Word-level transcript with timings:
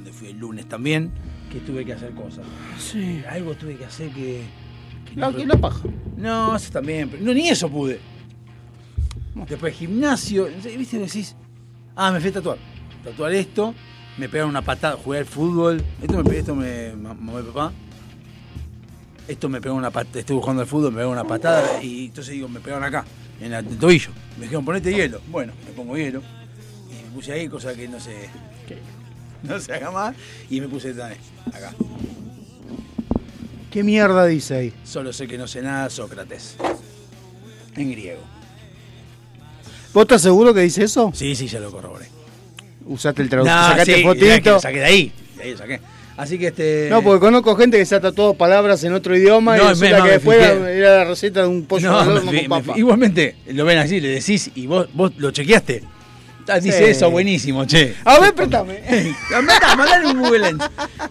Dónde 0.00 0.12
fui 0.14 0.28
el 0.28 0.38
lunes 0.38 0.66
también, 0.66 1.10
que 1.52 1.58
tuve 1.60 1.84
que 1.84 1.92
hacer 1.92 2.12
cosas. 2.14 2.46
Sí. 2.78 3.22
Algo 3.28 3.54
tuve 3.54 3.76
que 3.76 3.84
hacer 3.84 4.08
que. 4.12 4.44
no- 5.14 5.30
la 5.30 5.56
paja. 5.58 5.82
No, 6.16 6.56
eso 6.56 6.72
también, 6.72 7.10
pero 7.10 7.22
no, 7.22 7.34
ni 7.34 7.48
eso 7.50 7.68
pude. 7.70 8.00
Después 9.46 9.74
gimnasio, 9.74 10.48
¿viste? 10.78 10.98
Decís, 10.98 11.36
ah, 11.96 12.10
me 12.12 12.18
fui 12.20 12.30
a 12.30 12.32
tatuar. 12.32 12.56
Tatuar 13.04 13.32
esto, 13.34 13.74
me 14.16 14.26
pegaron 14.30 14.48
una 14.50 14.62
patada, 14.62 14.96
jugué 14.96 15.18
al 15.18 15.26
fútbol. 15.26 15.82
Esto 16.00 16.24
me, 16.24 16.38
esto 16.38 16.54
me 16.54 16.94
ma- 16.96 17.12
mamá 17.12 17.40
y 17.40 17.42
papá. 17.44 17.72
Esto 19.28 19.50
me 19.50 19.60
pegó 19.60 19.74
una 19.74 19.90
patada, 19.90 20.20
estuve 20.20 20.40
jugando 20.40 20.62
al 20.62 20.68
fútbol, 20.68 20.92
me 20.92 21.00
pegó 21.00 21.10
una 21.12 21.24
patada 21.24 21.82
y 21.82 22.06
entonces 22.06 22.32
digo, 22.32 22.48
me 22.48 22.60
pegaron 22.60 22.84
acá, 22.84 23.04
en 23.38 23.52
el 23.52 23.66
tobillo. 23.78 24.12
Me 24.38 24.44
dijeron, 24.44 24.64
ponete 24.64 24.92
hielo. 24.94 25.20
Bueno, 25.30 25.52
me 25.66 25.72
pongo 25.72 25.94
hielo. 25.98 26.22
Y 26.90 27.04
me 27.06 27.10
puse 27.14 27.32
ahí, 27.32 27.48
cosa 27.48 27.74
que 27.74 27.86
no 27.86 28.00
se, 28.00 28.28
no 29.48 29.58
se 29.60 29.72
haga 29.72 29.90
más. 29.90 30.16
Y 30.48 30.60
me 30.60 30.68
puse 30.68 30.92
también, 30.94 31.20
acá. 31.52 31.72
¿Qué 33.70 33.84
mierda 33.84 34.26
dice 34.26 34.54
ahí? 34.56 34.72
Solo 34.84 35.12
sé 35.12 35.28
que 35.28 35.38
no 35.38 35.46
sé 35.46 35.62
nada, 35.62 35.88
Sócrates. 35.90 36.56
En 37.76 37.90
griego. 37.92 38.20
¿Vos 39.94 40.02
estás 40.02 40.22
seguro 40.22 40.52
que 40.52 40.60
dice 40.60 40.84
eso? 40.84 41.12
Sí, 41.14 41.34
sí, 41.36 41.46
ya 41.46 41.60
lo 41.60 41.70
corroboré. 41.70 42.06
Usaste 42.86 43.22
el 43.22 43.28
traductor, 43.28 43.56
No, 43.56 43.68
sacaste 43.68 43.94
sí, 43.96 44.02
fotito. 44.02 44.50
lo 44.52 44.60
saqué 44.60 44.78
de 44.80 44.84
ahí. 44.84 45.12
De 45.36 45.42
ahí 45.44 45.50
lo 45.52 45.58
saqué. 45.58 45.80
Así 46.16 46.38
que 46.38 46.48
este. 46.48 46.88
No, 46.90 47.02
porque 47.02 47.20
conozco 47.20 47.54
gente 47.56 47.78
que 47.78 47.86
se 47.86 47.94
ha 47.94 48.00
tatuado 48.00 48.34
palabras 48.34 48.82
en 48.84 48.92
otro 48.92 49.16
idioma 49.16 49.56
No, 49.56 49.62
y 49.68 49.72
es 49.72 49.78
resulta 49.80 49.98
más, 49.98 50.06
que 50.06 50.12
después 50.14 50.38
fijé. 50.38 50.78
era 50.78 50.96
la 50.98 51.04
receta 51.04 51.42
de 51.42 51.46
un 51.48 51.64
pollo 51.64 51.90
No, 52.04 52.20
me 52.24 52.46
con 52.46 52.62
papa. 52.62 52.78
igualmente, 52.78 53.36
lo 53.48 53.64
ven 53.64 53.78
así, 53.78 54.00
le 54.00 54.08
decís 54.08 54.50
y 54.54 54.66
vos, 54.66 54.88
vos 54.92 55.12
lo 55.16 55.30
chequeaste. 55.30 55.82
Ah, 56.48 56.58
Dice 56.60 56.78
Sí. 56.78 56.84
eso, 56.84 57.10
buenísimo, 57.10 57.64
che. 57.66 57.94
A 58.04 58.18
ver, 58.18 58.34
préstame. 58.34 58.80
Mandale 59.76 60.06
un 60.06 60.18
Google 60.20 60.38
Lens. 60.40 60.64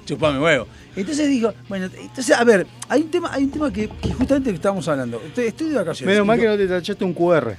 Chupame 0.05 0.39
huevo. 0.39 0.67
Entonces 0.95 1.27
digo, 1.29 1.53
bueno, 1.69 1.85
entonces, 1.85 2.35
a 2.35 2.43
ver, 2.43 2.67
hay 2.89 3.01
un 3.03 3.11
tema, 3.11 3.31
hay 3.33 3.43
un 3.43 3.51
tema 3.51 3.71
que, 3.71 3.87
que 3.87 4.13
justamente 4.13 4.49
estábamos 4.51 4.87
hablando. 4.87 5.21
Estoy, 5.25 5.45
estoy 5.47 5.69
de 5.69 5.75
vacaciones. 5.75 6.13
Menos 6.13 6.27
mal 6.27 6.39
que 6.39 6.45
no 6.47 6.57
te 6.57 6.67
tachaste 6.67 7.05
un 7.05 7.13
QR. 7.13 7.53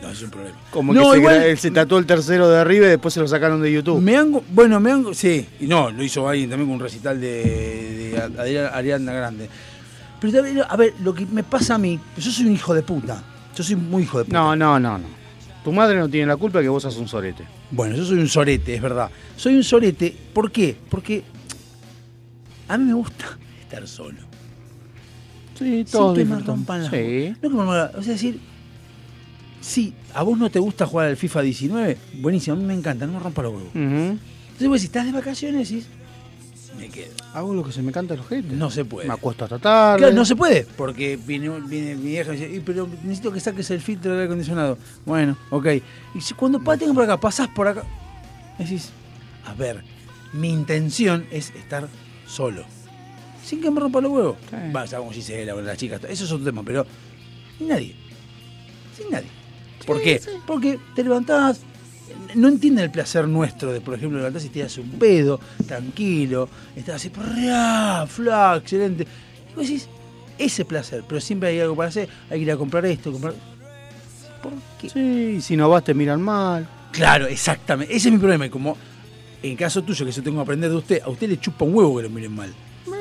No, 0.00 0.10
es 0.10 0.22
un 0.22 0.30
problema. 0.30 0.56
Como 0.70 0.94
No, 0.94 1.02
que 1.04 1.10
se, 1.10 1.16
igual- 1.18 1.58
se 1.58 1.70
tatuó 1.70 1.98
el 1.98 2.06
tercero 2.06 2.48
de 2.48 2.58
arriba 2.58 2.86
y 2.86 2.90
después 2.90 3.12
se 3.12 3.20
lo 3.20 3.28
sacaron 3.28 3.60
de 3.60 3.72
YouTube. 3.72 4.00
Me 4.00 4.16
han, 4.16 4.40
bueno, 4.50 4.78
me 4.80 4.90
han, 4.92 5.14
sí, 5.14 5.46
y 5.60 5.66
no, 5.66 5.90
lo 5.90 6.02
hizo 6.02 6.26
alguien 6.28 6.48
también 6.50 6.68
con 6.68 6.76
un 6.76 6.80
recital 6.82 7.20
de, 7.20 8.12
de 8.14 8.68
Ariana 8.72 9.12
Grande. 9.12 9.48
Pero 10.20 10.32
también, 10.32 10.62
a 10.66 10.76
ver, 10.76 10.94
lo 11.02 11.12
que 11.14 11.26
me 11.26 11.42
pasa 11.42 11.74
a 11.74 11.78
mí, 11.78 11.98
yo 12.16 12.30
soy 12.30 12.46
un 12.46 12.52
hijo 12.54 12.72
de 12.74 12.82
puta. 12.82 13.22
Yo 13.54 13.64
soy 13.64 13.76
muy 13.76 14.04
hijo 14.04 14.18
de 14.18 14.24
puta. 14.26 14.36
No, 14.38 14.54
no, 14.56 14.78
no, 14.78 14.96
no. 14.98 15.06
Tu 15.66 15.72
madre 15.72 15.98
no 15.98 16.08
tiene 16.08 16.28
la 16.28 16.36
culpa 16.36 16.58
de 16.60 16.66
que 16.66 16.68
vos 16.68 16.80
sos 16.84 16.96
un 16.96 17.08
sorete. 17.08 17.42
Bueno, 17.72 17.96
yo 17.96 18.04
soy 18.04 18.18
un 18.20 18.28
sorete, 18.28 18.76
es 18.76 18.80
verdad. 18.80 19.10
Soy 19.36 19.56
un 19.56 19.64
sorete, 19.64 20.16
¿por 20.32 20.52
qué? 20.52 20.76
Porque 20.88 21.24
a 22.68 22.78
mí 22.78 22.84
me 22.84 22.94
gusta 22.94 23.36
estar 23.62 23.84
solo. 23.88 24.20
Sí, 25.58 25.84
Sin 25.84 26.14
que 26.14 26.24
me 26.24 26.38
rompan 26.38 26.82
las 26.84 26.92
Sí. 26.92 27.34
No 27.42 27.48
que 27.48 27.48
me 27.48 27.56
rompan 27.62 27.78
las- 27.78 27.94
O 27.96 28.02
sea, 28.04 28.12
decir, 28.12 28.38
sí, 29.60 29.92
a 30.14 30.22
vos 30.22 30.38
no 30.38 30.48
te 30.50 30.60
gusta 30.60 30.86
jugar 30.86 31.08
al 31.08 31.16
FIFA 31.16 31.42
19, 31.42 31.98
buenísimo, 32.20 32.54
a 32.54 32.60
mí 32.60 32.64
me 32.64 32.74
encanta, 32.74 33.04
no 33.08 33.14
me 33.14 33.18
rompa 33.18 33.42
los 33.42 33.52
huevos. 33.54 33.70
Entonces 33.74 34.68
vos 34.68 34.78
si 34.78 34.86
estás 34.86 35.04
de 35.04 35.10
vacaciones, 35.10 35.68
decís, 35.68 35.88
me 36.86 36.92
quedo. 36.92 37.12
Hago 37.34 37.54
lo 37.54 37.64
que 37.64 37.72
se 37.72 37.82
me 37.82 37.92
canta 37.92 38.14
el 38.14 38.20
ojete. 38.20 38.54
No 38.54 38.70
se 38.70 38.84
puede. 38.84 39.08
Me 39.08 39.14
acuesto 39.14 39.44
hasta 39.44 39.58
tarde. 39.58 39.98
Claro, 39.98 40.14
no 40.14 40.24
se 40.24 40.36
puede, 40.36 40.66
porque 40.76 41.16
viene, 41.16 41.48
viene 41.60 41.94
mi 41.96 42.06
vieja 42.10 42.32
y 42.32 42.36
dice, 42.36 42.54
"Y, 42.54 42.60
pero 42.60 42.88
necesito 43.02 43.32
que 43.32 43.40
saques 43.40 43.70
el 43.70 43.80
filtro 43.80 44.10
del 44.12 44.20
aire 44.20 44.26
acondicionado. 44.26 44.78
Bueno, 45.04 45.36
ok. 45.50 45.66
Y 46.14 46.20
si 46.20 46.34
cuando 46.34 46.60
paten 46.62 46.94
por 46.94 47.04
acá, 47.04 47.18
pasás 47.18 47.48
por 47.48 47.68
acá, 47.68 47.84
decís, 48.58 48.90
a 49.44 49.54
ver, 49.54 49.82
mi 50.32 50.50
intención 50.50 51.26
es 51.30 51.50
estar 51.54 51.88
solo. 52.26 52.64
Sin 53.44 53.60
que 53.60 53.70
me 53.70 53.80
rompa 53.80 54.00
los 54.00 54.10
huevos. 54.10 54.36
Sí. 54.50 54.56
Va, 54.74 54.84
ya 54.86 54.98
como 54.98 55.12
Gisela 55.12 55.54
o 55.54 55.60
las 55.60 55.78
chicas, 55.78 56.00
eso 56.08 56.24
es 56.24 56.32
otro 56.32 56.44
tema, 56.44 56.62
pero 56.64 56.84
sin 57.58 57.68
nadie. 57.68 57.94
Sin 58.96 59.10
nadie. 59.10 59.28
¿Por 59.86 60.02
qué? 60.02 60.20
Porque 60.46 60.80
te 60.96 61.04
levantás, 61.04 61.60
no 62.36 62.48
entienden 62.48 62.84
el 62.84 62.90
placer 62.90 63.26
nuestro 63.26 63.72
de, 63.72 63.80
por 63.80 63.94
ejemplo, 63.94 64.18
levantás 64.18 64.44
y 64.44 64.48
te 64.50 64.60
das 64.60 64.76
un 64.78 64.90
pedo, 64.90 65.40
tranquilo, 65.66 66.48
estás 66.76 66.96
así, 66.96 67.08
¡prrra! 67.10 68.06
fla, 68.06 68.56
excelente. 68.56 69.04
Y 69.52 69.54
vos 69.56 69.66
decís, 69.66 69.88
ese 70.38 70.64
placer, 70.64 71.02
pero 71.08 71.20
siempre 71.20 71.48
hay 71.48 71.60
algo 71.60 71.74
para 71.74 71.88
hacer, 71.88 72.08
hay 72.30 72.38
que 72.38 72.42
ir 72.44 72.52
a 72.52 72.56
comprar 72.56 72.84
esto, 72.86 73.10
comprar. 73.10 73.34
¿Por 74.42 74.52
qué? 74.80 74.88
Sí, 74.90 75.40
si 75.40 75.56
no 75.56 75.68
vas 75.68 75.82
te 75.84 75.94
miran 75.94 76.20
mal. 76.22 76.68
Claro, 76.92 77.26
exactamente. 77.26 77.94
Ese 77.94 78.08
es 78.08 78.12
mi 78.12 78.18
problema. 78.18 78.46
Y 78.46 78.50
como 78.50 78.76
en 79.42 79.56
caso 79.56 79.82
tuyo, 79.82 80.04
que 80.06 80.12
yo 80.12 80.22
tengo 80.22 80.36
que 80.38 80.42
aprender 80.42 80.70
de 80.70 80.76
usted, 80.76 81.02
a 81.02 81.08
usted 81.08 81.28
le 81.28 81.40
chupa 81.40 81.64
un 81.64 81.74
huevo 81.74 81.96
que 81.96 82.02
lo 82.04 82.10
miren 82.10 82.34
mal. 82.34 82.52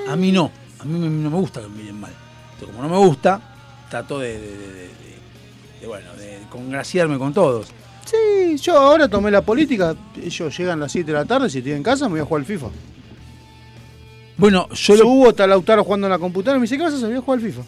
A 0.08 0.16
mí 0.16 0.32
no. 0.32 0.52
A 0.80 0.86
mí 0.86 0.98
no 1.00 1.30
me 1.30 1.38
gusta 1.38 1.62
que 1.62 1.68
me 1.68 1.78
miren 1.78 2.00
mal. 2.00 2.12
Entonces, 2.54 2.76
como 2.76 2.88
no 2.88 2.94
me 3.00 3.06
gusta, 3.06 3.42
trato 3.90 4.20
de, 4.20 4.34
de, 4.34 4.40
de- 4.40 4.48
de- 4.48 4.58
de- 4.58 5.80
de, 5.82 5.88
bueno, 5.88 6.14
de 6.16 6.40
congraciarme 6.50 7.18
con 7.18 7.34
todos. 7.34 7.68
Sí, 8.06 8.58
yo 8.58 8.78
ahora 8.78 9.08
tomé 9.08 9.32
la 9.32 9.42
política. 9.42 9.96
Ellos 10.24 10.58
llegan 10.58 10.80
a 10.80 10.84
las 10.84 10.92
7 10.92 11.12
de 11.12 11.18
la 11.18 11.26
tarde, 11.26 11.50
si 11.50 11.58
estoy 11.58 11.74
en 11.74 11.84
casa 11.84 12.06
me 12.06 12.12
voy 12.12 12.20
a 12.22 12.26
jugar 12.26 12.42
al 12.42 12.46
FIFA. 12.46 12.68
Bueno, 14.38 14.68
yo 14.74 14.96
lo. 14.96 15.00
Subo, 15.02 15.30
está 15.30 15.48
Lautaro 15.48 15.84
jugando 15.84 16.08
en 16.08 16.12
la 16.12 16.20
computadora 16.20 16.60
me 16.60 16.64
dice, 16.64 16.78
¿qué 16.78 16.84
vas 16.84 16.94
a 16.94 16.98
hacer? 16.98 17.10
Voy 17.10 17.18
a 17.18 17.22
jugar 17.22 17.40
al 17.40 17.46
FIFA. 17.46 17.62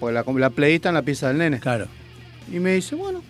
Porque 0.00 0.12
la, 0.14 0.24
la 0.40 0.50
Play 0.50 0.74
está 0.74 0.88
en 0.88 0.96
la 0.96 1.02
pieza 1.02 1.28
del 1.28 1.38
nene. 1.38 1.60
Claro. 1.60 1.86
Y 2.52 2.58
me 2.58 2.74
dice, 2.74 2.94
bueno, 2.96 3.22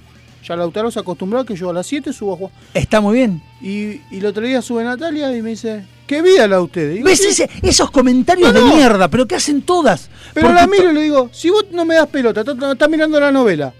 ya 0.46 0.56
Lautaro 0.56 0.90
se 0.90 0.98
acostumbró 0.98 1.40
a 1.40 1.46
que 1.46 1.54
yo 1.54 1.70
a 1.70 1.72
las 1.74 1.86
7 1.86 2.12
subo 2.12 2.32
a 2.32 2.36
jugar. 2.36 2.52
Está 2.72 3.00
muy 3.00 3.14
bien. 3.16 3.42
Y, 3.60 4.00
y 4.10 4.18
el 4.18 4.26
otro 4.26 4.44
día 4.46 4.62
sube 4.62 4.82
Natalia 4.82 5.36
y 5.36 5.42
me 5.42 5.50
dice, 5.50 5.84
¿qué 6.06 6.22
vida 6.22 6.48
la 6.48 6.60
usted? 6.62 6.94
Digo, 6.94 7.04
¿Ves 7.04 7.20
ese- 7.24 7.50
esos 7.62 7.90
comentarios 7.90 8.52
No, 8.52 8.58
de 8.68 8.74
mierda? 8.74 9.08
Pero 9.08 9.26
que 9.28 9.34
hacen 9.36 9.60
todas. 9.62 10.08
Pero 10.32 10.48
Porque 10.48 10.60
la 10.62 10.66
miro 10.66 10.90
y 10.90 10.94
le 10.94 11.02
digo, 11.02 11.28
si 11.32 11.50
vos 11.50 11.66
no 11.70 11.84
me 11.84 11.94
das 11.96 12.08
pelota, 12.08 12.40
estás 12.40 12.88
mirando 12.90 13.20
la 13.20 13.30
novela. 13.30 13.72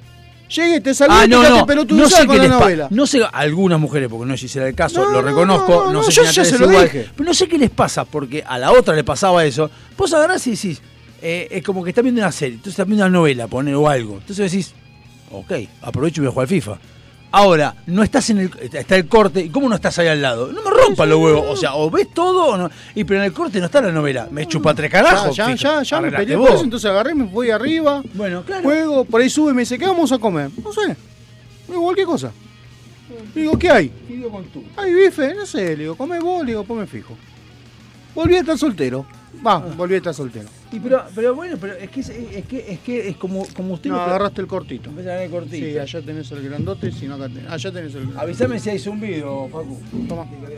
Llegué, 0.49 0.81
te 0.81 0.95
saludé 0.95 1.19
Ah, 1.21 1.27
no, 1.27 1.43
no, 1.43 1.67
quedaste 1.67 1.95
no 1.95 2.09
sé 2.09 2.27
con 2.27 2.39
la 2.39 2.49
novela. 2.49 2.89
No 2.91 3.07
sé, 3.07 3.23
algunas 3.33 3.81
mujeres, 3.81 4.09
porque 4.09 4.27
no 4.27 4.37
sé 4.37 4.47
si 4.49 4.59
era 4.59 4.69
el 4.69 4.75
caso, 4.75 5.01
No, 5.05 5.11
lo 5.11 5.23
no, 5.23 5.29
reconozco, 5.29 5.85
no, 5.87 5.93
no, 5.95 6.03
sé 6.03 6.13
yo 6.13 6.23
ya 6.25 6.45
se 6.45 6.59
lo 6.59 6.71
igual, 6.71 6.85
dije. 6.85 7.09
pero 7.17 7.27
no 7.29 7.35
sé 7.35 7.49
qué 7.49 7.59
les 7.59 7.71
pasa, 7.71 8.05
porque 8.05 8.45
a 8.47 8.59
la 8.59 8.71
otra 8.73 8.95
le 8.95 9.05
pasaba 9.05 9.45
eso. 9.45 9.71
Vos 9.97 10.13
agarrás 10.13 10.47
y 10.47 10.51
decís, 10.53 10.81
eh, 11.23 11.49
es 11.51 11.63
como 11.63 11.83
que 11.83 11.91
estás 11.91 12.03
viendo 12.05 12.21
una 12.21 12.31
serie, 12.31 12.55
entonces 12.57 12.75
estás 12.75 12.87
viendo 12.87 13.05
una 13.05 13.11
novela, 13.19 13.47
poner 13.47 13.75
o 13.75 13.89
algo. 13.89 14.19
Entonces 14.19 14.51
decís, 14.53 14.75
ok, 15.31 15.53
aprovecho 15.83 16.21
y 16.21 16.25
voy 16.25 16.29
a 16.29 16.33
jugar 16.33 16.45
al 16.45 16.49
FIFA. 16.49 16.79
Ahora, 17.37 17.75
no 17.87 18.03
estás 18.05 18.31
en 18.31 18.38
el. 18.38 18.50
Está 18.73 18.95
el 18.97 19.09
corte, 19.09 19.41
¿y 19.41 19.49
cómo 19.50 19.69
no 19.69 19.75
estás 19.75 19.99
ahí 19.99 20.07
al 20.07 20.23
lado? 20.23 20.53
No 20.53 20.62
me 20.62 20.71
rompa 20.71 21.05
los 21.05 21.19
huevos. 21.19 21.45
O 21.49 21.57
sea, 21.57 21.75
o 21.75 21.91
ves 21.91 22.09
todo 22.14 22.47
o 22.47 22.57
no. 22.57 22.71
Y 22.95 23.03
pero 23.05 23.19
en 23.21 23.26
el 23.26 23.33
corte 23.33 23.59
no 23.59 23.67
está 23.67 23.81
la 23.83 23.91
novela. 23.91 24.29
Me 24.31 24.47
chupa 24.47 24.73
tres 24.75 24.91
Ya, 24.93 25.03
carajos. 25.03 25.37
ya, 25.37 25.53
ya, 25.55 25.83
ya 25.83 26.00
me 26.00 26.12
peleé 26.12 26.37
vos. 26.37 26.47
por 26.49 26.55
eso, 26.57 26.64
entonces 26.64 26.88
agarré, 26.91 27.14
me 27.14 27.26
fui 27.29 27.50
arriba, 27.50 28.03
Bueno, 28.14 28.45
claro. 28.45 28.62
juego, 28.62 29.05
por 29.05 29.21
ahí 29.21 29.29
sube 29.29 29.50
y 29.50 29.55
me 29.55 29.62
dice, 29.62 29.76
¿qué 29.79 29.87
vamos 29.87 30.12
a 30.12 30.19
comer? 30.19 30.50
No 30.62 30.73
sé. 30.73 30.97
Digo, 31.67 31.83
cualquier 31.83 32.07
cosa. 32.07 32.31
Digo, 33.35 33.59
¿qué 33.59 33.71
hay? 33.71 33.88
Pido 33.88 34.31
con 34.31 34.45
tú. 34.45 34.62
Hay 34.76 34.93
bife, 34.95 35.35
no 35.35 35.45
sé, 35.45 35.71
le 35.76 35.83
digo, 35.83 35.97
come 35.97 36.21
vos, 36.21 36.45
le 36.45 36.53
digo, 36.53 36.62
ponme 36.64 36.87
fijo. 36.87 37.17
Volví 38.14 38.37
a 38.37 38.41
estar 38.41 38.57
soltero. 38.57 39.05
Va, 39.47 39.59
volví 39.59 39.95
a 39.95 39.97
estar 39.99 40.14
soltero. 40.14 40.49
Y 40.73 40.81
pero, 40.81 41.05
pero 41.14 41.35
bueno, 41.35 41.57
pero 41.61 41.75
es 41.75 41.91
que 41.91 42.00
es, 42.00 42.09
es 42.09 42.45
que 42.47 42.73
es 42.73 42.79
que 42.81 43.09
es 43.09 43.17
como, 43.17 43.47
como 43.55 43.75
usted 43.75 43.91
No, 43.91 43.97
lo- 43.97 44.03
agarraste 44.03 44.41
el 44.41 44.47
cortito. 44.47 44.91
El 44.99 45.31
cortito. 45.31 45.57
Sí, 45.67 45.79
allá 45.79 46.03
tenés 46.03 46.31
el 46.33 46.43
grandote, 46.49 46.91
si 46.93 47.07
no 47.07 47.14
acá 47.14 47.29
tenés. 47.29 47.50
Allá 47.50 47.73
tenés 47.73 47.95
el 47.95 48.09
Avísame 48.17 48.59
si 48.59 48.71
hay 48.71 48.79
zumbido, 48.79 49.49
Facu. 49.49 49.81
Toma. 50.09 50.25
No, 50.25 50.49
este 50.49 50.57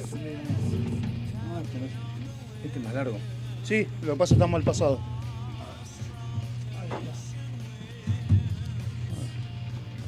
es- 1.79 2.65
Este 2.65 2.79
es 2.79 2.85
más 2.85 2.95
largo. 2.95 3.19
Sí, 3.65 3.87
lo 4.03 4.13
que 4.13 4.19
pasa 4.19 4.35
está 4.35 4.47
mal 4.47 4.63
pasado. 4.63 5.01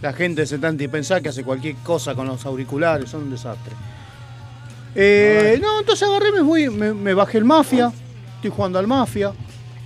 La 0.01 0.13
gente 0.13 0.47
se 0.47 0.59
tanta 0.59 0.85
y 0.85 0.89
pensar 0.89 1.21
que 1.23 1.31
hace 1.31 1.43
cualquier 1.43 1.75
cosa 1.77 2.15
con 2.15 2.29
los 2.29 2.47
auriculares, 2.47 3.11
son 3.11 3.25
un 3.25 3.31
desastre. 3.31 3.73
Eh, 4.95 5.59
no, 5.61 5.81
entonces 5.81 6.09
agarré, 6.09 6.31
me, 6.31 6.41
voy, 6.41 6.71
me, 6.71 6.95
me 6.95 7.15
bajé 7.15 7.39
el 7.39 7.45
Mafia, 7.45 7.93
estoy 8.39 8.51
jugando 8.51 8.79
al 8.79 8.87
Mafia. 8.87 9.33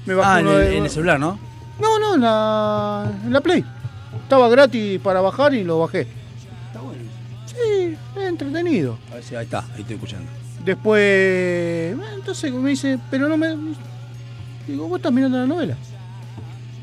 Me 0.06 0.14
bajé 0.14 0.30
Ah, 0.30 0.40
en 0.40 0.46
de- 0.46 0.76
en 0.78 0.84
el 0.84 0.90
celular, 0.90 1.18
¿no? 1.20 1.38
No, 1.80 1.98
no, 1.98 2.14
en 2.14 2.20
la, 2.20 3.12
en 3.24 3.32
la 3.32 3.40
Play. 3.40 3.64
Estaba 4.22 4.48
gratis 4.48 5.00
para 5.00 5.20
bajar 5.20 5.54
y 5.54 5.64
lo 5.64 5.78
bajé. 5.80 6.02
Está 6.66 6.80
bueno. 6.80 7.02
Sí, 7.46 7.96
es 8.16 8.22
entretenido. 8.22 8.98
A 9.10 9.14
ver 9.14 9.24
si 9.24 9.34
ahí 9.34 9.44
está, 9.44 9.60
ahí 9.74 9.80
estoy 9.80 9.94
escuchando. 9.96 10.30
Después, 10.64 11.96
entonces 12.14 12.52
me 12.52 12.70
dice, 12.70 12.98
pero 13.10 13.28
no 13.28 13.36
me... 13.36 13.48
Digo, 14.66 14.86
vos 14.86 14.98
estás 14.98 15.12
mirando 15.12 15.38
la 15.38 15.46
novela. 15.46 15.76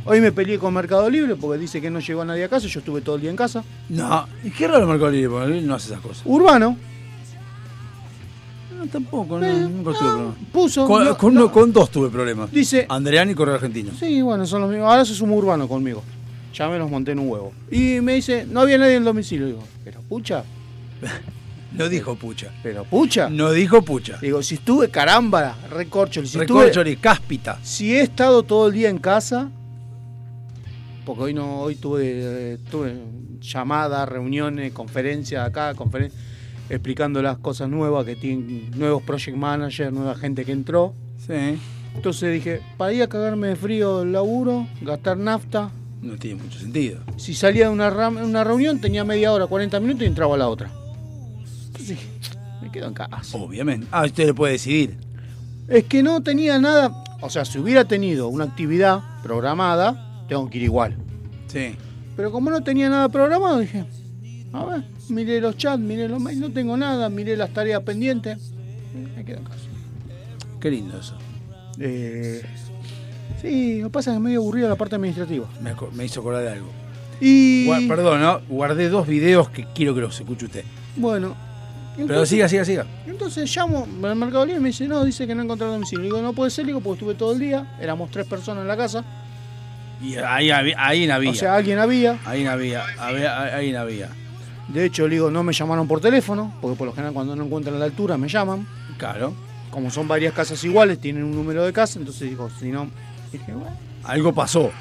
Hoy 0.06 0.20
me 0.22 0.32
peleé 0.32 0.58
con 0.60 0.74
Mercado 0.74 1.10
Libre 1.10 1.36
porque 1.36 1.58
dice 1.60 1.80
que 1.82 1.90
no 1.90 2.00
llegó 2.00 2.26
nadie 2.26 2.44
a 2.44 2.50
casa, 2.50 2.68
yo 2.68 2.80
estuve 2.80 3.02
todo 3.02 3.16
el 3.16 3.22
día 3.22 3.30
en 3.30 3.36
casa. 3.38 3.64
No, 3.90 4.28
y 4.44 4.50
qué 4.52 4.68
raro 4.68 4.88
Mercado 4.88 5.12
Libre, 5.12 5.30
porque 5.30 5.58
él 5.60 5.68
no 5.68 5.76
hace 5.76 5.88
esas 5.92 6.02
cosas. 6.02 6.24
Urbano, 6.26 6.76
No, 8.80 8.88
tampoco, 8.88 9.40
no, 9.40 9.46
eh, 9.46 9.54
nunca 9.54 9.92
tuve 9.92 10.10
problemas. 10.10 10.36
puso... 10.54 10.88
Con, 10.88 11.04
no, 11.06 11.18
con 11.18 11.34
no. 11.34 11.42
uno- 11.46 11.52
con 11.52 11.74
dos 11.74 11.92
tuve 11.92 12.10
problemas. 12.10 12.52
Dice, 12.52 12.86
Andreani 12.88 13.34
y 13.34 13.36
Correo 13.36 13.56
Argentino. 13.56 13.92
sí, 14.00 14.22
bueno, 14.22 14.46
son 14.46 14.62
los 14.62 14.70
mismos. 14.70 14.90
Ahora 14.90 15.04
se 15.06 15.14
sumó 15.14 15.36
Urbano 15.36 15.68
conmigo. 15.68 16.02
Ya 16.54 16.68
me 16.70 16.78
los 16.80 16.90
monté 16.90 17.12
en 17.12 17.20
un 17.20 17.28
huevo. 17.30 17.52
Y 17.70 18.00
me 18.02 18.14
dice, 18.16 18.46
no 18.50 18.62
había 18.62 18.78
nadie 18.78 18.94
en 18.94 19.00
el 19.00 19.04
domicilio. 19.06 19.46
Digo, 19.48 19.64
pero 19.84 20.02
pucha, 20.02 20.44
No 21.78 21.88
dijo 21.88 22.16
pucha. 22.16 22.52
pero 22.64 22.84
pucha. 22.84 23.30
No 23.30 23.52
dijo 23.52 23.84
pucha. 23.84 24.18
Digo, 24.20 24.42
si 24.42 24.56
estuve, 24.56 24.90
caramba, 24.90 25.56
recorcho. 25.70 26.26
Si 26.26 26.38
estuve- 26.40 26.62
Recorchori, 26.64 26.96
cáspita. 26.98 27.60
Si 27.62 27.94
he 27.94 28.02
estado 28.02 28.42
todo 28.44 28.68
el 28.68 28.74
día 28.74 28.90
en 28.90 28.98
casa, 28.98 29.50
porque 31.06 31.24
hoy 31.24 31.34
no, 31.34 31.60
hoy 31.62 31.76
tuve, 31.76 32.04
eh, 32.54 32.58
tuve 32.72 32.96
llamadas, 33.42 34.08
reuniones, 34.10 34.72
conferencias 34.74 35.46
acá, 35.48 35.74
conferen- 35.76 36.12
explicando 36.70 37.22
las 37.22 37.38
cosas 37.38 37.70
nuevas 37.70 38.06
que 38.06 38.16
tienen 38.16 38.72
nuevos 38.78 39.04
project 39.04 39.38
managers, 39.38 39.92
nueva 39.92 40.16
gente 40.16 40.46
que 40.46 40.52
entró. 40.52 40.94
Sí. 41.26 41.58
Entonces 41.96 42.34
dije, 42.34 42.62
para 42.78 42.94
ir 42.94 43.04
a 43.04 43.08
cagarme 43.08 43.48
de 43.48 43.56
frío 43.56 44.04
el 44.04 44.12
laburo, 44.12 44.68
gastar 44.82 45.18
nafta. 45.18 45.72
No 46.02 46.16
tiene 46.16 46.42
mucho 46.42 46.60
sentido. 46.60 47.02
Si 47.18 47.34
salía 47.34 47.66
de 47.66 47.72
una, 47.72 47.90
una 48.10 48.44
reunión 48.44 48.80
tenía 48.80 49.04
media 49.04 49.34
hora, 49.34 49.48
40 49.48 49.80
minutos 49.80 50.04
y 50.04 50.06
entraba 50.06 50.36
a 50.36 50.38
la 50.38 50.48
otra. 50.48 50.72
Entonces 51.68 51.90
dije, 51.90 52.08
me 52.62 52.72
quedo 52.72 52.88
en 52.88 52.94
casa. 52.94 53.38
Obviamente. 53.38 53.88
Ah, 53.92 54.06
usted 54.06 54.28
le 54.28 54.34
puede 54.34 54.54
decidir. 54.54 54.98
Es 55.68 55.84
que 55.86 56.02
no 56.02 56.22
tenía 56.22 56.58
nada, 56.58 57.04
o 57.22 57.30
sea, 57.30 57.46
si 57.46 57.60
hubiera 57.60 57.86
tenido 57.86 58.28
una 58.28 58.46
actividad 58.46 59.02
programada, 59.22 60.24
tengo 60.28 60.50
que 60.50 60.58
ir 60.58 60.64
igual. 60.64 60.96
Sí. 61.48 61.76
Pero 62.16 62.32
como 62.32 62.50
no 62.50 62.62
tenía 62.62 62.90
nada 62.90 63.10
programado, 63.10 63.60
dije, 63.60 63.86
a 64.54 64.66
ver, 64.66 64.84
miré 65.10 65.42
los 65.42 65.58
chats, 65.58 65.80
miré 65.80 66.08
los 66.08 66.20
mails, 66.20 66.40
no 66.40 66.52
tengo 66.52 66.76
nada, 66.78 67.10
miré 67.10 67.36
las 67.38 67.52
tareas 67.52 67.82
pendientes, 67.84 68.38
me 69.16 69.24
quedo 69.26 69.38
en 69.38 69.44
casa. 69.44 69.60
Qué 70.60 70.72
lindo 70.72 71.00
eso. 71.00 71.18
Eh, 71.80 72.42
sí, 73.42 73.80
lo 73.82 73.88
que 73.88 73.94
pasa 73.94 74.12
es 74.12 74.14
que 74.16 74.18
es 74.18 74.24
medio 74.24 74.40
aburrida 74.40 74.68
la 74.68 74.76
parte 74.76 74.96
administrativa. 74.96 75.48
Me, 75.94 76.06
hizo 76.06 76.20
acordar 76.20 76.44
de 76.44 76.50
algo. 76.52 76.70
Y 77.22 77.66
Gua- 77.68 77.88
Perdón, 77.88 78.22
¿no? 78.22 78.40
Guardé 78.50 78.90
dos 78.90 79.08
videos 79.08 79.50
que 79.50 79.66
quiero 79.74 79.94
que 79.96 80.02
los 80.02 80.20
escuche 80.20 80.46
usted. 80.46 80.64
bueno, 80.96 81.36
Pero 82.08 82.26
siga, 82.26 82.48
siga, 82.48 82.64
siga. 82.64 82.86
entonces 83.08 83.54
llamo 83.56 83.86
al 84.04 84.16
Mercado 84.16 84.46
Libre 84.46 84.60
y 84.60 84.64
me 84.64 84.70
dice, 84.70 84.88
no, 84.88 85.04
dice 85.04 85.28
que 85.28 85.36
no 85.36 85.44
encontré 85.44 85.68
domicilio. 85.68 86.04
Digo, 86.06 86.22
no 86.22 86.32
puede 86.34 86.50
ser, 86.52 86.66
digo, 86.66 86.80
porque 86.82 87.00
estuve 87.00 87.16
todo 87.16 87.34
el 87.34 87.40
día, 87.40 87.78
éramos 87.82 88.10
tres 88.12 88.26
personas 88.26 88.62
en 88.62 88.68
la 88.70 88.78
casa, 88.78 89.04
Y 90.02 90.16
ahí, 90.16 90.50
ahí 90.78 91.08
no 91.08 91.14
había. 91.16 91.32
o 91.32 91.34
sea, 91.34 91.56
alguien 91.56 91.78
había. 91.80 92.18
ahí 92.26 92.44
no 92.46 92.52
había. 92.52 92.84
había- 92.98 93.44
Ahí 93.56 93.72
no 93.74 93.80
había. 93.80 94.10
De 94.74 94.86
hecho, 94.86 95.08
le 95.08 95.16
digo, 95.16 95.32
no 95.32 95.44
me 95.44 95.52
llamaron 95.54 95.88
por 95.88 96.00
teléfono, 96.00 96.54
porque 96.62 96.78
por 96.78 96.88
lo 96.88 96.94
general 96.94 97.14
cuando 97.14 97.36
no 97.36 97.44
encuentran 97.46 97.80
la 97.80 97.86
altura 97.86 98.18
me 98.18 98.28
llaman. 98.28 98.68
Claro. 98.98 99.34
Como 99.72 99.90
son 99.92 100.08
varias 100.08 100.34
casas 100.34 100.64
iguales, 100.64 101.00
tienen 101.00 101.24
un 101.24 101.36
número 101.36 101.64
de 101.66 101.74
casa, 101.74 102.00
entonces 102.00 102.30
digo, 102.30 102.50
si 102.60 102.70
no, 102.70 102.90
dije, 103.32 103.52
bueno. 103.52 103.76
Algo 104.04 104.34
pasó. 104.34 104.72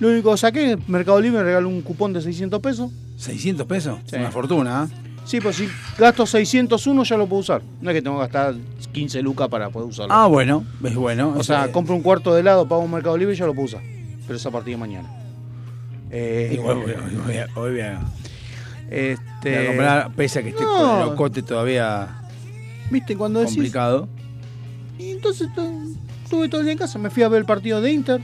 Lo 0.00 0.08
único 0.08 0.30
que 0.32 0.36
saqué, 0.38 0.78
Mercado 0.86 1.20
Libre 1.20 1.38
me 1.38 1.44
regaló 1.44 1.68
un 1.68 1.80
cupón 1.82 2.12
de 2.12 2.20
600 2.20 2.60
pesos. 2.60 2.90
¿600 3.18 3.66
pesos? 3.66 3.98
Sí. 4.06 4.16
Una 4.16 4.30
fortuna, 4.30 4.88
¿eh? 4.90 4.96
Sí, 5.24 5.40
pues 5.40 5.56
si 5.56 5.68
gasto 5.98 6.24
601 6.24 7.02
ya 7.02 7.16
lo 7.16 7.26
puedo 7.26 7.40
usar. 7.40 7.60
No 7.80 7.90
es 7.90 7.94
que 7.94 8.02
tengo 8.02 8.16
que 8.16 8.22
gastar 8.22 8.54
15 8.92 9.22
lucas 9.22 9.48
para 9.48 9.70
poder 9.70 9.88
usarlo. 9.88 10.12
Ah, 10.14 10.26
bueno. 10.26 10.64
Es 10.84 10.94
bueno. 10.94 11.34
o 11.36 11.42
sea, 11.42 11.64
Eso- 11.64 11.72
compro 11.72 11.94
un 11.96 12.02
cuarto 12.02 12.32
de 12.32 12.40
helado, 12.40 12.68
pago 12.68 12.82
un 12.82 12.90
Mercado 12.92 13.16
Libre 13.16 13.34
y 13.34 13.36
ya 13.36 13.46
lo 13.46 13.52
puedo 13.54 13.66
usar. 13.66 13.80
Pero 14.26 14.36
es 14.36 14.46
a 14.46 14.50
partir 14.50 14.74
de 14.74 14.78
mañana. 14.78 15.10
Eh, 16.10 16.60
hoy 16.62 16.74
voy 17.24 17.36
a- 17.38 17.48
hoy 17.56 17.70
voy 17.72 17.80
a, 17.80 18.00
este, 18.90 19.58
a 19.58 19.66
comprar, 19.66 20.10
pese 20.12 20.38
a 20.38 20.42
que 20.42 20.48
esté 20.50 20.62
no. 20.62 20.76
con 20.76 20.90
el 21.00 21.06
locote 21.10 21.42
todavía 21.42 22.08
¿Viste 22.90 23.16
cuando 23.16 23.40
decís? 23.40 23.54
complicado. 23.56 24.08
Y 24.98 25.10
entonces 25.10 25.52
tu- 25.54 25.96
estuve 26.24 26.48
todo 26.48 26.60
el 26.60 26.66
día 26.66 26.72
en 26.72 26.78
casa. 26.78 26.98
Me 26.98 27.10
fui 27.10 27.22
a 27.22 27.28
ver 27.28 27.40
el 27.40 27.46
partido 27.46 27.80
de 27.80 27.92
Inter. 27.92 28.20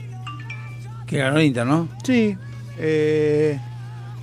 Que 1.05 1.17
ganó 1.17 1.37
el 1.37 1.45
Inter, 1.45 1.65
¿no? 1.65 1.87
Sí. 2.03 2.37
eh, 2.79 3.59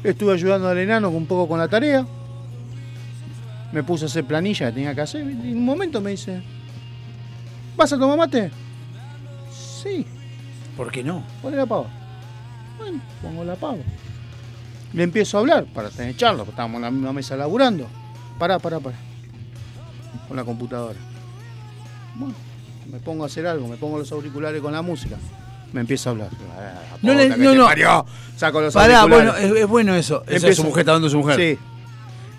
estuve 0.02 0.32
ayudando 0.32 0.66
al 0.68 0.78
enano 0.78 1.10
un 1.10 1.26
poco 1.26 1.46
con 1.48 1.58
la 1.58 1.68
tarea. 1.68 2.06
Me 3.72 3.82
puse 3.84 4.04
a 4.04 4.06
hacer 4.06 4.24
planilla 4.24 4.66
que 4.68 4.72
tenía 4.72 4.94
que 4.94 5.00
hacer. 5.02 5.20
Y 5.24 5.50
en 5.52 5.58
un 5.58 5.64
momento 5.64 6.00
me 6.00 6.10
dice: 6.10 6.42
¿Vas 7.76 7.92
a 7.92 7.98
tomar 7.98 8.16
mate? 8.18 8.50
Sí, 9.82 10.04
¿Por 10.76 10.90
qué 10.90 11.04
no? 11.04 11.22
poné 11.42 11.56
la 11.56 11.66
pava. 11.66 11.86
Bueno, 12.78 13.00
pongo 13.22 13.44
la 13.44 13.54
pava. 13.54 13.76
Le 14.92 15.02
empiezo 15.04 15.36
a 15.36 15.40
hablar 15.40 15.64
para 15.72 15.88
tener 15.90 16.16
charla, 16.16 16.38
porque 16.38 16.50
estábamos 16.50 16.76
en 16.76 16.82
la 16.82 16.90
misma 16.90 17.12
mesa 17.12 17.36
laburando. 17.36 17.86
Pará, 18.38 18.58
pará, 18.58 18.80
pará. 18.80 18.96
Con 20.26 20.36
la 20.36 20.44
computadora. 20.44 20.98
Bueno, 22.16 22.34
me 22.90 22.98
pongo 22.98 23.22
a 23.24 23.26
hacer 23.26 23.46
algo, 23.46 23.68
me 23.68 23.76
pongo 23.76 23.98
los 23.98 24.10
auriculares 24.12 24.60
con 24.60 24.72
la 24.72 24.82
música. 24.82 25.16
Me 25.72 25.80
empieza 25.82 26.10
a 26.10 26.12
hablar. 26.12 26.28
Ah, 26.58 26.96
No 27.02 27.14
le- 27.14 27.28
no, 27.36 27.54
no. 27.54 27.64
parió. 27.66 28.04
Saco 28.36 28.60
los 28.60 28.74
Pará, 28.74 29.04
bueno, 29.06 29.36
es, 29.36 29.52
es 29.52 29.66
bueno 29.68 29.94
eso. 29.94 30.24
Esa 30.26 30.48
es 30.48 30.56
su 30.56 30.64
mujer, 30.64 30.80
está 30.80 30.92
dando 30.92 31.08
su 31.08 31.18
mujer. 31.18 31.36
Sí. 31.36 31.58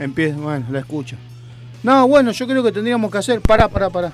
Empiezo, 0.03 0.37
bueno, 0.41 0.65
la 0.71 0.79
escucho. 0.79 1.15
No, 1.83 2.07
bueno, 2.07 2.31
yo 2.31 2.45
creo 2.47 2.61
que 2.63 2.71
tendríamos 2.73 3.09
que 3.09 3.17
hacer. 3.19 3.39
Pará, 3.41 3.69
pará, 3.69 3.89
pará. 3.89 4.11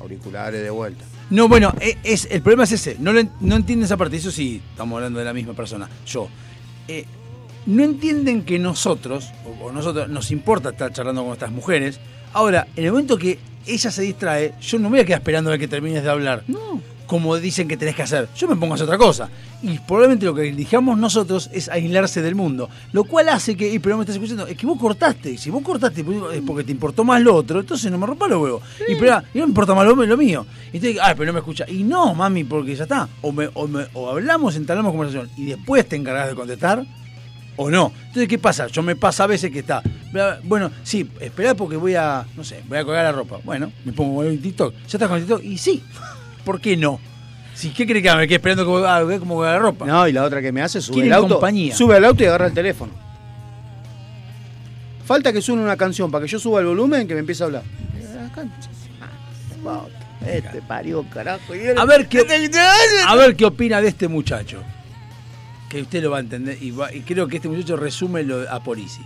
Auriculares 0.00 0.60
de 0.62 0.70
vuelta. 0.70 1.04
No, 1.30 1.46
bueno, 1.48 1.72
e- 1.80 1.98
es, 2.02 2.26
el 2.30 2.42
problema 2.42 2.64
es 2.64 2.72
ese. 2.72 2.96
No, 2.98 3.12
le- 3.12 3.28
no 3.40 3.54
entienden 3.56 3.84
esa 3.84 3.96
parte. 3.96 4.16
Eso 4.16 4.30
sí, 4.32 4.60
estamos 4.70 4.96
hablando 4.96 5.18
de 5.20 5.24
la 5.24 5.32
misma 5.32 5.52
persona. 5.54 5.88
Yo. 6.06 6.28
Eh, 6.88 7.06
no 7.66 7.82
entienden 7.84 8.42
que 8.44 8.58
nosotros, 8.58 9.28
o, 9.62 9.70
nosotros, 9.72 10.08
nos 10.08 10.30
importa 10.30 10.70
estar 10.70 10.92
charlando 10.92 11.22
con 11.24 11.32
estas 11.32 11.50
mujeres. 11.50 12.00
Ahora, 12.32 12.66
en 12.76 12.84
el 12.84 12.90
momento 12.92 13.18
que 13.18 13.38
ella 13.66 13.90
se 13.90 14.02
distrae, 14.02 14.54
yo 14.60 14.78
no 14.78 14.84
me 14.84 14.96
voy 14.96 15.00
a 15.00 15.04
quedar 15.04 15.20
esperando 15.20 15.52
a 15.52 15.58
que 15.58 15.68
termines 15.68 16.02
de 16.02 16.10
hablar. 16.10 16.44
No. 16.46 16.80
Como 17.06 17.38
dicen 17.38 17.66
que 17.68 17.78
tenés 17.78 17.94
que 17.94 18.02
hacer. 18.02 18.28
Yo 18.36 18.46
me 18.48 18.54
pongo 18.54 18.72
a 18.72 18.74
hacer 18.74 18.84
otra 18.84 18.98
cosa. 18.98 19.30
Y 19.62 19.78
probablemente 19.78 20.26
lo 20.26 20.34
que 20.34 20.46
elijamos 20.50 20.98
nosotros 20.98 21.48
es 21.54 21.70
aislarse 21.70 22.20
del 22.20 22.34
mundo. 22.34 22.68
Lo 22.92 23.04
cual 23.04 23.30
hace 23.30 23.56
que, 23.56 23.72
y 23.72 23.78
pero 23.78 23.96
me 23.96 24.02
estás 24.02 24.16
escuchando, 24.16 24.46
es 24.46 24.58
que 24.58 24.66
vos 24.66 24.78
cortaste. 24.78 25.30
Y 25.30 25.38
si 25.38 25.48
vos 25.48 25.62
cortaste 25.62 26.02
es 26.34 26.42
porque 26.46 26.64
te 26.64 26.70
importó 26.72 27.04
más 27.04 27.22
lo 27.22 27.34
otro, 27.34 27.60
entonces 27.60 27.90
no 27.90 27.96
me 27.96 28.06
rompa 28.06 28.28
los 28.28 28.42
huevos. 28.42 28.62
Y 28.86 28.94
pero 28.96 29.22
y 29.32 29.38
no 29.38 29.46
me 29.46 29.48
importa 29.50 29.74
más 29.74 29.86
lo, 29.86 29.94
lo 29.96 30.16
mío. 30.18 30.44
Y 30.70 30.76
entonces, 30.76 31.00
ah, 31.02 31.14
pero 31.16 31.24
no 31.28 31.32
me 31.32 31.38
escucha. 31.38 31.64
Y 31.66 31.82
no, 31.82 32.14
mami, 32.14 32.44
porque 32.44 32.76
ya 32.76 32.82
está. 32.82 33.08
O, 33.22 33.32
me, 33.32 33.48
o, 33.54 33.66
me- 33.66 33.86
o 33.94 34.10
hablamos, 34.10 34.54
entablamos 34.56 34.92
conversación 34.92 35.30
y 35.38 35.46
después 35.46 35.88
te 35.88 35.96
encargas 35.96 36.28
de 36.28 36.34
contestar. 36.34 36.84
O 37.58 37.70
no. 37.70 37.92
Entonces, 38.06 38.28
¿qué 38.28 38.38
pasa? 38.38 38.68
Yo 38.68 38.82
me 38.82 38.94
pasa 38.94 39.24
a 39.24 39.26
veces 39.26 39.50
que 39.50 39.58
está. 39.58 39.82
Bueno, 40.44 40.70
sí, 40.84 41.10
esperá 41.20 41.54
porque 41.54 41.76
voy 41.76 41.96
a. 41.96 42.24
No 42.36 42.44
sé, 42.44 42.62
voy 42.68 42.78
a 42.78 42.84
colgar 42.84 43.04
la 43.04 43.12
ropa. 43.12 43.40
Bueno, 43.44 43.72
me 43.84 43.92
pongo 43.92 44.22
en 44.24 44.40
TikTok. 44.40 44.72
¿Ya 44.74 44.82
estás 44.86 45.08
con 45.08 45.18
el 45.18 45.24
TikTok? 45.24 45.44
Y 45.44 45.58
sí. 45.58 45.82
¿Por 46.44 46.60
qué 46.60 46.76
no? 46.76 47.00
Si, 47.54 47.70
¿Qué 47.70 47.84
crees 47.84 48.04
que 48.04 48.14
me 48.14 48.28
quede 48.28 48.36
esperando 48.36 48.64
que 48.64 48.86
ah, 48.86 49.02
colgar 49.18 49.54
la 49.54 49.58
ropa? 49.58 49.86
No, 49.86 50.06
y 50.06 50.12
la 50.12 50.22
otra 50.22 50.40
que 50.40 50.52
me 50.52 50.62
hace, 50.62 50.80
sube 50.80 51.04
el 51.04 51.12
auto. 51.12 51.34
compañía. 51.34 51.74
Sube 51.74 51.96
al 51.96 52.04
auto 52.04 52.22
y 52.22 52.26
agarra 52.26 52.46
el 52.46 52.54
teléfono. 52.54 52.92
Falta 55.04 55.32
que 55.32 55.42
suene 55.42 55.62
una 55.62 55.76
canción 55.76 56.12
para 56.12 56.24
que 56.24 56.30
yo 56.30 56.38
suba 56.38 56.60
el 56.60 56.66
volumen 56.66 57.08
que 57.08 57.14
me 57.14 57.20
empiece 57.20 57.42
a 57.42 57.46
hablar. 57.46 57.62
Este 60.24 60.62
parió, 60.62 61.04
carajo. 61.12 61.52
A 61.76 61.84
ver 61.86 62.06
qué, 62.06 62.20
a 63.06 63.14
ver 63.16 63.34
qué 63.34 63.44
opina 63.46 63.80
de 63.80 63.88
este 63.88 64.06
muchacho. 64.06 64.62
Que 65.68 65.82
usted 65.82 66.02
lo 66.02 66.10
va 66.10 66.18
a 66.18 66.20
entender. 66.20 66.56
Y, 66.62 66.70
va- 66.70 66.92
y 66.92 67.02
creo 67.02 67.28
que 67.28 67.36
este 67.36 67.48
muchacho 67.48 67.76
resume 67.76 68.22
lo 68.22 68.50
a 68.50 68.62
Polisi. 68.62 69.02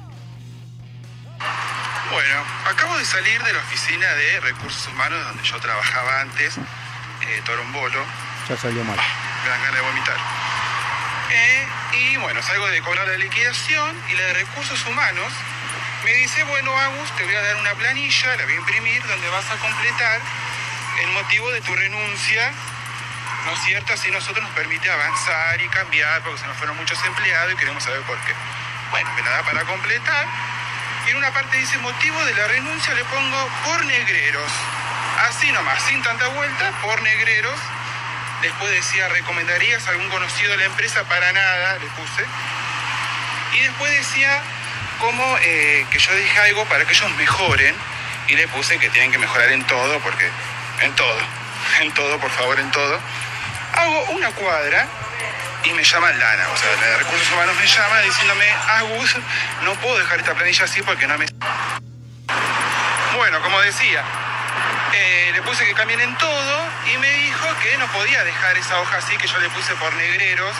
Bueno, 2.13 2.45
acabo 2.71 2.97
de 2.99 3.05
salir 3.05 3.43
de 3.43 3.53
la 3.53 3.59
oficina 3.59 4.07
de 4.07 4.41
recursos 4.41 4.87
humanos 4.93 5.25
donde 5.25 5.43
yo 5.43 5.59
trabajaba 5.61 6.21
antes, 6.21 6.59
eh, 6.59 7.43
Torombolo. 7.47 8.05
Ya 8.49 8.57
salió 8.57 8.85
mal. 8.85 8.97
Me 9.45 9.49
dan 9.51 9.61
ganas 9.63 9.75
de 9.75 9.81
vomitar. 9.81 10.17
Eh, 11.31 11.67
y 11.99 12.17
bueno, 12.19 12.43
salgo 12.43 12.67
de 12.69 12.83
cobrar 12.83 13.09
la 13.09 13.17
liquidación 13.17 13.97
y 14.11 14.15
la 14.17 14.23
de 14.25 14.35
recursos 14.35 14.85
humanos 14.87 15.33
me 16.05 16.13
dice, 16.15 16.43
bueno, 16.45 16.77
Agus, 16.79 17.11
te 17.17 17.25
voy 17.25 17.35
a 17.35 17.41
dar 17.41 17.57
una 17.57 17.75
planilla, 17.75 18.37
la 18.37 18.45
voy 18.45 18.53
a 18.53 18.57
imprimir, 18.57 19.03
donde 19.07 19.29
vas 19.31 19.51
a 19.51 19.57
completar 19.57 20.21
el 21.03 21.11
motivo 21.13 21.51
de 21.53 21.61
tu 21.63 21.75
renuncia, 21.75 22.53
¿no 23.45 23.53
es 23.53 23.61
cierto? 23.65 23.95
Así 23.95 24.11
nosotros 24.11 24.43
nos 24.43 24.53
permite 24.53 24.91
avanzar 24.91 25.61
y 25.61 25.69
cambiar 25.69 26.23
porque 26.23 26.41
se 26.41 26.47
nos 26.47 26.57
fueron 26.57 26.77
muchos 26.77 27.03
empleados 27.05 27.53
y 27.53 27.57
queremos 27.57 27.83
saber 27.83 28.01
por 28.03 28.19
qué. 28.21 28.35
Bueno, 28.91 29.11
me 29.15 29.23
la 29.23 29.43
para 29.43 29.65
completar. 29.65 30.27
Y 31.07 31.11
en 31.11 31.17
una 31.17 31.33
parte 31.33 31.57
dice 31.57 31.79
motivo 31.79 32.25
de 32.25 32.35
la 32.35 32.47
renuncia 32.47 32.95
le 32.95 33.05
pongo 33.05 33.49
por 33.65 33.85
negreros. 33.87 34.53
Así 35.29 35.51
nomás, 35.53 35.83
sin 35.85 36.03
tanta 36.03 36.29
vuelta, 36.29 36.71
por 36.83 37.01
negreros. 37.03 37.59
Después 38.43 38.71
decía, 38.73 39.09
¿recomendarías 39.09 39.87
a 39.87 39.91
algún 39.91 40.09
conocido 40.11 40.51
de 40.53 40.59
la 40.59 40.65
empresa? 40.65 41.05
Para 41.05 41.33
nada, 41.33 41.79
le 41.79 41.87
puse. 41.87 42.25
Y 43.55 43.61
después 43.61 43.91
decía 43.93 44.43
como 44.99 45.39
eh, 45.39 45.87
que 45.91 45.99
yo 45.99 46.15
dije 46.15 46.39
algo 46.41 46.65
para 46.67 46.85
que 46.85 46.93
ellos 46.93 47.11
mejoren. 47.17 47.75
Y 48.29 48.37
le 48.37 48.47
puse 48.49 48.79
que 48.79 48.89
tienen 48.91 49.11
que 49.11 49.19
mejorar 49.19 49.51
en 49.53 49.65
todo, 49.67 49.99
porque 50.01 50.29
en 50.81 50.95
todo, 50.95 51.19
en 51.81 51.93
todo, 51.93 52.19
por 52.19 52.31
favor, 52.31 52.59
en 52.61 52.71
todo. 52.71 53.01
Hago 53.75 54.05
una 54.11 54.31
cuadra 54.33 54.87
y 55.65 55.73
me 55.73 55.85
llaman 55.85 56.19
Lana, 56.19 56.49
o 56.53 56.57
sea, 56.57 56.77
la 56.81 56.87
de 56.89 56.97
recursos 56.99 57.31
humanos 57.33 57.55
me 57.57 57.67
llama 57.67 58.01
diciéndome, 58.01 58.51
Agus, 58.51 59.17
no 59.63 59.75
puedo 59.77 59.99
dejar 59.99 60.19
esta 60.19 60.35
planilla 60.35 60.65
así 60.65 60.83
porque 60.83 61.07
no 61.07 61.17
me... 61.19 61.27
Bueno, 63.17 63.41
como 63.43 63.61
decía, 63.61 64.03
eh, 64.93 65.31
le 65.33 65.43
puse 65.43 65.65
que 65.65 65.75
cambien 65.75 66.01
en 66.01 66.17
todo 66.17 66.67
y 66.93 66.99
me 66.99 67.11
dijo 67.11 67.47
que 67.63 67.77
no 67.79 67.87
podía 67.93 68.25
dejar 68.25 68.57
esa 68.57 68.81
hoja 68.81 68.99
así 68.99 69.17
que 69.17 69.27
yo 69.27 69.39
le 69.39 69.49
puse 69.51 69.75
por 69.77 69.93
negreros, 69.95 70.55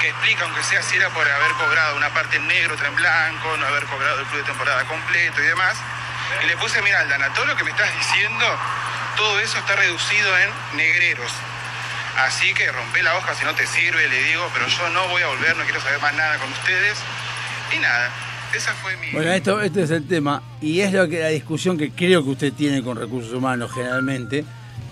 que 0.00 0.08
explica, 0.08 0.44
aunque 0.44 0.62
sea 0.62 0.82
si 0.82 0.96
era 0.96 1.08
por 1.10 1.28
haber 1.28 1.52
cobrado 1.52 1.96
una 1.96 2.10
parte 2.10 2.36
en 2.36 2.46
negro, 2.46 2.74
otra 2.74 2.88
en 2.88 2.96
blanco, 2.96 3.56
no 3.56 3.66
haber 3.66 3.84
cobrado 3.86 4.20
el 4.20 4.26
club 4.26 4.40
de 4.40 4.46
temporada 4.46 4.84
completo 4.84 5.40
y 5.42 5.46
demás. 5.46 5.76
Y 6.42 6.46
le 6.46 6.56
puse, 6.56 6.82
mira, 6.82 7.00
Aldana, 7.00 7.32
todo 7.34 7.46
lo 7.46 7.56
que 7.56 7.64
me 7.64 7.70
estás 7.70 7.92
diciendo, 7.94 8.58
todo 9.16 9.40
eso 9.40 9.58
está 9.58 9.76
reducido 9.76 10.38
en 10.38 10.50
negreros. 10.74 11.32
Así 12.18 12.52
que 12.54 12.70
rompe 12.70 13.02
la 13.02 13.16
hoja 13.16 13.34
si 13.34 13.44
no 13.44 13.54
te 13.54 13.66
sirve, 13.66 14.08
le 14.08 14.22
digo, 14.24 14.42
pero 14.52 14.66
yo 14.66 14.90
no 14.90 15.08
voy 15.08 15.22
a 15.22 15.28
volver, 15.28 15.56
no 15.56 15.64
quiero 15.64 15.80
saber 15.80 16.00
más 16.00 16.14
nada 16.14 16.38
con 16.38 16.50
ustedes. 16.52 16.98
Y 17.74 17.78
nada, 17.78 18.10
esa 18.54 18.72
fue 18.74 18.96
mi... 18.98 19.10
Bueno, 19.12 19.32
esto, 19.32 19.60
este 19.60 19.82
es 19.82 19.90
el 19.90 20.06
tema 20.06 20.42
y 20.60 20.80
es 20.80 20.92
lo 20.92 21.08
que 21.08 21.20
la 21.20 21.28
discusión 21.28 21.78
que 21.78 21.90
creo 21.90 22.22
que 22.22 22.30
usted 22.30 22.52
tiene 22.52 22.82
con 22.82 22.96
recursos 22.96 23.32
humanos 23.32 23.72
generalmente. 23.72 24.44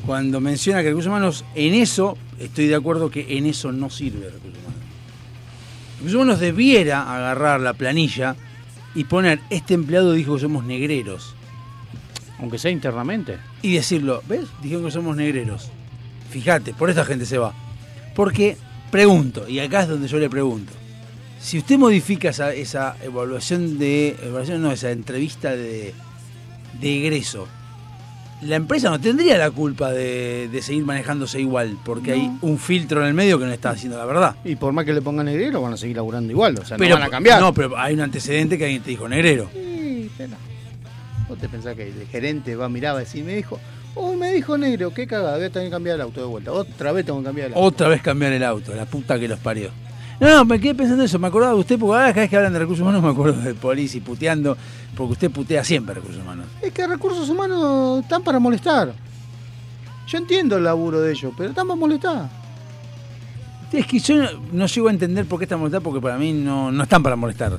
Cuando 0.06 0.40
menciona 0.40 0.80
que 0.80 0.88
recursos 0.88 1.08
humanos, 1.10 1.44
en 1.54 1.74
eso, 1.74 2.16
estoy 2.38 2.68
de 2.68 2.74
acuerdo 2.74 3.10
que 3.10 3.36
en 3.36 3.46
eso 3.46 3.70
no 3.70 3.90
sirve 3.90 4.30
recursos 4.30 4.58
humanos. 4.58 4.80
Recursos 5.96 6.14
humanos 6.14 6.40
debiera 6.40 7.14
agarrar 7.14 7.60
la 7.60 7.74
planilla 7.74 8.34
y 8.94 9.04
poner, 9.04 9.40
este 9.50 9.74
empleado 9.74 10.14
dijo 10.14 10.36
que 10.36 10.40
somos 10.40 10.64
negreros. 10.64 11.34
Aunque 12.38 12.58
sea 12.58 12.70
internamente. 12.70 13.38
Y 13.60 13.74
decirlo, 13.74 14.22
¿ves? 14.26 14.46
Dijeron 14.62 14.86
que 14.86 14.90
somos 14.90 15.14
negreros. 15.14 15.70
Fíjate, 16.30 16.74
por 16.74 16.90
esta 16.90 17.04
gente 17.04 17.26
se 17.26 17.38
va. 17.38 17.52
Porque, 18.14 18.56
pregunto, 18.90 19.48
y 19.48 19.58
acá 19.60 19.82
es 19.82 19.88
donde 19.88 20.08
yo 20.08 20.18
le 20.18 20.30
pregunto, 20.30 20.72
si 21.40 21.58
usted 21.58 21.78
modifica 21.78 22.30
esa, 22.30 22.52
esa 22.52 22.96
evaluación 23.02 23.78
de, 23.78 24.16
evaluación 24.22 24.62
no, 24.62 24.72
esa 24.72 24.90
entrevista 24.90 25.56
de, 25.56 25.94
de 26.80 26.98
egreso, 26.98 27.48
la 28.42 28.56
empresa 28.56 28.90
no 28.90 29.00
tendría 29.00 29.36
la 29.36 29.50
culpa 29.50 29.90
de, 29.90 30.48
de 30.48 30.62
seguir 30.62 30.84
manejándose 30.84 31.40
igual, 31.40 31.76
porque 31.84 32.12
hay 32.12 32.30
un 32.40 32.58
filtro 32.58 33.02
en 33.02 33.08
el 33.08 33.14
medio 33.14 33.38
que 33.38 33.44
no 33.44 33.52
está 33.52 33.70
haciendo 33.70 33.98
la 33.98 34.04
verdad. 34.06 34.36
Y 34.44 34.56
por 34.56 34.72
más 34.72 34.84
que 34.84 34.92
le 34.92 35.02
pongan 35.02 35.26
negrero, 35.26 35.60
van 35.60 35.74
a 35.74 35.76
seguir 35.76 35.96
laburando 35.96 36.32
igual. 36.32 36.58
O 36.58 36.64
sea, 36.64 36.76
pero, 36.76 36.94
no 36.94 37.00
van 37.00 37.08
a 37.08 37.10
cambiar. 37.10 37.40
No, 37.40 37.52
pero 37.52 37.76
hay 37.78 37.94
un 37.94 38.00
antecedente 38.00 38.56
que 38.56 38.64
alguien 38.64 38.82
te 38.82 38.90
dijo 38.90 39.08
negrero. 39.08 39.50
Sí, 39.52 40.10
pero 40.16 40.36
¿Vos 41.28 41.38
te 41.38 41.48
pensás 41.48 41.76
que 41.76 41.88
el 41.88 42.06
gerente 42.10 42.56
va 42.56 42.66
a 42.66 42.68
mirar 42.68 42.96
decir, 42.96 43.24
me 43.24 43.36
dijo, 43.36 43.60
uy, 43.94 44.16
me 44.16 44.32
dijo 44.32 44.56
negro, 44.56 44.92
qué 44.92 45.06
cagada, 45.06 45.36
voy 45.36 45.46
a 45.46 45.50
tener 45.50 45.68
que 45.68 45.72
cambiar 45.72 45.96
el 45.96 46.02
auto 46.02 46.20
de 46.20 46.26
vuelta. 46.26 46.52
Otra 46.52 46.92
vez 46.92 47.04
tengo 47.04 47.18
que 47.20 47.26
cambiar 47.26 47.48
el 47.48 47.54
auto. 47.54 47.66
Otra 47.66 47.88
vez 47.88 48.02
cambiar 48.02 48.32
el 48.32 48.42
auto, 48.42 48.74
la 48.74 48.86
puta 48.86 49.18
que 49.18 49.28
los 49.28 49.38
parió. 49.38 49.70
No, 50.20 50.44
me 50.44 50.60
quedé 50.60 50.74
pensando 50.74 51.02
eso, 51.02 51.18
me 51.18 51.28
acordaba 51.28 51.54
de 51.54 51.60
usted, 51.60 51.78
porque 51.78 51.96
ahora 51.96 52.12
cada 52.12 52.20
vez 52.20 52.30
que 52.30 52.36
hablan 52.36 52.52
de 52.52 52.58
recursos 52.58 52.82
humanos 52.82 53.02
me 53.04 53.08
acuerdo 53.08 53.40
de 53.40 53.54
Polis 53.54 53.94
y 53.94 54.00
puteando, 54.00 54.56
porque 54.94 55.12
usted 55.12 55.30
putea 55.30 55.64
siempre 55.64 55.94
recursos 55.94 56.22
humanos. 56.22 56.46
Es 56.60 56.72
que 56.72 56.86
recursos 56.86 57.28
humanos 57.28 58.02
están 58.02 58.22
para 58.22 58.38
molestar. 58.38 58.92
Yo 60.06 60.18
entiendo 60.18 60.56
el 60.56 60.64
laburo 60.64 61.00
de 61.00 61.12
ellos, 61.12 61.32
pero 61.36 61.50
están 61.50 61.66
para 61.66 61.78
molestar. 61.78 62.28
Es 63.72 63.86
que 63.86 63.98
yo 64.00 64.16
no, 64.16 64.28
no 64.52 64.66
llego 64.66 64.88
a 64.88 64.90
entender 64.90 65.24
por 65.26 65.38
qué 65.38 65.44
están 65.44 65.60
molestar, 65.60 65.80
porque 65.80 66.00
para 66.00 66.18
mí 66.18 66.32
no, 66.32 66.70
no 66.70 66.82
están 66.82 67.02
para 67.02 67.16
molestar. 67.16 67.58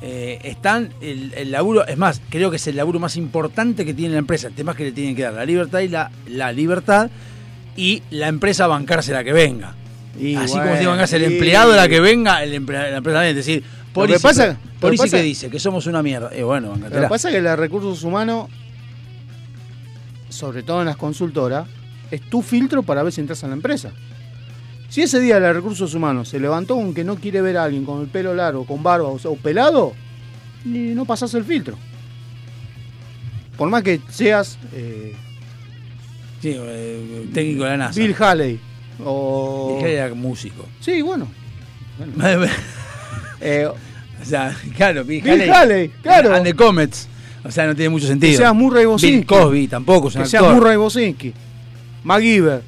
Eh, 0.00 0.38
están 0.44 0.90
el, 1.00 1.32
el 1.36 1.50
laburo, 1.50 1.84
es 1.86 1.96
más, 1.98 2.20
creo 2.30 2.50
que 2.50 2.56
es 2.56 2.66
el 2.68 2.76
laburo 2.76 3.00
más 3.00 3.16
importante 3.16 3.84
que 3.84 3.94
tiene 3.94 4.12
la 4.12 4.20
empresa. 4.20 4.46
El 4.48 4.54
tema 4.54 4.72
es 4.72 4.78
que 4.78 4.84
le 4.84 4.92
tienen 4.92 5.16
que 5.16 5.22
dar 5.22 5.34
la 5.34 5.44
libertad 5.44 5.80
y 5.80 5.88
la, 5.88 6.10
la 6.28 6.52
libertad 6.52 7.10
y 7.76 8.02
la 8.10 8.28
empresa 8.28 8.66
bancarse 8.68 9.12
la 9.12 9.24
que 9.24 9.32
venga. 9.32 9.74
Y 10.18 10.34
Así 10.36 10.52
como 10.52 10.64
bueno, 10.64 10.78
si 10.80 10.86
bancase 10.86 11.16
el 11.16 11.22
y- 11.22 11.34
empleado 11.34 11.74
la 11.76 11.88
que 11.88 12.00
venga, 12.00 12.42
el 12.42 12.54
emplea- 12.54 12.90
la 12.90 12.96
empresa 12.98 13.18
también. 13.18 13.36
Es 13.38 13.46
decir, 13.46 13.62
Polisi, 13.92 14.18
que 14.18 14.22
pasa- 14.22 14.58
que 14.80 14.96
pasa- 15.10 15.16
dice 15.22 15.50
que 15.50 15.58
somos 15.58 15.86
una 15.86 16.02
mierda. 16.02 16.30
Eh, 16.32 16.42
bueno, 16.44 16.76
Lo 16.76 16.88
que 16.90 17.08
pasa 17.08 17.28
es 17.28 17.34
que 17.34 17.40
los 17.40 17.58
recursos 17.58 18.02
humanos, 18.04 18.48
sobre 20.28 20.62
todo 20.62 20.80
en 20.80 20.86
las 20.86 20.96
consultoras, 20.96 21.66
es 22.10 22.20
tu 22.22 22.42
filtro 22.42 22.82
para 22.82 23.02
ver 23.02 23.12
si 23.12 23.20
entras 23.20 23.42
en 23.42 23.50
la 23.50 23.56
empresa. 23.56 23.90
Si 24.88 25.02
ese 25.02 25.20
día 25.20 25.38
los 25.38 25.54
recursos 25.54 25.92
humanos 25.94 26.28
se 26.30 26.40
levantó 26.40 26.74
con 26.76 26.94
que 26.94 27.04
no 27.04 27.16
quiere 27.16 27.40
ver 27.42 27.56
a 27.58 27.64
alguien 27.64 27.84
con 27.84 28.00
el 28.00 28.06
pelo 28.08 28.34
largo, 28.34 28.64
con 28.64 28.82
barba 28.82 29.08
o, 29.08 29.18
sea, 29.18 29.30
o 29.30 29.36
pelado, 29.36 29.92
y 30.64 30.68
no 30.94 31.04
pasas 31.04 31.32
el 31.34 31.44
filtro. 31.44 31.76
Por 33.56 33.68
más 33.68 33.82
que 33.82 34.00
seas 34.08 34.58
eh, 34.72 35.14
Sí, 36.40 36.52
eh, 36.56 37.28
técnico 37.34 37.64
de 37.64 37.70
la 37.70 37.76
NASA. 37.76 38.00
Bill 38.00 38.14
Haley 38.18 38.60
o... 39.04 39.74
Bill 39.74 39.84
Haley 39.84 39.96
era 39.96 40.14
músico. 40.14 40.64
Sí, 40.80 41.02
bueno. 41.02 41.28
o 42.00 42.44
Eh, 43.40 43.68
sea, 44.22 44.56
claro, 44.76 45.04
Bill, 45.04 45.22
Bill 45.22 45.50
Haley, 45.50 45.88
claro. 46.02 46.34
And 46.34 46.44
the 46.44 46.54
Comets. 46.54 47.08
O 47.44 47.50
sea, 47.50 47.66
no 47.66 47.74
tiene 47.74 47.88
mucho 47.90 48.04
que 48.06 48.12
sentido. 48.12 48.36
seas 48.38 48.54
Murray 48.54 48.82
Bill 48.84 48.88
Bosinski. 48.92 49.24
Cosby 49.26 49.68
tampoco 49.68 50.08
es 50.08 50.14
un 50.16 50.22
Que 50.22 50.28
seas 50.28 50.42
actor. 50.42 50.56
Murray 50.56 50.76
Bosinski. 50.76 51.32
MacGyver. 52.04 52.62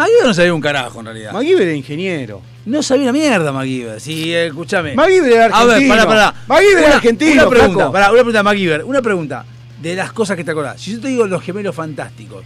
MacGyver 0.00 0.26
no 0.26 0.34
sabía 0.34 0.54
un 0.54 0.60
carajo 0.60 1.00
en 1.00 1.06
realidad. 1.06 1.32
MacGyver 1.32 1.62
era 1.62 1.72
ingeniero. 1.74 2.42
no 2.66 2.82
sabía 2.82 3.04
una 3.04 3.12
mierda 3.12 3.52
MacGyver. 3.52 4.00
Sí, 4.00 4.32
eh, 4.32 4.46
escúchame. 4.46 4.94
MacGyver 4.94 5.32
era 5.32 5.44
A 5.46 5.64
ver, 5.64 5.74
argentino. 5.74 5.94
pará, 5.94 6.06
pará. 6.08 6.34
MacGyver 6.46 6.78
era 6.78 6.86
Una- 6.86 6.96
argentino, 6.96 7.32
Una 7.42 7.50
pregunta, 7.50 7.92
pará, 7.92 8.06
una 8.06 8.14
pregunta, 8.22 8.42
MacGyver. 8.42 8.84
Una 8.84 9.02
pregunta. 9.02 9.44
De 9.80 9.94
las 9.94 10.12
cosas 10.12 10.36
que 10.36 10.44
te 10.44 10.50
acordás. 10.50 10.80
Si 10.80 10.92
yo 10.92 11.00
te 11.00 11.08
digo 11.08 11.26
los 11.26 11.42
gemelos 11.42 11.74
fantásticos, 11.74 12.44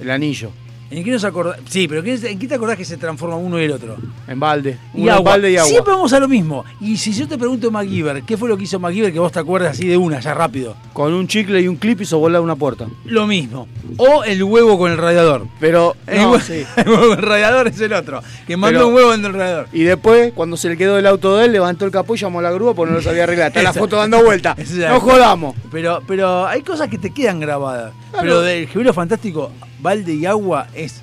El 0.00 0.10
anillo. 0.10 0.50
¿En 0.90 1.04
qué 1.04 1.10
nos 1.10 1.24
acordás? 1.24 1.58
Sí, 1.68 1.86
pero 1.88 2.02
¿qué- 2.02 2.14
¿en 2.14 2.38
qué 2.38 2.46
te 2.48 2.54
acordás 2.54 2.76
que 2.76 2.84
se 2.84 2.96
transforma 2.96 3.36
uno 3.36 3.60
y 3.60 3.64
el 3.64 3.72
otro? 3.72 3.96
En 4.28 4.38
balde. 4.40 4.78
Y 4.94 5.02
Uno 5.02 5.18
en 5.18 5.24
balde 5.24 5.50
y 5.52 5.56
agua. 5.56 5.68
Siempre 5.68 5.92
vamos 5.92 6.12
a 6.12 6.20
lo 6.20 6.28
mismo. 6.28 6.64
Y 6.80 6.96
si 6.96 7.12
yo 7.12 7.26
te 7.28 7.38
pregunto 7.38 7.70
MacGyver, 7.70 8.22
¿qué 8.22 8.36
fue 8.36 8.48
lo 8.48 8.56
que 8.56 8.64
hizo 8.64 8.78
MacGyver 8.80 9.12
que 9.12 9.18
vos 9.18 9.32
te 9.32 9.38
acuerdas 9.38 9.72
así 9.72 9.86
de 9.86 9.96
una, 9.96 10.20
ya 10.20 10.34
rápido? 10.34 10.76
Con 10.92 11.12
un 11.14 11.26
chicle 11.28 11.60
y 11.60 11.68
un 11.68 11.76
clip 11.76 12.00
hizo 12.00 12.18
volar 12.18 12.40
una 12.40 12.56
puerta. 12.56 12.86
Lo 13.04 13.26
mismo. 13.26 13.68
O 13.98 14.24
el 14.24 14.42
huevo 14.42 14.78
con 14.78 14.90
el 14.92 14.98
radiador. 14.98 15.46
Pero, 15.60 15.94
El, 16.06 16.22
no, 16.22 16.34
hue- 16.34 16.40
sí. 16.40 16.64
el 16.76 16.88
huevo 16.88 17.08
con 17.08 17.18
el 17.18 17.24
radiador 17.24 17.68
es 17.68 17.80
el 17.80 17.92
otro. 17.92 18.22
Que 18.46 18.56
mandó 18.56 18.78
Pero- 18.80 18.88
un 18.88 18.94
huevo 18.94 19.10
dentro 19.12 19.30
del 19.32 19.40
radiador. 19.40 19.68
Y 19.72 19.82
después, 19.82 20.32
cuando 20.34 20.56
se 20.56 20.68
le 20.68 20.76
quedó 20.76 20.98
el 20.98 21.06
auto 21.06 21.36
de 21.36 21.46
él, 21.46 21.52
levantó 21.52 21.84
el 21.84 21.90
capó 21.90 22.14
y 22.14 22.18
llamó 22.18 22.38
a 22.40 22.42
la 22.42 22.50
grúa 22.50 22.74
porque 22.74 22.90
no 22.92 22.98
lo 22.98 23.02
sabía 23.02 23.24
arreglar. 23.24 23.48
Está 23.48 23.62
la 23.62 23.72
foto 23.72 23.96
dando 23.96 24.22
vuelta. 24.24 24.56
No 24.88 25.00
jodamos. 25.00 25.54
Pero, 25.70 26.02
pero 26.06 26.46
hay 26.46 26.62
cosas 26.62 26.88
que 26.88 26.98
te 26.98 27.10
quedan 27.10 27.40
grabadas. 27.40 27.92
Claro. 28.10 28.22
Pero 28.24 28.40
del 28.40 28.66
gemelo 28.68 28.92
fantástico, 28.92 29.50
balde 29.80 30.14
y 30.14 30.26
agua 30.26 30.68
es. 30.74 31.02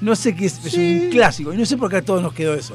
No 0.00 0.14
sé 0.14 0.34
qué 0.34 0.46
es, 0.46 0.64
es 0.64 0.72
Sí. 0.72 1.00
un 1.04 1.10
clásico. 1.10 1.52
Y 1.52 1.56
no 1.56 1.64
sé 1.66 1.76
por 1.76 1.90
qué 1.90 1.96
a 1.96 2.02
todos 2.02 2.22
nos 2.22 2.32
quedó 2.32 2.54
eso. 2.54 2.74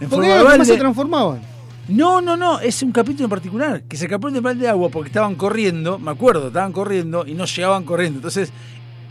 En 0.00 0.08
Porque 0.08 0.28
forma 0.28 0.42
más 0.44 0.58
balde- 0.58 0.64
se 0.64 0.76
transformaban. 0.76 1.40
No, 1.88 2.20
no, 2.20 2.36
no, 2.36 2.58
es 2.58 2.82
un 2.82 2.90
capítulo 2.92 3.24
en 3.26 3.30
particular, 3.30 3.82
que 3.82 3.96
se 3.96 4.06
escapó 4.06 4.28
del 4.30 4.40
balde 4.42 4.62
de 4.62 4.68
agua 4.68 4.88
porque 4.88 5.08
estaban 5.08 5.36
corriendo, 5.36 5.98
me 6.00 6.10
acuerdo, 6.10 6.48
estaban 6.48 6.72
corriendo 6.72 7.24
y 7.26 7.34
no 7.34 7.44
llegaban 7.44 7.84
corriendo. 7.84 8.18
Entonces, 8.18 8.50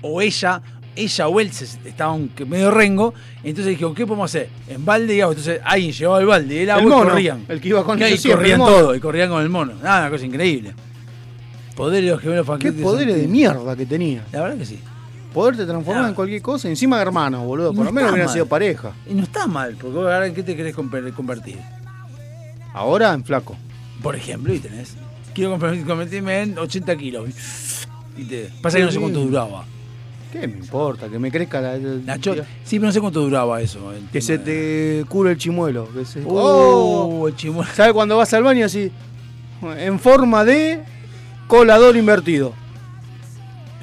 o 0.01 0.21
ella, 0.21 0.61
ella 0.95 1.27
o 1.29 1.39
él 1.39 1.51
se, 1.53 1.65
estaban 1.87 2.27
que- 2.29 2.43
medio 2.45 2.71
rengo, 2.71 3.13
entonces 3.43 3.67
dijeron, 3.71 3.95
¿qué 3.95 4.05
podemos 4.05 4.29
hacer? 4.29 4.49
En 4.67 4.83
balde 4.83 5.15
y 5.15 5.21
agua. 5.21 5.33
Entonces 5.33 5.61
alguien 5.63 5.93
llevaba 5.93 6.19
el 6.19 6.25
balde 6.25 6.53
y 6.55 6.57
el 6.59 6.69
agua 6.69 6.83
y 6.83 6.85
mono, 6.87 7.09
corrían. 7.11 7.45
el 7.47 7.61
que 7.61 7.67
iba 7.69 7.83
con 7.85 7.97
y 7.99 8.03
ellos 8.03 8.25
corrían 8.25 8.51
el 8.53 8.57
mono. 8.57 8.75
todo, 8.75 8.95
y 8.95 8.99
corrían 8.99 9.29
con 9.29 9.41
el 9.41 9.49
mono. 9.49 9.73
Nada, 9.81 10.01
una 10.01 10.09
cosa 10.09 10.25
increíble. 10.25 10.73
Poderes 11.77 12.05
de 12.05 12.11
los 12.11 12.21
gemelos 12.21 12.45
Qué 12.59 12.71
poderes 12.73 13.15
de 13.15 13.27
mierda 13.27 13.75
que 13.75 13.85
tenía. 13.85 14.25
La 14.31 14.41
verdad 14.41 14.57
que 14.57 14.65
sí. 14.65 14.79
Poderte 15.35 15.65
transformar 15.65 16.05
Ah. 16.05 16.07
en 16.09 16.13
cualquier 16.15 16.41
cosa. 16.41 16.69
Encima 16.69 16.95
de 16.95 17.01
hermanos, 17.03 17.45
boludo. 17.45 17.69
Por 17.73 17.79
No 17.79 17.83
lo 17.85 17.91
menos 17.91 18.11
mal. 18.17 18.29
sido 18.29 18.45
pareja. 18.47 18.93
Y 19.07 19.13
no 19.13 19.23
está 19.23 19.45
mal, 19.47 19.75
porque 19.79 19.95
vos 19.97 20.05
ahora 20.05 20.25
en 20.27 20.33
qué 20.33 20.41
te 20.43 20.55
querés 20.55 20.73
convertir. 20.73 21.59
Ahora 22.73 23.13
en 23.13 23.23
flaco. 23.23 23.55
Por 24.01 24.15
ejemplo, 24.15 24.53
y 24.53 24.59
tenés. 24.59 24.95
Quiero 25.33 25.51
convertirme 25.85 26.41
en 26.43 26.57
80 26.57 26.95
kilos. 26.95 27.29
Y 28.17 28.23
te, 28.23 28.49
pasa 28.61 28.77
que 28.77 28.85
no 28.85 28.91
sé 28.91 28.99
cuánto 28.99 29.19
duraba. 29.19 29.65
¿Qué 30.31 30.47
me 30.47 30.57
importa? 30.57 31.07
Que 31.09 31.19
me 31.19 31.31
crezca 31.31 31.59
la. 31.61 31.75
el- 31.75 32.05
Nacho, 32.05 32.33
sí, 32.63 32.77
pero 32.79 32.87
no 32.87 32.91
sé 32.91 33.01
cuánto 33.01 33.21
duraba 33.21 33.61
eso. 33.61 33.91
el 33.93 34.07
Que 34.09 34.21
se 34.21 34.37
te 34.37 35.03
cure 35.09 35.31
el 35.31 35.37
chimuelo. 35.37 35.89
Que 35.93 36.05
se- 36.05 36.23
Oh, 36.25 37.19
¡Oh! 37.21 37.27
el 37.27 37.35
chimuelo. 37.35 37.69
¿Sabes 37.73 37.93
cuando 37.93 38.15
vas 38.17 38.33
al 38.33 38.43
baño 38.43 38.65
así? 38.65 38.91
En 39.77 39.99
forma 39.99 40.43
de 40.45 40.81
colador 41.47 41.95
invertido. 41.97 42.53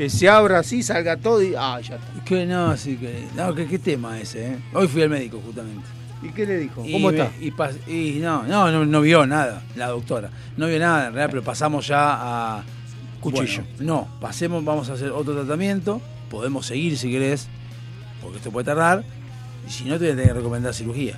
Que 0.02 0.10
se 0.10 0.28
abra 0.28 0.58
así, 0.58 0.82
salga 0.82 1.16
todo 1.16 1.40
y. 1.40 1.54
Ah, 1.56 1.80
ya 1.80 1.94
está. 1.94 2.24
Que 2.24 2.44
no, 2.44 2.76
sí, 2.76 2.96
que. 2.96 3.24
No, 3.36 3.54
que, 3.54 3.68
qué 3.68 3.78
tema 3.78 4.18
ese, 4.18 4.48
¿eh? 4.48 4.58
Hoy 4.74 4.88
fui 4.88 5.00
al 5.00 5.10
médico, 5.10 5.40
justamente. 5.46 5.86
¿Y 6.24 6.30
qué 6.30 6.44
le 6.44 6.58
dijo? 6.58 6.82
¿Cómo 6.82 7.10
está? 7.10 7.30
Y, 7.86 8.18
no, 8.18 8.42
no, 8.42 8.72
no, 8.72 8.84
no 8.84 9.00
vio 9.00 9.24
nada, 9.28 9.62
la 9.76 9.86
doctora. 9.90 10.28
No 10.56 10.66
vio 10.66 10.80
nada, 10.80 11.06
en 11.06 11.12
realidad, 11.12 11.30
pero 11.30 11.44
pasamos 11.44 11.86
ya 11.86 11.98
a. 12.00 12.64
Cuchillo. 13.20 13.62
Bueno, 13.76 13.94
no, 13.94 14.08
pasemos, 14.20 14.64
vamos 14.64 14.90
a 14.90 14.94
hacer 14.94 15.12
otro 15.12 15.34
tratamiento. 15.34 16.02
Podemos 16.28 16.66
seguir 16.66 16.98
si 16.98 17.08
querés, 17.08 17.46
porque 18.20 18.38
esto 18.38 18.50
puede 18.50 18.64
tardar. 18.64 19.04
Y 19.68 19.70
si 19.70 19.84
no, 19.84 20.00
te 20.00 20.06
voy 20.06 20.08
a 20.08 20.16
tener 20.16 20.26
que 20.26 20.34
recomendar 20.34 20.74
cirugía. 20.74 21.14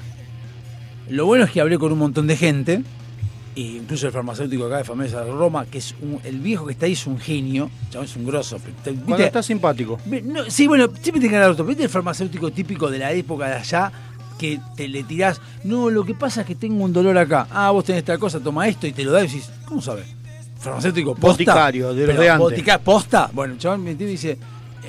Lo 1.08 1.24
bueno 1.24 1.44
es 1.46 1.52
que 1.52 1.62
hablé 1.62 1.78
con 1.78 1.90
un 1.90 2.00
montón 2.00 2.26
de 2.26 2.36
gente, 2.36 2.82
e 3.56 3.60
incluso 3.60 4.06
el 4.06 4.12
farmacéutico 4.12 4.66
acá 4.66 4.78
de 4.78 4.84
Famesa 4.84 5.24
de 5.24 5.30
Roma, 5.32 5.66
que 5.66 5.78
es 5.78 5.94
un- 6.02 6.20
el 6.24 6.40
viejo 6.40 6.66
que 6.66 6.72
está 6.72 6.86
ahí 6.86 6.92
es 6.92 7.06
un 7.06 7.18
genio, 7.18 7.70
es 8.02 8.16
un 8.16 8.26
grosso. 8.26 8.58
Cuando 8.84 9.16
está 9.24 9.42
simpático. 9.42 9.98
No, 10.24 10.44
sí, 10.50 10.66
bueno, 10.66 10.88
siempre 11.00 11.28
te 11.28 11.34
el 11.36 11.42
auto. 11.42 11.64
¿Viste 11.64 11.84
el 11.84 11.88
farmacéutico 11.88 12.50
típico 12.50 12.90
de 12.90 12.98
la 12.98 13.12
época 13.12 13.46
de 13.48 13.54
allá? 13.54 13.92
Que 14.38 14.60
te 14.76 14.88
le 14.88 15.04
tirás, 15.04 15.40
no, 15.62 15.88
lo 15.90 16.04
que 16.04 16.14
pasa 16.14 16.40
es 16.40 16.46
que 16.48 16.56
tengo 16.56 16.82
un 16.84 16.92
dolor 16.92 17.16
acá. 17.16 17.46
Ah, 17.50 17.70
vos 17.70 17.84
tenés 17.84 18.00
esta 18.00 18.18
cosa, 18.18 18.40
toma 18.40 18.66
esto 18.66 18.86
y 18.88 18.92
te 18.92 19.04
lo 19.04 19.12
da 19.12 19.20
y 19.22 19.28
decís, 19.28 19.48
¿cómo 19.64 19.80
sabes? 19.80 20.06
Farmacéutico, 20.58 21.14
posta. 21.14 21.28
Boticario, 21.44 21.94
de 21.94 22.06
de 22.06 22.30
botica- 22.38 22.78
posta. 22.80 23.30
Bueno, 23.32 23.52
el 23.54 23.60
chabón 23.60 23.84
me 23.84 23.92
entiende 23.92 24.12
y 24.12 24.16
dice, 24.16 24.38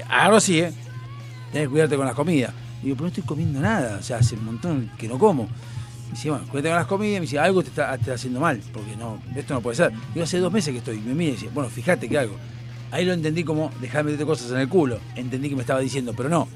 agarro 0.10 0.38
así, 0.38 0.60
¿eh? 0.60 0.74
Tenés 1.52 1.68
que 1.68 1.72
cuidarte 1.72 1.96
con 1.96 2.06
las 2.08 2.16
comidas. 2.16 2.52
Digo, 2.82 2.96
pero 2.96 3.04
no 3.04 3.08
estoy 3.10 3.24
comiendo 3.24 3.60
nada, 3.60 3.98
o 4.00 4.04
sea, 4.04 4.18
hace 4.18 4.36
un 4.36 4.46
montón 4.46 4.92
que 4.98 5.08
no 5.08 5.18
como. 5.20 5.48
Y 6.16 6.18
dice, 6.18 6.30
bueno, 6.30 6.46
cuídate 6.50 6.70
con 6.70 6.78
las 6.78 6.88
comidas, 6.88 7.16
me 7.16 7.22
dice, 7.22 7.40
algo 7.40 7.62
te 7.62 7.68
está, 7.68 7.92
te 7.96 8.04
está 8.04 8.14
haciendo 8.14 8.40
mal, 8.40 8.62
porque 8.72 8.96
no, 8.96 9.22
esto 9.36 9.54
no 9.54 9.60
puede 9.60 9.76
ser. 9.76 9.92
Digo, 10.14 10.24
hace 10.24 10.38
dos 10.38 10.50
meses 10.50 10.72
que 10.72 10.78
estoy, 10.78 10.96
y 10.96 11.02
me 11.02 11.14
mira 11.14 11.32
y 11.32 11.34
dice, 11.34 11.50
bueno, 11.54 11.70
fíjate 11.70 12.08
que 12.08 12.18
hago. 12.18 12.38
Ahí 12.90 13.04
lo 13.04 13.12
entendí 13.12 13.44
como, 13.44 13.70
dejar 13.82 14.06
de 14.06 14.12
meterte 14.12 14.26
cosas 14.26 14.50
en 14.52 14.60
el 14.60 14.70
culo. 14.70 14.98
Entendí 15.18 15.50
que 15.50 15.56
me 15.56 15.62
estaba 15.64 15.82
diciendo, 15.82 16.14
pero 16.16 16.30
no. 16.30 16.48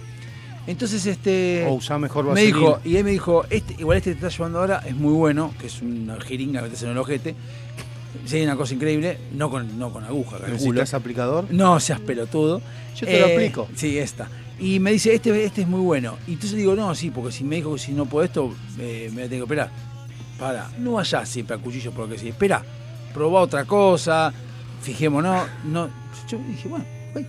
Entonces, 0.66 1.06
este. 1.06 1.66
O 1.68 1.74
usar 1.74 2.00
mejor 2.00 2.24
me 2.24 2.30
vaselina. 2.30 2.58
dijo, 2.58 2.80
y 2.86 2.96
él 2.96 3.04
me 3.04 3.12
dijo, 3.12 3.44
este, 3.50 3.76
igual 3.78 3.98
este 3.98 4.12
que 4.12 4.16
te 4.22 4.28
está 4.28 4.38
llevando 4.38 4.60
ahora 4.60 4.82
es 4.86 4.96
muy 4.96 5.12
bueno, 5.12 5.54
que 5.60 5.68
es 5.68 5.82
una 5.82 6.22
jeringa 6.22 6.62
que 6.62 6.68
metes 6.68 6.84
en 6.84 6.92
el 6.92 6.98
ojete. 6.98 7.36
Sí, 8.26 8.42
una 8.42 8.56
cosa 8.56 8.74
increíble, 8.74 9.18
no 9.34 9.50
con, 9.50 9.78
no 9.78 9.92
con 9.92 10.06
aguja, 10.06 10.38
calculo. 10.38 10.54
¿Necesitas 10.54 10.94
aplicador? 10.94 11.52
No 11.52 11.78
seas 11.82 12.00
pelotudo. 12.00 12.62
Yo 12.96 13.06
te 13.06 13.20
lo 13.20 13.26
aplico. 13.26 13.68
Sí, 13.76 13.98
esta. 13.98 14.30
Y 14.60 14.80
me 14.80 14.92
dice, 14.92 15.14
este, 15.14 15.46
este 15.46 15.62
es 15.62 15.68
muy 15.68 15.80
bueno. 15.80 16.18
Y 16.28 16.34
entonces 16.34 16.58
digo, 16.58 16.76
no, 16.76 16.94
sí, 16.94 17.12
porque 17.12 17.32
si 17.32 17.44
me 17.44 17.58
dijo 17.58 17.74
que 17.74 17.80
si 17.80 17.94
no 17.94 18.06
puedo 18.06 18.26
esto, 18.26 18.54
eh, 18.78 19.10
me 19.14 19.24
tener 19.24 19.40
que 19.40 19.42
operar. 19.44 19.72
Para, 20.38 20.70
no 20.80 20.94
vayas 20.94 21.28
siempre 21.28 21.56
a 21.56 21.60
cuchillo 21.60 21.92
porque 21.92 22.18
sí. 22.18 22.30
Espera, 22.30 22.64
probá 23.14 23.42
otra 23.42 23.66
cosa, 23.66 24.34
fijémonos. 24.82 25.48
No, 25.66 25.90
yo 26.28 26.40
dije, 26.48 26.68
bueno, 26.68 26.86
bueno, 27.14 27.28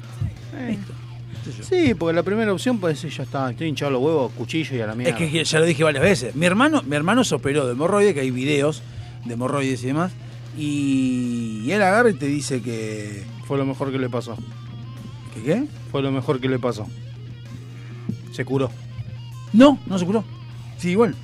yo. 0.52 1.64
Sí, 1.64 1.94
porque 1.94 2.14
la 2.14 2.22
primera 2.22 2.52
opción 2.52 2.78
puede 2.78 2.96
ser, 2.96 3.10
ya 3.10 3.22
está, 3.22 3.50
estoy 3.50 3.68
hinchado 3.68 3.92
los 3.92 4.02
huevos, 4.02 4.32
cuchillo 4.32 4.76
y 4.76 4.80
a 4.80 4.86
la 4.86 4.94
mierda. 4.94 5.18
Es 5.18 5.30
que 5.30 5.44
ya 5.44 5.58
lo 5.58 5.66
dije 5.66 5.82
varias 5.84 6.02
veces. 6.02 6.34
Mi 6.34 6.46
hermano, 6.46 6.82
mi 6.82 6.96
hermano 6.96 7.24
se 7.24 7.34
operó 7.34 7.66
de 7.66 7.72
hemorroides, 7.72 8.14
que 8.14 8.20
hay 8.20 8.30
videos 8.30 8.82
de 9.24 9.34
hemorroides 9.34 9.82
y 9.82 9.86
demás. 9.86 10.12
Y, 10.58 11.62
y 11.64 11.72
él 11.72 11.82
agarra 11.82 12.10
y 12.10 12.14
te 12.14 12.26
dice 12.26 12.60
que. 12.60 13.24
Fue 13.46 13.58
lo 13.58 13.66
mejor 13.66 13.90
que 13.90 13.98
le 13.98 14.08
pasó. 14.08 14.36
¿Que 15.34 15.42
qué? 15.42 15.64
Fue 15.90 16.02
lo 16.02 16.12
mejor 16.12 16.40
que 16.40 16.48
le 16.48 16.58
pasó. 16.58 16.86
Se 18.32 18.44
curó. 18.44 18.70
No, 19.52 19.78
no 19.86 19.98
se 19.98 20.06
curó. 20.06 20.24
Sí, 20.78 20.90
igual. 20.90 21.14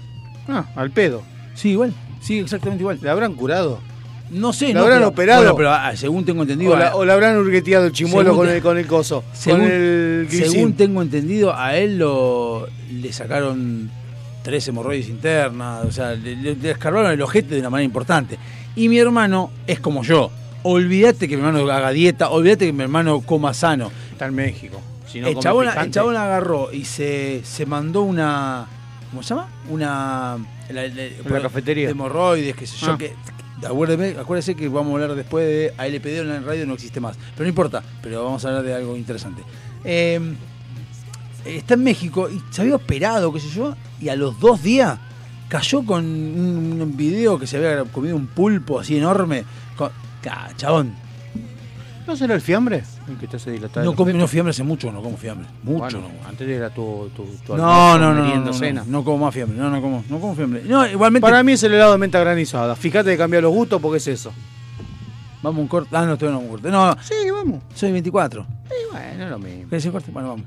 Ah, 0.48 0.66
al 0.76 0.90
pedo. 0.90 1.22
Sí, 1.54 1.70
igual. 1.70 1.92
Sí, 2.20 2.38
exactamente 2.40 2.82
igual. 2.82 2.98
¿Le 3.00 3.08
habrán 3.10 3.34
curado? 3.34 3.80
No 4.30 4.52
sé, 4.52 4.68
¿Lo 4.68 4.74
no, 4.74 4.80
habrán 4.80 4.98
pero- 4.98 5.08
operado? 5.08 5.40
Bueno, 5.42 5.56
pero 5.56 5.70
ah, 5.72 5.92
según 5.94 6.24
tengo 6.24 6.42
entendido. 6.42 6.72
O, 6.72 6.76
la- 6.76 6.96
o 6.96 7.02
habrán 7.08 7.36
hurgueteado 7.36 7.86
el 7.86 7.92
chimuelo 7.92 8.34
con 8.36 8.46
te- 8.48 8.56
el, 8.56 8.62
con 8.62 8.76
el 8.78 8.86
coso. 8.86 9.22
según, 9.32 9.60
con 9.60 9.70
el 9.70 10.28
según 10.30 10.72
tengo 10.74 11.02
entendido, 11.02 11.54
a 11.56 11.76
él 11.76 11.98
lo 11.98 12.66
le 12.92 13.12
sacaron 13.12 13.88
tres 14.42 14.66
hemorroides 14.68 15.08
internas, 15.08 15.84
o 15.84 15.92
sea, 15.92 16.12
le, 16.12 16.34
le- 16.36 16.56
le 16.56 16.70
escarbaron 16.72 17.10
el 17.12 17.22
ojete 17.22 17.54
de 17.54 17.60
una 17.60 17.70
manera 17.70 17.84
importante. 17.84 18.36
Y 18.74 18.88
mi 18.88 18.98
hermano 18.98 19.50
es 19.66 19.78
como 19.80 20.02
yo. 20.02 20.30
Olvídate 20.64 21.28
que 21.28 21.36
mi 21.36 21.44
hermano 21.44 21.70
haga 21.70 21.90
dieta, 21.90 22.30
olvídate 22.30 22.66
que 22.66 22.72
mi 22.72 22.82
hermano 22.82 23.20
coma 23.20 23.54
sano. 23.54 23.92
Está 24.10 24.26
en 24.26 24.34
México. 24.34 24.80
Si 25.06 25.20
no 25.20 25.28
el, 25.28 25.38
chabón, 25.38 25.68
el 25.68 25.90
chabón 25.90 26.16
agarró 26.16 26.72
y 26.72 26.84
se, 26.84 27.42
se 27.44 27.64
mandó 27.66 28.02
una. 28.02 28.66
¿Cómo 29.10 29.22
se 29.22 29.30
llama? 29.34 29.48
Una. 29.68 30.36
la- 30.70 30.88
la- 30.88 31.30
la 31.30 31.40
cafetería. 31.42 31.86
De 31.86 31.92
hemorroides, 31.92 32.56
qué 32.56 32.66
sé 32.66 32.76
yo. 32.78 32.92
Ah. 32.92 32.98
Que, 32.98 33.14
acuérdeme, 33.66 34.16
acuérdese 34.18 34.54
que 34.56 34.68
vamos 34.68 34.90
a 34.90 35.02
hablar 35.04 35.16
después 35.16 35.46
de 35.46 35.72
ALPD 35.78 36.20
en 36.20 36.28
la 36.28 36.40
radio, 36.40 36.66
no 36.66 36.74
existe 36.74 37.00
más. 37.00 37.16
Pero 37.34 37.44
no 37.44 37.48
importa, 37.48 37.82
pero 38.02 38.24
vamos 38.24 38.44
a 38.44 38.48
hablar 38.48 38.64
de 38.64 38.74
algo 38.74 38.96
interesante. 38.96 39.42
Eh, 39.84 40.20
está 41.44 41.74
en 41.74 41.84
México 41.84 42.28
y 42.28 42.42
se 42.50 42.62
había 42.62 42.74
operado, 42.76 43.32
qué 43.32 43.40
sé 43.40 43.48
yo, 43.50 43.76
y 44.00 44.08
a 44.08 44.16
los 44.16 44.38
dos 44.40 44.62
días 44.62 44.98
cayó 45.48 45.84
con 45.84 46.04
un, 46.04 46.78
un 46.82 46.96
video 46.96 47.38
que 47.38 47.46
se 47.46 47.56
había 47.56 47.84
comido 47.84 48.16
un 48.16 48.26
pulpo 48.26 48.80
así 48.80 48.96
enorme. 48.98 49.44
Con, 49.76 49.90
Ah, 50.28 50.48
chabón, 50.56 50.92
¿No 52.06 52.16
será 52.16 52.34
el 52.34 52.40
fiambre? 52.40 52.84
El 53.08 53.16
que 53.16 53.26
te 53.26 53.36
hace 53.36 53.50
dilatar. 53.50 53.84
no 53.84 53.94
como 53.94 54.12
no 54.12 54.28
fiambre 54.28 54.50
hace 54.50 54.62
mucho, 54.62 54.92
no 54.92 55.02
como 55.02 55.16
fiambre. 55.16 55.48
Mucho 55.64 55.78
Bueno, 55.78 56.00
no. 56.22 56.28
Antes 56.28 56.48
era 56.48 56.70
tu, 56.70 57.10
tu, 57.16 57.24
tu 57.44 57.56
No, 57.56 57.98
no, 57.98 58.14
no, 58.14 58.24
no, 58.24 58.52
no, 58.52 58.84
no 58.86 59.04
como 59.04 59.24
más 59.24 59.34
fiambre, 59.34 59.58
no, 59.58 59.70
no 59.70 59.80
como, 59.82 60.04
no 60.08 60.20
como 60.20 60.34
fiambre. 60.36 60.62
No, 60.64 60.86
igualmente. 60.86 61.22
Para 61.28 61.42
mí 61.42 61.52
es 61.52 61.62
el 61.64 61.74
helado 61.74 61.92
de 61.92 61.98
menta 61.98 62.20
granizada. 62.20 62.76
Fíjate 62.76 63.10
de 63.10 63.16
cambiar 63.16 63.42
los 63.42 63.52
gustos 63.52 63.80
porque 63.80 63.98
es 63.98 64.06
eso. 64.06 64.32
Vamos 65.42 65.58
a 65.58 65.62
un 65.62 65.68
corte. 65.68 65.90
Ah, 65.92 66.06
no, 66.06 66.16
todavía 66.16 66.38
no 66.40 66.44
un 66.44 66.50
corte. 66.50 66.70
No, 66.70 66.96
Sí, 67.02 67.14
vamos. 67.30 67.62
soy 67.74 67.92
24. 67.92 68.46
Sí, 68.68 68.74
bueno, 68.92 69.24
es 69.24 69.30
lo 69.30 69.38
mismo. 69.38 69.58
¿Querés 69.68 69.70
decir 69.70 69.92
corte? 69.92 70.10
Bueno, 70.12 70.28
vamos. 70.30 70.46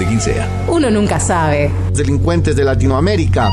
de 0.00 0.06
quien 0.06 0.20
sea. 0.20 0.48
Uno 0.66 0.90
nunca 0.90 1.20
sabe. 1.20 1.70
delincuentes 1.92 2.56
de 2.56 2.64
Latinoamérica. 2.64 3.48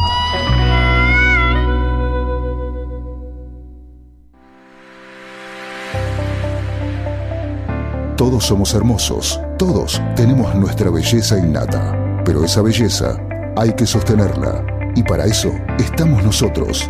Todos 8.15 8.45
somos 8.45 8.73
hermosos, 8.73 9.39
todos 9.59 10.01
tenemos 10.15 10.55
nuestra 10.55 10.89
belleza 10.89 11.37
innata, 11.37 11.95
pero 12.25 12.43
esa 12.43 12.61
belleza 12.61 13.17
hay 13.55 13.73
que 13.73 13.85
sostenerla 13.85 14.65
y 14.95 15.03
para 15.03 15.25
eso 15.25 15.51
estamos 15.77 16.23
nosotros. 16.23 16.89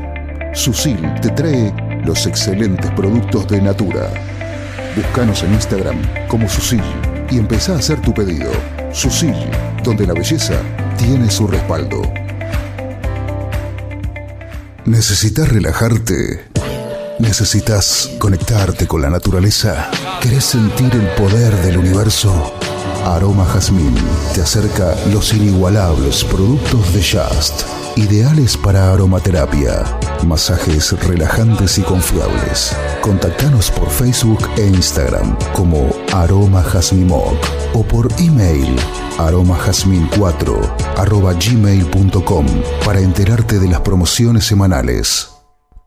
Susil 0.53 1.01
te 1.21 1.29
trae 1.31 1.73
los 2.05 2.25
excelentes 2.27 2.89
productos 2.91 3.47
de 3.47 3.61
Natura. 3.61 4.09
Búscanos 4.95 5.43
en 5.43 5.53
Instagram 5.53 5.97
como 6.27 6.47
Susil 6.47 6.83
y 7.29 7.39
empezá 7.39 7.73
a 7.73 7.79
hacer 7.79 7.99
tu 8.01 8.13
pedido. 8.13 8.51
Susil, 8.91 9.35
donde 9.83 10.07
la 10.07 10.13
belleza 10.13 10.55
tiene 10.97 11.29
su 11.29 11.47
respaldo. 11.47 12.01
¿Necesitas 14.85 15.49
relajarte? 15.49 16.45
¿Necesitas 17.19 18.11
conectarte 18.19 18.87
con 18.87 19.01
la 19.01 19.09
naturaleza? 19.09 19.89
¿Querés 20.21 20.45
sentir 20.45 20.93
el 20.93 21.07
poder 21.21 21.55
del 21.57 21.77
universo? 21.77 22.53
Aroma 23.05 23.45
Jazmín 23.45 23.95
te 24.33 24.41
acerca 24.41 24.95
los 25.11 25.33
inigualables 25.33 26.23
productos 26.23 26.93
de 26.93 27.01
Just, 27.01 27.63
ideales 27.97 28.55
para 28.55 28.93
aromaterapia, 28.93 29.83
masajes 30.25 30.91
relajantes 31.07 31.77
y 31.77 31.81
confiables. 31.81 32.75
Contactanos 33.01 33.71
por 33.71 33.89
Facebook 33.89 34.47
e 34.55 34.67
Instagram 34.67 35.35
como 35.53 35.89
Aroma 36.13 36.63
Jazmimoc 36.63 37.37
o 37.73 37.83
por 37.83 38.07
email 38.19 38.75
aromajazmin4 39.17 40.97
arroba 40.97 41.33
gmail.com 41.33 42.45
para 42.85 42.99
enterarte 42.99 43.59
de 43.59 43.67
las 43.67 43.81
promociones 43.81 44.45
semanales. 44.45 45.31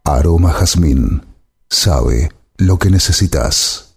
Aroma 0.04 0.52
Jazmín 0.52 1.24
sabe 1.68 2.30
lo 2.56 2.78
que 2.78 2.90
necesitas. 2.90 3.96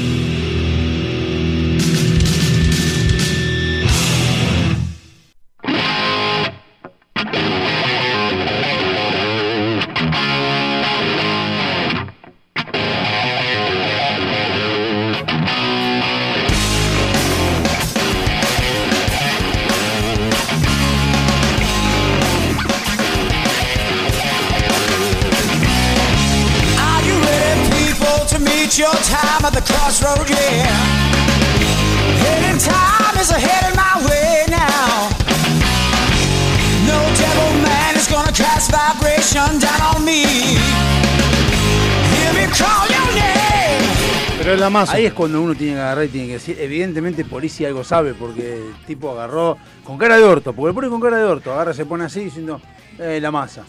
La 44.61 44.69
masa. 44.69 44.93
Ahí 44.93 45.05
es 45.05 45.13
cuando 45.13 45.41
uno 45.41 45.53
tiene 45.55 45.73
que 45.73 45.79
agarrar 45.81 46.05
y 46.05 46.09
tiene 46.09 46.27
que 46.27 46.33
decir, 46.33 46.57
evidentemente 46.59 47.25
policía 47.25 47.67
algo 47.67 47.83
sabe, 47.83 48.13
porque 48.13 48.53
el 48.57 48.85
tipo 48.87 49.11
agarró 49.11 49.57
con 49.83 49.97
cara 49.97 50.17
de 50.17 50.23
orto, 50.23 50.53
porque 50.53 50.69
le 50.69 50.73
pone 50.75 50.89
con 50.89 51.01
cara 51.01 51.17
de 51.17 51.23
orto, 51.25 51.51
agarra, 51.53 51.73
se 51.73 51.85
pone 51.85 52.05
así 52.05 52.21
diciendo, 52.25 52.61
eh, 52.99 53.19
la 53.21 53.31
masa. 53.31 53.63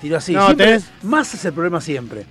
Tiró 0.00 0.16
así. 0.16 0.32
No, 0.32 0.46
Siempre- 0.46 0.78
tenés- 0.78 0.90
Masa 1.02 1.36
es 1.36 1.44
el 1.44 1.52
problema 1.52 1.80
siempre. 1.80 2.24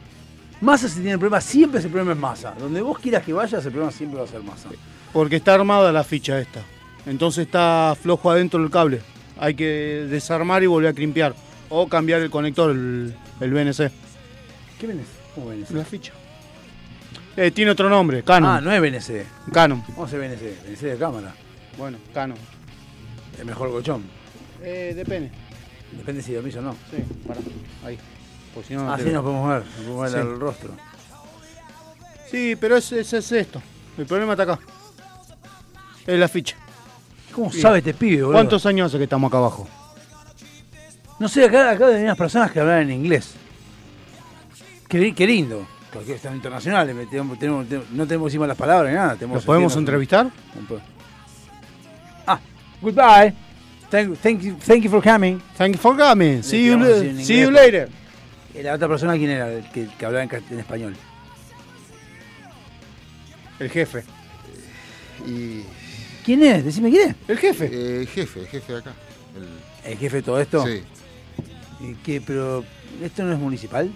Massa 0.60 0.88
si 0.90 0.96
tiene 0.96 1.12
el 1.12 1.20
problema, 1.20 1.40
siempre 1.42 1.80
ese 1.80 1.88
problema 1.90 2.14
es 2.14 2.18
Massa. 2.18 2.54
Donde 2.60 2.82
vos 2.82 2.98
quieras 3.00 3.24
que 3.24 3.32
vayas, 3.34 3.64
el 3.66 3.72
problema 3.72 3.92
siempre 3.92 4.20
va 4.20 4.26
a 4.26 4.28
ser 4.30 4.42
Massa. 4.42 4.70
Porque 5.14 5.36
está 5.36 5.54
armada 5.54 5.92
la 5.92 6.04
ficha 6.04 6.40
esta. 6.40 6.62
Entonces 7.06 7.46
está 7.46 7.96
flojo 8.02 8.32
adentro 8.32 8.62
el 8.64 8.70
cable. 8.72 9.02
Hay 9.40 9.54
que 9.54 10.08
desarmar 10.10 10.64
y 10.64 10.66
volver 10.66 10.90
a 10.90 10.94
crimpear. 10.94 11.36
O 11.70 11.88
cambiar 11.88 12.22
el 12.22 12.30
conector, 12.32 12.72
el, 12.72 13.14
el 13.40 13.52
BNC. 13.52 13.92
¿Qué 14.80 14.88
venés? 14.88 15.06
¿Cómo? 15.36 15.52
La 15.72 15.84
ficha. 15.86 16.14
Eh, 17.38 17.52
tiene 17.52 17.72
otro 17.72 17.88
nombre, 17.90 18.24
Canon. 18.24 18.50
Ah, 18.50 18.60
no 18.62 18.72
es 18.72 18.82
BNC. 18.82 19.26
Canon. 19.54 19.82
¿Cómo 19.82 20.08
se 20.08 20.18
BNC? 20.18 20.64
BNC 20.68 20.82
de 20.82 20.98
cámara. 20.98 21.34
Bueno, 21.78 21.98
Canon. 22.14 22.38
El 23.40 23.46
mejor 23.46 23.70
colchón. 23.70 24.04
Eh, 24.64 24.94
depende. 24.96 25.30
Depende 25.92 26.22
si 26.24 26.34
dormís 26.34 26.56
o 26.56 26.62
no. 26.62 26.74
Sí, 26.90 26.98
para. 27.28 27.40
Ahí. 27.86 27.98
Porque 28.54 28.68
si 28.70 28.74
no, 28.74 28.92
Así 28.92 29.04
te- 29.06 29.12
nos 29.12 29.24
podemos 29.24 29.48
ver. 29.50 29.60
Nos 29.64 29.74
podemos 29.86 30.02
ver 30.02 30.12
Sí. 30.24 30.28
el 30.28 30.40
rostro. 30.40 30.72
Sí, 32.32 32.56
pero 32.60 32.78
es, 32.78 32.92
es, 32.92 33.14
es 33.14 33.32
esto. 33.32 33.62
El 33.98 34.06
problema 34.08 34.34
está 34.34 34.44
acá. 34.44 34.60
Es 36.08 36.20
la 36.20 36.28
ficha. 36.28 36.56
¿Cómo 37.34 37.52
Sí. 37.52 37.62
sabe 37.62 37.78
este 37.80 37.94
pibe, 37.94 38.18
boludo? 38.24 38.34
¿Cuántos 38.34 38.66
años 38.66 38.88
hace 38.88 38.98
que 38.98 39.04
estamos 39.04 39.30
acá 39.30 39.38
abajo? 39.38 39.68
No 41.20 41.28
sé, 41.30 41.46
acá, 41.46 41.70
acá 41.72 41.88
hay 41.88 42.02
unas 42.04 42.18
personas 42.18 42.52
que 42.52 42.60
hablan 42.60 42.82
en 42.82 42.92
inglés. 42.92 43.36
Qué, 44.90 45.14
qué 45.14 45.28
lindo. 45.28 45.68
Porque 45.94 46.14
están 46.16 46.36
internacionales. 46.36 46.96
me- 46.96 47.06
tenemos- 47.06 47.40
tenemos- 47.40 47.68
tenemos- 47.68 47.90
no 47.92 48.06
tenemos 48.06 48.28
encima 48.30 48.46
las 48.48 48.58
palabras 48.58 48.92
ni 48.92 48.96
nada. 48.98 49.16
tenemos 49.16 49.36
¿Los 49.38 49.46
podemos 49.46 49.74
sentirnos- 49.74 49.80
entrevistar? 50.04 50.32
Ah, 52.26 52.40
goodbye. 52.82 53.34
Thank, 53.90 54.18
thank, 54.20 54.42
you, 54.42 54.56
thank 54.66 54.84
you 54.84 54.90
for 54.92 55.02
coming. 55.02 55.40
Thank 55.58 55.76
you 55.76 55.80
for 55.82 55.96
coming. 55.98 56.44
See 56.44 56.66
you, 56.68 56.78
see 57.24 57.42
you 57.42 57.52
later. 57.52 57.90
¿Y 58.54 58.62
la 58.62 58.74
otra 58.74 58.88
persona 58.88 59.14
quién 59.14 59.30
era? 59.30 59.50
El 59.52 59.70
que, 59.72 59.88
que 59.98 60.06
hablaba 60.06 60.24
en, 60.24 60.60
español. 60.60 60.96
El 63.60 63.70
jefe. 63.70 64.04
Y. 65.26 65.62
¿Quién 66.26 66.44
es? 66.44 66.66
Decime 66.66 66.90
quién 66.90 67.10
es. 67.12 67.16
El 67.30 67.38
jefe. 67.38 67.66
Eh, 67.72 68.02
el 68.02 68.08
jefe, 68.08 68.42
el 68.42 68.48
jefe 68.48 68.74
de 68.74 68.80
acá. 68.80 68.94
El- 69.86 69.92
¿El 69.92 69.98
jefe 69.98 70.18
de 70.18 70.22
todo 70.24 70.40
esto? 70.42 70.66
Sí. 70.66 70.84
¿Y 71.80 71.94
qué? 72.04 72.20
Pero, 72.22 72.66
¿esto 73.02 73.24
no 73.24 73.32
es 73.34 73.40
municipal? 73.40 73.90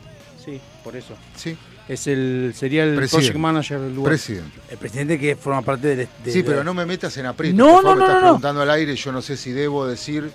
Sí, 0.44 0.62
por 0.84 0.96
eso. 0.96 1.16
Sí. 1.36 1.58
Es 1.92 2.08
el, 2.08 2.54
sería 2.56 2.84
el 2.86 2.96
Presidente. 2.96 3.28
project 3.34 3.38
manager 3.40 3.80
del 3.82 3.94
lugar. 3.96 4.12
Presidente. 4.14 4.60
El 4.70 4.78
presidente 4.78 5.20
que 5.20 5.36
forma 5.36 5.62
parte 5.62 5.88
del... 5.96 6.08
de- 6.24 6.32
Sí, 6.32 6.42
pero 6.42 6.64
no 6.64 6.74
me 6.74 6.86
metas 6.86 7.18
en 7.18 7.26
aprieto. 7.26 7.58
No, 7.58 7.82
por 7.82 7.84
no, 7.84 7.90
favor, 7.90 7.96
me 7.98 8.00
no, 8.00 8.06
estás 8.06 8.22
no, 8.22 8.28
preguntando 8.28 8.62
al 8.62 8.70
aire, 8.72 8.96
yo 8.96 9.12
no 9.12 9.22
sé 9.22 9.36
si 9.36 9.52
debo 9.52 9.86
decir. 9.86 10.32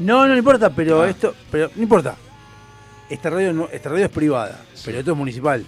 No, 0.00 0.26
no, 0.26 0.36
importa, 0.36 0.70
pero 0.70 1.02
Ah. 1.02 1.08
esto... 1.10 1.32
Pero 1.52 1.70
no 1.76 1.82
importa. 1.82 2.16
Esta 3.08 3.30
radio, 3.30 3.52
no, 3.52 3.68
esta 3.70 3.88
radio 3.90 4.06
es 4.06 4.10
privada, 4.10 4.62
pero 4.84 4.98
esto 4.98 5.12
es 5.12 5.16
municipal. 5.16 5.64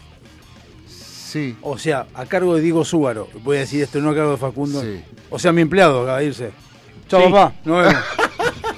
Sí. 0.88 1.56
O 1.62 1.78
sea, 1.78 2.06
a 2.14 2.26
cargo 2.26 2.56
de 2.56 2.62
Diego 2.62 2.84
Súbaro. 2.84 3.28
Voy 3.44 3.58
a 3.58 3.60
decir 3.60 3.82
esto, 3.82 4.00
no 4.00 4.10
a 4.10 4.14
cargo 4.14 4.32
de 4.32 4.36
Facundo. 4.38 4.80
Sí. 4.82 5.00
O 5.30 5.38
sea, 5.38 5.52
mi 5.52 5.60
empleado 5.62 6.02
acaba 6.02 6.18
de 6.18 6.24
irse. 6.26 6.50
Chao, 7.08 7.20
Sí. 7.24 7.30
papá. 7.32 7.54
No 7.64 7.76
vemos. 7.76 7.94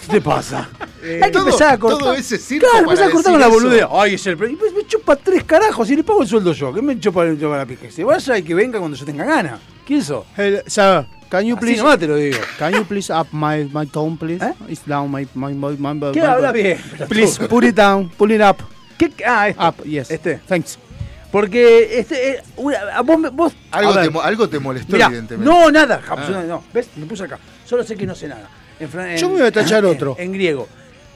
¿Qué 0.08 0.14
te 0.14 0.20
pasa? 0.22 0.68
Hay 1.02 1.08
que 1.08 1.26
Eh, 1.26 1.30
todo- 1.30 1.46
empezar 1.46 1.74
a 1.74 1.78
cortar. 1.78 1.98
todo 2.00 2.14
ese 2.14 2.38
circo 2.38 2.66
Claro, 2.70 2.86
para 2.86 2.92
empezar 2.94 3.08
a 3.08 3.12
cortar 3.12 3.32
con 3.32 3.40
la 3.40 3.46
boludea. 3.48 3.88
Ay, 3.92 4.14
es 4.14 4.26
el 4.26 4.32
y 4.50 4.56
pues 4.56 4.72
me 4.74 4.86
chupa 4.86 5.16
tres 5.16 5.44
carajos 5.44 5.90
y 5.90 5.96
le 5.96 6.02
pago 6.04 6.22
el 6.22 6.28
sueldo 6.28 6.52
yo. 6.52 6.72
¿Qué 6.72 6.80
me 6.82 6.98
chupa, 6.98 7.24
me 7.24 7.38
chupa 7.38 7.56
la? 7.58 7.66
Que 7.66 7.90
se 7.90 8.04
vaya 8.04 8.38
y 8.38 8.42
que 8.42 8.54
venga 8.54 8.78
cuando 8.78 8.96
yo 8.96 9.04
tenga 9.04 9.24
ganas. 9.24 9.60
¿Quién 9.86 10.02
sos? 10.02 10.24
Sir, 10.66 11.06
can 11.28 11.44
you 11.44 11.54
Así 11.56 11.60
please 11.60 11.78
nomás 11.78 11.98
te 11.98 12.06
lo 12.06 12.16
digo. 12.16 12.38
Can 12.58 12.72
you 12.72 12.84
please 12.84 13.12
up 13.12 13.28
my 13.32 13.64
my 13.72 13.86
tone 13.86 14.16
please? 14.16 14.44
It's 14.68 14.84
down 14.86 15.10
my 15.10 15.26
my 15.34 15.52
my, 15.54 15.76
my 15.78 16.12
¿Qué 16.12 16.20
my- 16.20 16.26
habla 16.26 16.52
bien? 16.52 16.78
Please 17.08 17.46
put 17.46 17.64
it 17.64 17.74
down, 17.76 18.08
pull 18.10 18.30
it 18.32 18.40
up. 18.40 18.56
¿Qué? 18.96 19.12
Ah, 19.26 19.48
este. 19.48 19.62
Up, 19.64 19.84
yes. 19.84 20.10
Este. 20.10 20.40
Thanks. 20.48 20.78
Porque 21.30 21.98
este, 22.00 22.30
eh, 22.30 22.42
una- 22.56 23.02
vos, 23.02 23.18
vos 23.34 23.52
Algo, 23.70 23.92
ver, 23.94 24.10
te, 24.10 24.18
algo 24.18 24.48
te 24.48 24.58
molestó, 24.58 24.92
mirá, 24.94 25.06
evidentemente. 25.06 25.48
No, 25.48 25.70
nada. 25.70 26.00
Ah. 26.08 26.12
absolutamente 26.12 26.48
No, 26.48 26.64
¿Ves? 26.72 26.88
Me 26.96 27.04
puse 27.06 27.24
acá. 27.24 27.38
Solo 27.66 27.84
sé 27.84 27.96
que 27.96 28.06
no 28.06 28.14
sé 28.14 28.28
nada. 28.28 28.48
En 28.80 28.88
fran- 28.88 29.16
Yo 29.16 29.28
me 29.28 29.38
voy 29.38 29.46
a 29.48 29.52
tachar 29.52 29.84
otro. 29.84 30.16
En 30.18 30.32
griego. 30.32 30.68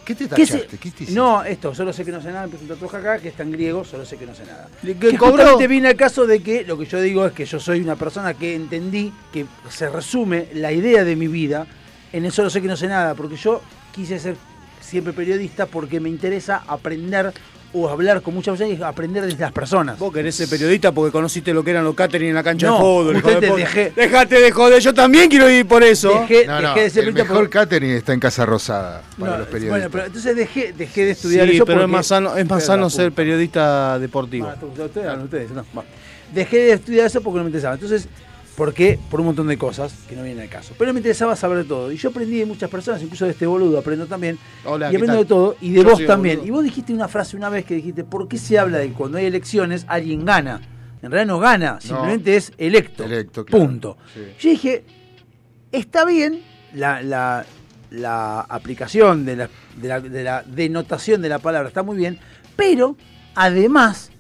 ¿Qué 0.04 0.16
te 0.16 0.28
¿Qué 0.28 0.44
se- 0.46 0.54
tachaste? 0.54 0.78
¿Qué 0.78 0.90
te 0.90 1.04
hiciste? 1.04 1.14
No, 1.14 1.44
esto, 1.44 1.72
solo 1.76 1.92
sé 1.92 2.04
que 2.04 2.10
no 2.10 2.20
sé 2.20 2.28
nada, 2.32 2.46
me 2.46 2.52
puse 2.52 2.64
un 2.64 2.68
tatuaje 2.70 2.96
acá 2.96 3.18
que 3.20 3.28
está 3.28 3.44
en 3.44 3.52
griego, 3.52 3.84
solo 3.84 4.04
sé 4.04 4.16
que 4.16 4.26
no 4.26 4.34
sé 4.34 4.44
nada. 4.44 4.68
¿Le- 4.82 4.94
Que 4.94 5.10
que 5.10 5.16
cobró? 5.18 5.34
justamente 5.36 5.68
viene 5.68 5.88
al 5.88 5.96
caso 5.96 6.26
de 6.26 6.40
que 6.42 6.64
lo 6.64 6.76
que 6.76 6.86
yo 6.86 7.00
digo 7.00 7.24
es 7.24 7.32
que 7.32 7.44
yo 7.44 7.60
soy 7.60 7.80
una 7.80 7.94
persona 7.94 8.34
que 8.34 8.56
entendí 8.56 9.12
que 9.32 9.46
se 9.70 9.88
resume 9.88 10.48
la 10.54 10.72
idea 10.72 11.04
de 11.04 11.14
mi 11.14 11.28
vida 11.28 11.66
en 12.12 12.24
el 12.24 12.32
solo 12.32 12.50
sé 12.50 12.60
que 12.60 12.66
no 12.66 12.76
sé 12.76 12.88
nada, 12.88 13.14
porque 13.14 13.36
yo 13.36 13.62
quise 13.94 14.18
ser 14.18 14.34
siempre 14.80 15.12
periodista 15.12 15.66
porque 15.66 16.00
me 16.00 16.08
interesa 16.08 16.64
aprender 16.66 17.32
o 17.74 17.88
hablar 17.88 18.20
con 18.22 18.34
muchas 18.34 18.52
personas 18.58 18.78
y 18.78 18.82
aprender 18.82 19.24
de 19.24 19.34
las 19.36 19.52
personas. 19.52 19.98
Vos 19.98 20.12
querés 20.12 20.34
ser 20.34 20.48
periodista 20.48 20.92
porque 20.92 21.10
conociste 21.10 21.54
lo 21.54 21.64
que 21.64 21.70
eran 21.70 21.84
los 21.84 21.94
catering 21.94 22.28
en 22.28 22.34
la 22.34 22.42
cancha 22.42 22.66
No, 22.66 22.74
de 22.74 22.80
fútbol. 22.80 23.16
hijo 23.16 23.40
de 23.40 23.64
dejé- 23.64 23.92
Dejate 23.94 24.40
de 24.40 24.50
joder, 24.52 24.80
yo 24.82 24.92
también 24.92 25.30
quiero 25.30 25.48
ir 25.50 25.66
por 25.66 25.82
eso. 25.82 26.10
Dejé, 26.20 26.46
No, 26.46 26.60
no, 26.60 26.68
dejé 26.68 26.80
de 26.82 26.90
ser 26.90 27.04
el 27.04 27.14
mejor 27.14 27.36
por- 27.38 27.50
catering 27.50 27.90
está 27.92 28.12
en 28.12 28.20
Casa 28.20 28.44
Rosada 28.44 29.02
para 29.18 29.32
No, 29.32 29.38
los 29.38 29.46
periodistas. 29.48 29.70
Bueno, 29.80 29.90
pero 29.90 30.04
entonces 30.06 30.36
dejé, 30.36 30.72
dejé 30.72 31.00
de 31.06 31.14
Sí, 31.14 31.18
estudiar 31.20 31.48
eso 31.48 31.64
pero 31.64 31.82
es 31.82 31.88
más 31.88 32.06
sano, 32.06 32.36
es 32.36 32.48
más 32.48 32.64
sano 32.64 32.90
ser 32.90 33.12
periodista 33.12 33.98
deportivo. 33.98 34.48
Ah, 34.48 34.56
ustedes, 34.62 35.18
ustedes 35.24 35.50
no. 35.52 35.64
Dejé 36.34 36.56
de 36.58 36.72
estudiar 36.72 37.06
eso 37.06 37.20
porque 37.20 37.38
no 37.38 37.44
me 37.44 37.48
interesaba. 37.50 37.74
Entonces, 37.74 38.06
¿por 38.56 38.72
qué? 38.74 38.98
Por 39.10 39.20
un 39.20 39.26
montón 39.26 39.46
de 39.48 39.56
cosas 39.58 39.94
que 40.08 40.14
no 40.16 40.22
vienen 40.22 40.42
al 40.42 40.48
caso. 40.48 40.74
Pero 40.78 40.92
me 40.92 41.00
interesaba 41.00 41.34
saber 41.36 41.66
todo. 41.66 41.90
Y 41.92 41.96
yo 41.96 42.10
aprendí 42.10 42.38
de 42.38 42.46
muchas 42.46 42.68
personas, 42.70 43.02
incluso 43.02 43.24
de 43.24 43.32
este 43.32 43.46
boludo 43.46 43.78
aprendo 43.78 44.06
también. 44.06 44.38
Hola, 44.64 44.88
y 44.88 44.90
¿qué 44.90 44.96
aprendo 44.98 45.16
de 45.18 45.24
todo. 45.24 45.56
Y 45.60 45.70
de 45.70 45.82
Yo 45.82 45.90
vos 45.90 46.06
también. 46.06 46.36
boludo. 46.36 46.48
Y 46.48 46.50
vos 46.50 46.64
dijiste 46.64 46.92
una 46.92 47.08
frase 47.08 47.36
una 47.36 47.48
vez 47.48 47.64
que 47.64 47.74
dijiste, 47.74 48.04
¿por 48.04 48.28
qué 48.28 48.38
se 48.38 48.58
habla 48.58 48.78
de 48.78 48.88
que 48.88 48.94
cuando 48.94 49.18
hay 49.18 49.26
elecciones 49.26 49.84
alguien 49.88 50.24
gana? 50.24 50.60
En 51.02 51.10
realidad 51.10 51.34
no 51.34 51.40
gana, 51.40 51.80
simplemente 51.80 52.36
es 52.36 52.52
electo. 52.58 53.02
Electo, 53.04 53.44
claro. 53.44 53.64
Punto. 53.66 53.96
Sí. 54.14 54.20
Yo 54.38 54.50
dije, 54.50 54.84
está 55.72 56.04
bien 56.04 56.40
la, 56.74 57.02
la- 57.02 57.44
la 57.90 58.40
aplicación 58.40 59.26
de 59.26 59.36
la, 59.36 59.50
de, 59.76 59.88
la, 59.88 60.00
de 60.00 60.22
la 60.24 60.42
denotación 60.46 61.20
de 61.20 61.28
la 61.28 61.40
palabra, 61.40 61.68
está 61.68 61.82
muy 61.82 61.96
bien, 61.96 62.18
pero 62.56 62.96
además 63.34 64.10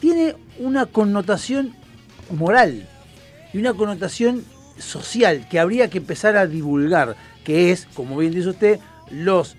tiene 0.00 0.34
una 0.58 0.84
connotación 0.86 1.74
moral 2.30 2.86
y 3.54 3.58
una 3.58 3.72
connotación 3.72 4.44
social 4.78 5.46
que 5.48 5.58
habría 5.60 5.88
que 5.88 5.98
empezar 5.98 6.36
a 6.36 6.46
divulgar, 6.46 7.16
que 7.44 7.70
es, 7.72 7.86
como 7.94 8.16
bien 8.18 8.34
dice 8.34 8.48
usted, 8.50 8.80
los, 9.10 9.56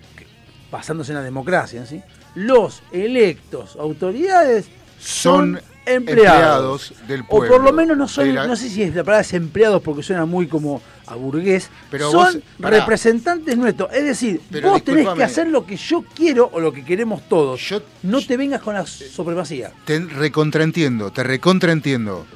basándose 0.70 1.12
en 1.12 1.18
la 1.18 1.24
democracia, 1.24 1.84
¿sí? 1.86 2.02
los 2.34 2.82
electos, 2.92 3.76
autoridades, 3.76 4.66
son, 4.98 5.54
Son 5.54 5.60
empleados. 5.86 6.90
empleados 6.90 6.92
del 7.08 7.20
O 7.22 7.26
por 7.26 7.48
pueblo, 7.48 7.58
lo 7.70 7.72
menos 7.72 7.96
no 7.96 8.08
son, 8.08 8.34
la- 8.34 8.46
no 8.46 8.56
sé 8.56 8.68
si 8.68 8.82
es 8.82 8.94
la 8.94 9.04
palabra 9.04 9.22
es 9.22 9.32
empleados 9.34 9.80
porque 9.82 10.02
suena 10.02 10.26
muy 10.26 10.46
como 10.48 10.82
a 11.06 11.14
burgués, 11.14 11.70
Pero 11.90 12.10
son 12.10 12.34
vos- 12.34 12.42
pará. 12.60 12.80
representantes 12.80 13.56
nuestros. 13.56 13.92
Es 13.92 14.04
decir, 14.04 14.40
Pero 14.50 14.70
vos 14.70 14.82
tenés 14.82 15.08
que 15.14 15.22
hacer 15.22 15.46
lo 15.48 15.64
que 15.64 15.76
yo 15.76 16.02
quiero 16.14 16.50
o 16.52 16.58
lo 16.60 16.72
que 16.72 16.84
queremos 16.84 17.26
todos. 17.28 17.60
Yo- 17.68 17.80
no 18.02 18.20
te 18.20 18.36
vengas 18.36 18.60
con 18.60 18.74
la 18.74 18.84
supremacía. 18.84 19.70
Te 19.84 20.00
recontraentiendo, 20.00 21.10
te 21.12 21.22
recontraentiendo. 21.22 22.26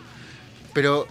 Pero 0.73 1.07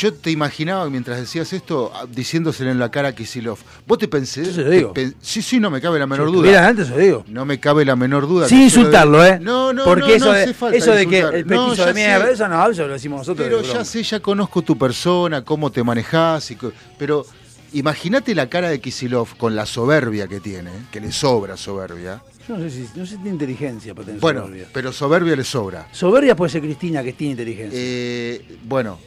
yo 0.00 0.14
te 0.14 0.30
imaginaba 0.30 0.88
mientras 0.88 1.18
decías 1.20 1.52
esto, 1.52 1.92
ah, 1.94 2.06
diciéndoselo 2.10 2.70
en 2.70 2.78
la 2.78 2.90
cara 2.90 3.08
a 3.08 3.14
Kisilov. 3.14 3.58
¿Vos 3.86 3.98
te 3.98 4.08
pensé? 4.08 4.44
Yo 4.44 4.52
se 4.52 4.62
lo 4.64 4.70
digo. 4.70 4.92
te 4.92 5.02
pen- 5.02 5.14
sí, 5.20 5.42
sí, 5.42 5.60
no 5.60 5.68
me 5.70 5.80
cabe 5.80 5.98
la 5.98 6.06
menor 6.06 6.26
duda. 6.26 6.36
estuvieras 6.38 6.66
antes, 6.68 6.86
se 6.88 6.92
lo 6.94 6.98
digo. 6.98 7.24
No 7.28 7.44
me 7.44 7.60
cabe 7.60 7.84
la 7.84 7.96
menor 7.96 8.26
duda. 8.26 8.48
Sin 8.48 8.62
insultarlo, 8.62 9.24
¿eh? 9.24 9.38
No, 9.40 9.72
no, 9.72 9.84
Porque 9.84 10.08
no, 10.08 10.14
eso, 10.14 10.24
no 10.26 10.32
de, 10.32 10.42
hace 10.44 10.54
falta 10.54 10.76
eso 10.76 10.92
de 10.92 11.06
que 11.06 11.18
el 11.20 11.46
No, 11.46 11.74
ya 11.74 11.86
de 11.86 11.94
mierda, 11.94 12.26
sé. 12.26 12.32
eso 12.32 12.48
no, 12.48 12.70
eso 12.70 12.86
lo 12.86 12.92
decimos 12.94 13.18
nosotros. 13.18 13.46
Pero 13.46 13.62
ya 13.62 13.84
sé, 13.84 14.02
ya 14.02 14.20
conozco 14.20 14.62
tu 14.62 14.78
persona, 14.78 15.44
cómo 15.44 15.70
te 15.70 15.82
manejás. 15.84 16.50
Y 16.50 16.58
pero 16.98 17.26
imagínate 17.72 18.34
la 18.34 18.48
cara 18.48 18.68
de 18.70 18.80
Kisilov 18.80 19.36
con 19.36 19.54
la 19.54 19.66
soberbia 19.66 20.26
que 20.26 20.40
tiene, 20.40 20.70
que 20.90 21.00
le 21.00 21.12
sobra 21.12 21.56
soberbia. 21.56 22.22
Yo 22.48 22.56
no 22.56 22.64
sé 22.64 22.70
si, 22.70 22.80
no 22.96 23.04
sé 23.06 23.12
si 23.12 23.16
tiene 23.18 23.30
inteligencia 23.30 23.94
para 23.94 24.06
tener 24.06 24.20
Bueno, 24.20 24.40
soberbia. 24.42 24.66
pero 24.72 24.92
soberbia 24.92 25.36
le 25.36 25.44
sobra. 25.44 25.86
Soberbia 25.92 26.34
puede 26.34 26.50
ser 26.50 26.62
Cristina, 26.62 27.02
que 27.04 27.12
tiene 27.12 27.32
inteligencia. 27.32 27.78
Eh, 27.80 28.58
bueno, 28.64 28.98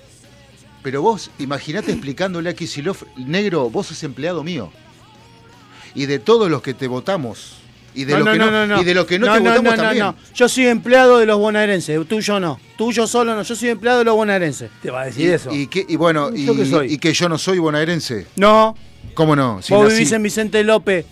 pero 0.83 1.01
vos 1.01 1.31
imaginate 1.39 1.91
explicándole 1.91 2.49
a 2.49 2.53
Kisilov, 2.55 2.97
negro, 3.17 3.69
vos 3.69 3.87
sos 3.87 4.03
empleado 4.03 4.43
mío. 4.43 4.71
Y 5.95 6.05
de 6.05 6.19
todos 6.19 6.49
los 6.51 6.61
que 6.61 6.73
te 6.73 6.87
votamos. 6.87 7.55
Y 7.95 8.05
de, 8.05 8.17
lo 8.17 8.25
que 8.25 8.39
no, 8.39 8.81
y 8.81 8.83
de 8.83 8.93
lo 8.95 9.05
que 9.05 9.19
no, 9.19 9.31
te 9.31 9.39
votamos 9.39 9.75
también. 9.75 10.13
Yo 10.33 10.49
soy 10.49 10.65
empleado 10.65 11.19
de 11.19 11.27
los 11.27 11.37
bonaerenses, 11.37 12.07
tuyo 12.07 12.39
no. 12.39 12.59
Tuyo 12.75 13.05
solo 13.05 13.35
no, 13.35 13.43
yo 13.43 13.55
soy 13.55 13.69
empleado 13.69 13.99
de 13.99 14.05
los 14.05 14.15
bonaerenses. 14.15 14.71
Te 14.81 14.89
va 14.89 15.01
a 15.01 15.05
decir 15.05 15.29
Y, 15.29 15.31
eso. 15.31 15.53
y 15.53 15.67
que- 15.67 15.85
y 15.87 15.95
bueno, 15.95 16.31
y, 16.35 16.45
¿Yo 16.45 16.55
qué 16.55 16.65
soy? 16.65 16.93
y 16.93 16.97
que 16.97 17.13
yo 17.13 17.29
no 17.29 17.37
soy 17.37 17.59
bonaerense. 17.59 18.25
No, 18.35 18.75
¿Cómo 19.13 19.35
no? 19.35 19.61
Si 19.61 19.71
vos 19.73 19.85
nací- 19.85 19.93
vivís 19.93 20.11
en 20.13 20.23
Vicente 20.23 20.63
López, 20.63 21.05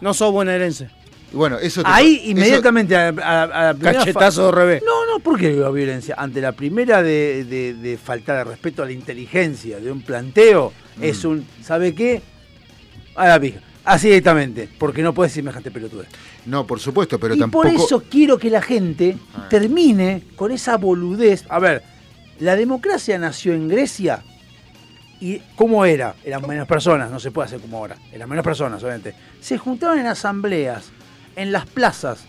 no 0.00 0.14
sos 0.14 0.32
bonaerense. 0.32 0.88
Y 1.32 1.36
bueno, 1.36 1.58
eso 1.58 1.82
te- 1.82 1.88
Ahí 1.90 2.22
inmediatamente 2.24 2.96
a, 2.96 3.08
a- 3.08 3.42
a 3.44 3.64
la 3.66 3.74
primera 3.74 3.98
Cachetazo 4.00 4.46
de 4.46 4.52
revés. 4.52 4.82
No, 4.84 5.06
no, 5.06 5.20
¿por 5.20 5.38
qué 5.38 5.52
la 5.52 5.70
violencia? 5.70 6.14
Ante 6.18 6.40
la 6.40 6.52
primera 6.52 7.02
de, 7.02 7.44
de, 7.44 7.74
de 7.74 7.98
faltar 7.98 8.46
respeto 8.46 8.82
a 8.82 8.86
la 8.86 8.92
inteligencia 8.92 9.78
de 9.80 9.90
un 9.92 10.02
planteo, 10.02 10.72
Mm. 10.96 11.04
es 11.04 11.24
un, 11.24 11.46
¿sabe 11.62 11.94
qué? 11.94 12.22
A 13.14 13.28
la 13.28 13.38
pija. 13.40 13.60
Así 13.84 14.08
directamente, 14.08 14.68
porque 14.78 15.00
no 15.02 15.14
puedes 15.14 15.32
semejante 15.32 15.70
pelotudez. 15.70 16.08
No, 16.44 16.66
por 16.66 16.80
supuesto, 16.80 17.18
pero 17.20 17.34
y 17.34 17.38
tampoco. 17.38 17.64
por 17.68 17.72
eso 17.74 18.02
quiero 18.10 18.36
que 18.38 18.50
la 18.50 18.60
gente 18.60 19.16
Ah. 19.34 19.46
termine 19.48 20.24
con 20.36 20.50
esa 20.50 20.76
boludez. 20.76 21.44
A 21.48 21.58
ver, 21.58 21.82
la 22.40 22.54
democracia 22.56 23.16
nació 23.18 23.54
en 23.54 23.68
Grecia 23.68 24.22
y 25.20 25.38
¿cómo 25.56 25.84
era? 25.84 26.14
Eran 26.24 26.46
menos 26.46 26.66
personas, 26.68 27.10
no 27.10 27.18
se 27.18 27.30
puede 27.30 27.46
hacer 27.46 27.60
como 27.60 27.78
ahora. 27.78 27.96
Eran 28.12 28.28
menos 28.28 28.44
personas, 28.44 28.82
obviamente. 28.82 29.14
Se 29.40 29.56
juntaban 29.58 29.98
en 30.00 30.06
asambleas, 30.06 30.90
en 31.38 31.52
las 31.52 31.66
plazas, 31.66 32.20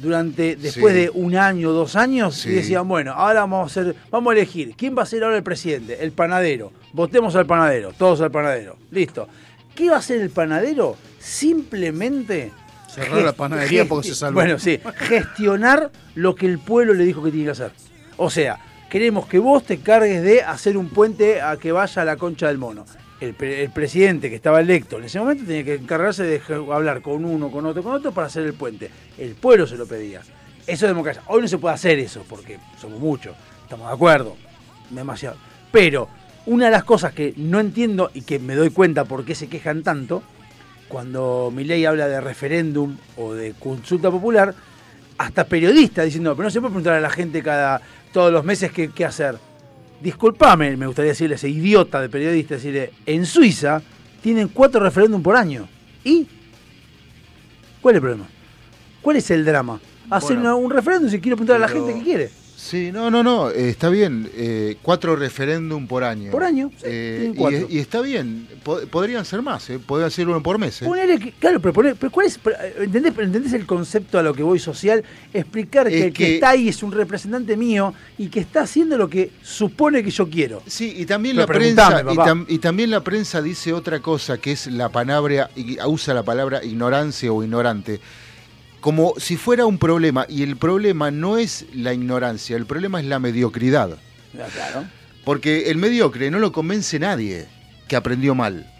durante 0.00 0.56
después 0.56 0.92
Sí. 0.94 1.00
de 1.02 1.10
un 1.10 1.36
año, 1.36 1.70
dos 1.70 1.94
años, 1.96 2.34
Sí. 2.34 2.48
y 2.48 2.52
decían, 2.52 2.88
bueno, 2.88 3.12
ahora 3.12 3.40
vamos 3.40 3.62
a 3.62 3.80
hacer, 3.80 3.94
vamos 4.10 4.32
a 4.32 4.36
elegir, 4.36 4.74
¿quién 4.76 4.96
va 4.98 5.02
a 5.02 5.06
ser 5.06 5.22
ahora 5.22 5.36
el 5.36 5.42
presidente? 5.44 6.02
El 6.02 6.10
panadero. 6.12 6.72
Votemos 6.92 7.36
al 7.36 7.46
panadero, 7.46 7.92
todos 7.92 8.20
al 8.20 8.30
panadero. 8.30 8.76
Listo. 8.90 9.28
¿Qué 9.74 9.90
va 9.90 9.96
a 9.96 9.98
hacer 10.00 10.20
el 10.20 10.30
panadero? 10.30 10.96
Simplemente 11.20 12.52
Cerró 12.88 13.20
la 13.22 13.32
panadería 13.32 13.86
porque 13.88 14.08
se 14.08 14.14
salvó. 14.14 14.34
Bueno, 14.40 14.56
sí, 14.60 14.78
gestionar 14.98 15.90
lo 16.14 16.36
que 16.36 16.46
el 16.46 16.60
pueblo 16.60 16.94
le 16.94 17.04
dijo 17.04 17.24
que 17.24 17.30
tiene 17.32 17.46
que 17.46 17.50
hacer. 17.50 17.72
O 18.16 18.30
sea, 18.30 18.60
queremos 18.88 19.26
que 19.26 19.40
vos 19.40 19.64
te 19.64 19.78
cargues 19.78 20.22
de 20.22 20.42
hacer 20.42 20.76
un 20.76 20.88
puente 20.88 21.40
a 21.42 21.56
que 21.56 21.72
vaya 21.72 22.02
a 22.02 22.04
la 22.04 22.16
concha 22.16 22.46
del 22.46 22.58
mono. 22.58 22.86
El, 23.24 23.34
pre- 23.34 23.62
el 23.62 23.70
presidente 23.70 24.28
que 24.28 24.36
estaba 24.36 24.60
electo 24.60 24.98
en 24.98 25.04
ese 25.04 25.18
momento 25.18 25.44
tenía 25.44 25.64
que 25.64 25.74
encargarse 25.74 26.24
de 26.24 26.40
hablar 26.72 27.00
con 27.00 27.24
uno, 27.24 27.50
con 27.50 27.64
otro, 27.64 27.82
con 27.82 27.94
otro 27.94 28.12
para 28.12 28.26
hacer 28.26 28.44
el 28.44 28.52
puente. 28.52 28.90
El 29.16 29.34
pueblo 29.34 29.66
se 29.66 29.76
lo 29.76 29.86
pedía. 29.86 30.20
Eso 30.20 30.86
es 30.86 30.90
democracia. 30.90 31.22
Hoy 31.28 31.40
no 31.42 31.48
se 31.48 31.58
puede 31.58 31.74
hacer 31.74 31.98
eso 31.98 32.24
porque 32.28 32.58
somos 32.78 33.00
muchos, 33.00 33.34
estamos 33.62 33.88
de 33.88 33.94
acuerdo, 33.94 34.36
demasiado. 34.90 35.36
Pero 35.72 36.08
una 36.46 36.66
de 36.66 36.70
las 36.72 36.84
cosas 36.84 37.14
que 37.14 37.32
no 37.38 37.60
entiendo 37.60 38.10
y 38.12 38.22
que 38.22 38.38
me 38.38 38.54
doy 38.54 38.70
cuenta 38.70 39.04
por 39.04 39.24
qué 39.24 39.34
se 39.34 39.48
quejan 39.48 39.82
tanto, 39.82 40.22
cuando 40.88 41.50
Milei 41.54 41.86
habla 41.86 42.06
de 42.08 42.20
referéndum 42.20 42.96
o 43.16 43.32
de 43.32 43.54
consulta 43.58 44.10
popular, 44.10 44.54
hasta 45.16 45.44
periodistas 45.44 46.04
diciendo, 46.04 46.36
pero 46.36 46.44
no 46.44 46.50
se 46.50 46.60
puede 46.60 46.72
preguntar 46.72 46.94
a 46.94 47.00
la 47.00 47.10
gente 47.10 47.42
cada 47.42 47.80
todos 48.12 48.30
los 48.30 48.44
meses 48.44 48.70
qué 48.70 49.04
hacer. 49.04 49.36
Disculpame, 50.00 50.76
me 50.76 50.86
gustaría 50.86 51.12
decirle 51.12 51.34
a 51.34 51.36
ese 51.36 51.48
idiota 51.48 52.00
de 52.00 52.08
periodista, 52.08 52.54
decirle, 52.54 52.92
en 53.06 53.24
Suiza 53.24 53.80
tienen 54.22 54.48
cuatro 54.48 54.80
referéndum 54.80 55.22
por 55.22 55.36
año. 55.36 55.68
¿Y? 56.04 56.26
¿Cuál 57.80 57.94
es 57.94 57.96
el 57.96 58.00
problema? 58.02 58.26
¿Cuál 59.02 59.16
es 59.16 59.30
el 59.30 59.44
drama? 59.44 59.80
Hacer 60.10 60.36
Bueno, 60.36 60.56
un 60.56 60.70
referéndum 60.70 61.10
si 61.10 61.20
quiero 61.20 61.36
preguntar 61.36 61.56
a 61.56 61.60
la 61.60 61.68
gente 61.68 61.94
qué 61.94 62.02
quiere. 62.02 62.30
Sí, 62.64 62.90
no, 62.90 63.10
no, 63.10 63.22
no, 63.22 63.50
eh, 63.50 63.68
está 63.68 63.90
bien. 63.90 64.30
eh, 64.34 64.76
cuatro 64.80 65.16
referéndum 65.16 65.86
por 65.86 66.02
año. 66.02 66.30
Por 66.30 66.42
año, 66.44 66.70
sí, 66.78 66.84
Eh, 66.84 67.66
y, 67.68 67.78
está 67.78 68.00
bien. 68.00 68.48
Po- 68.62 68.80
podrían 68.90 69.22
ser 69.26 69.42
más, 69.42 69.68
eh, 69.68 69.78
podrían 69.78 70.10
ser 70.10 70.26
uno 70.28 70.42
por 70.42 70.58
mes. 70.58 70.80
eh. 70.80 70.86
Que- 71.20 71.32
claro, 71.38 71.60
pero, 71.60 71.74
poné- 71.74 71.94
pero 71.94 72.10
¿cuál 72.10 72.26
es? 72.26 72.38
pero, 72.42 72.56
¿entendés, 72.80 73.12
¿entendés 73.18 73.52
el 73.52 73.66
concepto 73.66 74.18
a 74.18 74.22
lo 74.22 74.32
que 74.32 74.42
voy 74.42 74.58
social? 74.58 75.04
Explicar 75.34 75.88
que 75.88 76.06
el 76.06 76.12
que, 76.14 76.24
que- 76.24 76.34
está 76.36 76.50
ahí 76.50 76.68
es 76.70 76.82
un 76.82 76.92
representante 76.92 77.54
mío 77.54 77.92
y 78.16 78.28
que 78.28 78.40
está 78.40 78.62
haciendo 78.62 78.96
lo 78.96 79.10
que 79.10 79.30
supone 79.42 80.02
que 80.02 80.10
yo 80.10 80.30
quiero. 80.30 80.62
Sí, 80.66 80.94
y 80.96 81.04
también 81.04 81.36
Pero 81.36 81.46
la 81.46 81.52
prensa 81.58 82.00
y, 82.00 82.16
tam- 82.16 82.46
y 82.48 82.58
también 82.60 82.90
la 82.90 83.02
prensa 83.04 83.42
dice 83.42 83.74
otra 83.74 84.00
cosa 84.00 84.38
que 84.38 84.52
es 84.52 84.68
la 84.68 84.88
palabra 84.88 85.50
y 85.54 85.76
usa 85.86 86.14
la 86.14 86.22
palabra 86.22 86.64
ignorancia 86.64 87.30
o 87.30 87.42
ignorante 87.44 88.00
como 88.84 89.14
si 89.16 89.38
fuera 89.38 89.64
un 89.64 89.78
problema 89.78 90.26
y 90.28 90.42
el 90.42 90.58
problema 90.58 91.10
no 91.10 91.38
es 91.38 91.64
la 91.72 91.94
ignorancia, 91.94 92.54
el 92.54 92.66
problema 92.66 93.00
es 93.00 93.06
la 93.06 93.18
mediocridad. 93.18 93.96
Claro. 94.52 94.84
Porque 95.24 95.70
el 95.70 95.78
mediocre 95.78 96.30
no 96.30 96.38
lo 96.38 96.52
convence 96.52 96.98
nadie 96.98 97.46
que 97.88 97.96
aprendió 97.96 98.34
mal. 98.34 98.70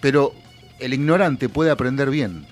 Pero 0.00 0.34
el 0.80 0.94
ignorante 0.94 1.48
puede 1.48 1.70
aprender 1.70 2.10
bien. 2.10 2.44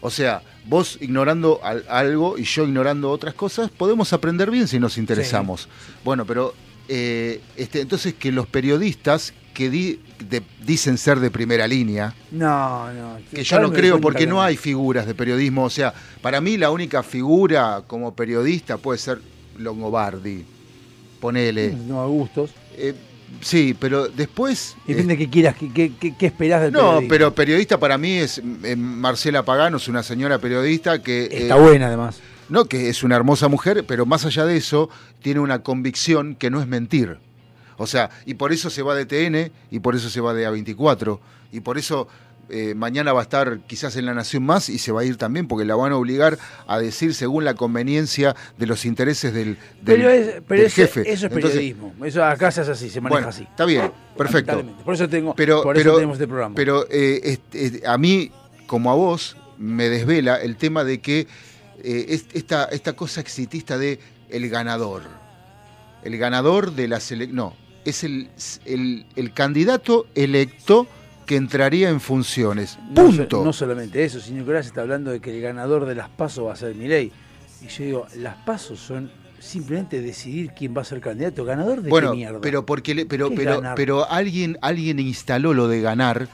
O 0.00 0.08
sea, 0.08 0.40
vos 0.64 0.96
ignorando 1.02 1.60
al- 1.62 1.84
algo 1.90 2.38
y 2.38 2.44
yo 2.44 2.64
ignorando 2.64 3.10
otras 3.10 3.34
cosas, 3.34 3.70
podemos 3.70 4.14
aprender 4.14 4.50
bien 4.50 4.68
si 4.68 4.80
nos 4.80 4.96
interesamos. 4.96 5.68
Bueno, 6.02 6.24
pero 6.24 6.54
eh, 6.88 7.42
este, 7.58 7.82
entonces 7.82 8.14
que 8.14 8.32
los 8.32 8.46
periodistas 8.46 9.34
que 9.54 9.68
di- 9.70 10.00
de- 10.28 10.42
dicen 10.64 10.96
ser 10.98 11.18
de 11.20 11.30
primera 11.30 11.66
línea, 11.66 12.14
No, 12.30 12.92
no. 12.92 13.18
que 13.32 13.42
yo 13.42 13.60
no 13.60 13.72
creo 13.72 14.00
porque 14.00 14.20
que 14.20 14.26
no 14.26 14.42
hay 14.42 14.56
figuras 14.56 15.06
de 15.06 15.14
periodismo. 15.14 15.64
O 15.64 15.70
sea, 15.70 15.92
para 16.22 16.40
mí 16.40 16.56
la 16.56 16.70
única 16.70 17.02
figura 17.02 17.82
como 17.86 18.14
periodista 18.14 18.76
puede 18.78 18.98
ser 18.98 19.20
Longobardi. 19.58 20.44
Ponele. 21.20 21.74
No, 21.86 22.00
a 22.00 22.06
gustos. 22.06 22.50
Eh, 22.76 22.94
sí, 23.40 23.76
pero 23.78 24.08
después. 24.08 24.76
Depende 24.86 25.16
de 25.16 25.18
qué 25.24 25.30
quieras, 25.30 25.56
qué, 25.58 25.92
qué, 26.00 26.14
qué- 26.16 26.26
esperás 26.26 26.62
del 26.62 26.72
No, 26.72 27.00
pero 27.08 27.34
periodista 27.34 27.78
para 27.78 27.98
mí 27.98 28.12
es 28.12 28.40
eh, 28.64 28.76
Marcela 28.76 29.44
Pagano, 29.44 29.76
es 29.76 29.88
una 29.88 30.02
señora 30.02 30.38
periodista 30.38 31.02
que... 31.02 31.24
Está 31.30 31.56
eh, 31.56 31.60
buena, 31.60 31.88
además. 31.88 32.20
No, 32.48 32.64
que 32.64 32.88
es 32.88 33.02
una 33.04 33.16
hermosa 33.16 33.48
mujer, 33.48 33.84
pero 33.86 34.06
más 34.06 34.24
allá 34.24 34.44
de 34.44 34.56
eso, 34.56 34.88
tiene 35.22 35.40
una 35.40 35.62
convicción 35.62 36.34
que 36.34 36.50
no 36.50 36.60
es 36.60 36.66
mentir. 36.66 37.18
O 37.82 37.86
sea, 37.86 38.10
y 38.26 38.34
por 38.34 38.52
eso 38.52 38.68
se 38.68 38.82
va 38.82 38.94
de 38.94 39.06
TN, 39.06 39.50
y 39.70 39.80
por 39.80 39.96
eso 39.96 40.10
se 40.10 40.20
va 40.20 40.34
de 40.34 40.46
A24, 40.46 41.18
y 41.50 41.60
por 41.60 41.78
eso 41.78 42.08
eh, 42.50 42.74
mañana 42.74 43.12
va 43.14 43.20
a 43.20 43.22
estar 43.22 43.60
quizás 43.66 43.96
en 43.96 44.04
La 44.04 44.12
Nación 44.12 44.42
Más 44.42 44.68
y 44.68 44.78
se 44.78 44.92
va 44.92 45.00
a 45.00 45.04
ir 45.04 45.16
también, 45.16 45.48
porque 45.48 45.64
la 45.64 45.76
van 45.76 45.92
a 45.92 45.96
obligar 45.96 46.36
a 46.66 46.78
decir 46.78 47.14
según 47.14 47.44
la 47.46 47.54
conveniencia 47.54 48.36
de 48.58 48.66
los 48.66 48.84
intereses 48.84 49.32
del, 49.32 49.56
del- 49.80 49.96
Pero, 49.96 50.10
es, 50.10 50.42
pero 50.46 50.60
del 50.62 50.66
eso, 50.66 50.76
jefe. 50.82 51.00
eso 51.02 51.26
es 51.28 51.32
Entonces, 51.32 51.50
periodismo. 51.52 51.94
Eso 52.04 52.22
acá 52.22 52.50
se 52.50 52.60
hace 52.60 52.72
así, 52.72 52.90
se 52.90 53.00
maneja 53.00 53.14
bueno, 53.20 53.28
así. 53.28 53.44
está 53.44 53.64
bien, 53.64 53.90
perfecto. 54.16 54.62
Por 54.84 54.92
eso 54.94 55.08
tengo, 55.08 55.34
Pero, 55.34 55.62
por 55.62 55.78
eso 55.78 55.94
tenemos 55.94 56.16
este 56.16 56.26
programa. 56.28 56.54
pero 56.54 56.86
eh, 56.90 57.20
este, 57.24 57.86
a 57.86 57.96
mí, 57.96 58.30
como 58.66 58.90
a 58.90 58.94
vos, 58.94 59.36
me 59.56 59.88
desvela 59.88 60.36
el 60.36 60.56
tema 60.56 60.84
de 60.84 61.00
que 61.00 61.20
eh, 61.82 62.06
es- 62.08 62.26
esta, 62.34 62.64
esta 62.64 62.92
cosa 62.94 63.20
exitista 63.22 63.78
de 63.78 64.00
el 64.28 64.50
ganador. 64.50 65.02
El 66.02 66.18
ganador 66.18 66.72
de 66.72 66.88
la 66.88 66.98
selección. 66.98 67.36
No, 67.36 67.56
es 67.84 68.04
el, 68.04 68.28
el, 68.64 69.06
el 69.16 69.32
candidato 69.32 70.06
electo 70.14 70.86
que 71.26 71.36
entraría 71.36 71.88
en 71.90 72.00
funciones. 72.00 72.78
Punto. 72.94 73.44
no 73.44 73.52
solamente 73.52 74.04
eso, 74.04 74.20
sino 74.20 74.44
que 74.44 74.50
ahora 74.50 74.62
se 74.62 74.68
está 74.68 74.80
hablando 74.82 75.10
de 75.12 75.20
que 75.20 75.34
el 75.36 75.40
ganador 75.40 75.86
de 75.86 75.94
las 75.94 76.08
pasos 76.08 76.46
va 76.46 76.52
a 76.52 76.56
ser 76.56 76.74
Milei. 76.74 77.12
Y 77.62 77.68
yo 77.68 77.84
digo, 77.84 78.06
las 78.16 78.34
pasos 78.36 78.80
son 78.80 79.10
simplemente 79.38 80.00
decidir 80.02 80.50
quién 80.56 80.76
va 80.76 80.82
a 80.82 80.84
ser 80.84 81.00
candidato. 81.00 81.44
¿Ganador 81.44 81.82
de 81.82 81.88
bueno, 81.90 82.10
qué 82.10 82.16
mierda? 82.16 82.40
pero 82.40 82.66
porque 82.66 82.94
le- 82.94 83.06
pero 83.06 83.28
¿Qué 83.30 83.36
pero 83.36 83.54
ganar? 83.56 83.74
pero 83.76 84.10
alguien 84.10 84.58
alguien 84.60 84.98
instaló 84.98 85.54
lo 85.54 85.68
de 85.68 85.80
ganar 85.80 86.28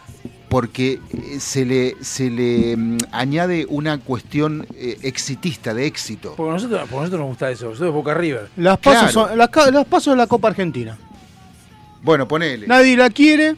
porque 0.49 1.01
eh, 1.13 1.39
se 1.41 1.65
le 1.67 1.97
se 2.01 2.31
le 2.31 2.77
mm, 2.77 2.99
añade 3.13 3.67
una 3.69 3.99
cuestión 3.99 4.67
eh, 4.75 4.97
exitista 5.03 5.75
de 5.75 5.87
éxito. 5.87 6.35
Porque 6.37 6.53
nosotros, 6.53 6.81
porque 6.83 6.95
a 6.95 6.99
nosotros 7.01 7.21
nos 7.21 7.29
gusta 7.29 7.51
eso. 7.51 7.67
Nosotros 7.67 7.93
Boca 7.93 8.15
River. 8.15 8.49
Las 8.57 8.79
pasos, 8.79 9.13
Claro. 9.13 9.29
son, 9.29 9.39
las, 9.39 9.49
ca- 9.51 9.71
las 9.71 9.85
pasos 9.87 10.15
de 10.15 10.17
la 10.19 10.27
Copa 10.27 10.49
Argentina. 10.49 10.97
Bueno, 12.07 12.29
ponele. 12.29 12.69
Nadie 12.69 12.97
la 12.97 13.11
quiere, 13.11 13.57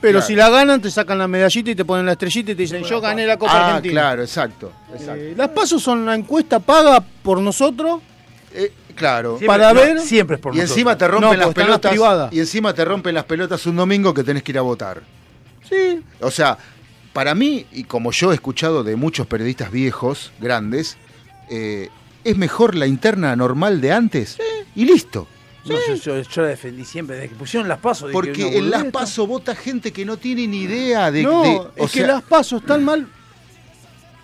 pero 0.00 0.12
Claro. 0.20 0.26
si 0.26 0.34
la 0.36 0.48
ganan 0.50 0.80
te 0.80 0.88
sacan 0.88 1.18
la 1.18 1.26
medallita 1.26 1.72
y 1.72 1.74
te 1.74 1.84
ponen 1.84 2.06
la 2.06 2.12
estrellita 2.12 2.52
y 2.52 2.54
te 2.54 2.62
dicen 2.62 2.84
yo 2.84 3.00
gané 3.00 3.26
la 3.26 3.36
Copa 3.36 3.52
ah, 3.52 3.66
Argentina. 3.66 3.92
claro, 4.00 4.22
exacto. 4.22 4.72
exacto. 4.92 5.14
Eh, 5.20 5.34
las 5.36 5.48
pasos 5.48 5.82
son 5.82 5.98
una 5.98 6.14
encuesta 6.14 6.60
paga 6.60 7.04
por 7.22 7.40
nosotros 7.40 8.00
Eh, 8.54 8.70
claro. 8.94 9.30
Siempre- 9.38 9.46
para 9.48 9.72
no, 9.74 9.80
ver- 9.80 9.98
siempre 10.00 10.36
es 10.36 10.40
por 10.42 10.54
y 10.54 10.58
nosotros. 10.58 10.76
encima 10.76 10.96
te 10.96 11.08
rompen 11.08 11.38
las 11.38 11.46
las 11.48 11.54
pelotas. 11.54 11.90
privadas. 11.90 12.32
y 12.32 12.38
encima 12.38 12.72
te 12.72 12.84
rompen 12.84 13.14
las 13.16 13.24
pelotas 13.24 13.66
un 13.66 13.74
domingo 13.76 14.14
que 14.14 14.22
tenés 14.22 14.42
que 14.44 14.52
ir 14.52 14.58
a 14.58 14.62
votar. 14.62 15.02
Sí. 15.68 16.00
O 16.20 16.30
sea, 16.30 16.56
para 17.12 17.34
mí, 17.34 17.66
y 17.72 17.82
como 17.84 18.12
yo 18.12 18.30
he 18.30 18.34
escuchado 18.36 18.84
de 18.84 18.94
muchos 18.94 19.26
periodistas 19.26 19.72
viejos, 19.72 20.30
grandes, 20.40 20.96
eh, 21.50 21.88
es 22.24 22.36
mejor 22.36 22.74
la 22.76 22.86
interna 22.86 23.34
normal 23.34 23.80
de 23.80 23.92
antes 23.92 24.38
y 24.76 24.84
listo. 24.84 25.26
No, 25.64 25.76
yo, 25.88 25.94
yo- 25.94 26.20
yo 26.22 26.42
la 26.42 26.48
defendí 26.48 26.84
siempre. 26.84 27.16
Desde 27.16 27.28
que 27.30 27.34
pusieron 27.36 27.68
las 27.68 27.78
pasos. 27.78 28.10
Porque 28.12 28.58
en 28.58 28.70
las 28.70 28.80
boludez, 28.80 28.92
paso 28.92 29.26
vota 29.26 29.54
gente 29.54 29.92
que 29.92 30.04
no 30.04 30.16
tiene 30.16 30.46
ni 30.48 30.62
idea 30.62 31.10
de. 31.10 31.22
no, 31.22 31.42
de- 31.76 31.84
es 31.84 31.90
que 31.92 32.06
las 32.06 32.22
pasos 32.22 32.62
están 32.62 32.84
mal, 32.84 33.06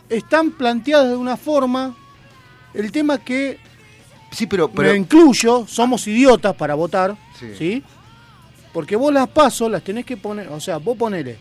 están 0.09 0.51
planteadas 0.53 1.09
de 1.11 1.17
una 1.17 1.37
forma. 1.37 1.95
El 2.75 2.93
tema 2.93 3.19
que 3.19 3.59
Sí, 4.31 4.47
pero. 4.47 4.69
pero 4.71 4.91
me 4.93 4.97
incluyo, 4.99 5.65
somos 5.67 6.07
idiotas 6.07 6.55
para 6.55 6.75
votar, 6.75 7.17
Sí. 7.39 7.55
sí. 7.57 7.83
Porque 8.73 8.95
vos 8.97 9.13
las 9.13 9.29
pasos 9.29 9.71
las 9.71 9.83
tenés 9.83 10.05
que 10.05 10.17
poner, 10.17 10.49
o 10.49 10.61
sea, 10.61 10.77
vos 10.77 10.97
ponele, 10.97 11.39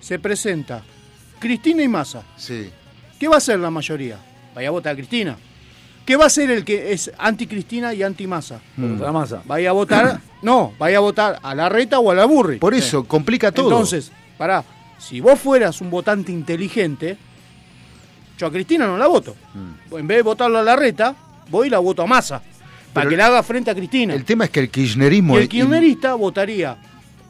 se 0.00 0.18
presenta 0.18 0.82
Cristina 1.38 1.82
y 1.82 1.88
Massa. 1.88 2.22
sí. 2.36 2.70
¿Qué 3.18 3.28
va 3.28 3.36
a 3.36 3.38
hacer 3.38 3.58
la 3.60 3.70
mayoría? 3.70 4.18
Vaya 4.54 4.68
a 4.68 4.70
votar 4.72 4.92
a 4.92 4.96
Cristina. 4.96 5.36
¿Qué 6.04 6.16
va 6.16 6.24
a 6.24 6.26
hacer 6.26 6.50
el 6.50 6.64
que 6.64 6.92
es 6.92 7.10
anti-Cristina 7.18 7.94
y 7.94 8.02
anti-Massa? 8.02 8.60
por 8.76 9.00
la 9.00 9.12
masa. 9.12 9.42
Vaya 9.46 9.70
a 9.70 9.72
votar, 9.72 10.20
no, 10.42 10.74
vaya 10.78 10.98
a 10.98 11.00
votar 11.00 11.38
a 11.42 11.54
la 11.54 11.68
reta 11.68 11.98
o 11.98 12.10
a 12.10 12.14
la 12.14 12.26
burri. 12.26 12.58
Por 12.58 12.74
eso, 12.74 13.04
complica 13.04 13.52
todo. 13.52 13.70
Entonces, 13.70 14.12
pará, 14.36 14.64
si 14.98 15.20
vos 15.20 15.40
fueras 15.40 15.80
un 15.80 15.90
votante 15.90 16.30
inteligente, 16.30 17.16
yo 18.38 18.46
a 18.46 18.52
Cristina 18.52 18.86
no 18.86 18.98
la 18.98 19.06
voto. 19.06 19.34
Mm. 19.54 19.96
En 19.96 20.06
vez 20.06 20.18
de 20.18 20.22
votarlo 20.22 20.58
a 20.58 20.62
la 20.62 20.76
reta, 20.76 21.14
voy 21.48 21.68
y 21.68 21.70
la 21.70 21.78
voto 21.78 22.02
a 22.02 22.06
Massa. 22.06 22.42
Para 22.92 23.04
Pero 23.04 23.10
que 23.10 23.16
le 23.16 23.22
haga 23.22 23.42
frente 23.42 23.70
a 23.70 23.74
Cristina. 23.74 24.14
El 24.14 24.24
tema 24.24 24.44
es 24.44 24.50
que 24.50 24.60
el 24.60 24.70
kirchnerismo. 24.70 25.36
y 25.38 25.42
el 25.42 25.48
kirchnerista 25.48 26.14
votaría 26.14 26.76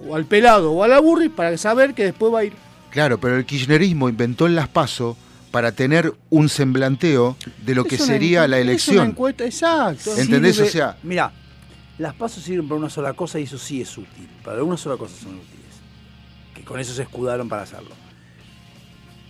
o 0.07 0.15
al 0.15 0.25
pelado 0.25 0.73
o 0.73 0.83
a 0.83 0.89
la 0.89 0.99
burri 1.01 1.29
para 1.29 1.57
saber 1.57 1.95
que 1.95 2.05
después 2.05 2.33
va 2.33 2.41
a 2.41 2.45
ir. 2.45 2.53
Claro, 2.91 3.19
pero 3.19 3.37
el 3.37 3.47
kirchnerismo 3.47 4.09
inventó 4.09 4.47
el 4.47 4.55
las 4.55 4.69
paso 4.69 5.17
para 5.55 5.71
tener 5.71 6.13
un 6.31 6.49
semblanteo 6.49 7.37
de 7.65 7.77
lo 7.77 7.85
que 7.85 7.95
Es 7.95 8.05
sería 8.05 8.41
la 8.49 8.59
es 8.59 8.63
una 8.65 8.71
elección. 8.73 9.07
encuesta, 9.11 9.45
exacto. 9.45 10.11
¿Entendés? 10.17 10.57
Sirve- 10.59 10.67
O 10.67 10.71
sea- 10.73 10.97
Mira, 11.05 11.31
las 11.99 12.13
pasos 12.15 12.43
sirven 12.43 12.67
para 12.67 12.81
una 12.81 12.91
sola 12.91 13.13
cosa 13.13 13.39
y 13.39 13.45
eso 13.45 13.57
sí 13.57 13.81
es 13.81 13.97
útil. 13.97 14.29
Para 14.45 14.65
una 14.65 14.77
sola 14.77 14.97
cosa 14.97 15.15
son 15.17 15.37
útiles. 15.37 15.75
Que 16.57 16.65
con 16.65 16.81
eso 16.81 16.93
se 16.93 17.03
escudaron 17.03 17.49
para 17.49 17.63
hacerlo. 17.63 17.91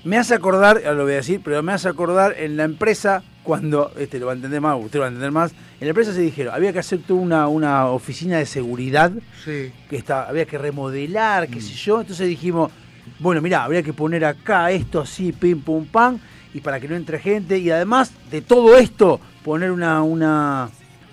Me 0.05 0.17
hace 0.17 0.33
acordar, 0.35 0.79
ahora 0.79 0.95
lo 0.95 1.03
voy 1.05 1.13
a 1.13 1.17
decir, 1.17 1.43
pero 1.45 1.63
me 1.63 1.73
hace 1.73 1.89
acordar 1.91 2.35
en 2.39 2.57
la 2.57 2.65
empresa 2.65 3.23
cuando, 3.43 3.93
este 3.99 4.19
lo 4.19 4.25
va 4.25 4.33
a 4.33 4.35
entender 4.35 4.63
más, 4.63 4.79
usted 4.83 4.95
lo 4.95 5.01
va 5.01 5.07
a 5.07 5.09
entender 5.09 5.31
más, 5.31 5.53
en 5.53 5.87
la 5.87 5.89
empresa 5.89 6.15
se 6.15 6.21
dijeron, 6.23 6.55
había 6.55 6.73
que 6.73 6.79
hacer 6.79 7.01
toda 7.07 7.21
una, 7.21 7.49
una 7.49 7.87
oficina 7.89 8.39
de 8.39 8.47
seguridad, 8.47 9.13
Sí. 9.45 9.73
que 9.91 9.97
está, 9.97 10.27
había 10.27 10.47
que 10.47 10.57
remodelar, 10.57 11.49
qué 11.49 11.61
sé 11.61 11.75
yo, 11.75 12.01
entonces 12.01 12.27
dijimos, 12.29 12.71
bueno, 13.19 13.41
mira, 13.41 13.65
habría 13.65 13.83
que 13.83 13.93
poner 13.93 14.25
acá 14.25 14.71
esto 14.71 15.01
así, 15.01 15.33
pim, 15.33 15.61
pum, 15.61 15.87
pam, 15.87 16.19
y 16.53 16.61
para 16.61 16.79
que 16.81 16.89
no 16.89 16.97
entre 16.97 17.19
gente, 17.19 17.59
y 17.59 17.71
además 17.71 18.13
de 18.31 18.41
todo 18.43 18.77
esto, 18.77 19.21
poner 19.45 19.71
una, 19.71 20.03
una, 20.03 20.69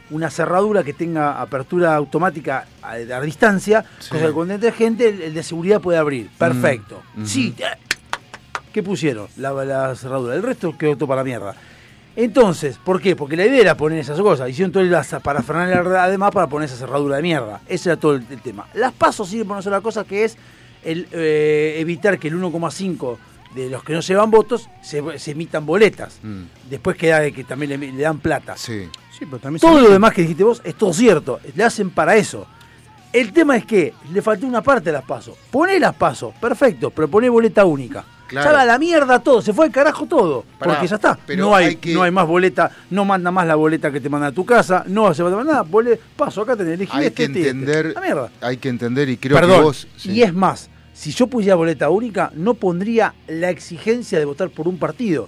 una 0.10 0.30
cerradura 0.30 0.84
que 0.84 0.94
tenga 0.94 1.42
apertura 1.42 1.96
automática 1.96 2.66
a, 2.82 2.92
a 2.94 3.22
distancia, 3.22 3.86
Sí. 4.00 4.10
cosa 4.12 4.28
que 4.28 4.32
cuando 4.34 4.54
entre 4.54 4.72
gente, 4.72 5.10
el, 5.10 5.22
el 5.22 5.34
de 5.34 5.44
seguridad 5.44 5.82
puede 5.82 5.98
abrir. 5.98 6.30
Perfecto. 6.38 7.02
ujú. 7.18 7.26
Sí, 7.26 7.56
eh, 7.60 7.66
¿qué 8.74 8.84
pusieron? 8.84 9.28
La, 9.38 9.52
la 9.66 9.96
cerradura. 9.96 10.36
El 10.36 10.44
resto 10.44 10.78
quedó 10.78 10.96
todo 10.96 11.08
para 11.08 11.22
la 11.22 11.26
mierda. 11.26 11.56
Entonces, 12.16 12.78
¿por 12.78 13.02
qué? 13.02 13.16
Porque 13.16 13.38
la 13.38 13.46
idea 13.46 13.62
era 13.62 13.76
poner 13.78 14.00
esas 14.00 14.20
cosas. 14.20 14.50
Hicieron 14.50 14.72
todo 14.72 14.84
las 14.84 15.08
parafernalia 15.24 16.04
además 16.04 16.32
para 16.32 16.48
poner 16.48 16.68
esa 16.68 16.76
cerradura 16.78 17.16
de 17.16 17.22
mierda. 17.22 17.62
Ese 17.68 17.90
era 17.90 17.98
todo 18.00 18.16
el, 18.16 18.26
el 18.30 18.42
tema. 18.42 18.68
Las 18.74 18.92
pasos 18.92 19.30
sirven 19.30 19.48
para 19.48 19.56
una 19.60 19.62
sola 19.64 19.80
cosa 19.82 20.04
que 20.04 20.26
es 20.26 20.38
el 20.84 21.08
eh, 21.12 21.76
evitar 21.80 22.18
que 22.20 22.28
el 22.30 22.36
1,5 22.42 23.18
de 23.56 23.70
los 23.70 23.84
que 23.84 23.94
no 23.94 24.00
llevan 24.00 24.32
votos 24.32 24.70
se, 24.82 25.04
se 25.20 25.32
emitan 25.32 25.66
boletas. 25.66 26.20
Mm, 26.24 26.44
Después 26.70 26.96
queda 26.98 27.20
de 27.20 27.32
que 27.34 27.44
también 27.44 27.72
le, 27.80 27.92
le 27.92 28.02
dan 28.02 28.20
plata. 28.20 28.56
sí. 28.58 28.88
Sí, 29.18 29.26
pero 29.26 29.40
también 29.40 29.60
Todo 29.60 29.76
se- 29.78 29.84
lo 29.84 29.90
demás 29.92 30.14
que 30.14 30.22
dijiste 30.24 30.44
vos 30.44 30.62
es 30.64 30.74
todo 30.74 30.94
cierto. 30.94 31.40
Le 31.56 31.64
hacen 31.64 31.92
para 31.92 32.16
eso. 32.16 32.48
El 33.14 33.32
tema 33.34 33.56
es 33.58 33.66
que 33.66 33.94
le 34.12 34.22
faltó 34.22 34.48
una 34.48 34.64
parte 34.64 34.86
de 34.86 34.94
las 34.94 35.04
pasos. 35.04 35.38
Poné 35.52 35.80
las 35.80 35.94
pasos, 35.94 36.34
perfecto, 36.42 36.90
pero 36.90 37.08
poné 37.10 37.30
boleta 37.30 37.66
única. 37.66 38.04
Claro. 38.32 38.50
Ya 38.50 38.56
va 38.56 38.62
a 38.62 38.66
la 38.66 38.80
mierda 38.80 39.20
todo, 39.20 39.42
se 39.42 39.52
fue 39.54 39.66
al 39.66 39.72
carajo 39.72 40.06
todo. 40.06 40.46
Pará, 40.58 40.74
porque 40.74 40.88
ya 40.88 40.96
está. 40.96 41.20
pero 41.28 41.44
No 41.46 41.54
hay, 41.56 41.66
hay 41.68 41.76
que- 41.76 41.94
no 41.94 42.02
hay 42.04 42.12
más 42.12 42.26
boleta, 42.26 42.72
no 42.90 43.04
manda 43.06 43.30
más 43.30 43.46
la 43.46 43.56
boleta 43.56 43.92
que 43.92 44.00
te 44.00 44.08
manda 44.10 44.28
a 44.28 44.32
tu 44.32 44.46
casa, 44.46 44.84
no 44.88 45.14
se 45.14 45.22
va 45.22 45.30
a 45.30 45.36
mandar 45.36 45.54
nada. 45.56 45.64
bole- 45.64 46.00
paso, 46.16 46.42
acá 46.42 46.56
tenés, 46.56 46.76
elegí 46.76 46.92
Hay 46.98 47.08
este, 47.08 47.16
que 47.16 47.24
este 47.26 47.40
este. 47.40 47.50
entender, 47.52 47.92
La 47.94 48.02
mierda. 48.02 48.32
hay 48.40 48.58
que 48.58 48.70
entender 48.70 49.10
y 49.10 49.18
creo 49.18 49.36
Perdón, 49.38 49.58
que 49.60 49.64
vos. 49.64 49.88
sí. 49.98 50.12
y 50.12 50.24
es 50.24 50.34
más, 50.34 50.70
si 50.94 51.12
yo 51.12 51.28
pusiera 51.28 51.56
boleta 51.56 51.90
única, 51.90 52.32
no 52.36 52.54
pondría 52.54 53.14
la 53.28 53.50
exigencia 53.50 54.18
de 54.18 54.26
votar 54.26 54.50
por 54.50 54.68
un 54.68 54.78
partido. 54.78 55.28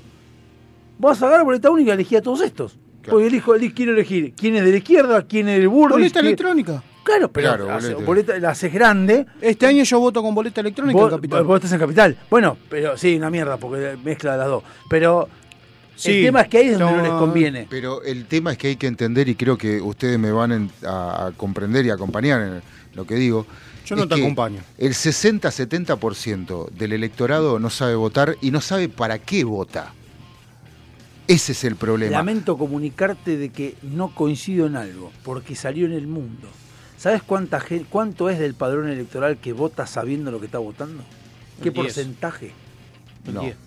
Vas 0.98 1.22
a 1.22 1.28
agarrar 1.28 1.46
boleta 1.46 1.70
única 1.70 1.92
y 1.92 1.94
elegí 1.96 2.16
a 2.16 2.22
todos 2.22 2.42
estos. 2.42 2.74
Claro. 3.02 3.18
Porque 3.18 3.28
elijo, 3.28 3.54
eli- 3.56 3.74
quiero 3.74 3.92
elegir 3.92 4.34
quién 4.34 4.56
es 4.56 4.64
de 4.64 4.72
la 4.72 4.78
izquierda, 4.78 5.22
quién 5.28 5.50
es 5.50 5.58
del 5.60 5.68
burro. 5.68 5.96
Boleta 5.96 6.22
electrónica. 6.22 6.82
Claro, 7.04 7.32
pero 7.32 7.48
Claro, 7.50 7.72
hace- 7.72 7.94
boleta. 7.96 8.06
boleta- 8.06 8.40
la 8.40 8.50
haces 8.52 8.74
grande. 8.74 9.26
Este 9.42 9.66
año 9.68 9.84
yo 9.84 10.00
voto 10.00 10.22
con 10.24 10.34
boleta 10.34 10.62
electrónica 10.62 10.98
Vos, 10.98 11.12
en 11.12 11.18
Capital. 11.18 11.44
vos 11.44 11.56
estás 11.58 11.72
en 11.74 11.80
Capital. 11.80 12.18
Bueno, 12.30 12.58
pero 12.70 12.98
sí, 12.98 13.16
una 13.18 13.30
mierda, 13.30 13.58
porque 13.58 13.98
mezcla 14.04 14.38
las 14.38 14.48
dos. 14.48 14.64
Pero 14.90 15.28
Sí, 15.96 16.12
el 16.20 16.26
tema 16.26 16.42
es 16.42 16.48
que 16.48 16.58
ahí 16.58 16.68
es 16.70 16.80
donde 16.80 16.96
no, 16.96 17.02
no, 17.04 17.04
les 17.04 17.12
conviene. 17.20 17.68
Pero 17.70 18.02
el 18.04 18.26
tema 18.26 18.54
es 18.54 18.58
que 18.58 18.68
hay 18.70 18.76
que 18.78 18.88
entender, 18.88 19.28
y 19.30 19.36
creo 19.36 19.58
que 19.58 19.80
ustedes 19.82 20.18
me 20.18 20.32
van 20.32 20.52
en- 20.52 20.72
a, 20.88 21.28
a 21.28 21.32
comprender 21.34 21.86
y 21.86 21.90
acompañar 21.92 22.42
en 22.42 22.62
lo 22.96 23.06
que 23.06 23.16
digo. 23.16 23.46
Yo 23.86 23.96
no 23.98 24.08
te 24.08 24.16
acompaño. 24.16 24.62
El 24.78 24.94
60-70% 24.94 26.70
del 26.72 26.94
electorado 26.94 27.60
no 27.60 27.70
sabe 27.70 27.96
votar 27.96 28.38
y 28.42 28.50
no 28.52 28.62
sabe 28.62 28.90
para 28.90 29.20
qué 29.20 29.44
vota. 29.44 29.94
Ese 31.28 31.52
es 31.54 31.64
el 31.64 31.76
problema. 31.76 32.12
Lamento 32.12 32.58
comunicarte 32.58 33.38
de 33.38 33.50
que 33.50 33.76
no 33.82 34.14
coincido 34.16 34.68
en 34.68 34.76
algo, 34.76 35.12
porque 35.24 35.56
salió 35.56 35.86
en 35.86 35.94
el 35.94 36.08
mundo. 36.08 36.48
¿Sabes 37.04 37.22
cuánta 37.22 37.60
gen- 37.60 37.86
cuánto 37.90 38.30
es 38.30 38.40
del 38.40 38.54
padrón 38.54 38.88
electoral 38.88 39.36
que 39.38 39.52
vota 39.52 39.86
sabiendo 39.86 40.32
lo 40.32 40.40
que 40.40 40.46
está 40.46 40.58
votando? 40.60 41.04
¿Qué 41.62 41.68
El 41.68 41.74
10. 41.74 41.86
porcentaje? 41.86 42.54
No. 43.26 43.42
Diez. 43.42 43.58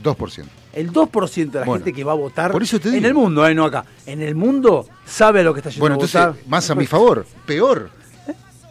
2%. 0.00 0.44
El 0.72 0.92
2% 0.92 1.50
de 1.50 1.58
la 1.60 1.66
Bueno, 1.66 1.84
gente 1.84 1.92
que 1.96 2.04
va 2.04 2.12
a 2.12 2.14
votar 2.14 2.52
por 2.52 2.62
eso 2.62 2.78
te 2.78 2.90
en 2.90 2.94
digo. 2.94 3.06
el 3.08 3.14
mundo, 3.14 3.44
eh, 3.48 3.56
no 3.56 3.64
acá. 3.64 3.84
En 4.06 4.22
el 4.22 4.36
mundo 4.36 4.86
sabe 5.04 5.42
lo 5.42 5.52
que 5.52 5.58
está 5.58 5.70
yendo 5.70 5.80
Bueno, 5.80 5.94
a 5.94 5.96
entonces, 5.96 6.20
votar. 6.26 6.48
más 6.48 6.70
a 6.70 6.76
mi 6.76 6.86
favor, 6.86 7.26
peor. 7.44 7.90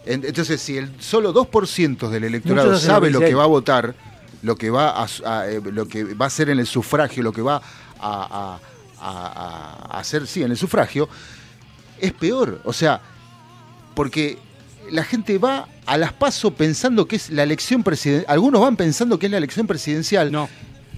En- 0.05 0.23
Entonces, 0.23 0.61
si 0.61 0.77
el 0.77 1.01
solo 1.01 1.33
2% 1.33 2.09
del 2.09 2.23
electorado 2.23 2.79
sabe 2.79 3.11
lo 3.11 3.19
que 3.19 3.36
va 3.36 3.43
a 3.43 3.47
votar, 3.47 3.95
lo 4.43 4.55
que 4.55 4.69
va 4.69 4.91
a, 4.91 5.07
a, 5.25 5.47
eh, 5.49 5.59
lo 5.73 5.88
que 5.89 6.05
va 6.13 6.23
a 6.25 6.27
hacer 6.27 6.49
en 6.51 6.59
el 6.59 6.67
sufragio, 6.67 7.21
lo 7.21 7.33
que 7.33 7.41
va 7.41 7.55
a, 7.55 7.59
a- 7.99 8.59
a- 9.01 9.88
a 9.97 9.99
hacer, 9.99 10.25
sí, 10.25 10.41
en 10.41 10.51
el 10.51 10.57
sufragio, 10.57 11.09
es 11.99 12.13
peor. 12.13 12.61
O 12.63 12.71
sea, 12.71 13.01
porque 13.96 14.38
la 14.91 15.04
gente 15.04 15.38
va 15.38 15.68
a 15.86 15.98
las 15.98 16.14
pasos 16.14 16.54
pensando 16.54 17.08
que 17.08 17.16
es 17.16 17.30
la 17.30 17.43
elección 17.43 17.84
presidencial. 17.84 18.26
Algunos 18.32 18.62
van 18.62 18.76
pensando 18.76 19.18
que 19.18 19.26
es 19.28 19.32
la 19.32 19.38
elección 19.38 19.66
presidencial. 19.68 20.32
No. 20.32 20.48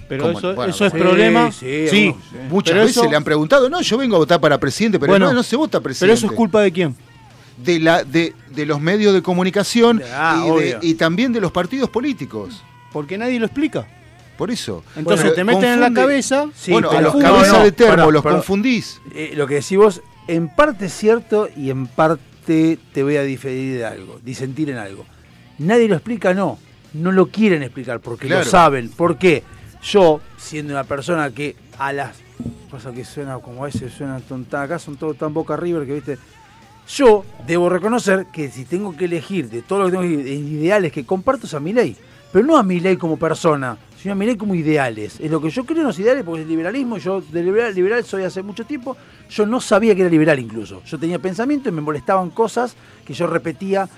Pero 0.08 0.24
¿Cómo? 0.24 0.38
eso, 0.38 0.54
Bueno, 0.54 0.70
eso 0.72 0.86
es 0.86 0.92
Sí, 0.92 0.98
problema. 0.98 1.52
sí, 1.52 1.88
Sí, 1.88 2.06
algunos, 2.06 2.24
sí. 2.30 2.36
Muchas 2.50 2.72
pero 2.72 2.80
veces 2.84 2.96
eso- 2.96 3.10
le 3.10 3.16
han 3.16 3.24
preguntado, 3.24 3.68
no, 3.68 3.80
yo 3.82 3.98
vengo 3.98 4.16
a 4.16 4.18
votar 4.20 4.40
para 4.40 4.58
presidente, 4.58 4.98
pero 4.98 5.12
Bueno, 5.12 5.26
no, 5.26 5.32
no 5.34 5.42
se 5.42 5.54
vota 5.56 5.72
Pero 5.78 5.82
presidente. 5.84 6.14
eso 6.14 6.26
es 6.26 6.32
culpa 6.32 6.60
de 6.62 6.72
quién. 6.72 6.96
de, 7.58 7.80
la, 7.80 8.04
de, 8.04 8.34
de 8.54 8.66
los 8.66 8.80
medios 8.80 9.12
de 9.12 9.20
comunicación 9.20 10.00
Ah, 10.14 10.36
y, 10.40 10.44
de- 10.46 10.50
obvio. 10.52 10.78
y 10.80 10.94
también 10.94 11.32
de 11.32 11.40
los 11.40 11.50
partidos 11.50 11.90
políticos. 11.90 12.62
Porque 12.92 13.18
nadie 13.18 13.38
lo 13.40 13.46
explica. 13.46 13.86
Por 14.38 14.50
eso. 14.52 14.84
Entonces 14.96 15.26
Bueno, 15.26 15.34
te 15.34 15.44
meten 15.44 15.72
en 15.74 15.80
la 15.80 15.92
cabeza. 15.92 16.46
Sí, 16.54 16.70
bueno, 16.70 16.88
a 16.88 16.92
pero- 16.92 17.02
los 17.02 17.14
no, 17.16 17.20
cabezas 17.20 17.58
no, 17.58 17.64
de 17.64 17.72
termo 17.72 18.10
los 18.12 18.22
confundís. 18.22 19.00
Eh, 19.12 19.32
lo 19.34 19.46
que 19.48 19.54
decís 19.56 19.76
vos, 19.76 20.00
en 20.28 20.48
parte 20.48 20.86
es 20.86 20.92
cierto 20.94 21.48
y 21.56 21.70
en 21.70 21.88
parte 21.88 22.22
te 22.48 23.02
voy 23.02 23.16
a 23.16 23.22
diferir 23.22 23.78
de 23.78 23.84
algo, 23.84 24.18
disentir 24.24 24.70
en 24.70 24.78
algo. 24.78 25.04
Nadie 25.58 25.88
lo 25.88 25.94
explica, 25.96 26.32
no. 26.34 26.58
No 26.94 27.12
lo 27.12 27.26
quieren 27.26 27.62
explicar 27.62 28.00
porque 28.00 28.26
Claro. 28.26 28.44
lo 28.44 28.50
saben. 28.50 28.88
¿Por 28.88 29.18
qué? 29.18 29.42
Yo, 29.82 30.20
siendo 30.38 30.72
una 30.72 30.84
persona 30.84 31.30
que 31.30 31.54
a 31.78 31.92
las. 31.92 32.16
Pasa 32.70 32.92
que 32.92 33.04
suena 33.04 33.38
como 33.38 33.62
a 33.62 33.66
veces 33.66 33.92
suena 33.92 34.20
tonta. 34.20 34.62
Acá 34.62 34.78
son 34.78 34.96
todos 34.96 35.16
tan 35.18 35.34
boca 35.34 35.56
river 35.56 35.86
que 35.86 35.94
viste. 35.94 36.18
Yo 36.88 37.24
debo 37.46 37.68
reconocer 37.68 38.26
que 38.32 38.50
si 38.50 38.64
tengo 38.64 38.96
que 38.96 39.04
elegir 39.04 39.50
de 39.50 39.60
todo 39.62 39.80
lo 39.80 39.84
que 39.86 39.90
tengo 39.92 40.02
que 40.02 40.14
elegir, 40.14 40.24
de 40.24 40.34
ideales 40.34 40.92
que 40.92 41.04
comparto 41.04 41.46
es 41.46 41.54
a 41.54 41.60
mi 41.60 41.72
ley. 41.72 41.96
Pero 42.32 42.46
no 42.46 42.56
a 42.56 42.62
mi 42.62 42.80
ley 42.80 42.96
como 42.96 43.18
persona, 43.18 43.76
sino 44.00 44.12
a 44.12 44.14
mi 44.14 44.26
ley 44.26 44.36
como 44.36 44.54
ideales. 44.54 45.18
Es 45.20 45.30
lo 45.30 45.40
que 45.40 45.50
yo 45.50 45.64
creo 45.64 45.80
en 45.80 45.86
los 45.88 45.98
ideales 45.98 46.22
porque 46.24 46.40
es 46.42 46.44
el 46.44 46.50
liberalismo. 46.50 46.98
Yo 46.98 47.20
de 47.20 47.42
liberal, 47.42 47.74
liberal 47.74 48.04
soy 48.04 48.22
hace 48.22 48.42
mucho 48.42 48.64
tiempo. 48.64 48.96
Yo 49.28 49.44
no 49.44 49.60
sabía 49.60 49.94
que 49.94 50.02
era 50.02 50.10
liberal 50.10 50.38
incluso. 50.38 50.82
Yo 50.84 50.98
tenía 50.98 51.18
pensamiento 51.18 51.68
y 51.68 51.72
me 51.72 51.80
molestaban 51.80 52.30
cosas 52.30 52.76
que 53.04 53.12
yo 53.12 53.26
repetía 53.26 53.88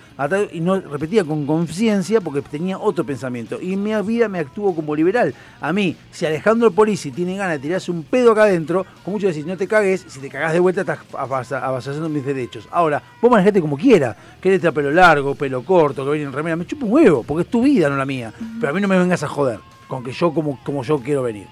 y 0.53 0.61
no 0.61 0.79
repetía 0.81 1.25
con 1.25 1.47
conciencia 1.47 2.21
porque 2.21 2.43
tenía 2.43 2.79
otro 2.79 3.05
pensamiento. 3.05 3.61
Y 3.61 3.75
en 3.75 3.83
mi 3.83 3.95
vida 4.03 4.29
me 4.29 4.39
actúo 4.39 4.75
como 4.75 4.95
liberal. 4.95 5.35
A 5.61 5.73
mí, 5.73 5.97
si 6.11 6.27
Alejandro 6.27 6.71
Polisi 6.71 7.11
tiene 7.11 7.37
ganas 7.37 7.55
de 7.55 7.59
tirarse 7.61 7.91
un 7.91 8.03
pedo 8.03 8.33
acá 8.33 8.43
adentro, 8.45 8.85
con 9.05 9.15
mucho 9.15 9.27
decir, 9.29 9.47
no 9.47 9.57
te 9.57 9.67
cagues, 9.67 10.05
si 10.09 10.19
te 10.21 10.29
cagás 10.29 10.53
de 10.53 10.61
vuelta 10.61 10.81
estás 10.83 10.99
avasa- 11.13 11.65
avasallando 11.65 12.09
mis 12.09 12.25
derechos. 12.25 12.67
Ahora, 12.71 13.03
vos 13.21 13.31
manejate 13.31 13.61
como 13.61 13.77
quieras. 13.77 14.17
Querés 14.41 14.65
a 14.65 14.73
pelo 14.73 14.91
largo, 14.91 15.35
pelo 15.35 15.63
corto, 15.63 16.05
que 16.05 16.13
viene 16.13 16.27
en 16.27 16.33
remera, 16.33 16.57
me 16.57 16.67
chupo 16.67 16.87
un 16.87 16.93
huevo, 16.93 17.23
porque 17.23 17.43
es 17.43 17.49
tu 17.51 17.63
vida, 17.63 17.89
no 17.89 17.97
la 17.97 18.07
mía. 18.07 18.33
Pero 18.61 18.71
a 18.71 18.75
mí 18.75 18.81
no 18.81 18.89
me 18.89 18.99
vengas 18.99 19.23
a 19.23 19.29
joder 19.29 19.59
con 19.91 20.05
que 20.05 20.13
yo 20.13 20.33
como, 20.33 20.59
como 20.63 20.85
yo 20.85 21.01
quiero 21.01 21.23
venir. 21.25 21.49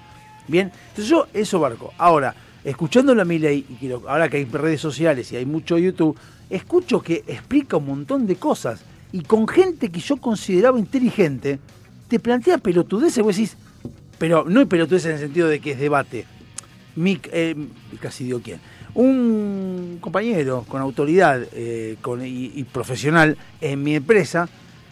Bien, 0.47 0.71
entonces 0.89 1.07
yo 1.07 1.27
eso 1.33 1.59
barco. 1.59 1.93
Ahora, 1.97 2.33
escuchándolo 2.63 3.21
a 3.21 3.25
mi 3.25 3.37
ley, 3.37 3.65
y 3.69 3.73
que 3.75 3.93
ahora 3.93 4.29
que 4.29 4.37
hay 4.37 4.45
redes 4.45 4.79
sociales 4.79 5.31
y 5.33 5.35
hay 5.35 5.45
mucho 5.45 5.77
YouTube, 5.77 6.17
escucho 6.49 7.01
que 7.01 7.23
explica 7.27 7.77
un 7.77 7.85
montón 7.85 8.25
de 8.25 8.37
cosas. 8.37 8.81
Y 9.11 9.21
con 9.21 9.47
gente 9.47 9.89
que 9.89 9.99
yo 9.99 10.17
consideraba 10.17 10.79
inteligente, 10.79 11.59
te 12.07 12.19
plantea 12.19 12.57
pelotudeces 12.59 13.23
vos 13.23 13.35
decís, 13.35 13.57
pero 14.17 14.45
no 14.47 14.61
hay 14.61 14.65
pelotudeces 14.65 15.07
en 15.07 15.13
el 15.15 15.19
sentido 15.19 15.47
de 15.49 15.59
que 15.59 15.71
es 15.71 15.79
debate. 15.79 16.25
Mi, 16.95 17.19
eh, 17.31 17.55
casi 17.99 18.23
digo 18.23 18.39
quién. 18.41 18.61
Un 18.95 19.97
compañero 19.99 20.65
con 20.67 20.81
autoridad 20.81 21.41
eh, 21.51 21.97
con, 22.01 22.25
y 22.25 22.63
profesional 22.71 23.37
en 23.61 23.83
mi 23.83 23.95
empresa 23.95 24.49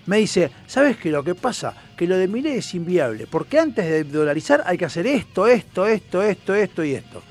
me 0.08 0.18
dice, 0.18 0.49
¿sabes 0.66 0.97
qué? 0.97 1.12
Lo 1.12 1.24
que 1.24 1.36
pasa, 1.36 1.74
que 1.95 2.08
lo 2.08 2.18
de 2.18 2.28
mi 2.28 2.41
ley 2.41 2.58
es 2.58 2.74
inviable, 2.74 3.28
porque 3.30 3.60
antes 3.60 3.86
de 3.86 4.03
dolarizar 4.03 4.64
hay 4.66 4.78
que 4.78 4.86
hacer 4.86 5.05
esto, 5.05 5.47
esto, 5.47 5.86
esto, 5.86 6.22
esto, 6.24 6.55
esto 6.55 6.84
y 6.84 6.93
esto. 6.95 7.22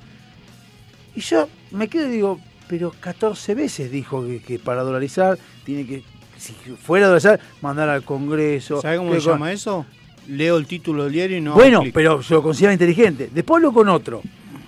Y 1.14 1.20
yo 1.20 1.48
me 1.72 1.88
quedo 1.88 2.06
y 2.06 2.10
digo, 2.10 2.40
pero 2.68 2.92
14 3.00 3.54
veces 3.54 3.90
dijo 3.90 4.24
que, 4.26 4.40
que 4.40 4.58
para 4.58 4.82
dolarizar 4.82 5.38
tiene 5.64 5.86
que, 5.86 6.02
si 6.36 6.52
fuera 6.52 7.06
a 7.06 7.08
dolarizar, 7.08 7.40
mandar 7.62 7.88
al 7.88 8.02
Congreso. 8.04 8.80
¿Sabes 8.82 8.98
cómo 8.98 9.14
se 9.14 9.20
con- 9.20 9.32
llama 9.32 9.52
eso? 9.52 9.86
Leo 10.28 10.58
el 10.58 10.66
título 10.66 11.04
del 11.04 11.12
diario 11.12 11.38
y 11.38 11.40
no. 11.40 11.54
bueno, 11.54 11.80
clic. 11.80 11.94
pero 11.94 12.20
yo 12.20 12.34
lo 12.36 12.42
considero 12.42 12.72
inteligente. 12.72 13.30
Después 13.32 13.56
hablo 13.58 13.72
con 13.72 13.88
otro. 13.88 14.20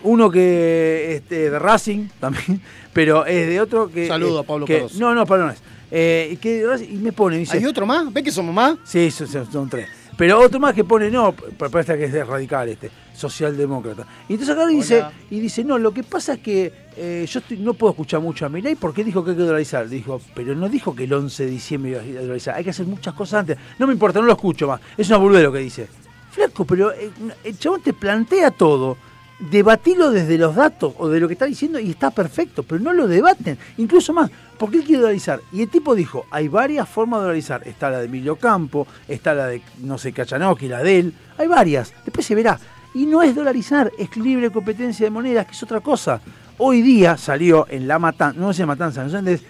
Uno 0.05 0.31
que 0.31 1.17
este, 1.17 1.51
de 1.51 1.59
Racing 1.59 2.07
también, 2.21 2.61
pero 2.93 3.27
es 3.27 3.49
de 3.49 3.61
otro 3.61 3.91
que. 3.91 4.07
Saludo 4.07 4.39
eh, 4.39 4.41
a 4.41 4.43
Pablo 4.45 4.65
que-. 4.67 4.87
No, 4.95 5.15
no, 5.15 5.27
Pablo 5.27 5.47
no 5.47 5.53
es. 5.53 5.61
Eh, 5.91 6.31
y 6.33 6.37
que 6.37 6.65
y 6.89 6.97
me 6.97 7.13
pone, 7.13 7.37
me 7.37 7.41
dice. 7.41 7.57
¿Hay 7.57 7.65
otro 7.65 7.87
más? 7.87 8.13
¿Ves 8.13 8.23
que 8.25 8.31
somos 8.31 8.55
más? 8.55 8.77
Sí, 8.85 9.11
son, 9.11 9.27
son- 9.29 9.51
son 9.51 9.69
tres. 9.69 9.89
Pero 10.17 10.41
otro 10.41 10.59
más 10.59 10.75
que 10.75 10.83
pone, 10.83 11.11
no, 11.13 11.33
parece 11.33 11.97
que 11.97 12.05
es 12.07 12.27
radical 12.27 12.69
este, 12.69 12.91
socialdemócrata. 13.15 14.05
Y 14.29 14.33
entonces 14.33 14.55
acá 14.57 14.67
dice, 14.67 15.05
y 15.31 15.39
dice, 15.39 15.63
no, 15.63 15.79
lo 15.79 15.93
que 15.93 16.03
pasa 16.03 16.35
es 16.35 16.41
que 16.41 16.73
eh, 16.97 17.25
yo 17.31 17.39
estoy- 17.39 17.59
no 17.59 17.75
puedo 17.75 17.93
escuchar 17.93 18.21
mucho 18.21 18.45
a 18.45 18.49
Milei 18.49 18.75
porque 18.75 19.05
dijo 19.05 19.23
que 19.25 19.31
hay 19.31 19.37
que 19.37 19.43
dolarizar. 19.45 19.89
Dijo, 19.89 20.21
pero 20.35 20.57
no 20.57 20.69
dijo 20.69 20.95
que 20.95 21.05
el 21.05 21.13
11 21.13 21.45
de 21.45 21.51
diciembre 21.51 21.91
iba 21.93 22.19
a 22.19 22.23
dolarizar. 22.23 22.57
Hay 22.57 22.65
que 22.65 22.71
hacer 22.71 22.87
muchas 22.87 23.15
cosas 23.15 23.41
antes. 23.41 23.59
No 23.79 23.87
me 23.87 23.93
importa, 23.93 24.19
no 24.19 24.27
lo 24.27 24.33
escucho 24.33 24.67
más. 24.67 24.81
Es 24.97 25.09
una 25.09 25.19
boludez 25.19 25.45
lo 25.45 25.53
que 25.53 25.59
dice. 25.61 25.87
Flaco, 26.33 26.65
pero 26.65 26.93
eh, 26.93 27.11
el 27.45 27.57
chabón 27.59 27.81
te 27.83 27.93
plantea 27.93 28.51
todo. 28.51 28.97
Debatilo 29.39 30.11
desde 30.11 30.37
los 30.37 30.57
datos 30.57 30.95
o 30.99 31.09
de 31.09 31.21
lo 31.21 31.29
que 31.29 31.35
está 31.35 31.47
diciendo 31.47 31.79
y 31.79 31.91
está 31.91 32.11
perfecto, 32.11 32.63
pero 32.65 32.81
no 32.81 32.93
lo 32.93 33.07
debaten. 33.07 33.57
Incluso 33.77 34.13
más, 34.13 34.31
porque 34.59 34.79
él 34.79 34.85
quiere 34.85 35.03
dolarizar. 35.03 35.41
Y 35.53 35.63
el 35.63 35.69
tipo 35.69 35.95
dijo, 35.95 36.27
hay 36.31 36.49
varias 36.49 36.89
formas 36.89 37.21
de 37.21 37.27
dolarizar. 37.27 37.67
Está 37.67 37.91
la 37.91 38.01
de 38.01 38.07
Emilio 38.07 38.37
Campo, 38.37 38.87
está 39.07 39.35
la 39.35 39.47
de, 39.47 39.63
no 39.83 39.97
sé, 39.97 40.13
Cachanowski, 40.13 40.69
la 40.69 40.83
de 40.83 40.99
él. 40.99 41.15
Hay 41.39 41.47
varias. 41.47 41.95
Después 42.05 42.27
se 42.27 42.35
verá. 42.35 42.59
Y 42.95 43.07
no 43.07 43.23
es 43.23 43.35
dolarizar, 43.35 43.93
es 43.97 44.17
libre 44.17 44.51
competencia 44.51 45.07
de 45.07 45.11
monedas, 45.11 45.47
que 45.47 45.53
es 45.53 45.63
otra 45.63 45.81
cosa. 45.81 46.21
Hoy 46.59 46.83
día 46.83 47.17
salió 47.17 47.67
en 47.71 47.87
la 47.87 48.01
matanza, 48.01 48.41
no 48.41 48.53
sé 48.53 48.67
matanza, 48.67 49.05
no 49.05 49.31
es, 49.31 49.43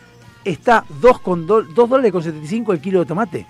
está 0.45 0.85
2 1.01 1.21
con 1.21 1.47
dólares 1.47 2.13
con 2.13 2.23
75 2.23 2.73
el 2.75 2.81
kilo 2.81 3.01
de 3.01 3.07
tomate. 3.07 3.47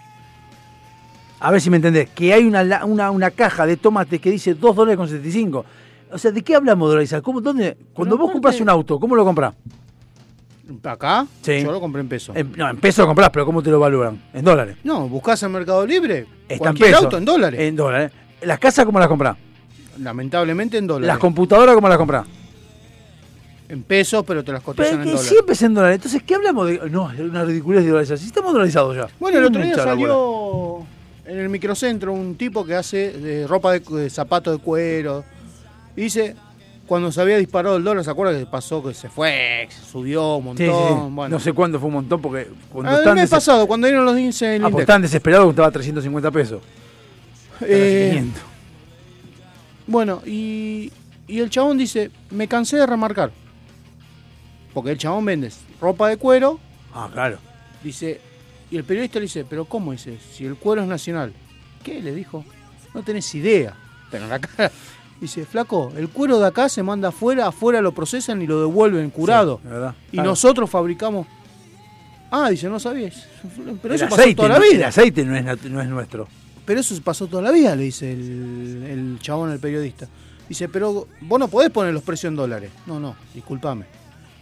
A 1.40 1.50
ver 1.50 1.60
si 1.60 1.70
me 1.70 1.76
entendés, 1.76 2.10
que 2.10 2.32
hay 2.32 2.44
una, 2.44 2.84
una, 2.84 3.10
una 3.10 3.30
caja 3.30 3.66
de 3.66 3.76
tomate 3.76 4.20
que 4.20 4.30
dice 4.30 4.54
2 4.54 4.76
dólares 4.76 4.96
con 4.96 5.08
75. 5.08 5.64
O 6.12 6.18
sea, 6.18 6.30
¿de 6.30 6.42
qué 6.42 6.54
hablamos 6.54 6.88
de 6.88 6.90
dolarizar? 6.92 7.22
¿Cómo, 7.22 7.40
dónde? 7.40 7.76
Cuando 7.92 8.16
vos 8.16 8.30
compras 8.32 8.60
un 8.60 8.68
auto, 8.68 8.98
¿cómo 8.98 9.14
lo 9.16 9.24
compras? 9.24 9.54
Acá, 10.84 11.26
Sí. 11.42 11.62
yo 11.62 11.72
lo 11.72 11.80
compré 11.80 12.02
en 12.02 12.08
pesos. 12.08 12.36
En- 12.36 12.52
no, 12.56 12.68
en 12.68 12.76
pesos 12.76 12.98
lo 13.02 13.06
comprás, 13.06 13.30
pero 13.30 13.46
¿cómo 13.46 13.62
te 13.62 13.70
lo 13.70 13.80
valoran? 13.80 14.22
En 14.34 14.44
dólares. 14.44 14.76
No, 14.84 15.08
buscás 15.08 15.42
en 15.42 15.52
Mercado 15.52 15.86
Libre, 15.86 16.26
Está 16.42 16.54
en 16.54 16.58
cualquier 16.58 16.88
pesos. 16.90 17.04
auto 17.04 17.16
en 17.18 17.24
dólares. 17.24 17.60
En 17.60 17.76
dólares. 17.76 18.12
¿Las 18.42 18.58
casas 18.58 18.84
cómo 18.84 18.98
las 18.98 19.08
comprás? 19.08 19.36
Lamentablemente 19.98 20.76
en 20.78 20.86
dólares. 20.86 21.08
¿Las 21.08 21.18
computadoras 21.18 21.74
cómo 21.74 21.88
las 21.88 21.98
comprás? 21.98 22.26
en 23.70 23.82
pesos, 23.82 24.24
pero 24.26 24.42
te 24.42 24.50
las 24.50 24.62
cotizan 24.62 24.94
en 25.00 25.04
dólares. 25.04 25.20
siempre 25.28 25.52
es 25.52 25.60
en 25.62 25.74
dólares. 25.74 25.96
Entonces, 25.96 26.22
¿qué 26.22 26.34
hablamos 26.34 26.66
de.? 26.68 26.88
No, 26.90 27.10
es 27.12 27.20
una 27.20 27.44
ridiculez 27.44 27.82
de 27.84 27.90
dolarizar. 27.90 28.16
Si 28.16 28.24
estamos 28.26 28.52
dolarizados 28.54 28.96
ya. 28.96 29.08
Bueno, 29.20 29.38
el 29.38 29.44
otro 29.44 29.60
día 29.62 29.74
salió 29.74 30.86
en 31.26 31.38
el 31.38 31.48
microcentro 31.50 32.14
un 32.14 32.36
tipo 32.36 32.64
que 32.64 32.74
hace 32.74 33.12
de 33.12 33.46
ropa 33.46 33.72
de, 33.72 33.80
de 33.80 34.08
zapato 34.08 34.50
de 34.52 34.56
cuero. 34.58 35.22
Y 35.98 36.02
dice, 36.02 36.36
cuando 36.86 37.10
se 37.10 37.20
había 37.20 37.36
disparado 37.38 37.76
el 37.76 37.82
dólar, 37.84 38.04
¿se 38.04 38.10
acuerda 38.10 38.38
que 38.38 38.46
pasó 38.46 38.82
que 38.84 38.94
se 38.94 39.08
fue, 39.08 39.66
que 39.68 39.74
se 39.74 39.84
subió 39.84 40.36
un 40.36 40.44
montón? 40.44 40.66
sí, 40.66 40.72
sí. 40.72 40.94
Bueno. 41.10 41.28
No 41.36 41.40
sé 41.40 41.52
cuándo 41.52 41.78
fue 41.80 41.88
un 41.88 41.94
montón 41.94 42.22
porque 42.22 42.48
cuando 42.70 42.92
Ah, 42.92 43.02
el 43.04 43.14
mes 43.16 43.28
pasado, 43.28 43.66
cuando 43.66 43.86
dieron 43.88 44.04
los 44.04 44.16
índices 44.18 44.48
del 44.48 44.60
Ah, 44.62 44.64
porque 44.66 44.72
INDEC. 44.74 44.80
estaban 44.82 45.02
desesperados 45.02 45.50
estaba 45.50 45.68
a 45.68 45.70
350 45.72 46.30
pesos. 46.30 46.62
Eh, 47.62 48.10
500. 48.14 48.42
bueno, 49.86 50.22
y, 50.24 50.92
y 51.26 51.40
el 51.40 51.50
chabón 51.50 51.76
dice, 51.78 52.10
me 52.30 52.46
cansé 52.46 52.76
de 52.76 52.86
remarcar. 52.86 53.32
Porque 54.72 54.92
el 54.92 54.98
chabón 54.98 55.24
vende 55.24 55.50
ropa 55.80 56.08
de 56.08 56.16
cuero, 56.16 56.60
Ah, 56.94 57.08
claro. 57.12 57.38
dice, 57.82 58.20
y 58.70 58.76
el 58.76 58.84
periodista 58.84 59.18
le 59.18 59.24
dice, 59.24 59.44
pero 59.44 59.64
¿cómo 59.64 59.92
dice? 59.92 60.18
Si 60.32 60.44
el 60.44 60.54
cuero 60.56 60.82
es 60.82 60.88
nacional. 60.88 61.32
¿Qué? 61.82 62.00
Le 62.00 62.14
dijo, 62.14 62.44
no 62.94 63.02
tenés 63.02 63.34
idea. 63.34 63.74
Pero 64.10 64.24
en 64.24 64.30
la 64.30 64.38
cara. 64.38 64.70
Dice, 65.20 65.44
flaco, 65.44 65.92
el 65.96 66.08
cuero 66.10 66.38
de 66.38 66.46
acá 66.46 66.68
se 66.68 66.82
manda 66.82 67.08
afuera, 67.08 67.48
afuera 67.48 67.80
lo 67.80 67.92
procesan 67.92 68.40
y 68.40 68.46
lo 68.46 68.60
devuelven 68.60 69.10
curado. 69.10 69.58
Sí, 69.62 69.68
verdad. 69.68 69.94
y 70.08 70.16
Claro. 70.16 70.30
nosotros 70.30 70.70
fabricamos... 70.70 71.26
Ah, 72.30 72.50
dice, 72.50 72.68
no 72.68 72.78
sabías. 72.78 73.26
Pero 73.82 73.94
el 73.94 74.00
eso 74.00 74.04
pasó 74.08 74.20
aceite, 74.22 74.36
toda 74.36 74.48
la 74.50 74.58
no- 74.58 74.64
El 74.64 74.76
vida. 74.76 74.88
aceite 74.88 75.24
no 75.24 75.34
es, 75.36 75.64
no 75.64 75.80
es 75.80 75.88
nuestro. 75.88 76.28
Pero 76.64 76.80
eso 76.80 76.94
pasó 77.02 77.26
toda 77.26 77.42
la 77.42 77.50
vida, 77.50 77.74
le 77.74 77.84
dice 77.84 78.12
el, 78.12 78.84
el 78.86 79.18
chabón 79.20 79.50
al 79.50 79.58
periodista. 79.58 80.06
Dice, 80.48 80.68
pero 80.68 81.08
vos 81.22 81.38
no 81.40 81.48
podés 81.48 81.70
poner 81.70 81.92
los 81.94 82.02
precios 82.02 82.30
en 82.30 82.36
dólares. 82.36 82.70
No, 82.86 83.00
no, 83.00 83.16
discúlpame. 83.34 83.86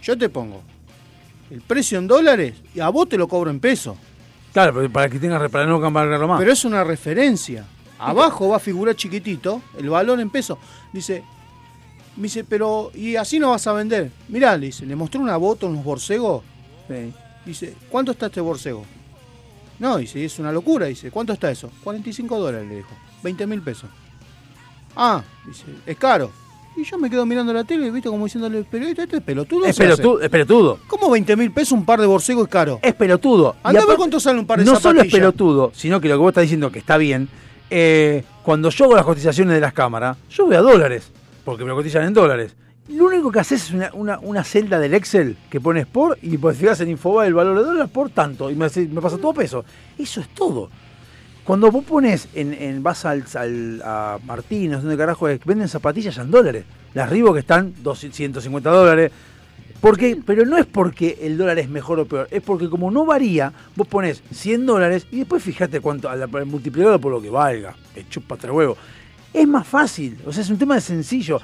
Yo 0.02 0.18
te 0.18 0.28
pongo 0.28 0.62
el 1.50 1.60
precio 1.62 1.98
en 1.98 2.06
dólares 2.08 2.54
y 2.74 2.80
a 2.80 2.88
vos 2.88 3.08
te 3.08 3.16
lo 3.16 3.28
cobro 3.28 3.50
en 3.50 3.60
pesos. 3.60 3.96
Claro, 4.52 4.74
pero 4.74 4.90
para 4.92 5.08
que 5.08 5.18
tengas 5.20 5.48
para 5.50 5.64
no 5.66 5.80
cambiarlo 5.80 6.26
más. 6.28 6.38
Pero 6.40 6.52
es 6.52 6.64
una 6.64 6.82
referencia. 6.84 7.64
Abajo 7.98 8.48
va 8.48 8.56
a 8.56 8.60
figurar 8.60 8.94
chiquitito 8.94 9.62
el 9.78 9.88
valor 9.90 10.20
en 10.20 10.30
pesos. 10.30 10.58
Dice, 10.92 11.22
me 12.16 12.24
dice, 12.24 12.44
pero 12.44 12.90
y 12.94 13.16
así 13.16 13.38
no 13.38 13.50
vas 13.50 13.66
a 13.66 13.72
vender. 13.72 14.10
Mirá, 14.28 14.56
le 14.56 14.66
dice, 14.66 14.86
le 14.86 14.96
mostró 14.96 15.20
una 15.20 15.36
bota, 15.36 15.66
unos 15.66 15.84
borcegos. 15.84 16.42
Sí. 16.88 17.12
Dice, 17.44 17.74
¿cuánto 17.90 18.12
está 18.12 18.26
este 18.26 18.40
borcego? 18.40 18.84
No, 19.78 19.98
dice, 19.98 20.24
es 20.24 20.38
una 20.38 20.52
locura. 20.52 20.86
Dice, 20.86 21.10
¿cuánto 21.10 21.32
está 21.32 21.50
eso? 21.50 21.70
45 21.84 22.38
dólares, 22.38 22.68
le 22.68 22.76
dijo. 22.76 22.90
20 23.22 23.46
mil 23.46 23.62
pesos. 23.62 23.88
Ah, 24.96 25.22
dice, 25.46 25.64
es 25.84 25.96
caro. 25.96 26.30
Y 26.76 26.84
yo 26.84 26.98
me 26.98 27.08
quedo 27.08 27.24
mirando 27.24 27.52
la 27.52 27.64
tele, 27.64 27.90
viste, 27.90 28.08
como 28.08 28.24
diciéndole, 28.24 28.62
periodista, 28.64 29.02
este 29.04 29.16
es 29.16 29.22
pelotudo. 29.22 29.64
Es 29.64 29.76
se 29.76 29.84
hace?". 29.84 29.96
pelotudo, 29.96 30.20
es 30.22 30.30
pelotudo. 30.30 30.78
¿Cómo 30.86 31.10
20 31.10 31.36
mil 31.36 31.50
pesos 31.50 31.72
un 31.72 31.86
par 31.86 32.00
de 32.00 32.06
borcegos 32.06 32.44
es 32.44 32.50
caro? 32.50 32.80
Es 32.82 32.94
pelotudo. 32.94 33.56
Anda 33.62 33.80
Y 33.80 33.82
a 33.82 33.86
ver 33.86 33.96
cuánto 33.96 34.20
sale 34.20 34.38
un 34.38 34.46
par 34.46 34.58
de 34.58 34.64
No 34.64 34.78
solo 34.78 35.00
es 35.00 35.10
pelotudo, 35.10 35.72
sino 35.74 36.00
que 36.00 36.08
lo 36.08 36.14
que 36.16 36.18
vos 36.18 36.28
estás 36.30 36.42
diciendo 36.42 36.70
que 36.70 36.78
está 36.78 36.98
bien. 36.98 37.28
Eh, 37.70 38.24
cuando 38.42 38.70
yo 38.70 38.84
hago 38.86 38.96
las 38.96 39.04
cotizaciones 39.04 39.54
de 39.54 39.60
las 39.60 39.72
cámaras, 39.72 40.16
yo 40.30 40.46
voy 40.46 40.56
a 40.56 40.60
dólares, 40.60 41.10
porque 41.44 41.64
me 41.64 41.70
lo 41.70 41.76
cotizan 41.76 42.04
en 42.04 42.14
dólares. 42.14 42.54
Lo 42.88 43.06
único 43.06 43.32
que 43.32 43.40
haces 43.40 43.64
es 43.64 43.70
una, 43.72 43.90
una, 43.94 44.18
una 44.20 44.44
celda 44.44 44.78
del 44.78 44.94
Excel 44.94 45.36
que 45.50 45.60
pones 45.60 45.86
por 45.86 46.16
y 46.22 46.38
pues 46.38 46.56
fijas 46.56 46.80
en 46.80 46.90
Infobae 46.90 47.26
el 47.26 47.34
valor 47.34 47.58
de 47.58 47.64
dólar 47.64 47.88
por 47.88 48.10
tanto 48.10 48.48
y 48.50 48.54
me, 48.54 48.68
me 48.92 49.00
pasa 49.00 49.18
todo 49.18 49.32
peso. 49.34 49.64
Eso 49.98 50.20
es 50.20 50.28
todo. 50.28 50.70
Cuando 51.42 51.70
vos 51.72 51.84
pones 51.84 52.28
en, 52.34 52.82
vas 52.82 53.04
al, 53.04 53.24
al- 53.34 53.82
a 53.84 54.18
Martín, 54.24 54.70
no 54.70 54.76
sé 54.78 54.82
dónde 54.82 54.96
carajo 54.96 55.28
es, 55.28 55.44
venden 55.44 55.68
zapatillas 55.68 56.16
en 56.18 56.30
dólares. 56.30 56.64
Las 56.94 57.10
Reebok 57.10 57.34
que 57.34 57.40
están 57.40 57.74
250 57.82 58.70
dólares. 58.70 59.10
Porque, 59.80 60.18
pero 60.24 60.44
no 60.46 60.56
es 60.56 60.66
porque 60.66 61.18
el 61.22 61.36
dólar 61.38 61.58
es 61.58 61.68
mejor 61.68 62.00
o 62.00 62.06
peor, 62.06 62.28
es 62.30 62.42
porque 62.42 62.68
como 62.68 62.90
no 62.90 63.04
varía, 63.04 63.52
vos 63.76 63.86
pones 63.86 64.22
100 64.32 64.66
dólares 64.66 65.06
y 65.12 65.18
después 65.18 65.42
fíjate 65.42 65.80
cuánto, 65.80 66.08
al 66.08 66.28
multiplicado 66.46 66.98
por 67.00 67.12
lo 67.12 67.20
que 67.22 67.30
valga, 67.30 67.74
te 67.94 68.06
chupa 68.08 68.36
tres 68.36 68.52
huevos. 68.52 68.78
Es 69.32 69.46
más 69.46 69.66
fácil, 69.66 70.16
o 70.24 70.32
sea, 70.32 70.42
es 70.42 70.48
un 70.50 70.56
tema 70.56 70.76
de 70.76 70.80
sencillo. 70.80 71.40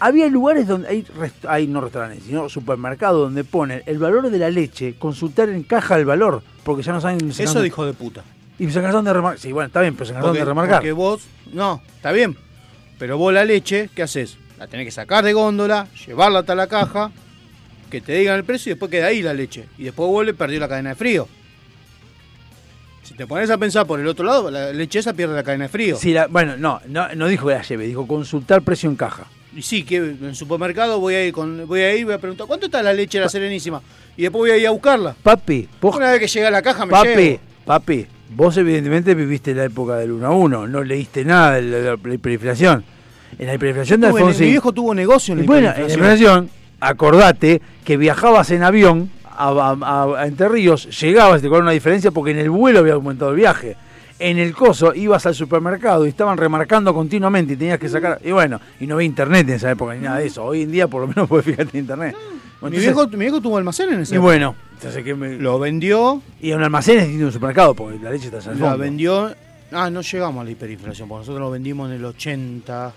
Había 0.00 0.28
lugares 0.28 0.66
donde 0.66 0.88
hay, 0.88 1.02
rest- 1.04 1.46
hay 1.46 1.66
no 1.66 1.82
restaurantes, 1.82 2.24
sino 2.24 2.48
supermercados 2.48 3.20
donde 3.20 3.44
ponen 3.44 3.82
el 3.84 3.98
valor 3.98 4.30
de 4.30 4.38
la 4.38 4.48
leche, 4.48 4.94
consultar 4.98 5.50
en 5.50 5.62
caja 5.62 5.96
el 5.96 6.06
valor, 6.06 6.42
porque 6.62 6.82
ya 6.82 6.92
no 6.92 7.02
saben... 7.02 7.30
Eso 7.38 7.60
dijo 7.60 7.84
de 7.84 7.92
puta. 7.92 8.24
Y 8.58 8.66
se 8.70 8.80
cansaron 8.80 9.04
de 9.04 9.12
remarcar. 9.12 9.38
Sí, 9.40 9.52
bueno, 9.52 9.66
está 9.66 9.82
bien, 9.82 9.94
pero 9.94 10.06
se 10.06 10.12
cansaron 10.14 10.34
de 10.34 10.44
remarcar. 10.44 10.78
porque 10.78 10.92
vos, 10.92 11.22
no, 11.52 11.82
está 11.96 12.12
bien. 12.12 12.34
Pero 12.98 13.18
vos 13.18 13.34
la 13.34 13.44
leche, 13.44 13.90
¿qué 13.94 14.02
haces? 14.04 14.38
La 14.58 14.66
tenés 14.66 14.86
que 14.86 14.92
sacar 14.92 15.22
de 15.22 15.34
góndola, 15.34 15.86
llevarla 16.06 16.38
hasta 16.38 16.54
la 16.54 16.66
caja, 16.68 17.10
que 17.94 18.00
te 18.00 18.12
digan 18.18 18.36
el 18.36 18.44
precio 18.44 18.70
y 18.70 18.74
después 18.74 18.90
queda 18.90 19.06
ahí 19.06 19.22
la 19.22 19.32
leche. 19.34 19.66
Y 19.78 19.84
después 19.84 20.08
vuelve 20.08 20.32
y 20.32 20.34
perdió 20.34 20.58
la 20.60 20.68
cadena 20.68 20.90
de 20.90 20.94
frío. 20.96 21.28
Si 23.02 23.14
te 23.14 23.26
pones 23.26 23.50
a 23.50 23.58
pensar 23.58 23.86
por 23.86 24.00
el 24.00 24.06
otro 24.08 24.24
lado, 24.24 24.50
la 24.50 24.72
leche 24.72 24.98
esa 24.98 25.12
pierde 25.12 25.34
la 25.34 25.42
cadena 25.42 25.64
de 25.64 25.68
frío. 25.68 25.96
Sí, 25.96 26.12
la- 26.12 26.26
bueno, 26.26 26.56
no, 26.56 26.80
no, 26.88 27.06
no 27.14 27.28
dijo 27.28 27.46
que 27.46 27.54
la 27.54 27.62
lleve, 27.62 27.86
dijo 27.86 28.06
consultar 28.06 28.62
precio 28.62 28.88
en 28.88 28.96
caja. 28.96 29.26
Y 29.54 29.62
sí, 29.62 29.84
que 29.84 29.96
en 29.96 30.18
el 30.24 30.34
supermercado 30.34 30.98
voy 30.98 31.14
a 31.14 31.24
ir 31.24 31.32
con, 31.32 31.66
voy 31.68 31.80
a 31.82 31.94
ir, 31.94 32.06
voy 32.06 32.14
a 32.14 32.18
preguntar, 32.18 32.46
¿cuánto 32.46 32.66
está 32.66 32.82
la 32.82 32.92
leche 32.92 33.18
de 33.18 33.24
la 33.24 33.28
Serenísima? 33.28 33.80
Y 34.16 34.22
después 34.22 34.40
voy 34.40 34.50
a 34.50 34.56
ir 34.56 34.66
a 34.66 34.70
buscarla. 34.70 35.14
Papi, 35.22 35.68
vos, 35.80 35.94
Una 35.94 36.10
vez 36.10 36.20
que 36.20 36.26
llega 36.26 36.48
a 36.48 36.50
la 36.50 36.62
caja 36.62 36.86
me 36.86 36.90
papi, 36.90 37.08
llevo. 37.08 37.38
papi, 37.64 38.06
vos 38.30 38.56
evidentemente 38.56 39.14
viviste 39.14 39.54
la 39.54 39.64
época 39.64 39.96
del 39.96 40.10
1 40.12 40.26
a 40.26 40.30
1, 40.30 40.66
no 40.66 40.82
leíste 40.82 41.24
nada 41.24 41.52
de 41.56 41.62
la, 41.62 41.76
de 41.78 41.96
la 42.08 42.14
hiperinflación. 42.14 42.84
En 43.38 43.46
la 43.46 43.54
hiperinflación 43.54 44.00
de 44.00 44.06
Alfonsín... 44.08 44.46
mi 44.46 44.50
viejo 44.52 44.72
tuvo 44.72 44.94
negocio 44.94 45.32
en 45.32 45.38
la 45.38 45.44
Y 45.44 45.46
bueno, 45.46 45.68
en 45.68 45.72
la 45.74 45.78
hiperinflación. 45.82 46.44
hiperinflación, 46.46 46.50
acordate 46.80 47.62
que 47.84 47.96
viajabas 47.96 48.50
en 48.50 48.62
avión 48.62 49.10
a, 49.24 49.48
a- 49.80 50.20
a 50.22 50.26
Entre 50.26 50.48
Ríos, 50.48 50.88
llegabas 51.00 51.40
y 51.40 51.42
te 51.42 51.48
cobraban 51.48 51.64
una 51.66 51.72
diferencia 51.72 52.10
porque 52.10 52.30
en 52.30 52.38
el 52.38 52.50
vuelo 52.50 52.78
había 52.80 52.94
aumentado 52.94 53.30
el 53.32 53.36
viaje. 53.36 53.76
En 54.18 54.38
el 54.38 54.54
coso 54.54 54.94
ibas 54.94 55.26
al 55.26 55.34
supermercado 55.34 56.06
y 56.06 56.08
estaban 56.08 56.38
remarcando 56.38 56.94
continuamente 56.94 57.54
y 57.54 57.56
tenías 57.56 57.78
que 57.80 57.88
sacar. 57.88 58.20
Y 58.24 58.30
bueno, 58.30 58.60
y 58.78 58.86
no 58.86 58.94
había 58.94 59.06
internet 59.06 59.48
en 59.48 59.56
esa 59.56 59.70
época 59.72 59.94
ni 59.94 60.02
nada 60.02 60.18
de 60.18 60.26
eso. 60.26 60.44
Hoy 60.44 60.62
en 60.62 60.70
día 60.70 60.86
por 60.86 61.00
lo 61.02 61.08
menos 61.08 61.28
puedes 61.28 61.44
fijarte 61.44 61.76
en 61.76 61.84
internet. 61.84 62.14
Mi 62.62 62.68
Entonces- 62.68 62.80
viejo, 62.94 63.08
mi 63.08 63.16
viejo 63.18 63.40
tuvo 63.40 63.58
almacén 63.58 63.92
en 63.92 64.00
ese 64.00 64.14
y 64.14 64.18
bueno, 64.18 64.54
entonces 64.74 65.02
que 65.04 65.14
me- 65.14 65.36
Lo 65.36 65.58
vendió, 65.58 66.22
y 66.40 66.52
un 66.52 66.62
almacén 66.62 66.98
es 66.98 67.02
distinto 67.02 67.24
de 67.24 67.26
un 67.26 67.32
supermercado 67.32 67.74
porque 67.74 67.98
la 67.98 68.10
leche 68.10 68.26
está 68.28 68.40
fondo. 68.40 68.78
vendió. 68.78 69.34
Ah, 69.72 69.90
no 69.90 70.00
llegamos 70.02 70.40
a 70.40 70.44
la 70.44 70.50
hiperinflación, 70.52 71.08
porque 71.08 71.20
nosotros 71.22 71.40
lo 71.40 71.50
vendimos 71.50 71.90
en 71.90 71.96
el 71.96 72.04
80. 72.04 72.92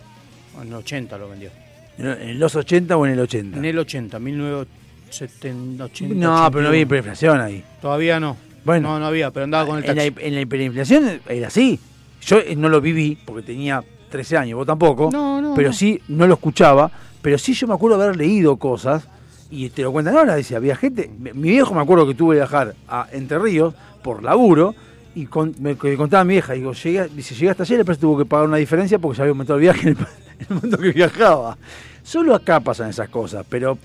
En 0.62 0.68
el 0.68 0.74
80 0.76 1.18
lo 1.18 1.28
vendió. 1.30 1.50
¿En 1.98 2.40
los 2.40 2.56
80 2.56 2.96
o 2.96 3.06
en 3.06 3.14
el 3.14 3.20
80? 3.20 3.58
En 3.58 3.66
el 3.66 3.78
80, 3.80 4.20
1970, 4.20 5.84
80. 5.86 6.16
no, 6.16 6.22
pero 6.52 6.64
no 6.64 6.68
81. 6.68 6.68
había 6.70 6.82
hiperinflación 6.82 7.42
ahí. 7.42 7.64
Todavía 7.82 8.20
no. 8.20 8.38
Bueno. 8.64 8.90
No, 8.90 9.00
no 9.00 9.06
había, 9.08 9.32
pero 9.32 9.46
andaba 9.46 9.66
con 9.66 9.78
el 9.78 9.86
en 9.90 9.96
la, 9.96 10.04
taxi. 10.04 10.28
en 10.28 10.36
la 10.36 10.42
hiperinflación 10.42 11.22
era 11.28 11.48
así. 11.48 11.80
Yo 12.22 12.40
eh, 12.40 12.56
no 12.56 12.70
lo 12.70 12.82
viví 12.82 13.18
porque 13.26 13.42
tenía 13.42 13.84
13 14.10 14.38
años, 14.38 14.58
vos 14.58 14.68
tampoco. 14.68 15.10
No, 15.12 15.42
no, 15.42 15.54
pero 15.56 15.70
no. 15.70 15.74
sí, 15.74 16.02
no 16.10 16.28
lo 16.28 16.34
escuchaba. 16.36 16.92
Pero 17.22 17.38
sí 17.38 17.54
yo 17.54 17.68
me 17.68 17.74
acuerdo 17.74 18.02
haber 18.02 18.16
leído 18.16 18.58
cosas 18.58 19.08
y 19.50 19.70
te 19.70 19.82
lo 19.82 19.92
cuentan 19.92 20.18
ahora. 20.18 20.36
Dice, 20.36 20.56
había 20.56 20.76
gente. 20.76 21.10
Mi 21.18 21.50
viejo 21.50 21.74
me 21.74 21.82
acuerdo 21.82 22.06
que 22.08 22.14
tuve 22.14 22.36
que 22.36 22.40
viajar 22.42 22.76
a 22.88 23.08
Entre 23.12 23.40
Ríos 23.40 23.74
por 24.04 24.24
laburo 24.24 24.76
Y 25.16 25.26
con- 25.26 25.56
me, 25.60 25.76
contaba 25.76 26.24
mi 26.24 26.34
vieja, 26.36 26.54
digo, 26.54 26.74
llegué, 26.74 27.08
dice, 27.08 27.34
llegué 27.34 27.50
hasta 27.50 27.64
ayer, 27.64 27.78
después 27.78 27.98
tuvo 27.98 28.18
que 28.20 28.26
pagar 28.26 28.48
una 28.48 28.58
diferencia 28.58 29.00
porque 29.00 29.16
se 29.16 29.22
había 29.24 29.32
aumentado 29.32 29.58
el 29.58 29.62
viaje 29.64 29.90
en 29.90 29.98
el, 30.50 30.56
momento 30.56 30.78
que 30.78 30.92
viajaba. 30.92 31.58
Solo 32.04 32.34
acá 32.36 32.60
pasan 32.60 32.90
esas 32.90 33.10
cosas, 33.10 33.46
pero 33.50 33.78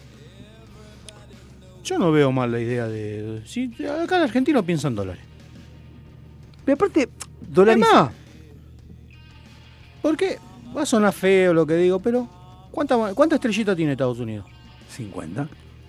Yo 1.83 1.99
no 1.99 2.13
veo 2.13 2.31
mal 2.33 2.53
la 2.53 2.61
idea 2.61 2.87
de. 2.87 3.43
Sí, 3.45 3.73
acá 3.85 4.17
el 4.17 4.25
argentino 4.25 4.63
piensa 4.63 4.89
en 4.89 4.95
dólares. 4.95 5.23
Pero 6.65 6.77
aparte. 6.77 7.09
Además, 7.57 8.13
porque 10.01 10.39
va 10.77 10.83
a 10.83 10.87
sonar 10.87 11.13
feo 11.13 11.53
lo 11.53 11.67
que 11.67 11.75
digo, 11.77 12.01
pero 12.01 12.29
¿cuánta, 12.71 13.15
cuánta 13.15 13.37
estrellita 13.37 13.77
tiene 13.77 13.93
Estados 13.93 14.19
Unidos? 14.19 14.47
50. 14.89 15.49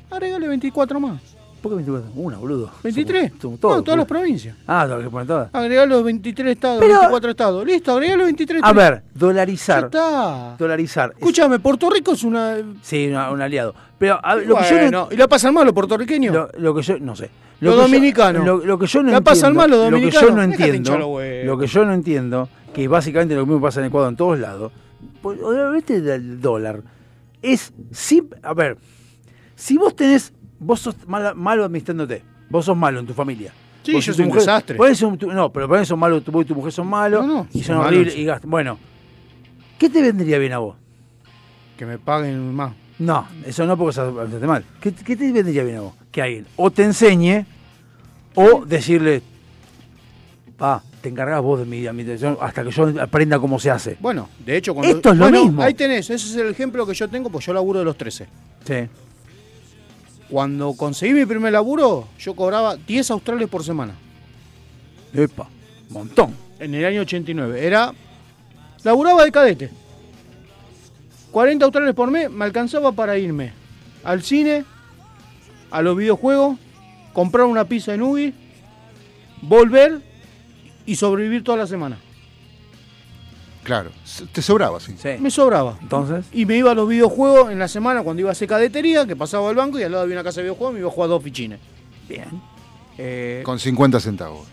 Agregale 0.10 0.48
24 0.48 1.00
más. 1.00 1.22
¿Por 1.64 1.72
qué 1.72 1.76
24? 1.78 2.12
Una, 2.16 2.38
boludo. 2.38 2.70
23. 2.84 3.30
Somos- 3.30 3.42
somos 3.42 3.60
todos, 3.62 3.78
no, 3.78 3.84
todas 3.84 3.98
las 4.00 4.08
provincias. 4.08 4.56
Ah, 4.68 4.86
que 5.02 5.10
poner 5.10 5.28
todas. 5.28 5.50
Agregá 5.54 5.86
los 5.86 6.04
23 6.04 6.52
estados, 6.52 6.80
Pero- 6.82 6.94
24 6.96 7.30
estados. 7.32 7.66
Listo, 7.66 7.94
agregá 7.94 8.18
los 8.18 8.26
23 8.26 8.62
A 8.62 8.68
estrellas. 8.68 8.92
ver, 8.92 9.04
dolarizar. 9.16 9.80
Ya 9.80 9.86
está. 9.86 10.56
Dolarizar. 10.60 11.12
es- 11.12 11.18
Escúchame, 11.20 11.60
Puerto 11.60 11.90
Rico 11.90 12.12
es 12.12 12.24
una. 12.26 12.58
sí, 12.82 13.08
una- 13.08 13.32
un 13.32 13.42
aliado. 13.42 13.74
Pero 13.98 14.20
a 14.24 14.36
lo 14.36 14.58
que 14.58 14.64
yo 14.70 14.92
no, 14.92 15.08
¿Y 15.10 15.16
la 15.16 15.28
pasan 15.30 15.54
mal 15.54 15.64
los 15.66 15.74
puertorriqueños? 15.74 16.36
lo, 16.36 16.50
lo 16.58 16.76
que 16.76 16.82
yo 16.82 17.00
no 17.00 17.16
sé. 17.16 17.30
Los 17.62 17.76
yo- 17.76 17.82
dominicanos. 17.84 18.46
lo, 18.46 18.58
lo 18.58 18.78
que 18.78 18.86
yo 18.86 19.02
no 19.02 19.12
La 19.14 19.22
pasan 19.22 19.52
entiendo, 19.54 19.60
mal 19.62 19.70
los 19.70 19.80
Lo 19.80 19.84
que 19.86 20.12
yo 20.12 20.20
dominicanos. 20.20 20.36
no 20.36 20.44
entiendo. 20.44 21.20
Lo 21.46 21.58
que 21.58 21.68
yo 21.68 21.86
no 21.86 21.94
entiendo, 21.94 22.50
que 22.74 22.88
básicamente 22.90 23.36
lo 23.36 23.46
mismo 23.46 23.62
pasa 23.62 23.80
en 23.80 23.86
Ecuador 23.86 24.10
en 24.10 24.18
todos 24.18 24.38
lados. 24.38 24.72
pues, 25.22 25.40
Obviamente 25.42 26.02
del 26.02 26.42
dólar. 26.42 26.82
Es 27.42 27.72
si, 27.92 28.28
a 28.42 28.54
ver, 28.54 28.78
si 29.56 29.78
vos 29.78 29.96
tenés, 29.96 30.34
vos 30.60 30.80
sos 30.80 30.96
malo 31.08 31.64
administrándote, 31.66 32.24
vos 32.50 32.66
sos 32.66 32.76
malo 32.78 33.00
en 33.00 33.08
tu 33.08 33.14
familia. 33.14 33.52
Sí, 33.84 33.92
Vos 33.94 34.06
yo 34.06 34.14
tu 34.14 34.18
soy 34.18 34.24
un 34.24 34.30
mujer- 34.30 34.42
desastre. 34.46 35.06
un- 35.06 35.18
tu- 35.18 35.32
no, 35.34 35.52
pero 35.52 35.68
por 35.68 35.78
eso 35.78 35.98
malo, 35.98 36.22
tu, 36.22 36.32
vos 36.32 36.46
y 36.46 36.48
tu 36.48 36.56
mujer 36.56 36.72
son 36.72 36.88
malos 36.88 37.26
No, 37.28 37.34
no, 37.34 37.48
y 37.52 37.62
son 37.64 37.76
son 37.78 37.86
horribles 37.86 38.14
malos. 38.14 38.20
y 38.20 38.24
gastan. 38.26 38.50
Bueno, 38.50 38.78
¿qué 39.78 39.90
te 39.90 40.02
vendría 40.02 40.38
bien 40.40 40.54
a 40.54 40.60
vos? 40.60 40.78
Que 41.78 41.86
me 41.86 41.98
paguen 41.98 42.54
más. 42.56 42.72
No, 43.00 43.28
eso 43.46 43.66
no 43.66 43.76
porque 43.78 44.00
bastante 44.00 44.48
mal. 44.48 44.64
¿Qué, 44.80 44.94
qué 44.94 45.18
te 45.18 45.30
vendría 45.34 45.64
bien 45.64 45.78
a 45.78 45.82
vos? 45.82 45.94
Que 46.12 46.22
alguien 46.22 46.46
o 46.56 46.72
te 46.72 46.84
enseñe 46.84 47.46
o 48.36 48.64
decirle, 48.66 49.22
pa, 50.58 50.82
te 51.02 51.10
encargas 51.10 51.42
vos 51.42 51.60
de 51.60 51.66
mi 51.66 51.86
administración 51.86 52.38
hasta 52.40 52.64
que 52.64 52.72
yo 52.72 52.88
aprenda 53.02 53.38
cómo 53.40 53.60
se 53.60 53.70
hace. 53.72 53.98
Bueno, 54.00 54.30
de 54.46 54.56
hecho, 54.58 54.74
cuando. 54.74 54.96
Esto 54.96 55.10
es 55.12 55.18
lo 55.18 55.26
Bueno, 55.26 55.44
mismo. 55.44 55.62
Ahí 55.62 55.74
tenés, 55.74 56.10
ese 56.10 56.16
es 56.28 56.36
el 56.38 56.48
ejemplo 56.52 56.86
que 56.86 56.94
yo 56.94 57.10
tengo, 57.10 57.30
pues 57.30 57.46
yo 57.46 57.54
laburo 57.54 57.80
de 57.80 57.86
los 57.86 57.98
13. 57.98 58.28
Sí. 58.64 58.74
Cuando 60.30 60.74
conseguí 60.74 61.14
mi 61.14 61.26
primer 61.26 61.54
laburo, 61.54 62.08
yo 62.18 62.36
cobraba 62.36 62.76
10 62.76 63.12
australes 63.12 63.48
por 63.50 63.64
semana. 63.64 63.94
Epa, 65.14 65.48
montón. 65.90 66.36
En 66.60 66.74
el 66.74 66.86
año 66.86 67.02
89. 67.02 67.66
Era. 67.66 67.94
Laburaba 68.84 69.24
de 69.24 69.32
cadete. 69.32 69.70
40 71.32 71.66
australes 71.66 71.96
por 71.96 72.12
mes 72.12 72.30
me 72.30 72.46
alcanzaba 72.46 72.92
para 72.92 73.18
irme 73.18 73.54
al 74.04 74.22
cine, 74.22 74.66
a 75.72 75.82
los 75.82 75.98
videojuegos, 75.98 76.58
comprar 77.14 77.46
una 77.46 77.66
pizza 77.66 77.94
en 77.94 78.02
Ubi, 78.02 78.34
volver 79.42 80.02
y 80.86 80.96
sobrevivir 80.96 81.44
toda 81.44 81.58
la 81.60 81.68
semana. 81.68 81.98
Claro, 83.64 83.92
te 84.34 84.42
sobraba, 84.42 84.80
sí. 84.80 84.94
Sí. 85.02 85.10
Me 85.20 85.32
sobraba. 85.32 85.78
Entonces, 85.82 86.26
Y 86.34 86.46
me 86.46 86.58
iba 86.58 86.72
a 86.72 86.76
los 86.76 86.88
videojuegos 86.88 87.50
en 87.52 87.60
la 87.60 87.68
semana 87.70 88.04
cuando 88.04 88.20
iba 88.20 88.30
a 88.30 88.34
hacer 88.34 88.48
cadetería, 88.48 89.06
que 89.06 89.16
pasaba 89.16 89.50
al 89.50 89.56
banco 89.56 89.80
y 89.80 89.84
al 89.84 89.92
lado 89.92 90.04
había 90.04 90.16
una 90.16 90.24
casa 90.24 90.38
de 90.42 90.44
videojuegos, 90.44 90.74
me 90.74 90.80
iba 90.82 90.90
a 90.90 90.92
jugar 90.92 91.10
dos 91.10 91.24
fichines. 91.24 91.60
bien. 92.08 92.42
Eh, 92.98 93.42
Con 93.46 93.58
50 93.60 94.00
centavos. 94.00 94.46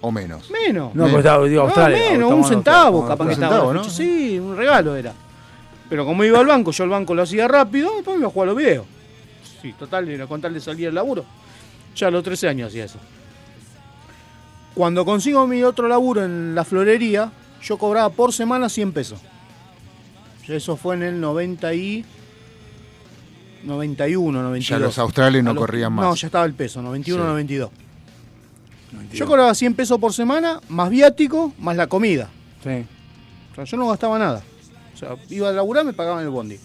O 0.00 0.12
menos. 0.12 0.48
menos. 0.50 0.94
No, 0.94 1.06
pero 1.06 1.18
estaba, 1.18 1.44
digo, 1.46 1.62
No, 1.62 1.66
Australia. 1.68 1.98
menos, 2.12 2.30
un 2.32 2.38
en 2.38 2.44
centavo, 2.44 3.04
capaz 3.06 3.24
un 3.24 3.28
que 3.28 3.34
estaba. 3.34 3.72
¿no? 3.74 3.82
Sí, 3.84 4.38
un 4.38 4.56
regalo 4.56 4.94
era. 4.94 5.12
Pero 5.88 6.04
como 6.04 6.22
iba 6.22 6.38
al 6.38 6.46
banco, 6.46 6.70
yo 6.70 6.84
al 6.84 6.90
banco 6.90 7.14
lo 7.14 7.22
hacía 7.22 7.48
rápido, 7.48 7.90
después 7.96 8.16
me 8.16 8.20
iba 8.20 8.28
a 8.28 8.30
jugar 8.30 8.48
a 8.48 8.52
los 8.52 8.58
videos. 8.58 8.84
Sí, 9.60 9.72
total, 9.72 10.08
era 10.08 10.26
con 10.28 10.40
tal 10.40 10.54
de 10.54 10.60
salir 10.60 10.86
del 10.86 10.94
laburo. 10.94 11.24
Ya 11.96 12.06
a 12.06 12.10
los 12.12 12.22
13 12.22 12.48
años 12.48 12.68
hacía 12.68 12.84
eso. 12.84 12.98
Cuando 14.74 15.04
consigo 15.04 15.46
mi 15.46 15.64
otro 15.64 15.88
laburo 15.88 16.24
en 16.24 16.54
la 16.54 16.64
florería, 16.64 17.32
yo 17.62 17.78
cobraba 17.78 18.08
por 18.10 18.32
semana 18.32 18.68
100 18.68 18.92
pesos. 18.92 19.20
Eso 20.46 20.76
fue 20.76 20.94
en 20.96 21.02
el 21.02 21.20
90 21.20 21.74
y... 21.74 22.04
91, 23.64 24.42
92. 24.42 24.68
Ya 24.68 24.78
los 24.78 24.98
australes 24.98 25.42
no 25.42 25.52
los- 25.52 25.60
corrían 25.60 25.92
más. 25.92 26.04
No, 26.06 26.14
ya 26.14 26.26
estaba 26.28 26.44
el 26.44 26.54
peso, 26.54 26.80
91, 26.80 27.22
Sí. 27.22 27.28
92. 27.28 27.70
Yo 29.12 29.26
cobraba 29.26 29.54
100 29.54 29.74
pesos 29.74 29.98
por 29.98 30.12
semana, 30.14 30.60
más 30.68 30.88
viático, 30.90 31.52
más 31.58 31.76
la 31.76 31.86
comida. 31.88 32.30
Sí. 32.62 32.86
O 33.52 33.54
sea, 33.54 33.64
yo 33.64 33.76
no 33.76 33.88
gastaba 33.88 34.18
nada. 34.18 34.42
O 34.94 34.96
sea, 34.96 35.16
iba 35.28 35.48
a 35.48 35.52
laburar, 35.52 35.84
me 35.84 35.92
pagaban 35.92 36.22
el 36.24 36.30
bondi. 36.30 36.58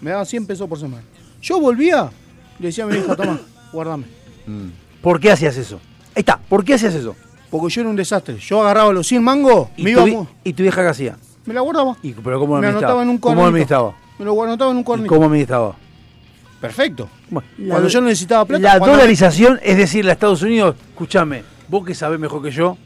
Me 0.00 0.10
daban 0.10 0.26
100 0.26 0.46
pesos 0.46 0.68
por 0.68 0.78
semana. 0.78 1.02
Yo 1.42 1.58
volvía, 1.60 2.10
le 2.58 2.66
decía 2.68 2.84
a 2.84 2.86
mi 2.86 2.96
hija, 2.98 3.16
toma, 3.16 3.40
guardame. 3.72 4.04
Mm. 4.46 4.68
¿Por 5.02 5.18
qué 5.18 5.32
hacías 5.32 5.56
eso? 5.56 5.80
Ahí 6.14 6.20
está, 6.20 6.38
¿por 6.38 6.64
qué 6.64 6.74
hacías 6.74 6.94
eso? 6.94 7.16
Porque 7.50 7.68
yo 7.74 7.80
era 7.82 7.90
un 7.90 7.96
desastre. 7.96 8.36
Yo 8.38 8.62
agarraba 8.62 8.92
los 8.92 9.06
100 9.06 9.22
mangos, 9.22 9.68
¿Y, 9.76 9.82
me 9.84 9.94
tu, 9.94 10.06
iba 10.06 10.18
mu- 10.20 10.26
¿Y 10.44 10.52
tu 10.52 10.62
vieja 10.62 10.82
qué 10.82 10.88
hacía? 10.88 11.16
me 11.46 11.54
la 11.54 11.60
guardaba. 11.62 11.96
¿Y, 12.02 12.12
¿Pero 12.12 12.38
cómo 12.38 12.52
Me 12.54 12.66
administraba? 12.66 12.92
anotaba 12.92 13.02
en 13.02 13.08
un 13.08 13.18
¿Cómo 13.18 13.34
cuadernito. 13.34 13.48
administraba? 13.74 13.94
Me 14.18 14.24
lo 14.24 14.42
anotaba 14.44 14.70
en 14.70 14.76
un 14.76 14.80
¿Y 14.82 14.84
cuadernito. 14.84 15.14
cómo 15.14 15.26
administraba? 15.26 15.76
Perfecto. 16.60 17.08
Bueno, 17.30 17.48
Cuando 17.68 17.88
yo 17.88 18.00
necesitaba 18.02 18.44
plata, 18.44 18.62
La 18.62 18.78
cuando- 18.78 18.96
dolarización 18.96 19.58
es 19.62 19.76
decirle 19.78 20.10
a 20.10 20.14
Estados 20.14 20.42
Unidos, 20.42 20.76
escúchame, 20.90 21.42
vos 21.68 21.84
que 21.86 21.94
sabés 21.94 22.20
mejor 22.20 22.42
que 22.42 22.50
yo, 22.50 22.76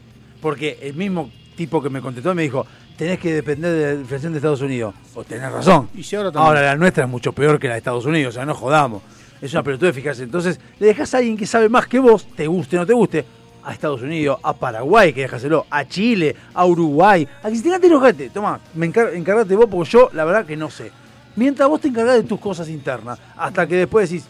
porque 0.41 0.79
el 0.81 0.93
mismo 0.95 1.29
tipo 1.57 1.81
que 1.81 1.89
me 1.89 1.99
contestó 2.01 2.33
me 2.33 2.43
dijo, 2.43 2.65
tenés 2.97 3.19
que 3.19 3.33
depender 3.33 3.73
de 3.73 3.93
la 3.95 3.99
inflación 4.01 4.31
de 4.31 4.37
Estados 4.39 4.61
Unidos. 4.61 4.95
O 5.13 5.23
tenés 5.25 5.51
razón. 5.51 5.89
Y 5.93 6.03
si 6.03 6.15
ahora 6.15 6.31
también. 6.31 6.47
Ahora 6.47 6.61
la 6.61 6.75
nuestra 6.77 7.03
es 7.03 7.09
mucho 7.09 7.33
peor 7.33 7.59
que 7.59 7.67
la 7.67 7.73
de 7.73 7.79
Estados 7.79 8.05
Unidos, 8.05 8.33
o 8.33 8.37
sea, 8.37 8.45
no 8.45 8.55
jodamos. 8.55 9.03
Es 9.41 9.51
una 9.51 9.61
pelotuda 9.63 9.89
eficaz. 9.89 10.21
Entonces, 10.21 10.59
le 10.79 10.87
dejás 10.87 11.13
a 11.13 11.17
alguien 11.17 11.35
que 11.35 11.45
sabe 11.45 11.67
más 11.67 11.87
que 11.87 11.99
vos, 11.99 12.25
te 12.35 12.47
guste 12.47 12.77
o 12.77 12.79
no 12.79 12.85
te 12.85 12.93
guste, 12.93 13.25
a 13.65 13.73
Estados 13.73 14.01
Unidos, 14.01 14.39
a 14.43 14.53
Paraguay, 14.53 15.11
que 15.11 15.21
dejáselo, 15.21 15.65
a 15.69 15.85
Chile, 15.85 16.35
a 16.53 16.65
Uruguay, 16.65 17.27
a 17.41 17.49
que 17.49 17.55
se 17.55 17.63
te 17.63 17.69
cante 17.69 17.87
el 17.87 17.93
ojete. 17.93 18.29
Toma, 18.29 18.59
me 18.75 18.85
encar 18.85 19.13
encargate 19.13 19.55
vos, 19.55 19.67
porque 19.69 19.89
yo, 19.89 20.09
la 20.13 20.23
verdad, 20.23 20.45
que 20.45 20.55
no 20.55 20.69
sé. 20.69 20.91
Mientras 21.35 21.67
vos 21.67 21.81
te 21.81 21.87
encargás 21.87 22.15
de 22.15 22.23
tus 22.23 22.39
cosas 22.39 22.69
internas, 22.69 23.19
hasta 23.35 23.67
que 23.67 23.75
después 23.75 24.09
decís, 24.09 24.27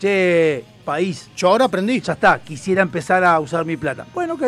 che, 0.00 0.64
país, 0.84 1.28
Yo 1.36 1.48
ahora 1.48 1.66
aprendí. 1.66 2.00
ya 2.00 2.14
está, 2.14 2.40
quisiera 2.40 2.80
empezar 2.80 3.22
a 3.22 3.38
usar 3.38 3.64
mi 3.64 3.76
plata. 3.76 4.06
Bueno, 4.14 4.34
ok. 4.34 4.44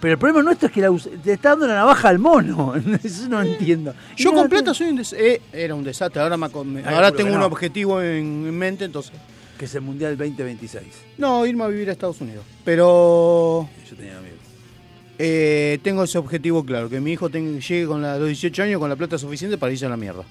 Pero 0.00 0.12
el 0.12 0.18
problema 0.18 0.42
nuestro 0.42 0.66
es 0.66 0.74
que 0.74 0.80
la 0.82 0.90
te 1.22 1.32
está 1.32 1.50
dando 1.50 1.66
la 1.68 1.76
navaja 1.76 2.08
al 2.08 2.18
mono. 2.18 2.74
Eso 3.02 3.28
no 3.28 3.40
entiendo. 3.40 3.94
Yo 4.16 4.32
con 4.32 4.48
plata 4.50 4.74
soy 4.74 4.88
un 4.88 4.96
desastre. 4.96 5.40
era 5.52 5.74
un 5.74 5.84
desastre. 5.84 6.20
Ahora, 6.20 6.36
me 6.36 6.48
tengo 6.48 7.32
un 7.32 7.40
no. 7.40 7.46
objetivo 7.46 8.02
en, 8.02 8.44
en 8.46 8.58
mente, 8.58 8.84
entonces. 8.84 9.12
Que 9.64 9.66
es 9.66 9.74
el 9.76 9.80
Mundial 9.80 10.14
2026. 10.18 10.82
No, 11.16 11.46
irme 11.46 11.64
a 11.64 11.68
vivir 11.68 11.88
a 11.88 11.92
Estados 11.92 12.20
Unidos. 12.20 12.44
Pero 12.66 13.66
Yo 13.88 13.96
tenía 13.96 14.18
amigos. 14.18 14.36
eh, 15.18 15.78
tengo 15.82 16.04
ese 16.04 16.18
objetivo 16.18 16.62
claro, 16.66 16.90
que 16.90 17.00
mi 17.00 17.12
hijo 17.12 17.30
tenga- 17.30 17.58
llegue 17.58 17.86
con 17.86 18.02
la- 18.02 18.18
los 18.18 18.28
18 18.28 18.62
años 18.62 18.78
con 18.78 18.90
la 18.90 18.96
plata 18.96 19.16
suficiente 19.16 19.56
para 19.56 19.72
irse 19.72 19.86
a 19.86 19.88
la 19.88 19.96
mierda. 19.96 20.22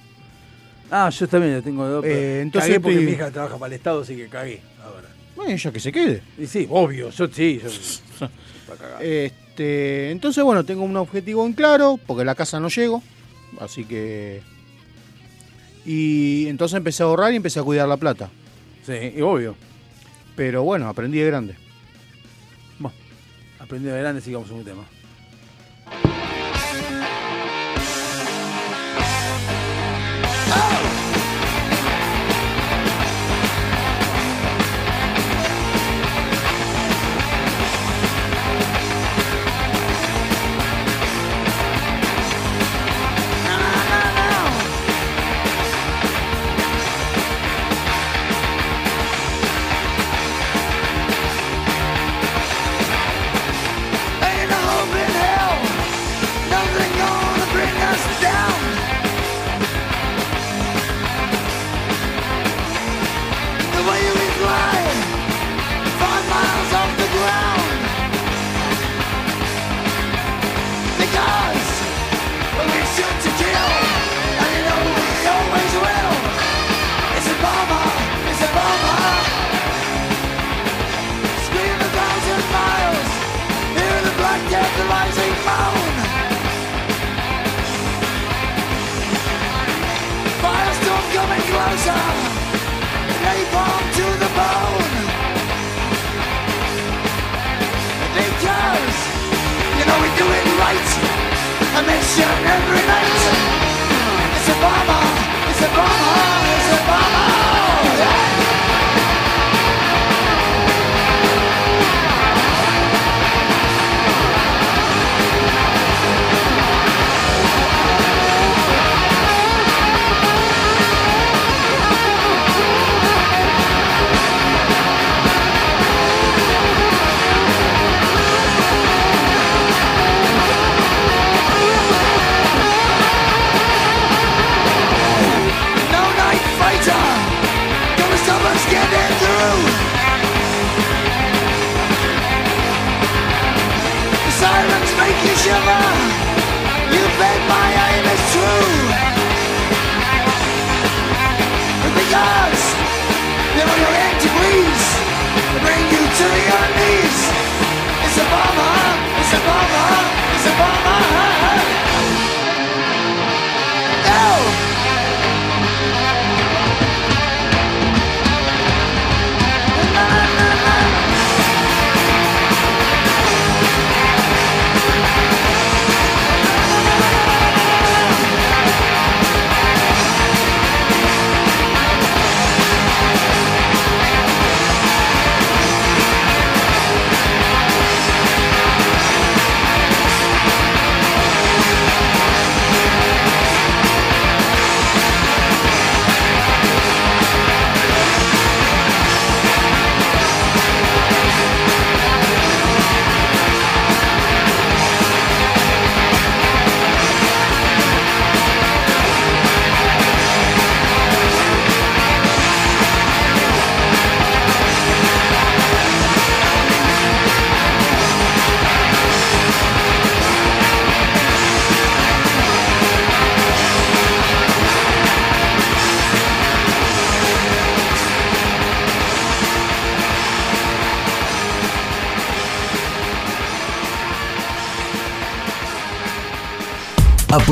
Ah, 0.88 1.10
yo 1.10 1.26
también 1.26 1.56
lo 1.56 1.62
tengo. 1.62 2.04
Eh, 2.04 2.42
entonces 2.42 2.68
cagué 2.68 2.78
porque 2.80 2.94
estoy- 2.94 3.06
mi 3.06 3.12
hija 3.14 3.28
trabaja 3.32 3.58
para 3.58 3.66
el 3.66 3.72
Estado, 3.76 4.02
así 4.02 4.14
que 4.14 4.28
cagué. 4.28 4.60
Ahora. 4.84 5.08
Bueno, 5.34 5.50
ella 5.50 5.72
que 5.72 5.80
se 5.80 5.90
quede. 5.90 6.22
Y 6.38 6.46
sí, 6.46 6.68
obvio, 6.70 7.10
yo 7.10 7.26
sí. 7.26 7.60
Yo. 7.60 8.28
Este, 9.00 10.12
entonces, 10.12 10.44
bueno, 10.44 10.64
tengo 10.64 10.84
un 10.84 10.96
objetivo 10.96 11.44
en 11.44 11.54
claro, 11.54 11.98
porque 12.06 12.24
la 12.24 12.36
casa 12.36 12.60
no 12.60 12.68
llego, 12.68 13.02
así 13.58 13.84
que... 13.84 14.42
Y 15.84 16.46
entonces 16.46 16.76
empecé 16.76 17.02
a 17.02 17.06
ahorrar 17.06 17.32
y 17.32 17.36
empecé 17.36 17.58
a 17.58 17.64
cuidar 17.64 17.88
la 17.88 17.96
plata. 17.96 18.30
Sí, 18.84 19.20
obvio. 19.20 19.56
Pero 20.36 20.62
bueno, 20.62 20.88
aprendí 20.88 21.18
de 21.18 21.26
grande. 21.26 21.56
Aprendí 23.58 23.88
de 23.88 23.98
grande, 23.98 24.20
sigamos 24.20 24.50
en 24.50 24.56
un 24.56 24.64
tema. 24.64 24.84
Ain't 30.56 30.93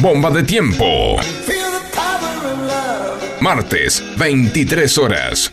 Bomba 0.00 0.30
de 0.30 0.42
tiempo. 0.42 1.16
Martes, 3.40 4.02
23 4.16 4.98
horas. 4.98 5.50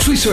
Suizo 0.00 0.32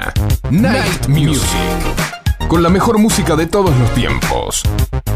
Night 0.51 1.07
Music. 1.07 1.47
Con 2.49 2.61
la 2.61 2.67
mejor 2.67 2.97
música 2.97 3.37
de 3.37 3.45
todos 3.47 3.73
los 3.77 3.89
tiempos. 3.93 4.63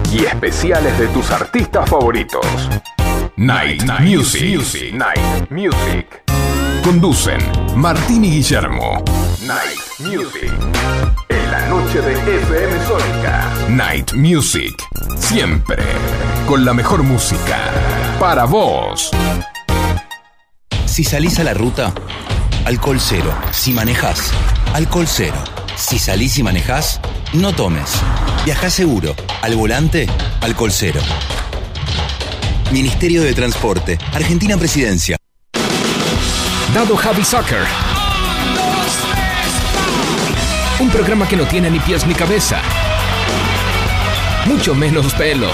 Y 0.10 0.24
especiales 0.24 0.98
de 0.98 1.08
tus 1.08 1.30
artistas 1.30 1.90
favoritos. 1.90 2.46
Night, 3.36 3.84
Music. 4.00 4.94
Night 4.94 5.50
Music. 5.50 6.24
Conducen 6.82 7.40
Martín 7.76 8.24
y 8.24 8.32
Guillermo. 8.32 9.04
Night 9.42 10.00
Music. 10.00 10.54
En 11.28 11.52
la 11.52 11.68
noche 11.68 12.00
de 12.00 12.14
FM 12.14 12.86
Sónica. 12.88 13.52
Night 13.68 14.14
Music. 14.14 14.74
Siempre. 15.18 15.84
Con 16.48 16.64
la 16.64 16.74
mejor 16.74 17.04
música. 17.04 17.58
Para 18.22 18.46
vos. 18.46 19.12
Si 20.86 21.04
salís 21.04 21.40
a 21.40 21.44
la 21.44 21.54
ruta, 21.54 21.94
alcohol 22.64 23.02
cero. 23.02 23.34
Si 23.52 23.74
manejás, 23.74 24.32
alcohol 24.76 25.08
cero. 25.08 25.42
Si 25.78 25.98
salís 25.98 26.38
y 26.38 26.44
manejás, 26.44 27.00
no 27.32 27.54
tomes. 27.54 27.90
Viajá 28.44 28.70
seguro. 28.70 29.16
Al 29.42 29.56
volante, 29.56 30.06
alcohol 30.42 30.70
cero. 30.70 31.00
Ministerio 32.74 33.24
de 33.24 33.34
Transporte. 33.34 33.98
Argentina 34.12 34.58
Presidencia. 34.58 35.16
Dado 36.74 36.98
Javi 36.98 37.24
Soccer. 37.24 37.64
Un 40.82 40.90
programa 40.90 41.26
que 41.26 41.38
no 41.38 41.46
tiene 41.46 41.70
ni 41.70 41.80
pies 41.80 42.06
ni 42.06 42.14
cabeza. 42.14 42.62
Mucho 44.46 44.76
menos 44.76 45.14
pelo. 45.14 45.52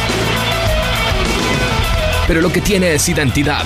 Pero 2.26 2.42
lo 2.42 2.52
que 2.52 2.62
tiene 2.62 2.96
es 2.96 3.08
identidad. 3.08 3.66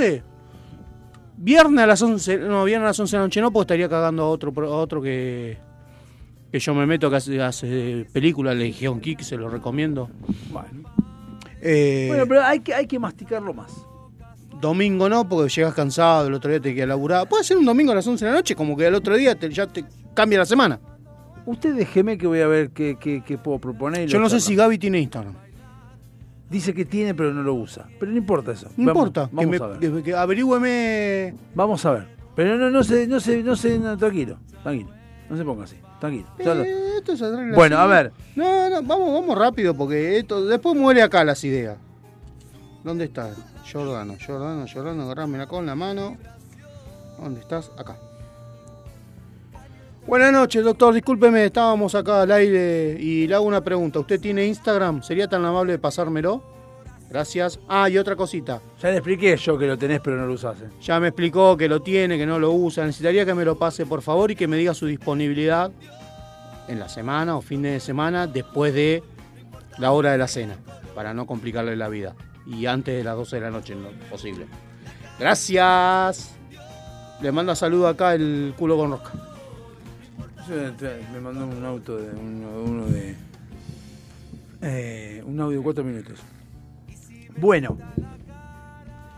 11? 0.00 0.22
Viernes 1.36 1.82
a 1.82 1.86
las 1.86 2.00
11, 2.00 2.38
no, 2.38 2.64
viernes 2.64 2.84
a 2.84 2.88
las 2.90 3.00
11 3.00 3.16
de 3.16 3.18
la 3.18 3.26
noche 3.26 3.40
no, 3.40 3.52
porque 3.52 3.64
estaría 3.64 3.88
cagando 3.88 4.22
a 4.22 4.28
otro, 4.28 4.52
a 4.64 4.76
otro 4.76 5.02
que, 5.02 5.58
que 6.50 6.58
yo 6.58 6.74
me 6.74 6.86
meto 6.86 7.10
que 7.10 7.16
hace, 7.16 7.42
hace 7.42 8.06
película, 8.12 8.54
Legion 8.54 9.00
Kick, 9.00 9.20
se 9.20 9.36
lo 9.36 9.48
recomiendo. 9.48 10.10
Eh, 11.60 12.06
bueno. 12.08 12.26
Pero 12.28 12.42
hay 12.42 12.60
que, 12.60 12.74
hay 12.74 12.86
que 12.86 12.98
masticarlo 12.98 13.52
más. 13.52 13.72
Domingo 14.60 15.08
no, 15.08 15.28
porque 15.28 15.50
llegas 15.50 15.74
cansado, 15.74 16.28
el 16.28 16.34
otro 16.34 16.50
día 16.50 16.60
te 16.60 16.74
queda 16.74 16.86
laburado. 16.86 17.26
Puede 17.26 17.44
ser 17.44 17.58
un 17.58 17.66
domingo 17.66 17.92
a 17.92 17.96
las 17.96 18.06
11 18.06 18.24
de 18.24 18.30
la 18.30 18.36
noche, 18.38 18.54
como 18.54 18.76
que 18.76 18.86
al 18.86 18.94
otro 18.94 19.16
día 19.16 19.34
te, 19.34 19.50
ya 19.50 19.66
te 19.66 19.84
cambia 20.14 20.38
la 20.38 20.46
semana. 20.46 20.80
Usted 21.46 21.74
déjeme 21.74 22.16
que 22.16 22.26
voy 22.26 22.40
a 22.40 22.46
ver 22.46 22.70
qué, 22.70 22.96
qué 22.98 23.38
puedo 23.38 23.58
proponer. 23.58 24.08
Yo 24.08 24.18
no 24.18 24.30
sé 24.30 24.40
si 24.40 24.54
Gaby 24.54 24.78
tiene 24.78 25.00
Instagram. 25.00 25.43
Dice 26.54 26.72
que 26.72 26.84
tiene, 26.84 27.16
pero 27.16 27.34
no 27.34 27.42
lo 27.42 27.52
usa. 27.54 27.88
Pero 27.98 28.12
no 28.12 28.16
importa 28.18 28.52
eso. 28.52 28.68
No 28.76 28.86
Vamos- 28.94 29.08
importa, 29.08 29.28
que, 29.28 29.34
Vamos 29.34 29.50
me, 29.50 29.56
a 29.56 29.66
ver. 29.66 29.78
que- 29.80 30.02
que 30.04 30.14
averigüeme. 30.14 31.34
Vamos 31.52 31.84
a 31.84 31.90
ver. 31.90 32.08
Pero 32.36 32.56
no, 32.56 32.70
no 32.70 32.84
se, 32.84 33.08
no 33.08 33.18
se, 33.18 33.42
no 33.42 33.56
se, 33.56 33.76
no, 33.76 33.96
tranquilo, 33.98 34.38
tranquilo. 34.62 34.90
No 35.28 35.36
se 35.36 35.44
ponga 35.44 35.64
así, 35.64 35.74
tranquilo. 35.98 36.28
Eh, 36.38 36.98
esto 36.98 37.14
Bueno, 37.56 37.78
a 37.78 37.86
ver. 37.88 38.12
No, 38.36 38.70
no, 38.70 38.82
vamos, 38.84 39.12
vamos 39.20 39.36
rápido 39.36 39.74
porque 39.74 40.16
esto 40.18 40.46
después 40.46 40.76
muere 40.76 41.02
acá 41.02 41.24
las 41.24 41.42
ideas. 41.42 41.76
¿Dónde 42.84 43.06
estás? 43.06 43.36
Jordano, 43.72 44.14
Jordano, 44.24 44.64
Jordano, 44.72 45.02
agarrame 45.02 45.44
con 45.48 45.66
la 45.66 45.74
mano. 45.74 46.16
¿Dónde 47.18 47.40
estás? 47.40 47.72
Acá. 47.76 47.96
Buenas 50.06 50.32
noches, 50.32 50.62
doctor. 50.64 50.92
Discúlpeme, 50.94 51.46
estábamos 51.46 51.94
acá 51.94 52.22
al 52.22 52.32
aire 52.32 52.96
y 53.00 53.26
le 53.26 53.34
hago 53.34 53.44
una 53.46 53.62
pregunta. 53.62 54.00
¿Usted 54.00 54.20
tiene 54.20 54.46
Instagram? 54.46 55.02
¿Sería 55.02 55.28
tan 55.28 55.44
amable 55.44 55.72
de 55.72 55.78
pasármelo? 55.78 56.42
Gracias. 57.08 57.58
Ah, 57.68 57.88
y 57.88 57.96
otra 57.96 58.14
cosita. 58.16 58.60
Ya 58.82 58.90
le 58.90 58.96
expliqué 58.96 59.36
yo 59.36 59.56
que 59.56 59.66
lo 59.66 59.78
tenés, 59.78 60.00
pero 60.00 60.16
no 60.16 60.26
lo 60.26 60.34
usás. 60.34 60.60
eh. 60.60 60.68
Ya 60.82 61.00
me 61.00 61.08
explicó 61.08 61.56
que 61.56 61.68
lo 61.68 61.80
tiene, 61.80 62.18
que 62.18 62.26
no 62.26 62.38
lo 62.38 62.52
usa. 62.52 62.84
Necesitaría 62.84 63.24
que 63.24 63.34
me 63.34 63.44
lo 63.44 63.56
pase, 63.56 63.86
por 63.86 64.02
favor, 64.02 64.30
y 64.30 64.36
que 64.36 64.46
me 64.46 64.56
diga 64.56 64.74
su 64.74 64.86
disponibilidad 64.86 65.70
en 66.68 66.78
la 66.78 66.88
semana 66.88 67.36
o 67.36 67.40
fin 67.42 67.62
de 67.62 67.78
semana 67.80 68.26
después 68.26 68.74
de 68.74 69.02
la 69.78 69.92
hora 69.92 70.12
de 70.12 70.18
la 70.18 70.28
cena, 70.28 70.56
para 70.94 71.14
no 71.14 71.26
complicarle 71.26 71.76
la 71.76 71.88
vida. 71.88 72.14
Y 72.46 72.66
antes 72.66 72.96
de 72.96 73.04
las 73.04 73.16
12 73.16 73.36
de 73.36 73.42
la 73.42 73.50
noche, 73.50 73.72
en 73.72 73.82
lo 73.84 73.90
posible. 74.10 74.46
Gracias. 75.18 76.30
Le 77.22 77.32
manda 77.32 77.54
saludo 77.54 77.86
acá 77.88 78.14
el 78.14 78.54
culo 78.58 78.76
con 78.76 78.90
rosca. 78.90 79.12
Me 81.12 81.20
mandó 81.20 81.46
un 81.46 81.64
auto 81.64 81.96
de 81.96 82.10
uno, 82.10 82.48
uno 82.64 82.86
de. 82.86 83.14
eh, 84.62 85.22
un 85.26 85.40
audio 85.40 85.58
de 85.58 85.64
cuatro 85.64 85.84
minutos. 85.84 86.18
Bueno. 87.36 87.78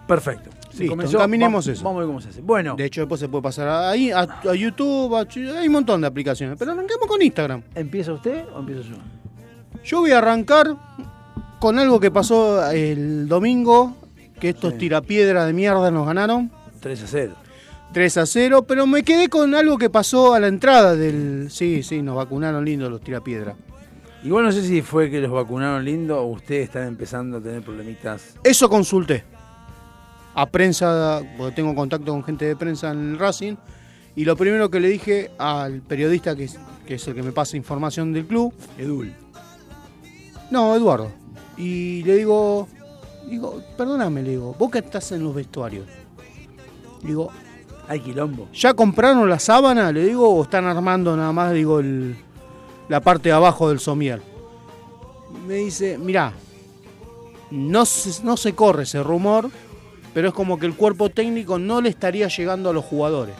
Perfecto. 0.06 0.50
Listo, 0.78 0.94
encaminemos 0.94 1.64
vamos, 1.64 1.66
eso. 1.68 1.84
Vamos 1.84 1.96
a 1.96 2.00
ver 2.00 2.06
cómo 2.06 2.20
se 2.20 2.28
hace. 2.28 2.40
Bueno. 2.42 2.76
De 2.76 2.84
hecho, 2.84 3.00
después 3.00 3.18
se 3.18 3.28
puede 3.28 3.42
pasar 3.42 3.68
ahí 3.68 4.10
a, 4.10 4.20
a 4.20 4.54
YouTube, 4.54 5.14
a 5.16 5.20
hay 5.58 5.66
un 5.66 5.72
montón 5.72 6.00
de 6.02 6.06
aplicaciones. 6.06 6.56
Pero 6.58 6.72
arranquemos 6.72 7.06
con 7.08 7.20
Instagram. 7.22 7.62
¿Empieza 7.74 8.12
usted 8.12 8.44
o 8.54 8.60
empiezo 8.60 8.82
yo? 8.82 8.96
Yo 9.84 10.00
voy 10.00 10.10
a 10.12 10.18
arrancar 10.18 10.76
con 11.58 11.78
algo 11.78 11.98
que 11.98 12.10
pasó 12.10 12.70
el 12.70 13.26
domingo, 13.26 13.96
que 14.38 14.50
estos 14.50 14.76
tirapiedras 14.76 15.46
de 15.46 15.52
mierda 15.54 15.90
nos 15.90 16.06
ganaron. 16.06 16.50
3 16.80 17.02
a 17.02 17.06
0. 17.06 17.34
3 17.96 18.18
a 18.18 18.26
0, 18.26 18.66
pero 18.68 18.86
me 18.86 19.02
quedé 19.02 19.30
con 19.30 19.54
algo 19.54 19.78
que 19.78 19.88
pasó 19.88 20.34
a 20.34 20.38
la 20.38 20.48
entrada 20.48 20.94
del... 20.94 21.50
Sí, 21.50 21.82
sí, 21.82 22.02
nos 22.02 22.16
vacunaron 22.16 22.62
lindo 22.62 22.90
los 22.90 23.00
tirapiedras. 23.00 23.56
Igual 24.22 24.44
no 24.44 24.52
sé 24.52 24.60
si 24.60 24.82
fue 24.82 25.10
que 25.10 25.18
los 25.18 25.30
vacunaron 25.30 25.82
lindo 25.82 26.20
o 26.20 26.26
ustedes 26.26 26.64
están 26.64 26.88
empezando 26.88 27.38
a 27.38 27.40
tener 27.40 27.62
problemitas. 27.62 28.34
Eso 28.44 28.68
consulté. 28.68 29.24
A 30.34 30.44
prensa, 30.44 31.22
porque 31.38 31.56
tengo 31.56 31.74
contacto 31.74 32.12
con 32.12 32.22
gente 32.22 32.44
de 32.44 32.54
prensa 32.54 32.90
en 32.90 33.12
el 33.12 33.18
Racing, 33.18 33.54
y 34.14 34.26
lo 34.26 34.36
primero 34.36 34.70
que 34.70 34.78
le 34.78 34.88
dije 34.88 35.30
al 35.38 35.80
periodista 35.80 36.36
que 36.36 36.44
es, 36.44 36.58
que 36.86 36.96
es 36.96 37.08
el 37.08 37.14
que 37.14 37.22
me 37.22 37.32
pasa 37.32 37.56
información 37.56 38.12
del 38.12 38.26
club, 38.26 38.52
Edul. 38.76 39.14
No, 40.50 40.76
Eduardo. 40.76 41.10
Y 41.56 42.02
le 42.02 42.16
digo, 42.16 42.68
digo, 43.26 43.62
perdóname, 43.78 44.22
le 44.22 44.32
digo, 44.32 44.54
vos 44.58 44.70
que 44.70 44.80
estás 44.80 45.12
en 45.12 45.24
los 45.24 45.34
vestuarios. 45.34 45.86
Digo, 47.02 47.30
hay 47.88 48.00
quilombo. 48.00 48.48
¿Ya 48.52 48.74
compraron 48.74 49.28
la 49.28 49.38
sábana? 49.38 49.92
Le 49.92 50.04
digo, 50.04 50.28
o 50.28 50.42
están 50.42 50.64
armando 50.66 51.16
nada 51.16 51.32
más, 51.32 51.52
digo, 51.52 51.80
el- 51.80 52.16
la 52.88 53.00
parte 53.00 53.28
de 53.28 53.34
abajo 53.34 53.68
del 53.68 53.80
somier. 53.80 54.20
Me 55.46 55.54
dice, 55.54 55.98
mirá, 55.98 56.32
no 57.50 57.84
se, 57.86 58.22
no 58.24 58.36
se 58.36 58.54
corre 58.54 58.84
ese 58.84 59.02
rumor, 59.02 59.50
pero 60.14 60.28
es 60.28 60.34
como 60.34 60.58
que 60.58 60.66
el 60.66 60.74
cuerpo 60.74 61.10
técnico 61.10 61.58
no 61.58 61.80
le 61.80 61.88
estaría 61.90 62.28
llegando 62.28 62.70
a 62.70 62.72
los 62.72 62.84
jugadores. 62.84 63.34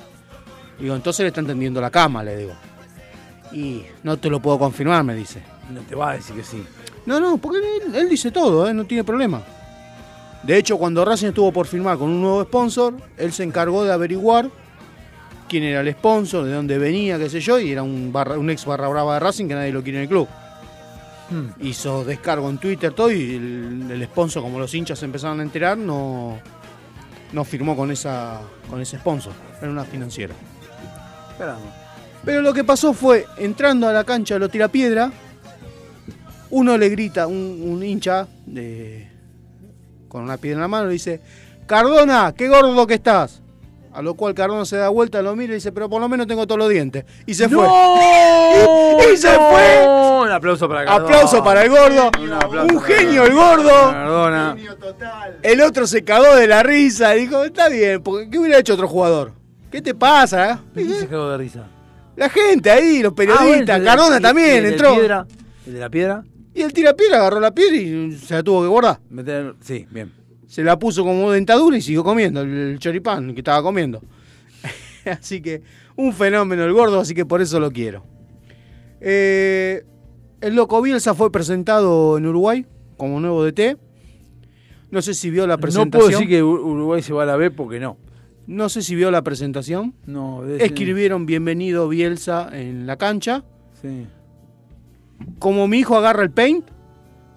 Digo, 0.78 0.94
entonces 0.94 1.20
le 1.24 1.28
están 1.28 1.46
tendiendo 1.46 1.80
la 1.80 1.90
cama, 1.90 2.22
le 2.22 2.36
digo. 2.36 2.52
Y 3.52 3.82
no 4.02 4.18
te 4.18 4.28
lo 4.28 4.40
puedo 4.40 4.58
confirmar, 4.58 5.02
me 5.04 5.14
dice. 5.14 5.42
No 5.72 5.80
te 5.80 5.94
va 5.94 6.10
a 6.10 6.14
decir 6.14 6.36
que 6.36 6.44
sí. 6.44 6.62
No, 7.06 7.18
no, 7.20 7.38
porque 7.38 7.58
él, 7.58 7.94
él 7.94 8.08
dice 8.08 8.30
todo, 8.30 8.68
¿eh? 8.68 8.74
no 8.74 8.84
tiene 8.84 9.04
problema. 9.04 9.42
De 10.46 10.56
hecho, 10.56 10.78
cuando 10.78 11.04
Racing 11.04 11.28
estuvo 11.28 11.52
por 11.52 11.66
firmar 11.66 11.98
con 11.98 12.08
un 12.08 12.20
nuevo 12.20 12.42
sponsor, 12.44 12.94
él 13.16 13.32
se 13.32 13.42
encargó 13.42 13.84
de 13.84 13.92
averiguar 13.92 14.48
quién 15.48 15.64
era 15.64 15.80
el 15.80 15.92
sponsor, 15.92 16.44
de 16.44 16.52
dónde 16.52 16.78
venía, 16.78 17.18
qué 17.18 17.28
sé 17.28 17.40
yo, 17.40 17.58
y 17.58 17.72
era 17.72 17.82
un, 17.82 18.12
barra- 18.12 18.38
un 18.38 18.48
ex 18.50 18.64
barra 18.64 18.88
brava 18.88 19.14
de 19.14 19.20
Racing 19.20 19.48
que 19.48 19.54
nadie 19.54 19.72
lo 19.72 19.82
quiere 19.82 19.98
en 19.98 20.02
el 20.02 20.08
club. 20.08 20.28
Hizo 21.60 22.04
descargo 22.04 22.48
en 22.48 22.58
Twitter, 22.58 22.92
todo, 22.92 23.10
y 23.10 23.34
el, 23.34 23.90
el 23.90 24.04
sponsor, 24.04 24.42
como 24.42 24.60
los 24.60 24.72
hinchas 24.72 24.98
se 25.00 25.04
empezaron 25.06 25.40
a 25.40 25.42
enterar, 25.42 25.76
no, 25.76 26.38
no 27.32 27.44
firmó 27.44 27.74
con, 27.76 27.90
esa, 27.90 28.40
con 28.70 28.80
ese 28.80 28.98
sponsor. 28.98 29.32
Era 29.60 29.70
una 29.70 29.84
financiera. 29.84 30.34
Pero 32.24 32.40
lo 32.42 32.54
que 32.54 32.62
pasó 32.62 32.92
fue, 32.92 33.26
entrando 33.38 33.88
a 33.88 33.92
la 33.92 34.04
cancha 34.04 34.34
de 34.34 34.40
los 34.40 34.50
tirapiedra, 34.50 35.10
uno 36.50 36.78
le 36.78 36.88
grita, 36.88 37.26
un, 37.26 37.60
un 37.64 37.82
hincha 37.82 38.28
de, 38.46 39.08
con 40.08 40.22
una 40.22 40.36
piedra 40.36 40.56
en 40.56 40.60
la 40.62 40.68
mano, 40.68 40.86
le 40.86 40.92
dice, 40.94 41.20
Cardona, 41.66 42.32
qué 42.36 42.48
gordo 42.48 42.86
que 42.86 42.94
estás. 42.94 43.42
A 43.92 44.02
lo 44.02 44.12
cual 44.14 44.34
Cardona 44.34 44.66
se 44.66 44.76
da 44.76 44.90
vuelta, 44.90 45.22
lo 45.22 45.34
mira 45.34 45.52
y 45.52 45.56
dice, 45.56 45.72
pero 45.72 45.88
por 45.88 46.02
lo 46.02 46.08
menos 46.08 46.26
tengo 46.26 46.46
todos 46.46 46.58
los 46.58 46.68
dientes. 46.68 47.06
Y 47.24 47.32
se 47.32 47.48
fue. 47.48 47.66
y, 47.66 49.12
y 49.14 49.16
se 49.16 49.28
fue. 49.30 49.86
Un 50.22 50.30
aplauso 50.30 50.68
para 50.68 50.84
Cardona. 50.84 51.04
Aplauso 51.16 51.42
para 51.42 51.62
el 51.62 51.70
gordo. 51.70 52.10
Un 52.22 52.32
aplauso 52.32 52.74
Un 52.74 52.82
para 52.82 52.94
genio 52.94 53.24
el 53.24 53.28
Cardona. 53.34 53.56
gordo. 53.56 53.90
Cardona. 53.92 54.56
El 55.42 55.60
otro 55.62 55.86
se 55.86 56.04
cagó 56.04 56.36
de 56.36 56.46
la 56.46 56.62
risa 56.62 57.16
y 57.16 57.20
dijo, 57.22 57.42
está 57.44 57.70
bien, 57.70 58.02
porque 58.02 58.28
¿qué 58.28 58.38
hubiera 58.38 58.58
hecho 58.58 58.74
otro 58.74 58.86
jugador? 58.86 59.32
¿Qué 59.70 59.80
te 59.80 59.94
pasa? 59.94 60.60
¿Quién 60.74 60.90
se 60.94 61.06
cagó 61.08 61.30
de 61.30 61.38
risa? 61.38 61.64
La 62.16 62.28
gente 62.28 62.70
ahí, 62.70 63.02
los 63.02 63.12
Ah, 63.12 63.16
periodistas, 63.16 63.48
bueno, 63.66 63.78
de- 63.80 63.84
Cardona 63.84 64.18
y- 64.18 64.22
también 64.22 64.66
entró. 64.66 64.94
Piedra, 64.94 65.26
¿El 65.66 65.72
de 65.72 65.80
la 65.80 65.88
piedra? 65.90 66.22
Y 66.56 66.62
el 66.62 66.72
tirapiedra 66.72 67.18
agarró 67.18 67.38
la 67.40 67.52
piedra 67.54 67.76
y 67.76 68.12
se 68.12 68.34
la 68.34 68.42
tuvo 68.42 68.62
que 68.62 68.68
guardar. 68.68 68.98
Meter- 69.10 69.54
Sí, 69.60 69.86
bien. 69.90 70.10
Se 70.46 70.64
la 70.64 70.78
puso 70.78 71.04
como 71.04 71.30
dentadura 71.30 71.76
y 71.76 71.82
siguió 71.82 72.02
comiendo 72.02 72.40
el, 72.40 72.78
choripán 72.78 73.34
que 73.34 73.40
estaba 73.40 73.62
comiendo. 73.62 74.00
así 75.04 75.42
que 75.42 75.62
un 75.96 76.12
fenómeno 76.12 76.64
el 76.64 76.72
gordo, 76.72 77.00
así 77.00 77.14
que 77.14 77.26
por 77.26 77.42
eso 77.42 77.60
lo 77.60 77.70
quiero. 77.70 78.04
Eh, 79.00 79.84
el 80.40 80.54
Loco 80.54 80.80
Bielsa 80.80 81.14
fue 81.14 81.30
presentado 81.30 82.16
en 82.18 82.26
Uruguay 82.26 82.64
como 82.96 83.20
nuevo 83.20 83.44
DT. 83.44 83.76
No 84.90 85.02
sé 85.02 85.14
si 85.14 85.30
vio 85.30 85.46
la 85.46 85.56
No 85.56 85.60
presentación. 85.60 85.90
puedo 85.90 86.08
decir 86.10 86.28
que 86.28 86.42
Ur- 86.42 86.60
Uruguay 86.64 87.02
se 87.02 87.12
va 87.12 87.24
a 87.24 87.26
la 87.26 87.36
B 87.36 87.50
porque 87.50 87.80
no. 87.80 87.98
No 88.46 88.68
sé 88.68 88.80
si 88.82 88.94
vio 88.94 89.10
la 89.10 89.22
presentación. 89.22 89.94
No, 90.06 90.44
Escribieron 90.46 91.26
bienvenido 91.26 91.88
Bielsa 91.88 92.48
en 92.52 92.86
la 92.86 92.96
cancha. 92.96 93.44
Sí. 93.82 94.06
Como 95.38 95.66
mi 95.68 95.78
hijo 95.78 95.96
agarra 95.96 96.22
el 96.22 96.30
paint 96.30 96.66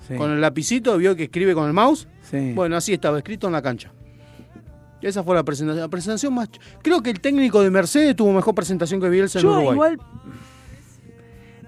Sí. 0.07 0.15
con 0.15 0.31
el 0.31 0.41
lapicito, 0.41 0.97
vio 0.97 1.15
que 1.15 1.23
escribe 1.25 1.53
con 1.53 1.67
el 1.67 1.73
mouse. 1.73 2.07
Sí. 2.23 2.53
Bueno, 2.53 2.75
así 2.77 2.93
estaba 2.93 3.17
escrito 3.17 3.47
en 3.47 3.53
la 3.53 3.61
cancha. 3.61 3.91
Esa 5.01 5.23
fue 5.23 5.35
la 5.35 5.43
presentación. 5.43 5.81
La 5.81 5.87
presentación 5.87 6.33
más. 6.33 6.49
Creo 6.81 7.01
que 7.01 7.09
el 7.09 7.19
técnico 7.21 7.61
de 7.61 7.69
Mercedes 7.69 8.15
tuvo 8.15 8.33
mejor 8.33 8.55
presentación 8.55 8.99
que 8.99 9.07
Bielsa 9.09 9.39
en 9.39 9.45
Uruguay. 9.45 9.73
igual. 9.73 9.99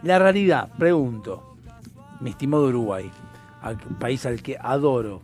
La 0.03 0.17
realidad, 0.19 0.69
pregunto. 0.77 1.55
Mi 2.19 2.31
estimado 2.31 2.65
Uruguay, 2.67 3.09
al- 3.61 3.77
un 3.89 3.95
país 3.95 4.25
al 4.25 4.41
que 4.41 4.57
adoro. 4.59 5.21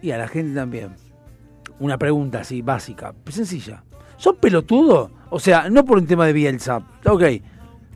Y 0.00 0.10
a 0.10 0.18
la 0.18 0.28
gente 0.28 0.54
también. 0.54 0.94
Una 1.78 1.98
pregunta 1.98 2.40
así, 2.40 2.62
básica, 2.62 3.14
sencilla. 3.30 3.84
¿Son 4.16 4.36
pelotudos? 4.36 5.10
O 5.30 5.38
sea, 5.40 5.68
no 5.70 5.84
por 5.84 5.98
un 5.98 6.06
tema 6.06 6.26
de 6.26 6.32
Bielsa. 6.32 6.82
Ok. 7.06 7.22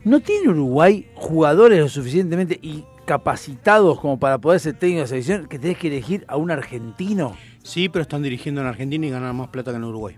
¿No 0.07 0.21
tiene 0.21 0.47
Uruguay 0.49 1.05
jugadores 1.15 1.79
lo 1.81 1.89
suficientemente 1.89 2.57
y 2.61 2.85
capacitados 3.05 3.99
como 3.99 4.17
para 4.17 4.37
poder 4.37 4.61
ser 4.61 4.73
técnico 4.79 5.01
de 5.01 5.07
selección 5.07 5.47
que 5.47 5.59
tenés 5.59 5.77
que 5.77 5.87
elegir 5.87 6.23
a 6.29 6.37
un 6.37 6.49
argentino? 6.49 7.35
Sí, 7.61 7.89
pero 7.89 8.03
están 8.03 8.23
dirigiendo 8.23 8.61
en 8.61 8.67
Argentina 8.67 9.05
y 9.05 9.09
ganan 9.09 9.35
más 9.35 9.49
plata 9.49 9.71
que 9.71 9.77
en 9.77 9.83
Uruguay. 9.83 10.15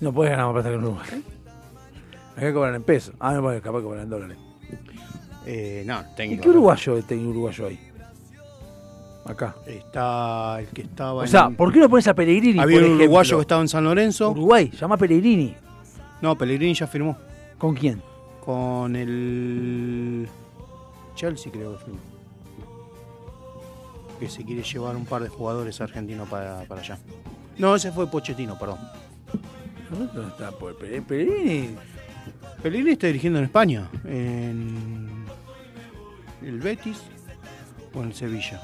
No 0.00 0.12
puedes 0.12 0.30
ganar 0.30 0.46
más 0.46 0.54
plata 0.54 0.68
que 0.68 0.74
en 0.76 0.84
Uruguay. 0.84 1.08
Acá 2.36 2.52
cobran 2.54 2.74
en 2.76 2.82
pesos. 2.84 3.12
Ah, 3.18 3.32
no, 3.34 3.42
capaz 3.60 3.78
que 3.78 3.84
cobran 3.84 4.04
en 4.04 4.10
dólares. 4.10 4.38
Eh, 5.46 5.82
no, 5.84 6.00
¿Y 6.00 6.14
técnico. 6.14 6.42
qué 6.44 6.48
uruguayo 6.50 6.96
es 6.96 7.04
técnico 7.06 7.30
uruguayo 7.30 7.66
ahí? 7.66 7.80
Acá. 9.24 9.56
Está 9.66 10.60
el 10.60 10.68
que 10.68 10.82
estaba 10.82 11.24
O 11.24 11.26
sea, 11.26 11.46
en- 11.46 11.56
¿por 11.56 11.72
qué 11.72 11.80
no 11.80 11.88
pones 11.88 12.06
a 12.06 12.14
Pellegrini? 12.14 12.60
Había 12.60 12.76
por 12.76 12.82
un 12.82 12.86
ejemplo? 12.86 13.04
uruguayo 13.06 13.36
que 13.36 13.42
estaba 13.42 13.60
en 13.62 13.68
San 13.68 13.82
Lorenzo. 13.82 14.30
Uruguay, 14.30 14.70
llama 14.78 14.94
a 14.94 14.98
Pellegrini. 14.98 15.56
No, 16.22 16.38
Pellegrini 16.38 16.72
ya 16.74 16.86
firmó. 16.86 17.16
¿Con 17.58 17.74
quién? 17.74 18.00
Con 18.50 18.96
el 18.96 20.28
Chelsea 21.14 21.52
creo 21.52 21.78
que 21.78 21.84
firmó. 21.84 22.00
Que 24.18 24.28
se 24.28 24.44
quiere 24.44 24.64
llevar 24.64 24.96
un 24.96 25.06
par 25.06 25.22
de 25.22 25.28
jugadores 25.28 25.80
argentinos 25.80 26.28
para, 26.28 26.62
para 26.64 26.80
allá. 26.80 26.98
No, 27.58 27.76
ese 27.76 27.92
fue 27.92 28.10
Pochettino, 28.10 28.58
perdón. 28.58 28.78
¿Dónde 29.88 30.28
está 30.32 30.50
por 30.50 30.76
Pe- 30.76 31.00
Pellegrini? 31.00 31.76
Pellegrini 32.60 32.90
está 32.90 33.06
dirigiendo 33.06 33.38
en 33.38 33.44
España. 33.44 33.88
En 34.04 35.24
el 36.42 36.58
Betis 36.58 37.02
o 37.94 38.00
en 38.00 38.08
el 38.08 38.14
Sevilla. 38.14 38.60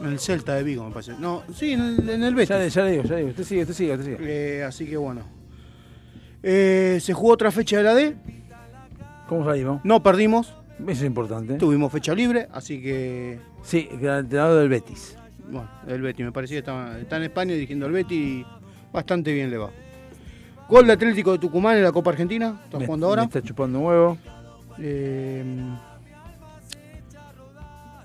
En 0.00 0.06
el 0.08 0.18
Celta 0.18 0.54
de 0.54 0.64
Vigo, 0.64 0.84
me 0.84 0.90
parece. 0.90 1.12
No, 1.16 1.44
sí, 1.54 1.74
en 1.74 1.80
el, 1.80 2.10
en 2.10 2.24
el 2.24 2.34
Betis. 2.34 2.48
Ya, 2.48 2.66
ya 2.66 2.82
le 2.84 2.90
digo, 2.90 3.02
ya 3.04 3.10
le 3.10 3.16
digo. 3.18 3.30
Usted 3.30 3.44
sigue, 3.44 3.62
usted 3.62 3.74
sigue, 3.74 3.92
usted 3.94 4.16
sigue. 4.16 4.58
Eh, 4.58 4.64
así 4.64 4.84
que 4.86 4.96
bueno. 4.96 5.35
Eh, 6.42 6.98
se 7.00 7.12
jugó 7.12 7.32
otra 7.32 7.50
fecha 7.50 7.78
de 7.78 7.82
la 7.82 7.94
D. 7.94 8.16
¿Cómo 9.28 9.44
salimos? 9.44 9.80
No 9.84 10.02
perdimos. 10.02 10.54
Eso 10.80 10.90
es 10.90 11.02
importante. 11.04 11.54
Tuvimos 11.54 11.90
fecha 11.90 12.14
libre, 12.14 12.48
así 12.52 12.80
que. 12.82 13.40
Sí, 13.62 13.88
el 13.90 14.06
entrenador 14.06 14.60
del 14.60 14.68
Betis. 14.68 15.16
Bueno, 15.48 15.68
el 15.86 16.02
Betis, 16.02 16.24
me 16.24 16.32
parecía 16.32 16.62
que 16.62 17.00
está 17.00 17.16
en 17.16 17.22
España 17.22 17.54
dirigiendo 17.54 17.86
al 17.86 17.92
Betis 17.92 18.18
y 18.18 18.46
bastante 18.92 19.32
bien 19.32 19.50
le 19.50 19.58
va. 19.58 19.70
Gol 20.68 20.86
de 20.86 20.92
Atlético 20.92 21.32
de 21.32 21.38
Tucumán 21.38 21.76
en 21.76 21.84
la 21.84 21.92
Copa 21.92 22.10
Argentina. 22.10 22.60
Está 22.64 22.84
jugando 22.84 23.06
ahora. 23.06 23.22
me 23.22 23.26
está 23.26 23.42
chupando 23.42 23.80
huevo. 23.80 24.18
Eh, 24.78 25.44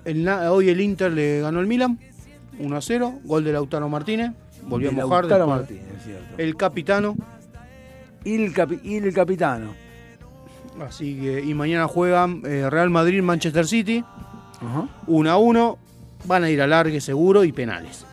el 0.04 0.28
hoy 0.28 0.68
el 0.68 0.80
Inter 0.80 1.12
le 1.12 1.40
ganó 1.40 1.60
el 1.60 1.66
Milan 1.66 1.98
1 2.58 2.76
a 2.76 2.80
0. 2.80 3.20
Gol 3.24 3.44
de 3.44 3.52
Lautaro 3.52 3.88
Martínez. 3.88 4.32
Volvió 4.64 4.90
De 4.90 5.00
a 5.00 5.04
mojar. 5.04 5.24
Lautaro. 5.24 5.46
Martínez, 5.48 5.84
cierto. 6.04 6.34
El 6.38 6.56
capitano. 6.56 7.16
Y 8.24 8.34
el, 8.44 8.54
capi- 8.54 8.80
el 8.84 9.12
capitano. 9.12 9.74
Así 10.86 11.18
que, 11.20 11.42
y 11.44 11.54
mañana 11.54 11.86
juegan 11.88 12.42
eh, 12.46 12.68
Real 12.70 12.90
Madrid, 12.90 13.22
Manchester 13.22 13.66
City. 13.66 14.04
Ajá. 14.60 14.88
1 15.06 15.30
a 15.30 15.36
1. 15.36 15.78
Van 16.24 16.44
a 16.44 16.50
ir 16.50 16.62
a 16.62 16.66
largue 16.66 17.00
seguro 17.00 17.42
y 17.44 17.52
penales. 17.52 18.06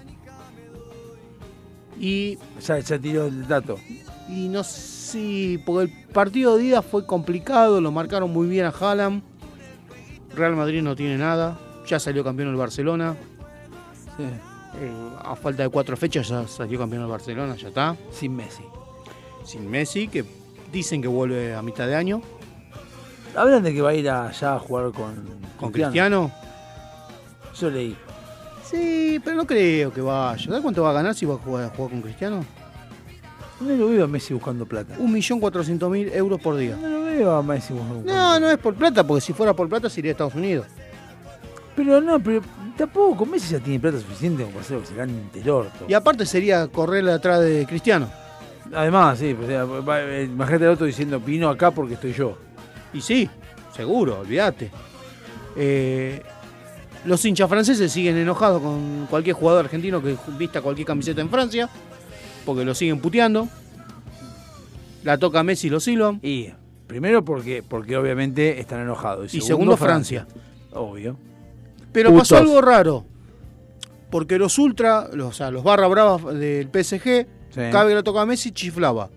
Y, 2.00 2.38
Ya, 2.66 2.80
ya 2.80 2.98
tiró 3.00 3.26
el 3.28 3.48
dato. 3.48 3.78
y 4.30 4.48
no 4.48 4.64
sé, 4.64 5.62
porque 5.66 5.92
el 5.92 6.08
partido 6.08 6.58
de 6.58 6.66
ida 6.66 6.82
fue 6.82 7.06
complicado, 7.06 7.82
lo 7.82 7.92
marcaron 7.92 8.32
muy 8.32 8.48
bien 8.48 8.66
a 8.66 8.70
Haaland. 8.70 9.22
Real 10.36 10.56
Madrid 10.56 10.82
no 10.82 10.96
tiene 10.96 11.18
nada. 11.18 11.58
Ya 11.88 12.00
salió 12.00 12.24
campeón 12.24 12.50
el 12.50 12.56
Barcelona. 12.56 13.16
Sí. 14.18 14.24
Eh, 14.24 14.92
a 15.24 15.36
falta 15.36 15.64
de 15.64 15.70
cuatro 15.70 15.98
fechas 15.98 16.28
ya 16.30 16.48
salió 16.48 16.78
campeón 16.80 17.04
el 17.04 17.10
Barcelona, 17.10 17.56
ya 17.56 17.70
está. 17.70 17.96
Sin 18.12 18.36
Messi. 18.36 18.64
Sin 19.44 19.70
Messi, 19.70 20.08
que 20.08 20.26
dicen 20.72 21.02
que 21.02 21.08
vuelve 21.08 21.56
a 21.56 21.62
mitad 21.62 21.88
de 21.88 21.96
año. 21.96 22.22
Hablan 23.36 23.64
de 23.64 23.74
que 23.74 23.82
va 23.82 23.90
a 23.90 23.94
ir 23.94 24.10
allá 24.10 24.56
a 24.56 24.60
jugar 24.60 24.92
con, 24.92 25.16
Con 25.60 25.72
Cristiano. 25.72 26.32
Yo 27.60 27.70
leí. 27.70 27.96
Sí, 28.64 29.20
pero 29.24 29.36
no 29.36 29.46
creo 29.46 29.92
que 29.92 30.02
vaya. 30.02 30.44
¿Sabes 30.44 30.62
cuánto 30.62 30.84
va 30.84 30.92
a 30.92 30.94
ganar 30.94 31.16
si 31.16 31.26
va 31.26 31.36
a 31.36 31.38
jugar, 31.38 31.66
a 31.66 31.70
jugar 31.70 31.92
con 31.92 32.02
Cristiano? 32.02 32.46
No 33.60 33.76
lo 33.76 33.90
veo 33.90 34.06
a 34.06 34.08
Messi 34.08 34.34
buscando 34.34 34.66
plata. 34.66 34.96
1.400.000 34.98 36.14
euros 36.14 36.40
por 36.40 36.56
día. 36.56 36.78
No 36.80 36.88
lo 36.88 37.02
veo 37.02 37.32
a 37.36 37.44
Messi 37.44 37.74
buscando 37.74 38.04
No, 38.04 38.40
no 38.40 38.50
es 38.50 38.58
por 38.58 38.76
plata, 38.76 39.06
porque 39.06 39.22
si 39.22 39.34
fuera 39.34 39.54
por 39.54 39.68
plata 39.68 39.90
se 39.90 40.00
iría 40.00 40.12
a 40.12 40.14
Estados 40.14 40.36
Unidos. 40.36 40.68
Pero 41.76 42.00
no, 42.00 42.20
pero 42.20 42.42
tampoco 42.78 43.26
Messi 43.26 43.54
ya 43.54 43.60
tiene 43.60 43.80
plata 43.80 44.00
suficiente 44.00 44.44
como 44.44 44.54
para 44.54 44.66
hacer 44.66 44.78
lo 44.78 44.82
que 44.84 44.88
se 44.88 44.96
cante 44.96 45.42
el 45.42 45.50
orto. 45.50 45.86
Y 45.88 45.94
aparte 45.94 46.26
sería 46.26 46.68
correr 46.68 47.10
atrás 47.10 47.42
de 47.42 47.66
Cristiano. 47.66 48.10
Además, 48.74 49.18
sí, 49.20 49.34
pues, 49.34 49.50
eh, 49.50 50.28
imagínate 50.30 50.66
el 50.66 50.72
otro 50.72 50.86
diciendo 50.86 51.20
vino 51.20 51.50
acá 51.50 51.72
porque 51.72 51.96
estoy 51.96 52.14
yo. 52.14 52.38
Y 52.94 53.02
sí, 53.02 53.30
seguro, 53.76 54.20
olvídate. 54.20 54.72
Eh, 55.56 56.22
los 57.06 57.24
hinchas 57.26 57.50
franceses 57.50 57.92
siguen 57.92 58.18
enojados 58.18 58.62
con 58.62 59.08
cualquier 59.10 59.36
jugador 59.36 59.66
argentino 59.66 60.02
que 60.02 60.16
vista 60.38 60.62
cualquier 60.62 60.88
camiseta 60.88 61.22
en 61.22 61.30
Francia, 61.30 61.70
porque 62.46 62.66
lo 62.66 62.76
siguen 62.76 63.00
puteando. 63.00 63.48
La 65.04 65.18
toca 65.18 65.44
Messi 65.44 65.68
y 65.68 65.70
lo 65.70 65.80
silban. 65.80 66.20
Y 66.22 66.50
primero 66.88 67.24
porque, 67.24 67.64
porque 67.64 67.96
obviamente 67.96 68.60
están 68.60 68.82
enojados. 68.82 69.34
Y 69.34 69.42
segundo, 69.42 69.78
Francia. 69.78 70.28
Obvio. 70.74 71.18
Pero 71.92 72.10
Putos. 72.10 72.30
pasó 72.30 72.38
algo 72.38 72.62
raro. 72.62 73.06
Porque 74.12 74.38
los 74.38 74.58
ultra, 74.58 75.08
los, 75.14 75.30
o 75.30 75.34
sea, 75.34 75.52
los 75.52 75.64
barra 75.64 75.88
bravas 75.88 76.34
del 76.36 76.68
PSG, 76.68 77.28
Sí. 77.50 77.62
cada 77.72 77.84
vez 77.86 77.92
que 77.92 77.96
la 77.96 78.04
tocaba 78.04 78.26
Messi 78.26 78.52
chiflaba. 78.52 79.10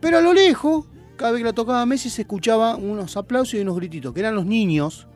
Pero 0.00 0.18
a 0.18 0.20
lo 0.20 0.32
lejos, 0.34 0.86
cada 1.16 1.32
vez 1.32 1.40
que 1.40 1.44
la 1.44 1.52
tocaba 1.52 1.86
Messi 1.86 2.10
se 2.10 2.22
escuchaba 2.22 2.76
unos 2.76 3.16
aplausos 3.16 3.54
y 3.54 3.60
unos 3.60 3.76
grititos, 3.76 4.12
que 4.12 4.20
eran 4.20 4.34
los 4.34 4.46
niños 4.46 5.06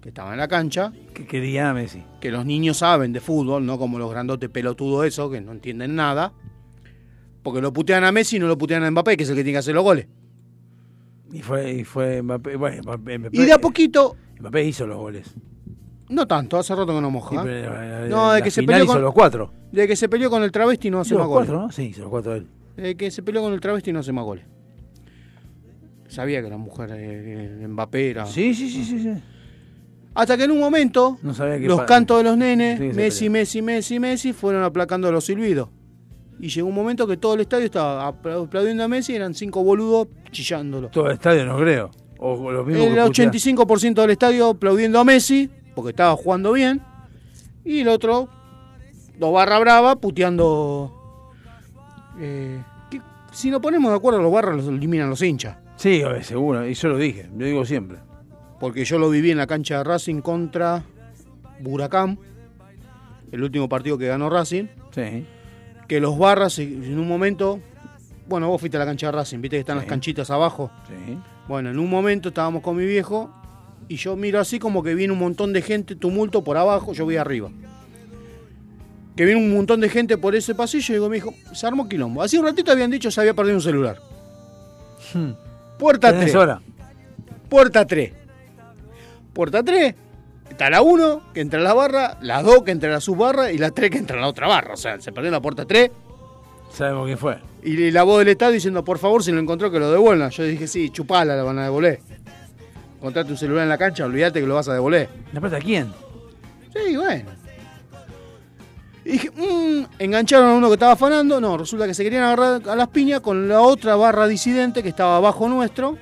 que 0.00 0.08
estaban 0.08 0.32
en 0.32 0.38
la 0.38 0.48
cancha, 0.48 0.92
Que 1.14 1.26
querían 1.26 1.66
a 1.66 1.74
Messi. 1.74 2.02
que 2.20 2.30
los 2.30 2.44
niños 2.44 2.78
saben 2.78 3.12
de 3.12 3.20
fútbol, 3.20 3.64
no 3.66 3.78
como 3.78 3.98
los 3.98 4.10
grandotes 4.10 4.48
pelotudos 4.50 5.06
esos 5.06 5.30
que 5.30 5.40
no 5.40 5.52
entienden 5.52 5.94
nada. 5.94 6.32
Porque 7.42 7.60
lo 7.60 7.72
putean 7.72 8.04
a 8.04 8.10
Messi 8.12 8.36
y 8.36 8.38
no 8.38 8.46
lo 8.48 8.56
putean 8.56 8.82
a 8.84 8.90
Mbappé, 8.90 9.16
que 9.16 9.24
es 9.24 9.30
el 9.30 9.36
que 9.36 9.42
tiene 9.42 9.54
que 9.54 9.58
hacer 9.58 9.74
los 9.74 9.84
goles. 9.84 10.06
Y 11.32 11.40
fue, 11.42 11.72
y 11.72 11.84
fue 11.84 12.22
Mbappé. 12.22 12.56
Bueno, 12.56 12.82
Mbappé, 12.82 13.18
Mbappé- 13.18 13.30
Y 13.32 13.44
de 13.44 13.52
a 13.52 13.58
poquito, 13.60 14.16
Mbappé 14.40 14.64
hizo 14.64 14.86
los 14.86 14.96
goles. 14.98 15.34
No 16.12 16.26
tanto, 16.26 16.58
hace 16.58 16.74
rato 16.74 16.94
que 16.94 17.00
no 17.00 17.10
moja. 17.10 17.30
Sí, 17.30 17.36
pero, 17.42 17.82
eh, 17.82 18.08
no, 18.08 18.32
de 18.32 18.42
que 18.42 18.50
se 18.50 18.62
peleó 18.62 18.86
con, 18.86 19.00
los 19.02 19.12
cuatro. 19.12 19.52
De 19.72 19.86
que 19.88 19.96
se 19.96 20.08
peleó 20.08 20.30
con 20.30 20.42
el 20.42 20.52
travesti 20.52 20.90
no 20.90 21.00
hace 21.00 21.14
más 21.14 21.26
goles. 21.26 21.48
cuatro, 21.48 21.66
¿no? 21.66 21.72
Sí, 21.72 21.82
hizo 21.84 22.02
los 22.02 22.10
cuatro 22.10 22.34
él. 22.34 22.46
De 22.76 22.96
que 22.96 23.10
se 23.10 23.22
peleó 23.22 23.42
con 23.42 23.52
el 23.52 23.60
travesti 23.60 23.92
no 23.92 24.00
hace 24.00 24.12
más 24.12 24.24
goles. 24.24 24.44
Sabía 26.08 26.42
que 26.42 26.50
la 26.50 26.58
mujer 26.58 26.90
eh, 26.92 27.66
Mbappé 27.68 28.10
era. 28.10 28.26
Sí, 28.26 28.54
sí, 28.54 28.68
sí, 28.68 28.84
sí. 28.84 28.98
sí. 29.00 29.10
Hasta 30.14 30.36
que 30.36 30.44
en 30.44 30.50
un 30.50 30.60
momento, 30.60 31.18
No 31.22 31.32
sabía 31.32 31.58
que 31.58 31.66
los 31.66 31.82
cantos 31.82 32.18
de 32.18 32.24
los 32.24 32.36
nenes, 32.36 32.78
Sí, 32.78 32.84
Messi. 32.94 33.30
Messi, 33.30 33.62
Messi, 33.62 33.98
Messi, 33.98 34.32
fueron 34.34 34.62
aplacando 34.62 35.10
los 35.10 35.24
silbidos. 35.24 35.70
Y 36.38 36.48
llegó 36.48 36.68
un 36.68 36.74
momento 36.74 37.06
que 37.06 37.16
todo 37.16 37.34
el 37.34 37.40
estadio 37.40 37.64
estaba 37.64 38.06
apla- 38.12 38.42
aplaudiendo 38.44 38.84
a 38.84 38.88
Messi 38.88 39.12
y 39.12 39.16
eran 39.16 39.32
cinco 39.34 39.64
boludos 39.64 40.08
chillándolo. 40.30 40.88
Todo 40.88 41.06
el 41.06 41.12
estadio 41.12 41.46
no 41.46 41.56
creo. 41.56 41.90
O 42.18 42.50
los 42.52 42.66
mismos 42.66 42.86
El 42.88 42.94
que 42.94 43.00
putea- 43.00 43.30
85% 43.30 44.02
del 44.02 44.10
estadio 44.10 44.50
aplaudiendo 44.50 44.98
a 45.00 45.04
Messi, 45.04 45.48
porque 45.74 45.90
estaba 45.90 46.16
jugando 46.16 46.52
bien. 46.52 46.82
Y 47.64 47.80
el 47.80 47.88
otro, 47.88 48.28
los 49.18 49.32
barra 49.32 49.58
brava, 49.58 49.96
puteando. 49.96 50.92
eh, 52.18 52.62
que 52.90 53.00
si 53.32 53.50
nos 53.50 53.60
ponemos 53.60 53.90
de 53.90 53.96
acuerdo, 53.96 54.20
los 54.20 54.32
barras 54.32 54.56
los 54.56 54.66
eliminan 54.68 55.08
los 55.10 55.22
hinchas. 55.22 55.56
Sí, 55.76 56.02
seguro. 56.22 56.66
Y 56.68 56.74
yo 56.74 56.88
lo 56.88 56.98
dije. 56.98 57.28
Lo 57.36 57.44
digo 57.44 57.64
siempre. 57.64 57.98
Porque 58.60 58.84
yo 58.84 58.98
lo 58.98 59.10
viví 59.10 59.30
en 59.30 59.38
la 59.38 59.46
cancha 59.46 59.78
de 59.78 59.84
Racing 59.84 60.20
contra 60.20 60.84
Buracán, 61.60 62.18
el 63.32 63.42
último 63.42 63.68
partido 63.68 63.98
que 63.98 64.06
ganó 64.06 64.30
Racing. 64.30 64.66
Sí. 64.92 65.26
Que 65.88 66.00
los 66.00 66.16
barras 66.18 66.58
en 66.58 66.98
un 66.98 67.08
momento. 67.08 67.60
Bueno, 68.28 68.48
vos 68.48 68.60
fuiste 68.60 68.76
a 68.76 68.80
la 68.80 68.86
cancha 68.86 69.06
de 69.06 69.12
Racing, 69.12 69.40
viste 69.40 69.56
que 69.56 69.60
están 69.60 69.76
las 69.76 69.86
canchitas 69.86 70.30
abajo. 70.30 70.70
Sí. 70.86 71.18
Bueno, 71.48 71.70
en 71.70 71.78
un 71.78 71.90
momento 71.90 72.28
estábamos 72.28 72.62
con 72.62 72.76
mi 72.76 72.86
viejo 72.86 73.30
y 73.88 73.96
yo 73.96 74.16
miro 74.16 74.40
así 74.40 74.58
como 74.58 74.82
que 74.82 74.94
viene 74.94 75.12
un 75.12 75.18
montón 75.18 75.52
de 75.52 75.62
gente, 75.62 75.96
tumulto 75.96 76.42
por 76.44 76.56
abajo, 76.56 76.92
yo 76.92 77.04
voy 77.04 77.16
arriba. 77.16 77.50
Que 79.16 79.24
viene 79.26 79.40
un 79.40 79.54
montón 79.54 79.80
de 79.80 79.88
gente 79.88 80.16
por 80.16 80.34
ese 80.34 80.54
pasillo 80.54 80.94
y 80.94 80.96
digo, 80.96 81.08
mi 81.08 81.18
hijo, 81.18 81.34
se 81.52 81.66
armó 81.66 81.88
quilombo. 81.88 82.22
Así 82.22 82.38
un 82.38 82.46
ratito 82.46 82.72
habían 82.72 82.90
dicho 82.90 83.10
se 83.10 83.20
había 83.20 83.34
perdido 83.34 83.56
un 83.56 83.62
celular. 83.62 83.98
Puerta 85.78 86.10
Tenés 86.10 86.32
3. 86.32 86.34
hora. 86.36 86.62
puerta 87.48 87.86
3. 87.86 88.12
Puerta 89.32 89.62
3, 89.62 89.94
está 90.50 90.68
la 90.68 90.82
1 90.82 91.32
que 91.32 91.40
entra 91.40 91.60
a 91.60 91.62
la 91.62 91.72
barra, 91.74 92.18
la 92.20 92.42
2 92.42 92.62
que 92.64 92.70
entra 92.70 92.90
a 92.90 92.92
la 92.92 93.00
subbarra 93.00 93.50
y 93.50 93.58
la 93.58 93.70
3 93.70 93.90
que 93.90 93.98
entra 93.98 94.18
a 94.18 94.20
la 94.20 94.28
otra 94.28 94.46
barra. 94.46 94.74
O 94.74 94.76
sea, 94.76 95.00
se 95.00 95.12
perdió 95.12 95.30
la 95.30 95.40
puerta 95.40 95.64
3. 95.64 95.90
Sabemos 96.70 97.06
quién 97.06 97.18
fue. 97.18 97.38
Y 97.62 97.90
la 97.90 98.02
voz 98.02 98.18
del 98.18 98.28
Estado 98.28 98.52
diciendo, 98.52 98.84
por 98.84 98.98
favor, 98.98 99.22
si 99.22 99.32
lo 99.32 99.40
encontró, 99.40 99.70
que 99.70 99.78
lo 99.78 99.90
devuelvan. 99.90 100.30
Yo 100.30 100.44
dije, 100.44 100.66
sí, 100.66 100.90
chupala, 100.90 101.36
la 101.36 101.42
van 101.42 101.58
a 101.58 101.64
devolver. 101.64 102.00
Encontrate 103.02 103.32
un 103.32 103.36
celular 103.36 103.64
en 103.64 103.68
la 103.68 103.78
cancha, 103.78 104.04
olvídate 104.04 104.40
que 104.40 104.46
lo 104.46 104.54
vas 104.54 104.68
a 104.68 104.74
devolver. 104.74 105.08
¿La 105.32 105.40
plata 105.40 105.56
a 105.56 105.58
quién? 105.58 105.92
Sí, 106.72 106.96
bueno. 106.96 107.30
Y 109.04 109.10
dije, 109.10 109.28
mmm, 109.32 109.86
engancharon 109.98 110.50
a 110.50 110.54
uno 110.54 110.68
que 110.68 110.74
estaba 110.74 110.92
afanando. 110.92 111.40
No, 111.40 111.58
resulta 111.58 111.88
que 111.88 111.94
se 111.94 112.04
querían 112.04 112.22
agarrar 112.22 112.62
a 112.68 112.76
las 112.76 112.86
piñas 112.86 113.18
con 113.18 113.48
la 113.48 113.60
otra 113.60 113.96
barra 113.96 114.28
disidente 114.28 114.84
que 114.84 114.88
estaba 114.88 115.16
abajo 115.16 115.48
nuestro. 115.48 115.98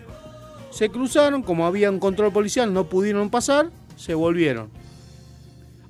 Se 0.68 0.90
cruzaron, 0.90 1.43
como 1.43 1.64
había 1.64 1.90
un 1.90 1.98
control 1.98 2.35
policial, 2.35 2.70
no 2.70 2.85
pudieron 2.85 3.31
pasar, 3.31 3.70
se 3.97 4.12
volvieron. 4.12 4.68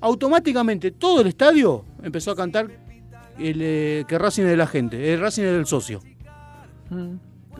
Automáticamente 0.01 0.93
todo 0.93 1.23
el 1.23 1.27
estadio 1.27 1.85
empezó 2.05 2.31
a 2.31 2.37
cantar 2.37 2.69
el, 3.37 3.59
eh, 3.61 4.05
que 4.07 4.17
Racing 4.17 4.45
es 4.45 4.51
de 4.51 4.57
la 4.57 4.69
gente, 4.69 5.13
el 5.13 5.21
Racing 5.21 5.43
es 5.43 5.53
del 5.55 5.67
socio. 5.67 6.01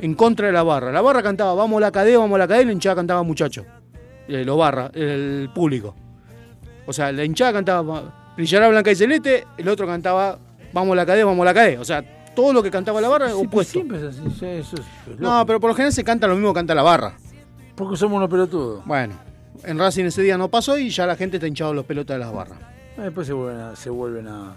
En 0.01 0.15
contra 0.15 0.47
de 0.47 0.53
la 0.53 0.63
barra. 0.63 0.91
La 0.93 1.01
barra 1.01 1.23
cantaba, 1.23 1.55
vamos 1.55 1.79
a 1.79 1.81
la 1.81 1.91
cadena, 1.93 2.19
vamos 2.19 2.37
a 2.37 2.39
la 2.39 2.49
cadena, 2.49 2.63
y 2.63 2.67
la 2.67 2.73
hinchada 2.73 2.97
cantaba 2.97 3.23
muchacho. 3.23 3.65
Eh, 4.29 4.45
los 4.45 4.57
barra, 4.57 4.91
el 4.95 5.51
público. 5.55 5.95
O 6.87 6.93
sea, 6.93 7.13
la 7.13 7.25
hinchada 7.25 7.53
cantaba 7.53 8.33
Brillará 8.37 8.69
Blanca 8.69 8.91
y 8.91 8.95
Celeste, 8.97 9.47
el 9.59 9.69
otro 9.69 9.87
cantaba 9.87 10.39
Vamos 10.73 10.93
a 10.93 10.97
la 10.97 11.07
cadena, 11.07 11.27
vamos 11.27 11.43
a 11.43 11.47
la 11.47 11.55
cadena. 11.55 11.81
O 11.81 11.85
sea, 11.85 12.03
todo 12.35 12.53
lo 12.53 12.63
que 12.63 12.71
cantaba 12.71 13.01
la 13.01 13.09
barra 13.09 13.27
es 13.29 13.33
opuesto. 13.35 13.73
Siempre 13.73 13.99
es 13.99 14.05
así, 14.05 14.23
sí, 14.39 14.47
eso 14.47 14.77
es- 14.77 15.19
No, 15.19 15.45
pero 15.47 15.59
por 15.61 15.71
lo 15.71 15.75
general 15.75 15.93
se 15.93 16.05
canta 16.05 16.27
lo 16.29 16.35
mismo 16.35 16.53
que 16.53 16.59
canta 16.59 16.75
la 16.75 16.83
barra. 16.83 17.15
Porque 17.75 17.97
somos 17.97 18.17
unos 18.19 18.31
pelotudos. 18.31 18.85
Bueno, 18.87 19.15
en 19.65 19.79
Racing 19.79 20.05
ese 20.05 20.23
día 20.23 20.39
no 20.39 20.49
pasó 20.49 20.79
y 20.79 20.91
ya 20.91 21.07
la 21.07 21.17
gente 21.17 21.39
está 21.39 21.47
hinchado 21.49 21.75
los 21.75 21.85
pelotas 21.85 22.15
de 22.17 22.25
las 22.25 22.33
barras. 22.33 22.59
Después 22.97 23.27
se 23.27 23.33
vuelven 23.33 23.61
a. 23.61 23.77
Se 23.77 23.91
vuelven 23.91 24.29
a... 24.29 24.57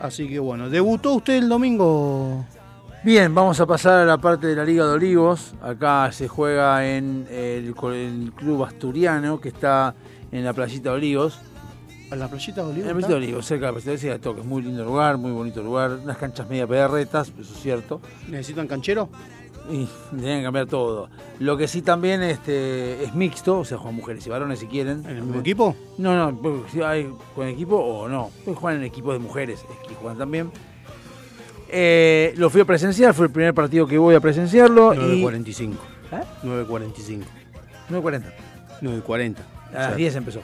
Así 0.00 0.28
que 0.28 0.38
bueno, 0.38 0.68
¿debutó 0.68 1.14
usted 1.14 1.34
el 1.34 1.48
domingo? 1.48 2.44
Bien, 3.04 3.34
vamos 3.34 3.60
a 3.60 3.66
pasar 3.66 4.00
a 4.00 4.04
la 4.06 4.16
parte 4.16 4.46
de 4.46 4.56
la 4.56 4.64
Liga 4.64 4.86
de 4.86 4.92
Olivos. 4.94 5.54
Acá 5.60 6.10
se 6.10 6.26
juega 6.26 6.88
en 6.88 7.26
el, 7.30 7.74
el 7.92 8.32
club 8.34 8.64
asturiano 8.64 9.38
que 9.42 9.50
está 9.50 9.94
en 10.32 10.42
la 10.42 10.54
playita 10.54 10.88
de 10.88 10.96
Olivos. 10.96 11.38
¿A 12.10 12.16
la 12.16 12.28
playita 12.28 12.62
de 12.62 12.70
En 12.70 12.70
Olivos? 12.70 12.86
la 12.86 12.92
playita 12.92 13.08
de 13.08 13.14
Olivos, 13.14 13.44
cerca 13.44 13.66
de 13.66 13.72
la 13.72 13.78
playita 13.78 14.06
de 14.06 14.14
Olivos. 14.28 14.38
Es 14.38 14.46
muy 14.46 14.62
lindo 14.62 14.84
lugar, 14.86 15.18
muy 15.18 15.32
bonito 15.32 15.62
lugar. 15.62 15.98
Unas 16.02 16.16
canchas 16.16 16.48
media 16.48 16.66
pedorretas, 16.66 17.30
eso 17.38 17.52
es 17.54 17.60
cierto. 17.60 18.00
¿Necesitan 18.28 18.66
canchero? 18.66 19.10
Y 19.70 19.86
tienen 20.16 20.38
que 20.38 20.44
cambiar 20.44 20.66
todo. 20.66 21.10
Lo 21.40 21.58
que 21.58 21.68
sí 21.68 21.82
también 21.82 22.22
este, 22.22 23.04
es 23.04 23.14
mixto, 23.14 23.58
o 23.58 23.64
sea, 23.66 23.76
juegan 23.76 23.96
mujeres 23.96 24.26
y 24.26 24.30
varones 24.30 24.60
si 24.60 24.66
quieren. 24.66 25.04
¿En 25.04 25.16
el 25.16 25.22
mismo 25.24 25.40
equipo? 25.40 25.76
No, 25.98 26.16
no, 26.16 26.40
porque 26.40 26.70
si 26.70 26.80
hay 26.80 27.12
con 27.34 27.48
equipo 27.48 27.76
o 27.76 28.08
no. 28.08 28.30
Pueden 28.44 28.58
jugar 28.58 28.76
en 28.76 28.82
equipos 28.84 29.12
de 29.12 29.18
mujeres, 29.18 29.60
es 29.60 29.88
que 29.88 29.94
juegan 29.94 30.16
también. 30.16 30.50
Eh, 31.76 32.34
lo 32.36 32.50
fui 32.50 32.60
a 32.60 32.64
presenciar, 32.64 33.12
fue 33.14 33.26
el 33.26 33.32
primer 33.32 33.52
partido 33.52 33.84
que 33.84 33.98
voy 33.98 34.14
a 34.14 34.20
presenciarlo. 34.20 34.94
y 34.94 35.22
9.45. 35.24 35.72
¿Eh? 36.12 36.20
9.45. 36.44 37.22
9.40. 37.90 38.22
9.40. 38.80 39.36
A 39.74 39.78
las 39.78 39.96
10 39.96 40.14
empezó. 40.16 40.40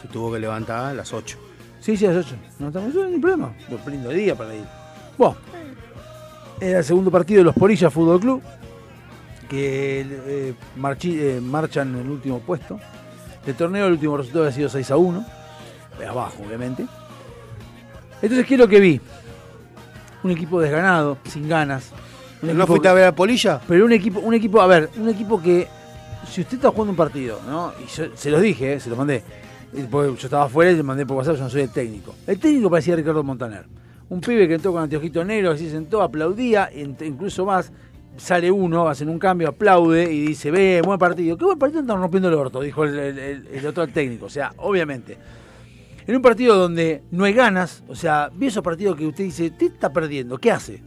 Se 0.00 0.08
tuvo 0.08 0.32
que 0.32 0.38
levantar 0.38 0.86
a 0.86 0.94
las 0.94 1.12
8. 1.12 1.36
Sí, 1.80 1.96
sí, 1.98 2.06
a 2.06 2.12
las 2.12 2.24
8. 2.26 2.36
No 2.60 2.68
estamos 2.68 2.94
no 2.94 3.04
hay 3.04 3.18
problema. 3.18 3.52
Pues 3.68 3.86
lindo 3.88 4.08
día 4.08 4.34
para 4.34 4.54
ir. 4.54 4.64
Bueno, 5.18 5.36
era 6.60 6.78
el 6.78 6.84
segundo 6.84 7.10
partido 7.10 7.40
de 7.40 7.44
los 7.44 7.54
Porillas 7.54 7.92
Fútbol 7.92 8.18
Club, 8.20 8.42
que 9.50 10.00
eh, 10.00 10.54
marchi- 10.78 11.18
eh, 11.20 11.40
marchan 11.42 11.94
en 11.94 12.00
el 12.00 12.10
último 12.10 12.38
puesto. 12.40 12.80
El 13.46 13.54
torneo, 13.54 13.86
el 13.86 13.92
último 13.92 14.16
resultado 14.16 14.44
había 14.44 14.56
sido 14.56 14.68
6 14.70 14.90
a 14.90 14.96
1. 14.96 15.26
De 15.98 16.06
abajo, 16.06 16.42
obviamente. 16.46 16.86
Entonces, 18.22 18.46
¿qué 18.46 18.54
es 18.54 18.60
lo 18.60 18.68
que 18.68 18.80
vi? 18.80 19.00
Un 20.22 20.30
equipo 20.30 20.60
desganado, 20.60 21.18
sin 21.24 21.48
ganas. 21.48 21.92
Un 22.42 22.56
¿No 22.56 22.66
fuiste 22.66 22.82
que- 22.84 22.88
a 22.88 22.92
ver 22.94 23.04
a 23.04 23.14
Polilla? 23.14 23.60
Pero 23.66 23.84
un 23.84 23.92
equipo, 23.92 24.20
un 24.20 24.34
equipo, 24.34 24.60
a 24.60 24.66
ver, 24.66 24.90
un 24.98 25.08
equipo 25.08 25.40
que, 25.40 25.66
si 26.30 26.40
usted 26.42 26.56
está 26.56 26.70
jugando 26.70 26.90
un 26.90 26.96
partido, 26.96 27.40
¿no? 27.48 27.72
Y 27.82 27.86
yo 27.90 28.04
se 28.14 28.30
los 28.30 28.40
dije, 28.40 28.74
eh, 28.74 28.80
se 28.80 28.88
los 28.90 28.98
mandé. 28.98 29.22
Yo 29.72 30.14
estaba 30.14 30.44
afuera 30.44 30.70
y 30.72 30.76
le 30.76 30.82
mandé 30.82 31.06
por 31.06 31.16
WhatsApp, 31.18 31.36
yo 31.36 31.44
no 31.44 31.50
soy 31.50 31.62
el 31.62 31.70
técnico. 31.70 32.14
El 32.26 32.38
técnico 32.38 32.68
parecía 32.70 32.96
Ricardo 32.96 33.22
Montaner. 33.22 33.64
Un 34.08 34.20
pibe 34.20 34.48
que 34.48 34.54
entró 34.54 34.72
con 34.72 34.82
anteojito 34.82 35.24
negro, 35.24 35.52
así 35.52 35.70
sentó, 35.70 36.02
aplaudía, 36.02 36.68
incluso 36.74 37.44
más. 37.46 37.70
Sale 38.16 38.50
uno, 38.50 38.88
hacen 38.88 39.08
un 39.08 39.18
cambio, 39.20 39.48
aplaude 39.48 40.12
y 40.12 40.20
dice, 40.26 40.50
ve, 40.50 40.82
buen 40.84 40.98
partido. 40.98 41.38
Qué 41.38 41.44
buen 41.44 41.58
partido 41.58 41.80
están 41.82 41.98
rompiendo 42.00 42.28
el 42.28 42.34
orto, 42.34 42.60
dijo 42.60 42.84
el, 42.84 42.98
el- 42.98 43.18
el- 43.18 43.46
el 43.52 43.66
otro 43.66 43.86
técnico. 43.86 44.26
O 44.26 44.30
sea, 44.30 44.52
obviamente. 44.58 45.16
En 46.10 46.16
un 46.16 46.22
partido 46.22 46.56
donde 46.56 47.04
no 47.12 47.22
hay 47.22 47.32
ganas, 47.32 47.84
o 47.86 47.94
sea, 47.94 48.32
vi 48.34 48.48
esos 48.48 48.64
partidos 48.64 48.96
que 48.96 49.06
usted 49.06 49.22
dice, 49.22 49.52
te 49.52 49.66
está 49.66 49.92
perdiendo, 49.92 50.38
¿qué 50.38 50.50
hace? 50.50 50.82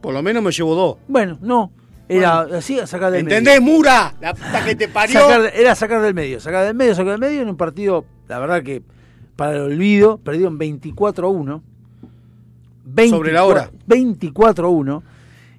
Por 0.00 0.14
lo 0.14 0.22
menos 0.22 0.42
me 0.42 0.50
llevo 0.50 0.74
dos. 0.74 0.96
Bueno, 1.06 1.36
no. 1.42 1.70
Era 2.08 2.40
así, 2.40 2.78
sacar 2.86 3.12
del 3.12 3.24
medio. 3.24 3.36
¿Entendés, 3.36 3.60
Mura? 3.60 4.14
La 4.18 4.32
puta 4.32 4.64
que 4.64 4.74
te 4.76 4.88
parió. 4.88 5.20
Sacar 5.20 5.52
era 5.54 5.74
sacar 5.74 6.00
del 6.00 6.14
medio, 6.14 6.40
sacar 6.40 6.64
del 6.64 6.74
medio, 6.74 6.94
sacar 6.94 7.10
del 7.10 7.20
medio 7.20 7.42
en 7.42 7.50
un 7.50 7.58
partido, 7.58 8.06
la 8.28 8.38
verdad 8.38 8.62
que 8.62 8.82
para 9.36 9.56
el 9.56 9.60
olvido, 9.60 10.16
perdieron 10.16 10.56
24 10.56 11.26
a 11.26 11.30
1. 11.30 11.62
24 12.86 13.18
Sobre 13.18 13.32
la 13.34 13.44
hora. 13.44 13.70
24 13.88 14.68
a 14.68 14.70
1. 14.70 15.02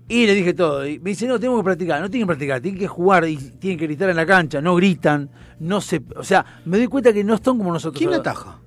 Y 0.10 0.26
le 0.26 0.34
dije 0.34 0.56
todo. 0.56 0.86
Y 0.88 1.00
me 1.00 1.12
dice, 1.12 1.28
no, 1.28 1.40
tengo 1.40 1.56
que 1.58 1.64
practicar. 1.64 2.02
No 2.02 2.10
tienen 2.10 2.26
que 2.26 2.32
practicar, 2.32 2.60
tienen 2.62 2.80
que 2.80 2.88
jugar 2.88 3.30
y 3.30 3.38
tienen 3.38 3.78
que 3.78 3.86
gritar 3.86 4.10
en 4.10 4.16
la 4.16 4.26
cancha. 4.26 4.60
No 4.60 4.76
gritan, 4.76 5.30
no 5.60 5.80
se. 5.80 6.02
O 6.16 6.24
sea, 6.24 6.44
me 6.66 6.78
doy 6.78 6.88
cuenta 6.88 7.14
que 7.14 7.24
no 7.24 7.36
están 7.36 7.60
como 7.60 7.72
nosotros. 7.72 8.00
¿Quién 8.00 8.14
ataja? 8.14 8.60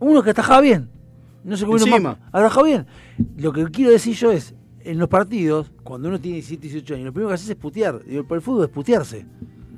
Uno 0.00 0.22
que 0.22 0.30
atajaba 0.30 0.62
bien. 0.62 0.90
No 1.44 1.56
sé 1.56 1.66
cómo 1.66 1.76
Encima. 1.76 2.18
Atajaba 2.32 2.66
bien. 2.66 2.86
Lo 3.36 3.52
que 3.52 3.66
quiero 3.66 3.90
decir 3.90 4.16
yo 4.16 4.32
es, 4.32 4.54
en 4.80 4.98
los 4.98 5.08
partidos, 5.08 5.70
cuando 5.82 6.08
uno 6.08 6.18
tiene 6.18 6.36
17, 6.36 6.62
18 6.62 6.94
años, 6.94 7.06
lo 7.06 7.12
primero 7.12 7.28
que 7.28 7.34
haces 7.34 7.50
es 7.50 7.56
putear. 7.56 8.02
Digo, 8.02 8.24
por 8.24 8.36
el 8.36 8.42
fútbol 8.42 8.64
es 8.64 8.70
putearse. 8.70 9.26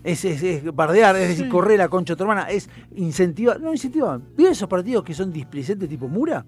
Es, 0.05 0.25
es, 0.25 0.41
es 0.43 0.75
bardear, 0.75 1.17
es 1.17 1.29
decir, 1.29 1.49
correr 1.49 1.79
la 1.79 1.89
concha 1.89 2.13
de 2.13 2.17
tu 2.17 2.23
hermana, 2.23 2.45
es 2.45 2.71
incentivar. 2.95 3.61
No, 3.61 3.73
incentivar. 3.73 4.21
¿Vieron 4.37 4.53
esos 4.53 4.69
partidos 4.69 5.03
que 5.03 5.15
son 5.15 5.33
displicentes 5.33 5.89
tipo 5.89 6.09
Mura? 6.09 6.47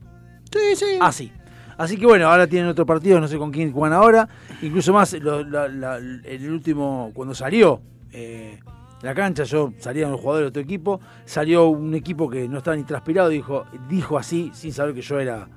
Sí, 0.53 0.77
sí. 0.77 0.99
Así. 1.01 1.33
Así 1.81 1.97
que 1.97 2.05
bueno, 2.05 2.27
ahora 2.29 2.47
tienen 2.47 2.69
otro 2.69 2.85
partido, 2.85 3.19
no 3.21 3.27
sé 3.27 3.39
con 3.39 3.51
quién 3.51 3.73
juegan 3.73 3.95
ahora. 3.95 4.29
Incluso 4.61 4.93
más, 4.93 5.15
lo- 5.15 5.43
la- 5.43 5.67
la- 5.69 5.97
el 5.97 6.51
último, 6.51 7.11
cuando 7.15 7.35
salió 7.35 7.81
eh, 8.13 8.59
la 9.03 9.15
cancha, 9.15 9.45
yo 9.45 9.73
salían 9.79 10.11
los 10.11 10.21
jugadores 10.21 10.47
de 10.47 10.49
otro 10.51 10.63
equipo, 10.63 11.01
salió 11.25 11.69
un 11.69 11.95
equipo 11.95 12.29
que 12.29 12.47
no 12.49 12.59
estaba 12.59 12.77
ni 12.77 12.83
transpirado, 12.83 13.31
dijo, 13.31 13.65
dijo 13.89 14.19
así, 14.19 14.51
sin 14.53 14.73
saber 14.75 14.95
que 14.95 15.01
yo 15.01 15.19
era 15.21 15.49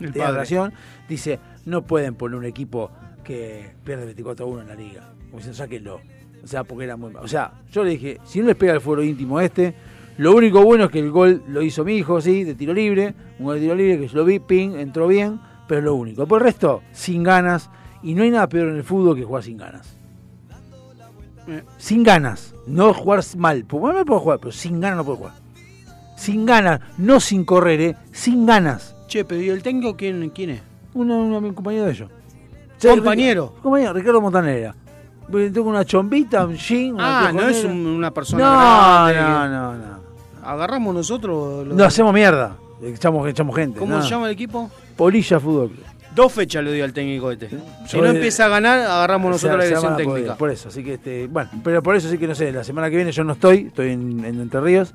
El 0.00 0.12
de 0.12 0.20
padre. 0.20 0.72
dice, 1.08 1.40
no 1.64 1.80
pueden 1.82 2.14
poner 2.14 2.36
un 2.38 2.44
equipo 2.44 2.90
que 3.22 3.70
pierde 3.84 4.04
24 4.04 4.44
a 4.44 4.48
1 4.50 4.60
en 4.62 4.68
la 4.68 4.74
liga. 4.74 5.00
Como 5.30 5.36
diciendo, 5.38 5.56
sáquenlo. 5.56 6.00
O 6.42 6.46
sea, 6.46 6.62
porque 6.64 6.84
era 6.84 6.96
muy 6.98 7.10
mal. 7.10 7.24
O 7.24 7.28
sea, 7.28 7.52
yo 7.72 7.84
le 7.84 7.90
dije, 7.92 8.20
si 8.24 8.40
no 8.40 8.48
les 8.48 8.56
pega 8.56 8.74
el 8.74 8.82
fuero 8.82 9.02
íntimo 9.02 9.40
este, 9.40 9.74
lo 10.18 10.34
único 10.36 10.62
bueno 10.62 10.84
es 10.84 10.90
que 10.90 10.98
el 10.98 11.10
gol 11.10 11.42
lo 11.48 11.62
hizo 11.62 11.84
mi 11.84 11.94
hijo, 11.96 12.20
sí, 12.20 12.44
de 12.44 12.54
tiro 12.54 12.74
libre, 12.74 13.14
un 13.38 13.46
gol 13.46 13.54
de 13.54 13.60
tiro 13.62 13.74
libre 13.74 13.98
que 13.98 14.08
yo 14.08 14.18
lo 14.18 14.24
vi, 14.26 14.40
ping, 14.40 14.72
entró 14.76 15.06
bien, 15.08 15.40
pero 15.66 15.80
lo 15.82 15.94
único. 15.94 16.26
Por 16.26 16.40
el 16.40 16.44
resto, 16.46 16.82
sin 16.92 17.22
ganas, 17.22 17.70
y 18.02 18.14
no 18.14 18.22
hay 18.22 18.30
nada 18.30 18.48
peor 18.48 18.68
en 18.68 18.76
el 18.76 18.84
fútbol 18.84 19.16
que 19.16 19.24
jugar 19.24 19.42
sin 19.42 19.56
ganas. 19.56 19.96
Sin 21.78 22.02
ganas, 22.02 22.54
no 22.66 22.94
jugar 22.94 23.22
mal. 23.36 23.64
Porque 23.66 23.94
mal 23.94 24.04
puedo 24.06 24.20
jugar, 24.20 24.38
pero 24.40 24.52
sin 24.52 24.80
ganas 24.80 24.96
no 24.98 25.04
puedo 25.04 25.18
jugar. 25.18 25.32
Sin 26.16 26.46
ganas, 26.46 26.80
no 26.96 27.20
sin 27.20 27.44
correr, 27.44 27.80
¿eh? 27.80 27.96
sin 28.12 28.46
ganas. 28.46 28.94
Che, 29.08 29.24
pero 29.24 29.42
¿y 29.42 29.50
el 29.50 29.62
técnico 29.62 29.94
quién, 29.96 30.30
quién 30.30 30.50
es? 30.50 30.62
Una, 30.94 31.16
una- 31.16 31.38
un 31.38 31.52
compañero 31.52 31.84
de 31.84 31.90
ellos. 31.92 32.10
¿Compañero? 32.80 33.54
Compañero, 33.62 33.92
Ricardo 33.92 34.20
Montanera. 34.20 34.74
Tengo 35.30 35.68
una 35.70 35.84
chombita, 35.84 36.46
un 36.46 36.54
jean, 36.54 36.94
una 36.94 37.28
Ah, 37.28 37.32
no 37.32 37.48
es 37.48 37.64
un- 37.64 37.86
una 37.86 38.10
persona 38.10 38.44
No, 38.44 39.12
grande. 39.12 39.20
no, 39.20 39.48
no, 39.48 39.74
no. 39.86 40.04
Agarramos 40.44 40.94
nosotros. 40.94 41.66
los- 41.66 41.76
No 41.76 41.84
hacemos 41.84 42.12
mierda. 42.14 42.56
Echamos, 42.82 43.26
echamos 43.28 43.56
gente. 43.56 43.78
¿Cómo 43.78 43.96
no. 43.96 44.02
se 44.02 44.10
llama 44.10 44.26
el 44.26 44.32
equipo? 44.32 44.70
Polilla 44.96 45.40
Fútbol 45.40 45.70
Club. 45.70 45.84
Dos 46.14 46.32
fechas 46.32 46.62
le 46.62 46.70
doy 46.70 46.80
al 46.80 46.92
técnico 46.92 47.30
este. 47.32 47.48
Si 47.88 47.96
no 47.96 48.04
de- 48.04 48.10
empieza 48.10 48.44
a 48.46 48.48
ganar, 48.48 48.78
agarramos 48.80 49.32
nosotros 49.32 49.58
la 49.58 49.64
dirección 49.64 49.94
poder, 49.94 50.06
técnica. 50.06 50.36
Por 50.36 50.50
eso, 50.50 50.68
así 50.68 50.84
que 50.84 50.94
este, 50.94 51.26
bueno, 51.26 51.50
pero 51.64 51.82
por 51.82 51.96
eso 51.96 52.08
sí 52.08 52.18
que 52.18 52.28
no 52.28 52.34
sé, 52.36 52.52
la 52.52 52.62
semana 52.62 52.88
que 52.88 52.96
viene 52.96 53.10
yo 53.10 53.24
no 53.24 53.32
estoy, 53.32 53.66
estoy 53.66 53.90
en, 53.90 54.24
en 54.24 54.40
Entre 54.40 54.60
Ríos. 54.60 54.94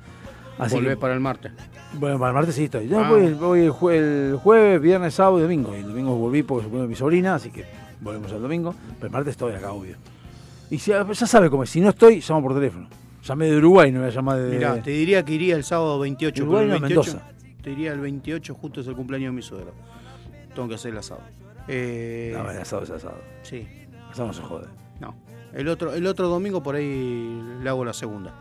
Así 0.58 0.74
Volvés 0.74 0.94
que, 0.94 1.00
para 1.00 1.14
el 1.14 1.20
martes. 1.20 1.52
bueno, 1.94 2.18
para 2.18 2.30
el 2.30 2.34
martes 2.34 2.54
sí 2.54 2.64
estoy. 2.64 2.86
Yo 2.88 3.00
Ah. 3.00 3.08
voy, 3.08 3.24
el- 3.24 3.34
voy 3.34 3.60
el, 3.60 3.70
jue- 3.70 3.94
el 3.94 4.36
jueves, 4.42 4.80
viernes, 4.80 5.14
sábado 5.14 5.38
y 5.38 5.42
domingo. 5.42 5.74
Y 5.74 5.80
el 5.80 5.88
domingo 5.88 6.14
volví 6.16 6.42
porque 6.42 6.68
se 6.68 6.74
mi 6.86 6.94
sobrina, 6.94 7.34
así 7.34 7.50
que 7.50 7.64
volvemos 8.00 8.30
al 8.32 8.40
domingo. 8.42 8.74
Pero 8.96 9.06
el 9.06 9.12
martes 9.12 9.32
estoy 9.32 9.54
acá, 9.54 9.72
obvio. 9.72 9.96
Y 10.70 10.78
si, 10.78 10.90
ya 10.90 11.14
sabe 11.14 11.50
cómo 11.50 11.64
es, 11.64 11.70
si 11.70 11.80
no 11.80 11.90
estoy, 11.90 12.22
llamo 12.26 12.42
por 12.42 12.54
teléfono. 12.54 12.88
Llamé 13.24 13.46
de 13.50 13.56
Uruguay, 13.58 13.90
no 13.92 14.00
voy 14.00 14.08
a 14.08 14.12
llamar 14.12 14.38
de. 14.38 14.56
Mirá, 14.56 14.82
te 14.82 14.90
diría 14.90 15.22
que 15.24 15.32
iría 15.34 15.56
el 15.56 15.64
sábado 15.64 15.98
28. 15.98 16.42
Uruguay 16.42 16.64
no, 16.66 16.72
28 16.80 17.12
Mendoza. 17.12 17.32
Te 17.62 17.70
diría 17.70 17.92
el 17.92 18.00
28, 18.00 18.54
justo 18.54 18.80
es 18.80 18.86
el 18.86 18.94
cumpleaños 18.94 19.32
de 19.32 19.36
mi 19.36 19.42
suegro. 19.42 19.72
Tengo 20.54 20.68
que 20.68 20.74
hacer 20.76 20.92
el 20.92 20.98
asado. 20.98 21.20
Eh, 21.68 22.32
No, 22.36 22.50
el 22.50 22.58
asado 22.58 22.82
es 22.82 22.90
asado. 22.90 23.18
Sí. 23.42 23.66
Asado 24.10 24.28
no 24.28 24.32
se 24.32 24.42
jode. 24.42 24.66
No. 25.00 25.14
El 25.52 25.68
otro, 25.68 25.92
el 25.94 26.06
otro 26.06 26.28
domingo 26.28 26.62
por 26.62 26.74
ahí 26.76 27.40
le 27.62 27.68
hago 27.68 27.84
la 27.84 27.92
segunda. 27.92 28.34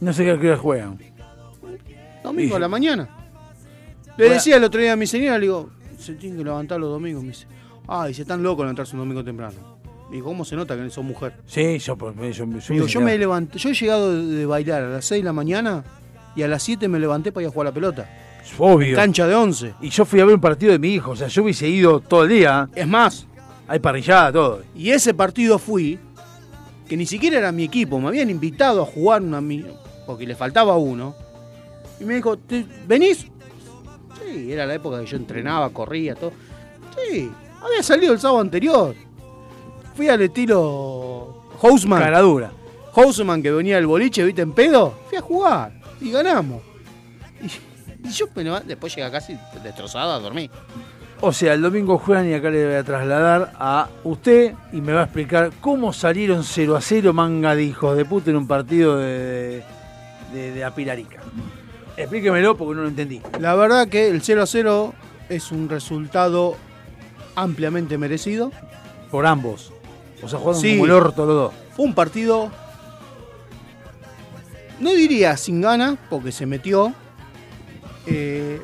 No 0.00 0.12
sé 0.12 0.24
qué 0.24 0.32
hora 0.32 0.56
juegan. 0.56 0.98
Domingo 2.22 2.54
Y- 2.54 2.56
a 2.56 2.60
la 2.60 2.68
mañana. 2.68 3.08
Le 4.16 4.28
decía 4.28 4.56
el 4.56 4.64
otro 4.64 4.80
día 4.80 4.92
a 4.92 4.96
mi 4.96 5.06
señora, 5.06 5.38
le 5.38 5.42
digo, 5.46 5.70
se 5.98 6.14
tienen 6.14 6.38
que 6.38 6.44
levantar 6.44 6.78
los 6.78 6.90
domingos. 6.90 7.22
Me 7.22 7.30
dice, 7.30 7.46
ay, 7.88 8.12
se 8.12 8.22
están 8.22 8.42
locos 8.42 8.64
levantarse 8.64 8.94
un 8.94 9.00
domingo 9.00 9.24
temprano. 9.24 9.78
Digo, 10.10 10.26
¿cómo 10.26 10.44
se 10.44 10.54
nota 10.54 10.76
que 10.76 10.90
sos 10.90 11.02
mujer? 11.04 11.32
Sí, 11.46 11.78
yo, 11.78 11.96
yo, 11.96 12.32
yo, 12.32 12.74
Digo, 12.74 12.86
yo 12.86 13.00
me 13.00 13.16
levanté, 13.16 13.58
yo 13.58 13.70
he 13.70 13.74
llegado 13.74 14.12
de, 14.14 14.22
de 14.36 14.46
bailar 14.46 14.82
a 14.82 14.88
las 14.90 15.04
6 15.06 15.22
de 15.22 15.24
la 15.24 15.32
mañana 15.32 15.82
y 16.36 16.42
a 16.42 16.48
las 16.48 16.62
7 16.62 16.86
me 16.88 17.00
levanté 17.00 17.32
para 17.32 17.44
ir 17.44 17.48
a 17.48 17.50
jugar 17.52 17.68
a 17.68 17.70
la 17.70 17.74
pelota. 17.74 18.10
Obvio. 18.58 18.96
Cancha 18.96 19.26
de 19.26 19.34
11. 19.34 19.74
Y 19.80 19.88
yo 19.90 20.04
fui 20.04 20.20
a 20.20 20.24
ver 20.24 20.34
un 20.34 20.40
partido 20.40 20.72
de 20.72 20.78
mi 20.78 20.88
hijo, 20.94 21.12
o 21.12 21.16
sea, 21.16 21.28
yo 21.28 21.42
hubiese 21.42 21.68
ido 21.68 22.00
todo 22.00 22.24
el 22.24 22.28
día. 22.30 22.68
Es 22.74 22.86
más, 22.86 23.26
Hay 23.68 23.78
parrillada, 23.78 24.32
todo. 24.32 24.62
y 24.74 24.90
ese 24.90 25.14
partido 25.14 25.58
fui, 25.58 25.98
que 26.88 26.96
ni 26.96 27.06
siquiera 27.06 27.38
era 27.38 27.52
mi 27.52 27.64
equipo, 27.64 27.98
me 28.00 28.08
habían 28.08 28.28
invitado 28.30 28.82
a 28.82 28.86
jugar 28.86 29.22
una 29.22 29.40
porque 30.06 30.26
le 30.26 30.34
faltaba 30.34 30.76
uno. 30.76 31.14
Y 32.00 32.04
me 32.04 32.14
dijo, 32.16 32.36
"¿Te- 32.36 32.66
¿venís? 32.86 33.26
Sí, 34.20 34.52
era 34.52 34.66
la 34.66 34.74
época 34.74 35.00
que 35.00 35.06
yo 35.06 35.16
entrenaba, 35.16 35.70
corría, 35.70 36.14
todo. 36.14 36.32
Sí, 36.96 37.30
había 37.62 37.82
salido 37.82 38.12
el 38.12 38.18
sábado 38.18 38.40
anterior. 38.40 38.94
Fui 39.94 40.08
al 40.08 40.20
estilo 40.22 41.44
Houseman. 41.60 42.00
Caradura. 42.00 42.52
Houseman 42.94 43.42
que 43.42 43.50
venía 43.50 43.76
del 43.76 43.86
boliche, 43.86 44.24
viste, 44.24 44.42
en 44.42 44.52
pedo. 44.52 44.94
Fui 45.08 45.16
a 45.18 45.20
jugar 45.22 45.72
y 46.00 46.10
ganamos. 46.10 46.60
Y, 47.40 47.46
y 48.04 48.08
yo 48.10 48.26
me 48.34 48.44
levanté, 48.44 48.68
después 48.68 48.94
llegué 48.94 49.10
casi 49.10 49.38
destrozado 49.62 50.12
a 50.12 50.18
dormir. 50.18 50.50
O 51.20 51.32
sea, 51.32 51.54
el 51.54 51.62
domingo 51.62 51.98
juegan 51.98 52.28
y 52.28 52.34
acá 52.34 52.50
le 52.50 52.66
voy 52.66 52.74
a 52.74 52.82
trasladar 52.82 53.52
a 53.58 53.88
usted 54.02 54.54
y 54.72 54.80
me 54.80 54.92
va 54.92 55.02
a 55.02 55.04
explicar 55.04 55.52
cómo 55.60 55.92
salieron 55.92 56.42
0 56.42 56.74
a 56.76 56.80
0 56.80 57.12
manga 57.12 57.54
de 57.54 57.62
hijos 57.62 57.96
de 57.96 58.04
puta 58.04 58.30
en 58.30 58.36
un 58.36 58.48
partido 58.48 58.96
de, 58.96 59.62
de, 60.32 60.50
de 60.52 60.64
Apilarica. 60.64 61.20
Explíquemelo 61.96 62.56
porque 62.56 62.74
no 62.74 62.82
lo 62.82 62.88
entendí. 62.88 63.22
La 63.38 63.54
verdad 63.54 63.86
que 63.86 64.08
el 64.08 64.20
0 64.20 64.42
a 64.42 64.46
0 64.46 64.94
es 65.28 65.52
un 65.52 65.68
resultado 65.68 66.56
ampliamente 67.36 67.98
merecido. 67.98 68.50
Por 69.10 69.24
ambos. 69.26 69.72
O 70.22 70.28
sea, 70.28 70.38
jugaron 70.40 70.60
Sí. 70.60 70.72
como 70.72 70.86
el 70.86 70.90
orto 70.92 71.24
los 71.26 71.34
dos. 71.36 71.52
Fue 71.76 71.84
un 71.84 71.94
partido, 71.94 72.50
no 74.80 74.90
diría 74.92 75.36
sin 75.36 75.60
ganas, 75.60 75.96
porque 76.10 76.32
se 76.32 76.46
metió. 76.46 76.92
Eh, 78.06 78.60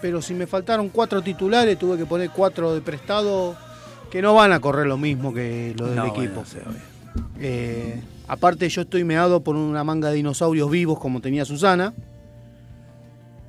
pero 0.00 0.22
si 0.22 0.34
me 0.34 0.46
faltaron 0.46 0.88
cuatro 0.88 1.22
titulares, 1.22 1.78
tuve 1.78 1.96
que 1.98 2.06
poner 2.06 2.30
cuatro 2.30 2.74
de 2.74 2.80
prestado 2.80 3.56
que 4.10 4.22
no 4.22 4.34
van 4.34 4.52
a 4.52 4.60
correr 4.60 4.86
lo 4.86 4.96
mismo 4.96 5.32
que 5.32 5.74
lo 5.78 5.86
del 5.86 5.96
No, 5.96 6.06
equipo. 6.06 6.42
bueno. 6.64 6.78
Eh, 7.38 8.00
aparte, 8.28 8.68
yo 8.68 8.82
estoy 8.82 9.04
meado 9.04 9.40
por 9.42 9.56
una 9.56 9.84
manga 9.84 10.08
de 10.08 10.16
dinosaurios 10.16 10.70
vivos 10.70 10.98
como 10.98 11.20
tenía 11.20 11.44
Susana. 11.44 11.92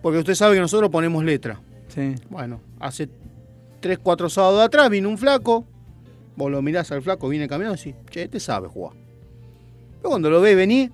Porque 0.02 0.18
usted 0.18 0.34
sabe 0.36 0.56
que 0.56 0.62
nosotros 0.62 0.90
ponemos 0.90 1.24
letra. 1.24 1.60
Sí. 1.88 2.16
Bueno, 2.30 2.60
hace 2.80 3.08
3, 3.82 4.00
4 4.02 4.30
sábados 4.30 4.62
atrás 4.62 4.90
vino 4.90 5.10
un 5.10 5.18
flaco. 5.18 5.66
Vos 6.36 6.50
lo 6.50 6.62
mirás 6.62 6.92
al 6.92 7.02
flaco, 7.02 7.30
viene 7.30 7.48
caminando 7.48 7.76
y 7.76 7.78
decís, 7.78 7.96
che, 8.10 8.24
este 8.24 8.40
sabe 8.40 8.68
jugar. 8.68 8.94
Pero 9.98 10.10
cuando 10.10 10.30
lo 10.30 10.42
ves 10.42 10.56
venir, 10.56 10.92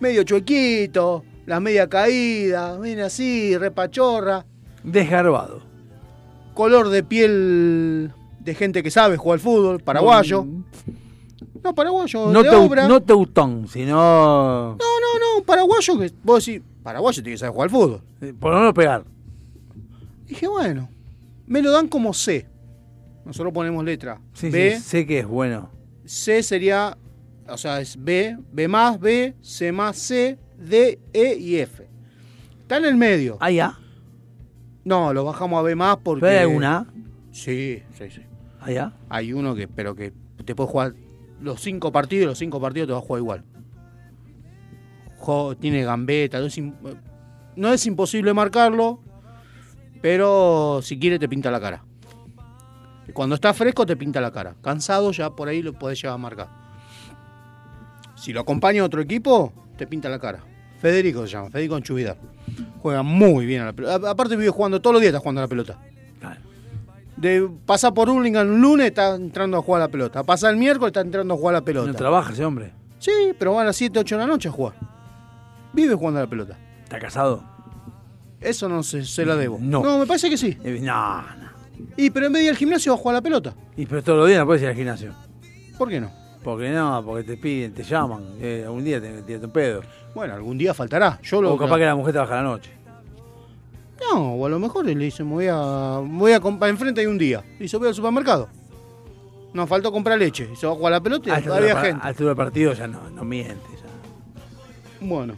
medio 0.00 0.22
chuequito, 0.24 1.24
la 1.46 1.60
media 1.60 1.88
caída, 1.88 2.78
viene 2.78 3.02
así, 3.02 3.56
repachorra, 3.56 4.44
Desgarbado. 4.84 5.60
color 6.54 6.88
de 6.88 7.02
piel 7.02 8.12
de 8.40 8.54
gente 8.54 8.82
que 8.82 8.90
sabe 8.90 9.16
jugar 9.16 9.36
al 9.36 9.40
fútbol, 9.40 9.80
paraguayo. 9.80 10.46
No, 11.64 11.74
paraguayo, 11.74 12.26
No, 12.32 12.42
de 12.42 12.50
teu- 12.50 12.66
obra. 12.66 12.88
no 12.88 13.00
teutón, 13.02 13.68
sino. 13.68 13.94
No, 13.94 14.76
no, 14.76 15.38
no, 15.38 15.44
paraguayo 15.44 15.98
que 15.98 16.12
vos 16.24 16.44
decís, 16.44 16.60
paraguayo 16.82 17.22
tiene 17.22 17.34
que 17.34 17.38
saber 17.38 17.52
jugar 17.52 17.66
al 17.66 17.70
fútbol. 17.70 18.00
Por 18.40 18.52
lo 18.52 18.58
menos 18.58 18.74
pegar. 18.74 19.04
Dije, 20.26 20.46
bueno, 20.48 20.88
me 21.46 21.62
lo 21.62 21.70
dan 21.70 21.86
como 21.88 22.12
C. 22.14 22.46
Nosotros 23.24 23.52
ponemos 23.52 23.84
letra. 23.84 24.20
Sí, 24.32 24.50
B, 24.50 24.76
sí, 24.76 24.82
sé 24.82 25.06
que 25.06 25.20
es 25.20 25.26
bueno. 25.26 25.70
C 26.04 26.42
sería, 26.42 26.96
o 27.48 27.56
sea, 27.56 27.80
es 27.80 27.96
B, 28.02 28.36
B 28.52 28.66
más 28.66 28.98
B, 28.98 29.34
C 29.40 29.70
más 29.70 29.96
C, 29.96 30.36
D, 30.68 31.00
E 31.12 31.36
y 31.36 31.58
F. 31.58 31.86
Está 32.60 32.76
en 32.78 32.84
el 32.84 32.96
medio. 32.96 33.36
¿Hay 33.40 33.60
A? 33.60 33.78
No, 34.84 35.12
lo 35.12 35.24
bajamos 35.24 35.58
a 35.58 35.62
B 35.62 35.74
más 35.74 35.98
porque. 35.98 36.20
¿Pero 36.20 36.32
hay 36.32 36.42
alguna 36.42 36.76
A? 36.78 36.86
Sí, 37.30 37.82
sí, 37.96 38.10
sí. 38.10 38.22
¿Hay 38.60 38.76
A? 38.76 38.92
Hay 39.08 39.32
uno 39.32 39.54
que, 39.54 39.68
pero 39.68 39.94
que 39.94 40.12
te 40.44 40.54
puede 40.54 40.70
jugar 40.70 40.94
los 41.40 41.60
cinco 41.60 41.92
partidos, 41.92 42.26
los 42.26 42.38
cinco 42.38 42.60
partidos 42.60 42.86
te 42.88 42.92
va 42.92 42.98
a 42.98 43.02
jugar 43.02 43.20
igual. 43.20 43.44
Tiene 45.60 45.84
gambeta, 45.84 46.40
no 46.40 46.46
es, 46.46 46.60
no 47.54 47.72
es 47.72 47.86
imposible 47.86 48.34
marcarlo, 48.34 49.00
pero 50.00 50.80
si 50.82 50.98
quiere 50.98 51.18
te 51.18 51.28
pinta 51.28 51.50
la 51.50 51.60
cara. 51.60 51.84
Cuando 53.12 53.36
está 53.36 53.54
fresco 53.54 53.86
te 53.86 53.96
pinta 53.96 54.20
la 54.20 54.32
cara. 54.32 54.56
Cansado 54.62 55.12
ya 55.12 55.30
por 55.30 55.48
ahí 55.48 55.62
lo 55.62 55.74
podés 55.74 56.02
llevar 56.02 56.14
a 56.14 56.18
marcar. 56.18 56.48
Si 58.16 58.32
lo 58.32 58.40
acompaña 58.40 58.84
otro 58.84 59.00
equipo, 59.00 59.52
te 59.76 59.86
pinta 59.86 60.08
la 60.08 60.18
cara. 60.18 60.44
Federico 60.82 61.24
se 61.26 61.32
llama, 61.32 61.48
Federico 61.48 61.76
Enchuvidar. 61.76 62.16
Juega 62.82 63.02
muy 63.04 63.46
bien 63.46 63.62
a 63.62 63.66
la 63.66 63.72
pelota. 63.72 64.10
Aparte 64.10 64.36
vive 64.36 64.50
jugando, 64.50 64.80
todos 64.82 64.94
los 64.94 65.00
días 65.00 65.10
está 65.10 65.20
jugando 65.20 65.40
a 65.40 65.44
la 65.44 65.48
pelota. 65.48 65.78
De 67.16 67.48
pasa 67.64 67.94
por 67.94 68.10
Hurlingham 68.10 68.48
un 68.48 68.60
lunes, 68.60 68.86
está 68.88 69.14
entrando 69.14 69.56
a 69.56 69.62
jugar 69.62 69.82
a 69.82 69.84
la 69.86 69.90
pelota. 69.92 70.24
Pasa 70.24 70.50
el 70.50 70.56
miércoles, 70.56 70.88
está 70.88 71.02
entrando 71.02 71.34
a 71.34 71.36
jugar 71.36 71.54
a 71.54 71.58
la 71.58 71.64
pelota. 71.64 71.86
No 71.86 71.94
trabaja 71.94 72.32
ese 72.32 72.44
hombre. 72.44 72.72
Sí, 72.98 73.12
pero 73.38 73.54
va 73.54 73.62
a 73.62 73.64
las 73.66 73.76
7, 73.76 73.96
8 74.00 74.16
de 74.16 74.20
la 74.20 74.26
noche 74.26 74.48
a 74.48 74.52
jugar. 74.52 74.74
Vive 75.72 75.94
jugando 75.94 76.18
a 76.18 76.24
la 76.24 76.28
pelota. 76.28 76.58
¿Está 76.82 76.98
casado? 76.98 77.44
Eso 78.40 78.68
no 78.68 78.82
se, 78.82 79.04
se 79.04 79.24
la 79.24 79.36
debo. 79.36 79.58
No. 79.60 79.84
No, 79.84 79.98
me 79.98 80.06
parece 80.06 80.28
que 80.28 80.36
sí. 80.36 80.58
Eh, 80.64 80.80
No, 80.82 81.22
no. 81.22 81.52
Y 81.96 82.10
pero 82.10 82.26
en 82.26 82.32
vez 82.32 82.40
de 82.40 82.44
ir 82.46 82.50
al 82.50 82.56
gimnasio 82.56 82.92
va 82.92 82.98
a 82.98 83.02
jugar 83.02 83.14
a 83.14 83.18
la 83.18 83.22
pelota. 83.22 83.54
Y 83.76 83.86
pero 83.86 84.02
todos 84.02 84.18
los 84.18 84.26
días 84.28 84.40
no 84.40 84.46
puedes 84.46 84.62
ir 84.62 84.68
al 84.68 84.74
gimnasio. 84.74 85.14
¿Por 85.78 85.88
qué 85.90 86.00
no? 86.00 86.10
Porque 86.42 86.70
no, 86.70 87.02
porque 87.04 87.24
te 87.24 87.36
piden, 87.36 87.72
te 87.72 87.82
llaman. 87.84 88.34
Eh, 88.40 88.62
algún 88.66 88.84
día 88.84 89.00
te 89.00 89.22
tiran 89.22 89.44
un 89.44 89.50
pedo. 89.52 89.82
Bueno, 90.14 90.34
algún 90.34 90.58
día 90.58 90.74
faltará. 90.74 91.18
Yo 91.22 91.40
lo 91.40 91.54
o 91.54 91.56
capaz 91.56 91.78
que 91.78 91.84
la 91.84 91.94
mujer 91.94 92.12
trabaja 92.12 92.34
a 92.40 92.42
la 92.42 92.48
noche. 92.50 92.70
No, 94.10 94.34
o 94.34 94.46
a 94.46 94.48
lo 94.48 94.58
mejor 94.58 94.84
le 94.84 94.94
dice, 94.96 95.22
me 95.22 95.30
voy 95.32 95.46
a, 95.48 96.00
me 96.02 96.18
voy 96.18 96.32
a 96.32 96.40
comprar, 96.40 96.68
enfrente 96.70 97.00
hay 97.00 97.06
un 97.06 97.16
día. 97.18 97.44
Y 97.60 97.68
se 97.68 97.76
voy 97.76 97.88
al 97.88 97.94
supermercado. 97.94 98.48
Nos 99.54 99.68
faltó 99.68 99.92
comprar 99.92 100.18
leche. 100.18 100.48
Y 100.52 100.56
se 100.56 100.66
va 100.66 100.72
a 100.72 100.76
jugar 100.76 100.92
a 100.94 100.96
la 100.96 101.02
pelota 101.02 101.28
y 101.28 101.32
A 101.32 101.42
todavía 101.44 101.68
altura- 101.72 101.82
gente. 101.86 102.00
a 102.04 102.08
altura 102.08 102.28
del 102.30 102.36
partido 102.36 102.72
ya 102.72 102.86
no, 102.88 103.08
no 103.10 103.24
miente. 103.24 103.54
ya. 103.76 105.06
Bueno. 105.06 105.34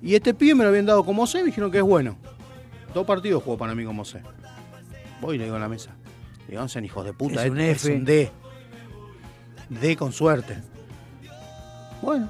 Y 0.00 0.14
este 0.14 0.32
pibe 0.32 0.54
me 0.54 0.64
lo 0.64 0.70
habían 0.70 0.86
dado 0.86 1.04
como 1.04 1.26
C 1.26 1.38
y 1.38 1.42
me 1.42 1.46
dijeron 1.48 1.70
que 1.70 1.78
es 1.78 1.84
bueno. 1.84 2.16
Dos 2.94 3.04
partidos 3.04 3.42
jugó 3.42 3.58
para 3.58 3.74
mí 3.74 3.84
como 3.84 4.04
C. 4.04 4.22
Voy 5.20 5.34
y 5.34 5.38
le 5.38 5.44
digo 5.44 5.56
en 5.56 5.62
la 5.62 5.68
mesa. 5.68 5.90
Le 6.48 6.56
digo, 6.56 6.64
hijos 6.82 7.04
de 7.04 7.12
puta. 7.12 7.44
Es 7.44 7.50
un 7.50 7.60
este 7.60 7.88
F. 7.88 7.96
un 7.98 8.04
D. 8.06 8.30
D 9.70 9.96
con 9.96 10.12
suerte. 10.12 10.58
Bueno, 12.02 12.28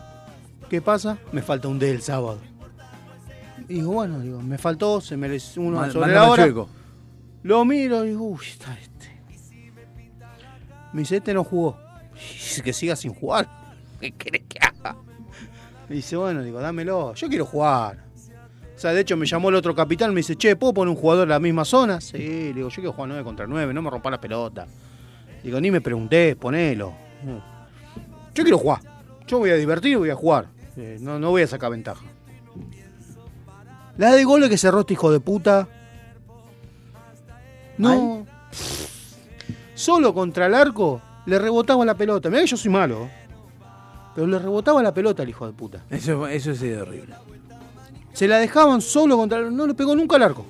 ¿qué 0.68 0.80
pasa? 0.80 1.18
Me 1.32 1.42
falta 1.42 1.68
un 1.68 1.78
D 1.78 1.90
el 1.90 2.02
sábado. 2.02 2.38
Y 3.68 3.74
digo, 3.74 3.92
bueno, 3.92 4.18
digo, 4.20 4.40
me 4.42 4.58
faltó, 4.58 5.00
se 5.00 5.16
merece 5.16 5.60
uno 5.60 5.78
Ma- 5.78 5.90
sobre 5.90 6.12
la 6.12 6.28
hora. 6.28 6.48
Lo 7.42 7.64
miro 7.64 8.04
y 8.04 8.08
digo, 8.10 8.24
uy, 8.24 8.44
está 8.46 8.72
este. 8.78 9.20
Me 10.92 11.00
dice, 11.00 11.16
este 11.18 11.32
no 11.32 11.44
jugó. 11.44 11.78
Y 12.14 12.34
dice, 12.34 12.62
que 12.62 12.72
siga 12.72 12.96
sin 12.96 13.14
jugar. 13.14 13.48
¿Qué 14.00 14.10
querés 14.12 14.42
que 14.48 14.58
haga? 14.58 14.96
Me 15.88 15.96
dice, 15.96 16.16
bueno, 16.16 16.42
digo, 16.42 16.60
dámelo. 16.60 17.14
Yo 17.14 17.28
quiero 17.28 17.46
jugar. 17.46 18.04
O 18.74 18.78
sea, 18.80 18.92
de 18.92 19.00
hecho 19.02 19.16
me 19.16 19.26
llamó 19.26 19.50
el 19.50 19.54
otro 19.56 19.74
capitán, 19.74 20.10
me 20.14 20.20
dice, 20.20 20.36
che, 20.36 20.56
¿puedo 20.56 20.72
poner 20.72 20.90
un 20.94 21.00
jugador 21.00 21.24
en 21.24 21.28
la 21.30 21.38
misma 21.38 21.64
zona? 21.66 22.00
Sí, 22.00 22.16
le 22.18 22.54
digo, 22.54 22.68
yo 22.70 22.74
quiero 22.76 22.92
jugar 22.92 23.08
9 23.08 23.24
contra 23.24 23.46
9, 23.46 23.74
no 23.74 23.82
me 23.82 23.90
rompa 23.90 24.10
la 24.10 24.18
pelota. 24.20 24.66
Digo, 25.44 25.60
ni 25.60 25.70
me 25.70 25.80
pregunté, 25.82 26.34
ponelo. 26.34 26.94
Yo 28.34 28.42
quiero 28.44 28.58
jugar. 28.58 28.80
Yo 29.26 29.38
voy 29.38 29.50
a 29.50 29.56
divertir 29.56 29.92
y 29.92 29.96
voy 29.96 30.10
a 30.10 30.14
jugar. 30.14 30.48
Eh, 30.76 30.98
no, 31.00 31.18
no 31.18 31.30
voy 31.30 31.42
a 31.42 31.46
sacar 31.46 31.70
ventaja. 31.70 32.04
La 33.96 34.12
de 34.12 34.24
goles 34.24 34.48
que 34.48 34.56
cerró 34.56 34.80
este 34.80 34.94
hijo 34.94 35.12
de 35.12 35.20
puta. 35.20 35.68
No. 37.78 38.26
Solo 39.74 40.14
contra 40.14 40.46
el 40.46 40.54
arco 40.54 41.00
le 41.26 41.38
rebotaba 41.38 41.84
la 41.84 41.94
pelota. 41.94 42.28
Mirá 42.30 42.42
que 42.42 42.48
yo 42.48 42.56
soy 42.56 42.70
malo. 42.70 43.08
Pero 44.14 44.26
le 44.26 44.38
rebotaba 44.38 44.82
la 44.82 44.92
pelota 44.92 45.22
al 45.22 45.28
hijo 45.28 45.46
de 45.46 45.52
puta. 45.52 45.84
Eso, 45.90 46.26
eso 46.26 46.50
es 46.50 46.62
horrible. 46.80 47.14
Se 48.12 48.26
la 48.26 48.38
dejaban 48.38 48.80
solo 48.80 49.16
contra 49.16 49.38
el 49.38 49.54
No 49.54 49.66
le 49.66 49.74
pegó 49.74 49.94
nunca 49.94 50.16
al 50.16 50.22
arco. 50.22 50.44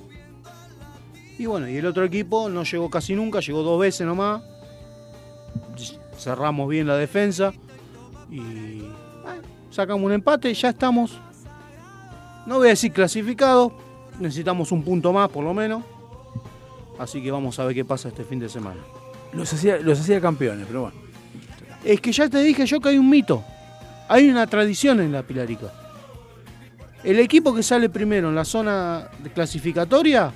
Y 1.37 1.45
bueno, 1.45 1.67
y 1.67 1.77
el 1.77 1.85
otro 1.85 2.03
equipo 2.03 2.49
no 2.49 2.63
llegó 2.63 2.89
casi 2.89 3.15
nunca, 3.15 3.39
llegó 3.39 3.63
dos 3.63 3.79
veces 3.79 4.05
nomás. 4.05 4.43
Cerramos 6.21 6.69
bien 6.69 6.85
la 6.85 6.95
defensa. 6.97 7.51
Y 8.29 8.83
sacamos 9.71 10.05
un 10.05 10.11
empate, 10.11 10.53
ya 10.53 10.69
estamos. 10.69 11.17
No 12.45 12.57
voy 12.57 12.67
a 12.67 12.69
decir 12.71 12.91
clasificados. 12.91 13.71
Necesitamos 14.19 14.71
un 14.71 14.83
punto 14.83 15.11
más 15.11 15.29
por 15.29 15.43
lo 15.43 15.53
menos. 15.53 15.83
Así 16.99 17.23
que 17.23 17.31
vamos 17.31 17.57
a 17.57 17.65
ver 17.65 17.73
qué 17.73 17.83
pasa 17.83 18.09
este 18.09 18.23
fin 18.23 18.39
de 18.39 18.49
semana. 18.49 18.79
Los 19.33 19.51
hacía, 19.51 19.77
los 19.77 19.99
hacía 19.99 20.21
campeones, 20.21 20.67
pero 20.67 20.81
bueno. 20.81 20.97
Es 21.83 21.99
que 21.99 22.11
ya 22.11 22.29
te 22.29 22.39
dije 22.43 22.67
yo 22.67 22.79
que 22.79 22.89
hay 22.89 22.97
un 22.99 23.09
mito. 23.09 23.43
Hay 24.07 24.29
una 24.29 24.45
tradición 24.45 24.99
en 24.99 25.11
la 25.11 25.23
Pilarica. 25.23 25.73
El 27.03 27.17
equipo 27.19 27.55
que 27.55 27.63
sale 27.63 27.89
primero 27.89 28.29
en 28.29 28.35
la 28.35 28.45
zona 28.45 29.09
clasificatoria 29.33 30.31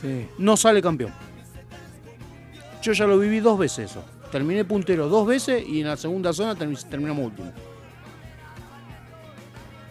Sí. 0.00 0.26
no 0.38 0.56
sale 0.56 0.80
campeón. 0.80 1.12
Yo 2.80 2.92
ya 2.92 3.06
lo 3.06 3.18
viví 3.18 3.40
dos 3.40 3.58
veces 3.58 3.90
eso. 3.90 4.02
Terminé 4.30 4.64
puntero 4.64 5.08
dos 5.08 5.26
veces 5.26 5.64
y 5.66 5.80
en 5.80 5.86
la 5.88 5.96
segunda 5.96 6.32
zona 6.32 6.54
termi- 6.54 6.82
terminamos 6.88 7.26
último. 7.26 7.52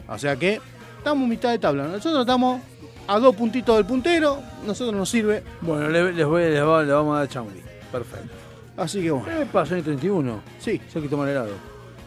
O 0.08 0.18
sea 0.18 0.36
que 0.36 0.60
estamos 0.98 1.28
mitad 1.28 1.52
de 1.52 1.60
tabla. 1.60 1.88
Nosotros 1.88 2.22
estamos 2.22 2.62
a 3.08 3.20
dos 3.20 3.36
puntitos 3.36 3.76
del 3.78 3.86
puntero. 3.86 4.40
Nosotros 4.66 4.96
nos 4.96 5.10
sirve. 5.10 5.44
Bueno, 5.62 5.90
le- 5.90 6.14
les, 6.14 6.26
voy, 6.26 6.44
les, 6.44 6.64
va- 6.64 6.84
le 6.84 6.92
vamos 6.94 7.16
a 7.16 7.20
dar 7.20 7.28
chamuli. 7.30 7.62
Perfecto. 7.92 8.30
Así 8.78 9.02
que 9.02 9.12
bueno. 9.12 9.26
¿Qué 9.40 9.46
pasó 9.46 9.74
en 9.74 9.80
el 9.80 9.84
31? 9.86 10.42
Sí. 10.60 10.82
Hay 10.96 11.02
que 11.02 11.08
tomar 11.10 11.30
helado. 11.30 11.52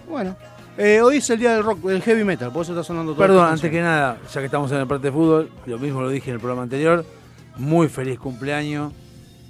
Bueno. 0.08 0.36
Eh, 0.76 1.00
hoy 1.00 1.16
es 1.16 1.28
el 1.30 1.40
día 1.40 1.54
del 1.54 1.64
rock, 1.64 1.80
del 1.80 2.00
heavy 2.02 2.22
metal, 2.22 2.52
por 2.52 2.62
eso 2.62 2.70
está 2.70 2.84
sonando 2.84 3.10
todo. 3.12 3.20
Perdón, 3.20 3.44
antes 3.48 3.68
que 3.68 3.80
nada, 3.80 4.16
ya 4.32 4.38
que 4.40 4.46
estamos 4.46 4.70
en 4.70 4.78
la 4.78 4.86
parte 4.86 5.08
de 5.08 5.12
fútbol, 5.12 5.50
lo 5.66 5.76
mismo 5.76 6.00
lo 6.00 6.08
dije 6.08 6.30
en 6.30 6.34
el 6.34 6.40
programa 6.40 6.62
anterior. 6.62 7.04
Muy 7.56 7.88
feliz 7.88 8.16
cumpleaños 8.20 8.92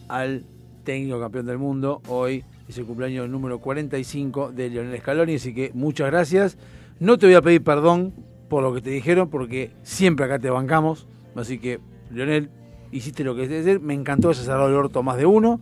al 0.09 0.47
técnico 0.85 1.21
campeón 1.21 1.45
del 1.45 1.59
mundo. 1.59 2.01
Hoy 2.09 2.47
es 2.69 2.77
el 2.79 2.85
cumpleaños 2.85 3.29
número 3.29 3.61
45 3.61 4.53
de 4.53 4.69
Lionel 4.69 5.01
Scaloni, 5.01 5.35
así 5.37 5.55
que 5.55 5.71
muchas 5.75 6.09
gracias. 6.11 6.59
No 7.01 7.17
te 7.19 7.27
voy 7.27 7.35
a 7.35 7.43
pedir 7.43 7.63
perdón 7.65 8.13
por 8.49 8.63
lo 8.63 8.75
que 8.75 8.81
te 8.81 8.91
dijeron, 8.91 9.31
porque 9.31 9.73
siempre 9.83 10.27
acá 10.27 10.39
te 10.39 10.51
bancamos. 10.51 11.07
Así 11.35 11.59
que, 11.59 11.81
Lionel, 12.11 12.51
hiciste 12.93 13.25
lo 13.25 13.35
que 13.35 13.45
es 13.45 13.49
decir. 13.51 13.81
Me 13.81 13.95
encantó 13.95 14.31
ese 14.31 14.43
cerrado 14.45 14.69
el 14.69 14.75
orto 14.75 15.03
más 15.03 15.17
de 15.17 15.27
uno. 15.27 15.61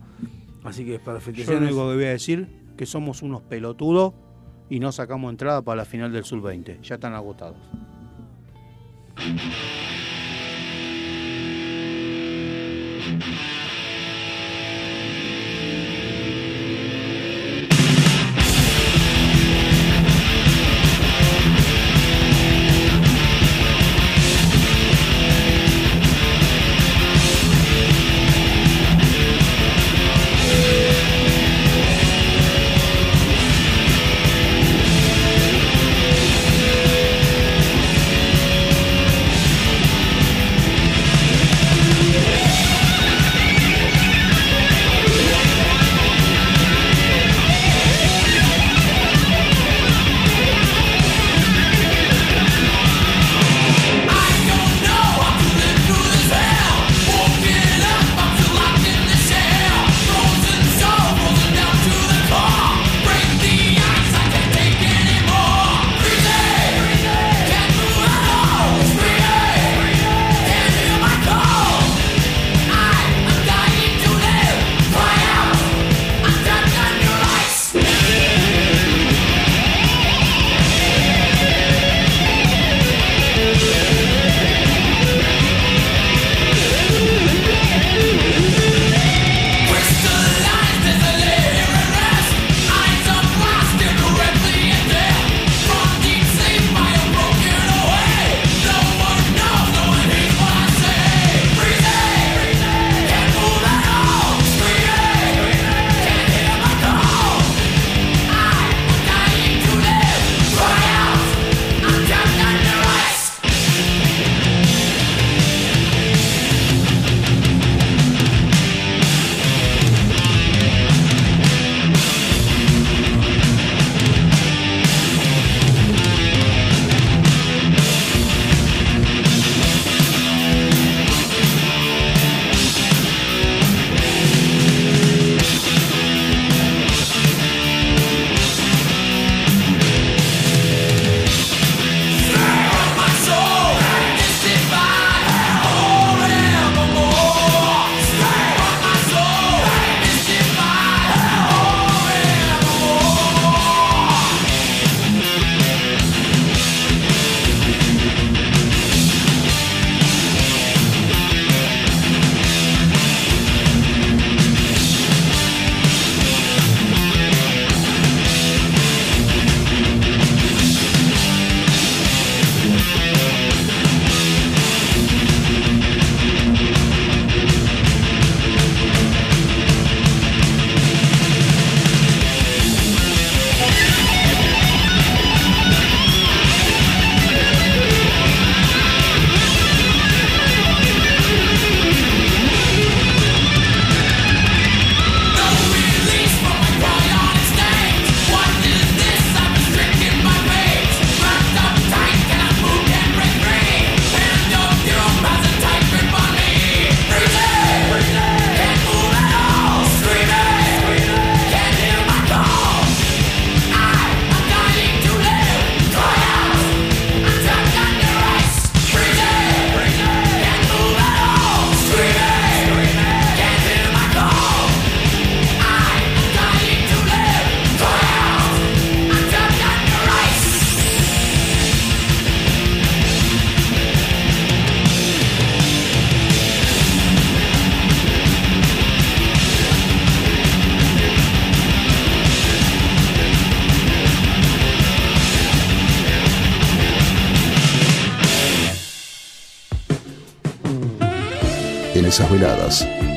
Así 0.63 0.85
que 0.85 0.99
para 0.99 1.13
Yo 1.13 1.13
lo 1.13 1.21
felicitaciones. 1.21 1.69
único 1.71 1.89
que 1.89 1.95
voy 1.95 2.05
a 2.05 2.09
decir 2.09 2.47
que 2.75 2.85
somos 2.85 3.21
unos 3.21 3.41
pelotudos 3.41 4.13
y 4.69 4.79
no 4.79 4.91
sacamos 4.91 5.31
entrada 5.31 5.61
para 5.61 5.77
la 5.77 5.85
final 5.85 6.11
del 6.11 6.25
Sub 6.25 6.41
20. 6.41 6.79
Ya 6.83 6.95
están 6.95 7.13
agotados. 7.13 7.57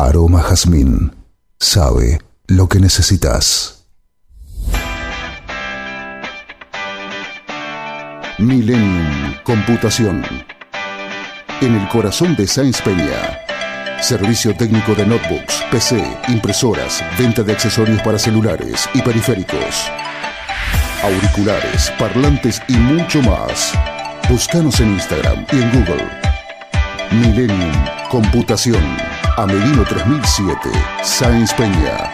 Aroma 0.00 0.40
Jazmín 0.40 1.12
sabe 1.58 2.20
lo 2.46 2.68
que 2.68 2.78
necesitas. 2.78 3.84
Millennium 8.38 9.34
Computación. 9.42 10.24
En 11.60 11.74
el 11.74 11.88
corazón 11.88 12.36
de 12.36 12.46
Sáenz 12.46 12.80
Peña. 12.80 13.40
Servicio 14.00 14.56
técnico 14.56 14.94
de 14.94 15.04
notebooks, 15.04 15.64
PC, 15.72 16.00
impresoras, 16.28 17.02
venta 17.18 17.42
de 17.42 17.54
accesorios 17.54 18.00
para 18.02 18.20
celulares 18.20 18.88
y 18.94 19.02
periféricos. 19.02 19.90
Auriculares, 21.02 21.90
parlantes 21.98 22.62
y 22.68 22.74
mucho 22.74 23.20
más. 23.22 23.72
Búscanos 24.30 24.78
en 24.78 24.92
Instagram 24.92 25.44
y 25.50 25.56
en 25.56 25.72
Google. 25.72 26.08
Millennium 27.10 27.72
Computación. 28.08 29.07
Amelino 29.38 29.84
3007. 29.84 30.68
Sáenz 31.04 31.54
Peña. 31.54 32.10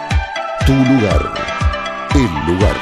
Tu 0.63 0.73
lugar. 0.73 1.33
El 2.13 2.53
lugar. 2.53 2.75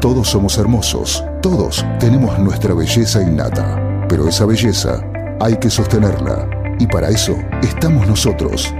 Todos 0.00 0.30
somos 0.30 0.58
hermosos, 0.58 1.24
todos 1.40 1.86
tenemos 2.00 2.36
nuestra 2.40 2.74
belleza 2.74 3.22
innata, 3.22 3.80
pero 4.08 4.26
esa 4.26 4.44
belleza 4.44 5.00
hay 5.40 5.56
que 5.58 5.70
sostenerla 5.70 6.48
y 6.80 6.88
para 6.88 7.08
eso 7.08 7.36
estamos 7.62 8.08
nosotros. 8.08 8.74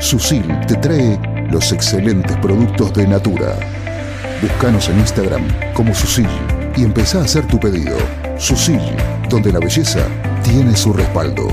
Susil 0.00 0.48
te 0.66 0.74
trae 0.74 1.16
los 1.52 1.70
excelentes 1.70 2.36
productos 2.38 2.92
de 2.92 3.06
Natura. 3.06 3.54
Búscanos 4.42 4.88
en 4.88 4.98
Instagram 4.98 5.44
como 5.74 5.94
Susil 5.94 6.26
y 6.76 6.84
empezá 6.84 7.18
a 7.20 7.24
hacer 7.24 7.46
tu 7.46 7.58
pedido. 7.58 7.96
Susil, 8.38 8.80
donde 9.28 9.52
la 9.52 9.58
belleza 9.60 10.06
tiene 10.42 10.76
su 10.76 10.92
respaldo. 10.92 11.48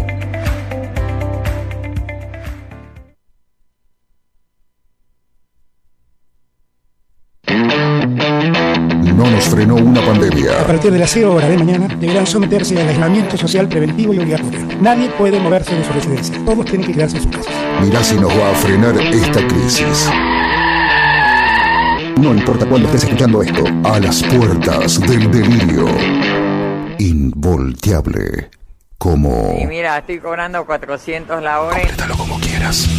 No 9.16 9.30
nos 9.30 9.46
frenó 9.46 9.76
una 9.76 10.02
A 10.02 10.06
pandemia. 10.06 10.66
partir 10.66 10.92
de 10.92 11.00
las 11.00 11.12
0 11.12 11.34
horas 11.36 11.50
de 11.50 11.58
mañana 11.58 11.88
deberán 12.00 12.26
someterse 12.28 12.80
al 12.80 12.88
aislamiento 12.88 13.38
social 13.38 13.68
preventivo 13.68 14.14
y 14.14 14.20
obligatorio. 14.20 14.60
Nadie 14.82 15.10
puede 15.10 15.40
moverse 15.40 15.76
de 15.76 15.84
su 15.84 15.92
residencia. 15.94 16.36
Todos 16.46 16.66
tienen 16.66 16.88
que 16.88 16.94
quedarse 16.94 17.18
en 17.18 17.24
sus 17.24 17.32
casas. 17.32 17.54
Mirá 17.82 18.04
si 18.04 18.16
nos 18.16 18.32
va 18.32 18.52
a 18.52 18.56
frenar 18.56 18.96
esta 18.98 19.46
crisis. 19.48 20.10
No 22.20 22.34
importa 22.34 22.66
cuándo 22.66 22.88
estés 22.90 23.04
escuchando 23.06 23.42
esto, 23.42 23.64
a 23.86 24.00
las 24.00 24.22
puertas 24.24 25.00
del 25.02 25.32
delirio. 25.32 25.86
Involteable. 26.98 28.50
Como 28.98 29.58
Y 29.62 29.66
mira, 29.66 29.98
estoy 30.00 30.20
cobrando 30.20 30.66
400 30.66 31.42
la 31.42 31.62
hora. 31.62 31.82
y- 31.82 32.18
como 32.18 32.38
quieras. 32.42 32.90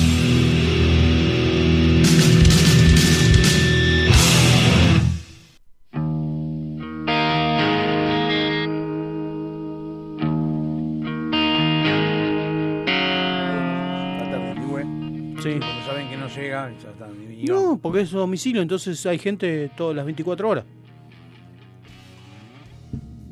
No 16.69 17.45
ya 17.45 17.75
y- 17.75 17.79
porque 17.81 18.01
es 18.03 18.11
domicilio, 18.11 18.61
entonces 18.63 19.05
hay 19.07 19.19
gente 19.19 19.71
todas 19.77 19.97
las 19.97 20.05
24 20.05 20.49
horas. 20.49 20.65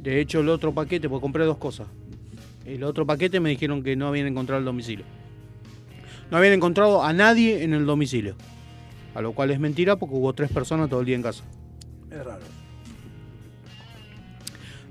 De 0.03 0.21
hecho, 0.21 0.41
el 0.41 0.49
otro 0.49 0.73
paquete, 0.73 1.09
porque 1.09 1.23
compré 1.23 1.45
dos 1.45 1.59
cosas. 1.59 1.87
El 2.65 2.85
otro 2.85 3.07
paquete 3.07 3.41
me 3.41 3.51
dijeron 3.51 3.83
que 3.83 3.97
no 3.97 4.09
habían 4.09 4.27
encontrado 4.27 4.59
el 4.59 4.65
domicilio. 4.65 5.05
No 6.31 6.37
habían 6.37 6.53
encontrado 6.55 7.03
a 7.03 7.13
nadie 7.13 7.63
en 7.65 7.73
el 7.75 7.85
domicilio. 7.87 8.37
A 9.15 9.21
lo 9.23 9.33
cual 9.33 9.51
es 9.51 9.59
mentira 9.59 9.97
porque 9.97 10.15
hubo 10.15 10.33
tres 10.35 10.51
personas 10.53 10.89
todo 10.89 11.01
el 11.01 11.07
día 11.07 11.17
en 11.17 11.23
casa. 11.23 11.43
Es 12.11 12.25
raro. 12.25 12.45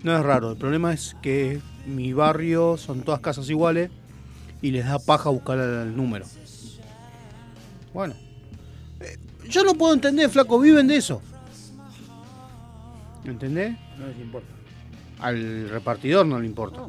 No 0.03 0.15
es 0.17 0.23
raro, 0.23 0.51
el 0.51 0.57
problema 0.57 0.93
es 0.93 1.15
que 1.21 1.59
mi 1.85 2.13
barrio 2.13 2.77
son 2.77 3.01
todas 3.01 3.19
casas 3.19 3.49
iguales 3.49 3.89
y 4.61 4.71
les 4.71 4.85
da 4.85 4.99
paja 4.99 5.29
buscar 5.29 5.57
el 5.59 5.95
número. 5.95 6.25
Bueno, 7.93 8.13
yo 9.49 9.63
no 9.63 9.73
puedo 9.75 9.93
entender, 9.93 10.29
flaco, 10.29 10.59
viven 10.59 10.87
de 10.87 10.97
eso. 10.97 11.21
¿Entendés? 13.25 13.75
No 13.97 14.07
les 14.07 14.17
importa. 14.19 14.47
Al 15.19 15.69
repartidor 15.69 16.25
no 16.25 16.39
le 16.39 16.45
importa. 16.45 16.81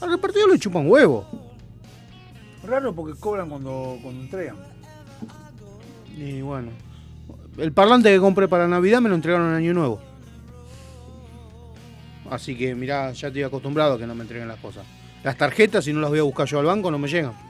Al 0.00 0.10
repartidor 0.10 0.50
le 0.52 0.58
chupan 0.58 0.88
huevo. 0.88 1.26
Raro 2.64 2.94
porque 2.94 3.18
cobran 3.18 3.48
cuando, 3.48 3.98
cuando 4.02 4.22
entregan. 4.22 4.56
Y 6.16 6.40
bueno, 6.42 6.70
el 7.58 7.72
parlante 7.72 8.10
que 8.10 8.18
compré 8.18 8.48
para 8.48 8.68
Navidad 8.68 9.00
me 9.00 9.08
lo 9.08 9.14
entregaron 9.14 9.48
en 9.50 9.56
Año 9.56 9.74
Nuevo. 9.74 10.00
Así 12.30 12.56
que 12.56 12.74
mirá, 12.74 13.10
ya 13.12 13.28
estoy 13.28 13.42
acostumbrado 13.42 13.94
a 13.94 13.98
que 13.98 14.06
no 14.06 14.14
me 14.14 14.22
entreguen 14.22 14.48
las 14.48 14.60
cosas. 14.60 14.84
Las 15.24 15.36
tarjetas, 15.36 15.84
si 15.84 15.92
no 15.92 16.00
las 16.00 16.10
voy 16.10 16.20
a 16.20 16.22
buscar 16.22 16.46
yo 16.46 16.58
al 16.58 16.66
banco, 16.66 16.90
no 16.90 16.98
me 16.98 17.08
llegan. 17.08 17.49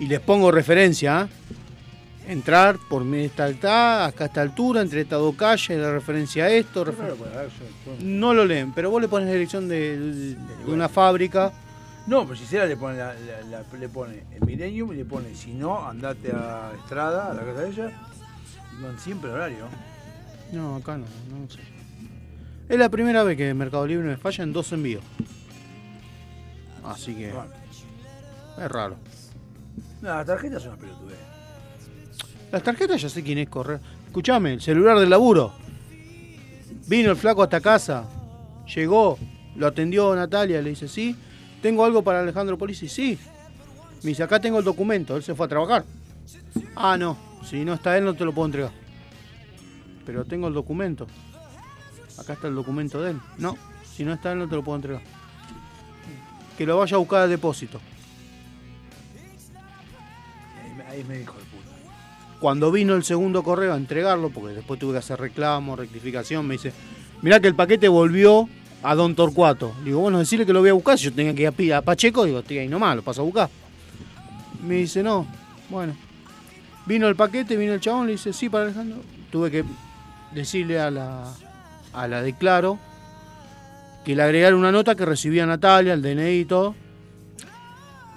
Y 0.00 0.06
les 0.06 0.20
pongo 0.20 0.50
referencia, 0.50 1.20
¿ah? 1.22 1.28
Entrar 2.28 2.78
por 2.88 3.02
esta 3.16 3.44
alta, 3.44 4.06
acá 4.06 4.24
a 4.24 4.26
esta 4.28 4.42
altura, 4.42 4.80
entre 4.80 5.00
estas 5.00 5.18
dos 5.18 5.34
calles, 5.34 5.78
la 5.78 5.90
referencia 5.92 6.44
a 6.44 6.50
esto. 6.50 6.84
refer- 6.84 7.14
pues, 7.16 7.30
yo- 7.32 7.96
yo- 7.98 8.04
No 8.04 8.32
lo 8.32 8.44
leen, 8.44 8.72
pero 8.72 8.90
vos 8.90 9.02
le 9.02 9.08
pones 9.08 9.26
la 9.28 9.32
dirección 9.34 9.66
de, 9.68 9.98
de- 9.98 10.34
de 10.36 10.72
una 10.72 10.88
fábrica. 10.88 11.52
No, 12.06 12.24
pero 12.24 12.36
si 12.36 12.46
será 12.46 12.66
le 12.66 12.76
pone, 12.76 12.96
la, 12.96 13.12
la- 13.14 13.40
la- 13.62 13.78
le 13.78 13.88
pone 13.88 14.22
el 14.34 14.46
Millennium 14.46 14.92
y 14.92 14.96
le 14.96 15.04
pone, 15.04 15.34
si 15.34 15.52
no, 15.52 15.84
andate 15.86 16.30
a 16.32 16.70
Estrada, 16.80 17.30
a 17.30 17.34
la 17.34 17.42
casa 17.42 17.60
de 17.60 17.70
ella. 17.70 17.90
Van 18.80 18.98
siempre 19.00 19.28
el 19.30 19.36
horario. 19.36 19.66
No, 20.52 20.76
acá 20.76 20.96
no, 20.96 21.04
no 21.30 21.50
sé. 21.50 21.58
Es 22.68 22.78
la 22.78 22.88
primera 22.88 23.22
vez 23.24 23.36
que 23.36 23.52
Mercado 23.52 23.86
Libre 23.86 24.06
me 24.08 24.16
falla 24.16 24.44
en 24.44 24.52
dos 24.52 24.72
envíos. 24.72 25.02
Así 26.84 27.14
que. 27.14 27.28
Es 27.28 28.70
raro. 28.70 28.96
No, 30.02 30.08
las 30.08 30.26
tarjetas 30.26 30.62
son 30.62 30.72
una 30.72 30.80
pelotudez. 30.80 31.18
Las 32.50 32.62
tarjetas 32.62 33.00
ya 33.00 33.08
sé 33.08 33.22
quién 33.22 33.38
es 33.38 33.48
correr. 33.48 33.80
Escuchame, 34.06 34.54
el 34.54 34.60
celular 34.60 34.98
del 34.98 35.08
laburo. 35.08 35.52
Vino 36.88 37.10
el 37.12 37.16
flaco 37.16 37.42
hasta 37.42 37.60
casa, 37.60 38.04
llegó, 38.74 39.16
lo 39.54 39.66
atendió 39.68 40.14
Natalia, 40.14 40.60
le 40.60 40.70
dice, 40.70 40.88
sí, 40.88 41.16
tengo 41.62 41.84
algo 41.84 42.02
para 42.02 42.20
Alejandro 42.20 42.58
Polisi, 42.58 42.88
sí. 42.88 43.18
Me 44.02 44.10
dice, 44.10 44.24
acá 44.24 44.40
tengo 44.40 44.58
el 44.58 44.64
documento, 44.64 45.16
él 45.16 45.22
se 45.22 45.34
fue 45.34 45.46
a 45.46 45.48
trabajar. 45.48 45.84
Ah, 46.74 46.96
no, 46.98 47.16
si 47.44 47.64
no 47.64 47.72
está 47.72 47.96
él 47.96 48.04
no 48.04 48.14
te 48.14 48.24
lo 48.24 48.34
puedo 48.34 48.46
entregar. 48.46 48.72
Pero 50.04 50.24
tengo 50.24 50.48
el 50.48 50.54
documento. 50.54 51.06
Acá 52.18 52.32
está 52.32 52.48
el 52.48 52.56
documento 52.56 53.00
de 53.00 53.12
él. 53.12 53.20
No, 53.38 53.56
si 53.94 54.04
no 54.04 54.12
está 54.12 54.32
él 54.32 54.40
no 54.40 54.48
te 54.48 54.56
lo 54.56 54.64
puedo 54.64 54.76
entregar. 54.76 55.02
Que 56.58 56.66
lo 56.66 56.76
vaya 56.76 56.96
a 56.96 56.98
buscar 56.98 57.22
al 57.22 57.30
depósito. 57.30 57.80
Ahí 60.92 61.04
me- 61.04 61.18
dijo 61.18 61.34
el 61.38 61.44
puto. 61.46 61.62
Cuando 62.38 62.70
vino 62.70 62.94
el 62.94 63.04
segundo 63.04 63.42
correo 63.42 63.72
a 63.72 63.76
entregarlo, 63.76 64.30
porque 64.30 64.54
después 64.54 64.78
tuve 64.78 64.92
que 64.92 64.98
hacer 64.98 65.18
reclamo, 65.18 65.74
rectificación, 65.76 66.46
me 66.46 66.54
dice, 66.54 66.72
mirá 67.22 67.40
que 67.40 67.48
el 67.48 67.54
paquete 67.54 67.88
volvió 67.88 68.48
a 68.82 68.94
Don 68.94 69.14
Torcuato. 69.14 69.72
Digo, 69.84 70.00
bueno, 70.00 70.18
decirle 70.18 70.44
que 70.44 70.52
lo 70.52 70.60
voy 70.60 70.70
a 70.70 70.74
buscar. 70.74 70.98
Si 70.98 71.04
yo 71.04 71.12
tenía 71.12 71.34
que 71.34 71.62
ir 71.62 71.72
a 71.74 71.82
Pacheco, 71.82 72.24
digo, 72.24 72.40
estoy 72.40 72.58
ahí 72.58 72.68
nomás, 72.68 72.96
lo 72.96 73.02
paso 73.02 73.22
a 73.22 73.24
buscar. 73.24 73.48
Me 74.66 74.74
dice, 74.76 75.02
no, 75.02 75.26
bueno. 75.70 75.94
Vino 76.84 77.06
el 77.06 77.14
paquete, 77.14 77.56
vino 77.56 77.72
el 77.74 77.80
chabón, 77.80 78.06
le 78.06 78.12
dice, 78.12 78.32
sí, 78.32 78.48
para 78.48 78.64
Alejandro. 78.64 78.98
Tuve 79.30 79.50
que 79.52 79.64
decirle 80.34 80.80
a 80.80 80.90
la, 80.90 81.32
a 81.92 82.08
la 82.08 82.22
de 82.22 82.34
Claro 82.36 82.78
que 84.04 84.16
le 84.16 84.22
agregara 84.24 84.56
una 84.56 84.72
nota 84.72 84.96
que 84.96 85.04
recibía 85.06 85.46
Natalia, 85.46 85.94
el 85.94 86.02
DNI 86.02 86.40
y 86.40 86.44
todo. 86.44 86.74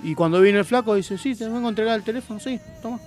Y 0.06 0.14
cuando 0.14 0.40
vino 0.40 0.60
el 0.60 0.65
flaco, 0.65 0.94
dice, 0.95 1.18
sí, 1.18 1.36
te 1.36 1.45
vengo 1.49 1.65
a 1.65 1.69
entregar 1.69 1.98
el 1.98 2.03
teléfono, 2.03 2.40
sí, 2.40 2.60
toma. 2.82 2.99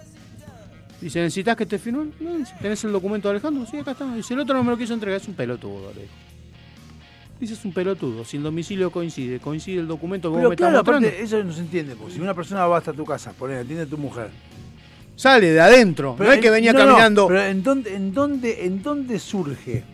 Dice, 1.00 1.20
¿necesitas 1.20 1.56
que 1.56 1.64
te 1.64 1.78
firme? 1.78 2.08
No, 2.18 2.36
dice, 2.38 2.52
¿tenés 2.60 2.82
el 2.82 2.90
documento 2.90 3.28
de 3.28 3.32
Alejandro? 3.34 3.64
Sí, 3.70 3.76
acá 3.78 3.92
está. 3.92 4.12
Dice, 4.14 4.34
el 4.34 4.40
otro 4.40 4.56
no 4.56 4.64
me 4.64 4.72
lo 4.72 4.76
quiso 4.78 4.94
entregar, 4.94 5.20
es 5.20 5.28
un 5.28 5.34
pelotudo, 5.34 5.92
le 5.94 6.02
dijo. 6.02 6.12
Dice, 7.38 7.54
es 7.54 7.64
un 7.64 7.72
pelotudo. 7.72 8.24
Si 8.24 8.36
el 8.36 8.42
domicilio 8.42 8.90
coincide, 8.90 9.38
coincide 9.38 9.78
el 9.78 9.86
documento 9.86 10.28
que 10.28 10.32
vos 10.32 10.38
Pero 10.40 10.50
me 10.50 10.56
claro, 10.56 10.78
estás 10.80 10.84
mostrando. 10.86 11.06
aparte, 11.08 11.22
eso 11.24 11.44
no 11.44 11.52
se 11.52 11.60
entiende. 11.60 11.94
Porque 11.94 12.14
si 12.14 12.20
una 12.20 12.34
persona 12.34 12.66
va 12.66 12.78
hasta 12.78 12.92
tu 12.92 13.04
casa, 13.04 13.32
poner, 13.32 13.58
atiende 13.58 13.84
a 13.84 13.86
tu 13.86 13.96
mujer. 13.96 14.30
Sale 15.14 15.52
de 15.52 15.60
adentro. 15.60 16.16
no 16.18 16.32
es 16.32 16.40
que 16.40 16.48
en- 16.48 16.52
venía 16.54 16.72
no, 16.72 16.80
no, 16.80 16.86
caminando. 16.86 17.28
pero 17.28 17.42
¿en 17.44 17.62
dónde, 17.62 17.94
en, 17.94 18.12
dónde, 18.12 18.64
¿en 18.66 18.82
dónde 18.82 19.18
surge? 19.20 19.84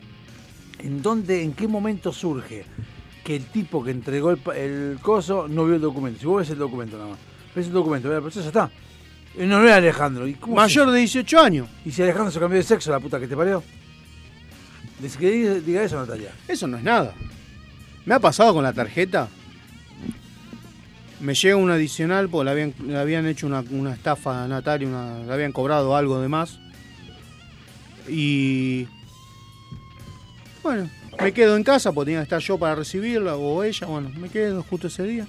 ¿En 0.78 1.02
dónde, 1.02 1.42
en 1.42 1.52
qué 1.52 1.68
momento 1.68 2.12
surge 2.14 2.64
que 3.24 3.36
el 3.36 3.46
tipo 3.46 3.82
que 3.82 3.90
entregó 3.90 4.30
el, 4.30 4.38
el 4.56 4.98
coso 5.00 5.48
no 5.48 5.64
vio 5.64 5.74
el 5.76 5.80
documento? 5.80 6.20
Si 6.20 6.26
vos 6.26 6.38
ves 6.42 6.50
el 6.50 6.58
documento 6.58 6.96
nada 6.98 7.10
más. 7.10 7.18
Ves 7.56 7.66
el 7.66 7.72
documento, 7.72 8.08
ves 8.08 8.18
la 8.18 8.22
persona, 8.22 8.42
ya 8.44 8.48
está. 8.48 8.70
Eh, 9.36 9.46
No, 9.46 9.58
no 9.60 9.64
era 9.66 9.76
Alejandro. 9.76 10.26
¿Y 10.28 10.34
cómo 10.34 10.56
Mayor 10.56 10.90
de 10.90 10.98
18 10.98 11.40
años. 11.40 11.68
¿Y 11.84 11.90
si 11.90 12.02
Alejandro 12.02 12.30
se 12.30 12.38
cambió 12.38 12.58
de 12.58 12.64
sexo, 12.64 12.90
la 12.90 13.00
puta 13.00 13.18
que 13.18 13.26
te 13.26 13.36
parió? 13.36 13.62
Dice 15.00 15.18
que 15.18 15.30
diga, 15.30 15.54
diga 15.54 15.82
eso, 15.82 15.96
Natalia. 15.96 16.30
Eso 16.46 16.66
no 16.66 16.76
es 16.76 16.82
nada. 16.84 17.14
Me 18.06 18.14
ha 18.14 18.20
pasado 18.20 18.52
con 18.54 18.62
la 18.62 18.72
tarjeta. 18.72 19.28
Me 21.20 21.34
llega 21.34 21.56
un 21.56 21.70
adicional 21.70 22.28
porque 22.28 22.44
le 22.44 22.50
habían, 22.50 22.74
le 22.86 22.98
habían 22.98 23.26
hecho 23.26 23.46
una, 23.46 23.64
una 23.70 23.94
estafa 23.94 24.44
a 24.44 24.48
Natalia, 24.48 24.86
una- 24.86 25.20
le 25.24 25.32
habían 25.32 25.52
cobrado 25.52 25.96
algo 25.96 26.20
de 26.20 26.28
más. 26.28 26.58
Y. 28.08 28.86
Bueno, 30.62 30.88
me 31.20 31.32
quedo 31.32 31.56
en 31.56 31.64
casa 31.64 31.92
porque 31.92 32.06
tenía 32.10 32.20
que 32.20 32.24
estar 32.24 32.40
yo 32.40 32.58
para 32.58 32.74
recibirla 32.74 33.36
o 33.36 33.62
ella. 33.62 33.86
Bueno, 33.86 34.10
me 34.16 34.28
quedo 34.28 34.62
justo 34.62 34.86
ese 34.88 35.02
día. 35.04 35.26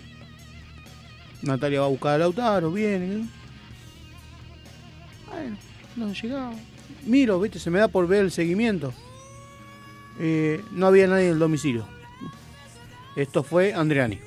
Natalia 1.42 1.82
va 1.82 1.86
a 1.86 1.90
buscar 1.90 2.16
a 2.16 2.18
Lautaro, 2.20 2.72
viene. 2.72 3.28
Bueno, 5.32 5.58
no 5.96 6.14
llegaba. 6.14 6.54
Miro, 7.06 7.40
viste, 7.40 7.60
se 7.60 7.70
me 7.70 7.80
da 7.80 7.88
por 7.88 8.08
ver 8.08 8.22
el 8.26 8.32
seguimiento. 8.32 8.94
Eh, 10.20 10.64
no 10.72 10.88
había 10.88 11.08
nadie 11.08 11.26
en 11.28 11.34
el 11.34 11.40
domicilio. 11.40 11.86
Esto 13.16 13.44
fue 13.44 13.74
Andreani. 13.74 14.20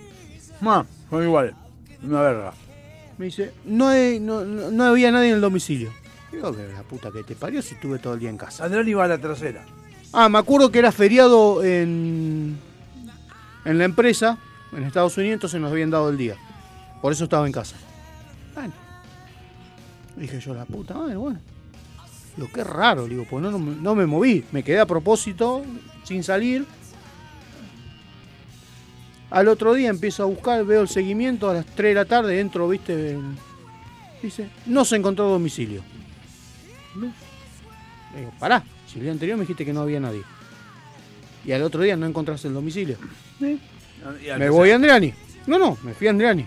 No, 0.61 0.87
son 1.11 1.23
iguales. 1.25 1.55
Una 2.03 2.21
verga. 2.21 2.53
Me 3.17 3.27
dice, 3.27 3.53
no, 3.65 3.89
hay- 3.89 4.21
no, 4.21 4.45
no- 4.45 4.71
no 4.71 4.85
había 4.85 5.11
nadie 5.11 5.29
en 5.31 5.37
el 5.37 5.41
domicilio. 5.41 5.93
Digo, 6.31 6.55
que 6.55 6.69
la 6.69 6.83
puta 6.83 7.11
que 7.11 7.25
te 7.25 7.35
parió 7.35 7.61
si 7.63 7.75
estuve 7.75 7.99
todo 7.99 8.15
el 8.15 8.21
día 8.21 8.31
en 8.31 8.37
casa. 8.37 8.65
Andrés 8.65 8.87
iba 8.87 9.05
a 9.05 9.09
la 9.09 9.19
tercera. 9.19 9.65
Ah, 10.13 10.29
me 10.29 10.39
acuerdo 10.39 10.71
que 10.71 10.79
era 10.79 10.91
feriado 10.93 11.63
en, 11.63 12.57
en 13.65 13.79
la 13.79 13.85
empresa, 13.85 14.39
en 14.73 14.85
Estados 14.85 15.17
Unidos, 15.19 15.35
entonces 15.35 15.61
nos 15.61 15.71
habían 15.71 15.91
dado 15.91 16.09
el 16.09 16.17
día. 16.17 16.37
Por 17.03 17.13
eso 17.13 17.25
estaba 17.25 17.47
en 17.47 17.53
casa. 17.53 17.77
Bueno. 18.55 18.73
Dije 20.17 20.41
yo, 20.41 20.55
la 20.55 20.65
puta 20.65 20.95
madre, 20.95 21.17
bueno. 21.17 21.39
Digo, 22.37 22.49
qué 22.55 22.65
raro, 22.65 23.07
digo, 23.07 23.27
pues 23.29 23.43
no, 23.43 23.51
no, 23.51 23.95
me- 23.95 24.07
moví. 24.07 24.45
Me 24.53 24.63
quedé 24.63 24.81
a 24.81 24.87
propósito, 24.87 25.63
sin 26.05 26.23
salir. 26.25 26.65
Al 29.31 29.49
otro 29.49 29.75
día 29.75 29.91
empiezo 29.91 30.23
a 30.23 30.27
buscar, 30.27 30.65
veo 30.65 30.81
el 30.81 30.89
seguimiento 30.89 31.51
a 31.51 31.55
las 31.55 31.67
3 31.67 31.91
de 31.91 31.95
la 31.95 32.05
tarde, 32.07 32.41
entro, 32.41 32.67
viste, 32.69 33.19
dice, 34.23 34.49
no 34.67 34.85
se 34.87 34.97
encontró 34.97 35.29
domicilio. 35.29 35.83
Digo, 38.17 38.33
pará, 38.39 38.65
si 38.89 38.97
el 38.99 39.03
día 39.05 39.13
anterior 39.13 39.37
me 39.37 39.43
dijiste 39.43 39.65
que 39.65 39.73
no 39.73 39.81
había 39.83 40.01
nadie. 40.01 40.23
Y 41.45 41.53
al 41.53 41.63
otro 41.63 41.83
día 41.83 41.97
no 41.97 42.07
encontraste 42.07 42.49
el 42.49 42.55
domicilio. 42.55 42.97
Me 44.39 44.51
voy 44.51 44.71
a 44.71 44.75
Andreani. 44.77 45.15
No, 45.47 45.59
no, 45.59 45.79
me 45.83 45.95
fui 45.95 46.07
a 46.07 46.11
Andreani. 46.11 46.47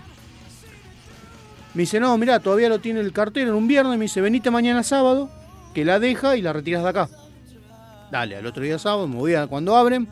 Me 1.74 1.80
dice, 1.82 1.98
no, 1.98 2.16
mirá, 2.18 2.38
todavía 2.40 2.68
lo 2.68 2.80
tiene 2.80 3.00
el 3.00 3.12
cartero 3.12 3.50
en 3.50 3.56
un 3.56 3.66
viernes. 3.66 3.98
Me 3.98 4.04
dice, 4.04 4.20
venite 4.20 4.50
mañana 4.50 4.82
sábado, 4.82 5.30
que 5.74 5.84
la 5.84 5.98
deja 5.98 6.36
y 6.36 6.42
la 6.42 6.52
retiras 6.52 6.82
de 6.82 6.88
acá. 6.90 7.08
Dale, 8.10 8.36
al 8.36 8.44
otro 8.46 8.62
día 8.62 8.78
sábado, 8.78 9.08
me 9.08 9.16
voy 9.16 9.34
a 9.34 9.46
cuando 9.46 9.74
abren. 9.76 10.06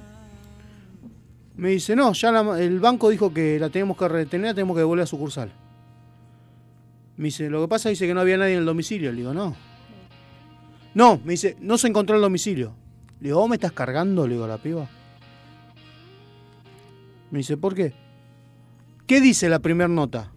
Me 1.57 1.69
dice, 1.69 1.95
no, 1.95 2.13
ya 2.15 2.33
la- 2.33 2.59
el 2.59 2.81
banco 2.81 3.11
dijo 3.11 3.35
que 3.35 3.59
la 3.59 3.69
tenemos 3.69 3.97
que 3.99 4.09
retener, 4.09 4.49
la 4.49 4.55
tenemos 4.55 4.75
que 4.75 4.81
devolver 4.81 5.03
a 5.03 5.07
sucursal. 5.07 5.53
Me 7.19 7.25
dice, 7.25 7.51
lo 7.51 7.61
que 7.61 7.69
pasa 7.69 7.91
dice 7.91 8.07
que 8.07 8.15
no 8.15 8.21
había 8.23 8.39
nadie 8.39 8.55
en 8.55 8.61
el 8.61 8.65
domicilio. 8.65 9.11
Le 9.13 9.19
digo, 9.19 9.35
no. 9.35 9.55
No, 10.95 11.21
me 11.25 11.33
dice, 11.33 11.57
no 11.61 11.79
se 11.79 11.89
encontró 11.89 12.17
el 12.17 12.23
domicilio. 12.23 12.75
Le 13.21 13.29
digo, 13.29 13.41
¿vos 13.41 13.49
me 13.49 13.57
estás 13.57 13.73
cargando? 13.73 14.27
Le 14.27 14.35
digo, 14.35 14.45
a 14.45 14.49
la 14.49 14.59
piba. 14.59 14.89
Me 17.31 17.39
dice, 17.39 17.57
¿por 17.57 17.75
qué? 17.75 17.93
¿Qué 19.07 19.21
dice 19.21 19.49
la 19.49 19.61
primera 19.61 19.89
nota? 19.89 20.33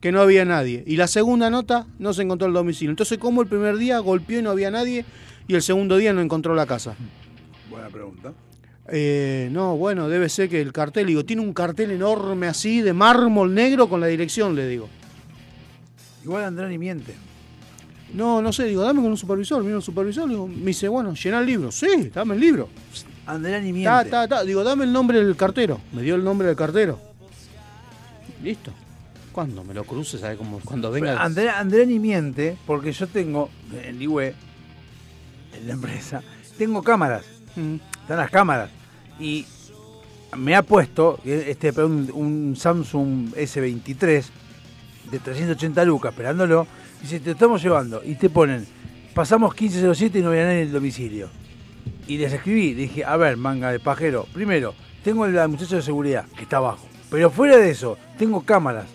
Que 0.00 0.10
no 0.12 0.20
había 0.20 0.44
nadie. 0.44 0.82
Y 0.86 0.96
la 0.96 1.06
segunda 1.06 1.50
nota, 1.50 1.86
no 1.98 2.12
se 2.12 2.22
encontró 2.22 2.48
el 2.48 2.54
domicilio. 2.54 2.90
Entonces, 2.90 3.18
¿cómo 3.18 3.42
el 3.42 3.48
primer 3.48 3.76
día 3.76 3.98
golpeó 3.98 4.40
y 4.40 4.42
no 4.42 4.50
había 4.50 4.70
nadie? 4.70 5.04
Y 5.46 5.54
el 5.54 5.62
segundo 5.62 5.96
día 5.96 6.12
no 6.12 6.20
encontró 6.20 6.54
la 6.54 6.66
casa. 6.66 6.96
Buena 7.70 7.88
pregunta. 7.88 8.32
Eh, 8.88 9.48
no, 9.50 9.76
bueno, 9.76 10.08
debe 10.08 10.28
ser 10.28 10.48
que 10.48 10.60
el 10.60 10.72
cartel, 10.72 11.06
digo, 11.06 11.24
tiene 11.24 11.42
un 11.42 11.54
cartel 11.54 11.90
enorme 11.90 12.46
así 12.48 12.82
de 12.82 12.92
mármol 12.92 13.54
negro 13.54 13.88
con 13.88 14.00
la 14.00 14.06
dirección, 14.06 14.54
le 14.54 14.68
digo. 14.68 14.88
Igual 16.22 16.44
Andrés 16.44 16.78
miente. 16.78 17.14
No, 18.14 18.40
no 18.40 18.52
sé, 18.52 18.64
digo, 18.64 18.82
dame 18.82 19.02
con 19.02 19.10
un 19.10 19.16
supervisor, 19.16 19.62
vino 19.64 19.76
el 19.76 19.82
supervisor, 19.82 20.28
digo, 20.28 20.46
me 20.46 20.66
dice, 20.66 20.86
bueno, 20.86 21.14
llena 21.14 21.40
el 21.40 21.46
libro. 21.46 21.72
Sí, 21.72 22.10
dame 22.14 22.34
el 22.34 22.40
libro. 22.40 22.68
Andrés 23.26 23.62
miente. 23.62 23.84
Ta, 23.84 24.04
ta, 24.04 24.28
ta. 24.28 24.44
Digo, 24.44 24.62
dame 24.62 24.84
el 24.84 24.92
nombre 24.92 25.22
del 25.22 25.34
cartero. 25.36 25.80
Me 25.92 26.02
dio 26.02 26.14
el 26.14 26.22
nombre 26.22 26.46
del 26.46 26.56
cartero. 26.56 26.98
Listo. 28.42 28.70
Cuando 29.32 29.64
me 29.64 29.74
lo 29.74 29.82
cruce, 29.82 30.18
¿sabe 30.18 30.36
cómo? 30.36 30.60
Cuando 30.60 30.92
venga. 30.92 31.20
André, 31.20 31.50
Andrés 31.50 31.88
miente 31.88 32.56
porque 32.66 32.92
yo 32.92 33.08
tengo 33.08 33.50
en 33.82 33.98
Ligüe, 33.98 34.34
en 35.54 35.66
la 35.66 35.72
empresa, 35.72 36.22
tengo 36.56 36.82
cámaras. 36.82 37.24
Están 37.56 38.18
las 38.18 38.30
cámaras. 38.30 38.70
Y 39.18 39.44
me 40.36 40.54
ha 40.54 40.62
puesto 40.62 41.18
este 41.24 41.70
un, 41.82 42.10
un 42.12 42.56
Samsung 42.56 43.32
S23 43.34 44.24
de 45.10 45.18
380 45.18 45.84
lucas 45.84 46.12
esperándolo. 46.12 46.66
Dice, 47.04 47.20
te 47.20 47.32
estamos 47.32 47.62
llevando. 47.62 48.00
Y 48.02 48.14
te 48.14 48.30
ponen, 48.30 48.66
pasamos 49.12 49.52
1507 49.54 50.18
y 50.20 50.22
no 50.22 50.30
había 50.30 50.44
nadie 50.44 50.62
en 50.62 50.66
el 50.68 50.72
domicilio. 50.72 51.28
Y 52.08 52.16
les 52.16 52.32
escribí, 52.32 52.72
dije, 52.72 53.04
a 53.04 53.18
ver, 53.18 53.36
manga 53.36 53.70
de 53.70 53.78
pajero. 53.78 54.26
Primero, 54.32 54.74
tengo 55.02 55.26
la 55.26 55.46
muchacha 55.46 55.76
de 55.76 55.82
seguridad, 55.82 56.24
que 56.34 56.44
está 56.44 56.56
abajo. 56.56 56.88
Pero 57.10 57.28
fuera 57.30 57.58
de 57.58 57.68
eso, 57.70 57.98
tengo 58.18 58.40
cámaras. 58.42 58.86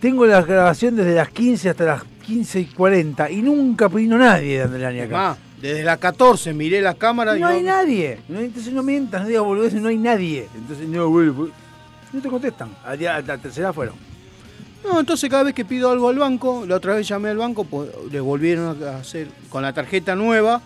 Tengo 0.00 0.26
la 0.26 0.42
grabación 0.42 0.96
desde 0.96 1.14
las 1.14 1.28
15 1.28 1.70
hasta 1.70 1.84
las 1.84 2.02
15 2.26 2.58
y 2.58 2.64
40 2.66 3.30
y 3.30 3.40
nunca 3.40 3.86
vino 3.86 4.18
nadie 4.18 4.58
de 4.58 4.64
Andelani 4.64 5.00
acá. 5.02 5.16
Más, 5.16 5.38
desde 5.62 5.84
las 5.84 5.98
14 5.98 6.52
miré 6.54 6.80
las 6.82 6.96
cámaras 6.96 7.36
y 7.36 7.40
no 7.40 7.46
hay 7.46 7.62
nadie. 7.62 8.18
No, 8.28 8.40
entonces 8.40 8.72
no 8.72 8.82
mientas, 8.82 9.22
no 9.22 9.28
digas 9.28 9.44
boludeces, 9.44 9.80
no 9.80 9.88
hay 9.90 9.96
nadie. 9.96 10.48
Entonces 10.56 10.88
no, 10.88 11.08
pues, 11.08 11.50
no 12.12 12.20
te 12.20 12.28
contestan. 12.28 12.70
Al 12.84 12.98
día- 12.98 13.14
a 13.14 13.22
la 13.22 13.38
tercera 13.38 13.72
fueron. 13.72 13.94
No, 14.84 15.00
entonces 15.00 15.28
cada 15.28 15.42
vez 15.44 15.54
que 15.54 15.64
pido 15.64 15.90
algo 15.90 16.08
al 16.08 16.18
banco, 16.18 16.64
la 16.66 16.76
otra 16.76 16.94
vez 16.94 17.06
llamé 17.06 17.30
al 17.30 17.36
banco, 17.36 17.64
pues 17.64 17.90
le 18.10 18.20
volvieron 18.20 18.82
a 18.84 18.98
hacer, 18.98 19.28
con 19.48 19.62
la 19.62 19.72
tarjeta 19.72 20.14
nueva, 20.14 20.62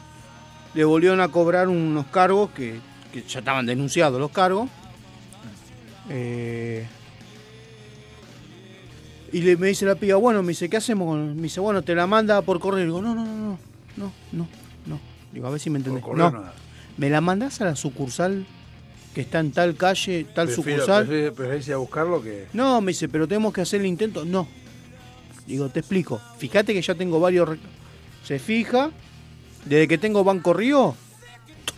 le 0.75 0.85
volvieron 0.85 1.21
a 1.21 1.29
cobrar 1.29 1.69
unos 1.69 2.07
cargos 2.07 2.51
que, 2.51 2.79
que 3.13 3.23
ya 3.23 3.41
estaban 3.41 3.67
denunciados 3.67 4.21
los 4.21 4.31
cargos. 4.31 4.69
Eh, 6.09 6.87
y 9.33 9.41
le, 9.41 9.57
me 9.57 9.69
dice 9.69 9.87
la 9.87 9.95
piba, 9.95 10.17
bueno, 10.17 10.43
me 10.43 10.49
dice, 10.49 10.69
¿qué 10.69 10.77
hacemos? 10.77 11.09
con-?" 11.09 11.37
Me 11.37 11.43
dice, 11.43 11.61
bueno, 11.61 11.83
te 11.83 11.95
la 11.95 12.07
manda 12.07 12.43
por 12.43 12.61
correo. 12.61 12.81
Le 12.81 12.85
digo, 12.87 13.01
no, 13.01 13.15
no, 13.15 13.25
no, 13.25 13.35
no, 13.35 13.59
no, 13.97 14.13
no, 14.33 14.49
no. 14.87 15.01
Digo, 15.33 15.47
a 15.47 15.51
ver 15.51 15.61
si 15.61 15.71
me 15.71 15.79
entendés. 15.79 16.03
correo 16.05 16.31
No, 16.31 16.39
nada. 16.39 16.55
¿Me 16.99 17.09
la 17.09 17.23
mandás 17.23 17.61
a 17.63 17.65
la 17.65 17.77
sucursal 17.77 18.45
que 19.15 19.21
está 19.23 19.41
en 19.41 19.53
tal 19.53 19.75
calle, 19.77 20.27
tal 20.35 20.47
Prefiero- 20.49 20.81
sucursal? 20.85 21.07
preferís 21.35 21.69
ir 21.69 21.75
a 21.75 21.79
buscarlo 21.79 22.23
que. 22.23 22.47
No, 22.53 22.81
me 22.81 22.93
dice, 22.93 23.09
pero 23.09 23.27
tenemos 23.29 23.53
que 23.53 23.61
hacer 23.61 23.81
el 23.81 23.87
intento. 23.87 24.25
No. 24.25 24.49
Digo, 25.47 25.69
te 25.69 25.81
explico. 25.81 26.21
Fíjate 26.39 26.73
que 26.73 26.81
ya 26.83 26.95
tengo 26.95 27.21
varios. 27.21 27.59
Se 28.25 28.39
fija, 28.39 28.91
desde 29.65 29.89
que 29.89 29.99
tengo 29.99 30.23
Banco 30.25 30.53
Río, 30.55 30.95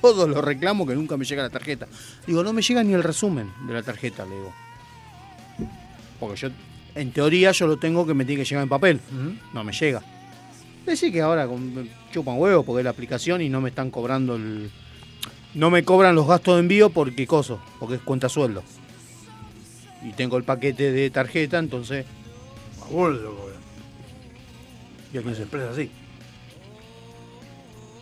todos 0.00 0.28
los 0.28 0.44
reclamos 0.44 0.86
que 0.86 0.94
nunca 0.94 1.16
me 1.16 1.24
llega 1.24 1.42
la 1.42 1.50
tarjeta. 1.50 1.88
Digo, 2.26 2.42
no 2.44 2.52
me 2.52 2.60
llega 2.62 2.84
ni 2.84 2.92
el 2.92 3.02
resumen 3.02 3.50
de 3.66 3.72
la 3.72 3.82
tarjeta, 3.82 4.24
le 4.26 4.34
digo. 4.36 4.52
Porque 6.20 6.36
yo, 6.36 6.48
en 6.94 7.10
teoría, 7.12 7.50
yo 7.52 7.66
lo 7.66 7.76
tengo 7.78 8.06
que 8.06 8.14
me 8.14 8.24
tiene 8.24 8.42
que 8.42 8.48
llegar 8.48 8.62
en 8.62 8.68
papel. 8.68 9.00
No 9.52 9.64
me 9.64 9.72
llega. 9.72 10.02
Decir 10.86 11.10
que 11.12 11.22
ahora 11.22 11.48
chupan 12.12 12.38
huevos 12.38 12.64
porque 12.64 12.80
es 12.80 12.84
la 12.84 12.90
aplicación 12.90 13.40
y 13.40 13.48
no 13.48 13.60
me 13.60 13.70
están 13.70 13.90
cobrando 13.90 14.36
el. 14.36 14.70
No 15.54 15.70
me 15.70 15.84
cobran 15.84 16.14
los 16.14 16.26
gastos 16.26 16.54
de 16.56 16.60
envío 16.60 16.90
porque 16.90 17.26
coso, 17.26 17.60
porque 17.78 17.96
es 17.96 18.00
cuenta 18.00 18.28
sueldo. 18.28 18.62
Y 20.02 20.12
tengo 20.12 20.36
el 20.36 20.44
paquete 20.44 20.90
de 20.92 21.10
tarjeta, 21.10 21.58
entonces. 21.58 22.04
A 22.82 22.86
vos 22.90 23.12
lo 23.14 23.36
cobran. 23.36 23.58
¿Y 25.12 25.18
a 25.18 25.22
quién 25.22 25.34
se- 25.36 25.42
empresas 25.42 25.70
así. 25.70 25.90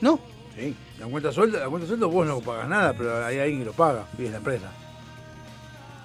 No. 0.01 0.19
Sí. 0.59 0.75
La 0.99 1.07
cuenta 1.07 1.33
sueldo, 1.33 1.59
la 1.59 1.69
cuenta 1.69 1.87
sueldo 1.89 2.09
vos 2.09 2.27
no 2.27 2.41
pagas 2.41 2.69
nada, 2.69 2.93
pero 2.95 3.25
hay 3.25 3.39
alguien 3.39 3.61
que 3.61 3.65
lo 3.67 3.73
paga, 3.73 4.07
y 4.19 4.25
es 4.25 4.31
la 4.31 4.39
empresa. 4.39 4.71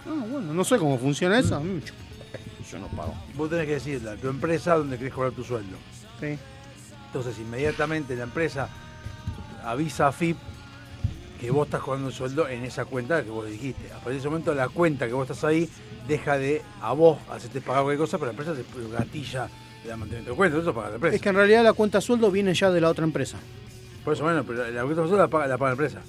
Ah, 0.06 0.26
bueno, 0.30 0.54
no 0.54 0.64
sé 0.64 0.78
cómo 0.78 0.98
funciona 0.98 1.40
eso. 1.40 1.60
chupa. 1.60 2.00
Yo 2.72 2.80
no 2.80 2.88
pago. 2.88 3.14
Vos 3.36 3.50
tenés 3.50 3.66
que 3.66 3.74
decirle 3.74 4.12
a 4.12 4.16
tu 4.16 4.28
empresa 4.28 4.76
dónde 4.76 4.98
querés 4.98 5.14
cobrar 5.14 5.32
tu 5.32 5.44
sueldo. 5.44 5.78
Sí. 6.20 6.38
Entonces, 7.08 7.38
inmediatamente 7.40 8.16
la 8.16 8.24
empresa 8.24 8.70
avisa 9.64 10.08
a 10.08 10.12
FIP 10.12 10.38
que 11.40 11.52
vos 11.52 11.68
estás 11.68 11.82
cobrando 11.82 12.10
el 12.10 12.14
sueldo 12.14 12.48
en 12.48 12.64
esa 12.64 12.86
cuenta 12.86 13.24
que 13.24 13.30
vos 13.30 13.48
dijiste. 13.48 13.88
A 13.88 13.96
partir 13.96 14.14
de 14.14 14.18
ese 14.20 14.30
momento, 14.30 14.54
la 14.54 14.70
cuenta 14.70 15.08
que 15.08 15.14
vos 15.14 15.30
estás 15.30 15.44
ahí 15.44 15.70
deja 16.08 16.38
de 16.38 16.62
a 16.82 16.94
vos 16.94 17.20
hacerte 17.30 17.62
pagar 17.62 17.84
cualquier 17.84 18.06
cosa, 18.06 18.18
pero 18.18 18.32
la 18.32 18.38
empresa 18.38 18.56
se 18.56 18.90
gatilla 18.90 19.50
de 19.84 19.90
la 19.90 19.98
mantenimiento 19.98 20.32
de 20.32 20.38
cuenta. 20.38 20.58
Eso 20.58 20.74
paga 20.74 20.90
la 20.90 20.96
empresa. 20.96 21.16
Es 21.16 21.22
que 21.22 21.30
en 21.30 21.36
realidad 21.36 21.64
la 21.64 21.74
cuenta 21.74 22.02
sueldo 22.02 22.32
viene 22.32 22.54
ya 22.54 22.72
de 22.72 22.82
la 22.82 22.90
otra 22.90 23.06
empresa. 23.06 23.38
Por 24.04 24.14
eso, 24.14 24.24
bueno, 24.24 24.44
pero 24.44 24.70
la 24.70 24.84
cuenta 24.84 25.02
sueldo 25.02 25.18
la 25.18 25.28
paga, 25.28 25.48
la 25.48 25.58
paga 25.58 25.70
la 25.70 25.74
empresa. 25.74 26.02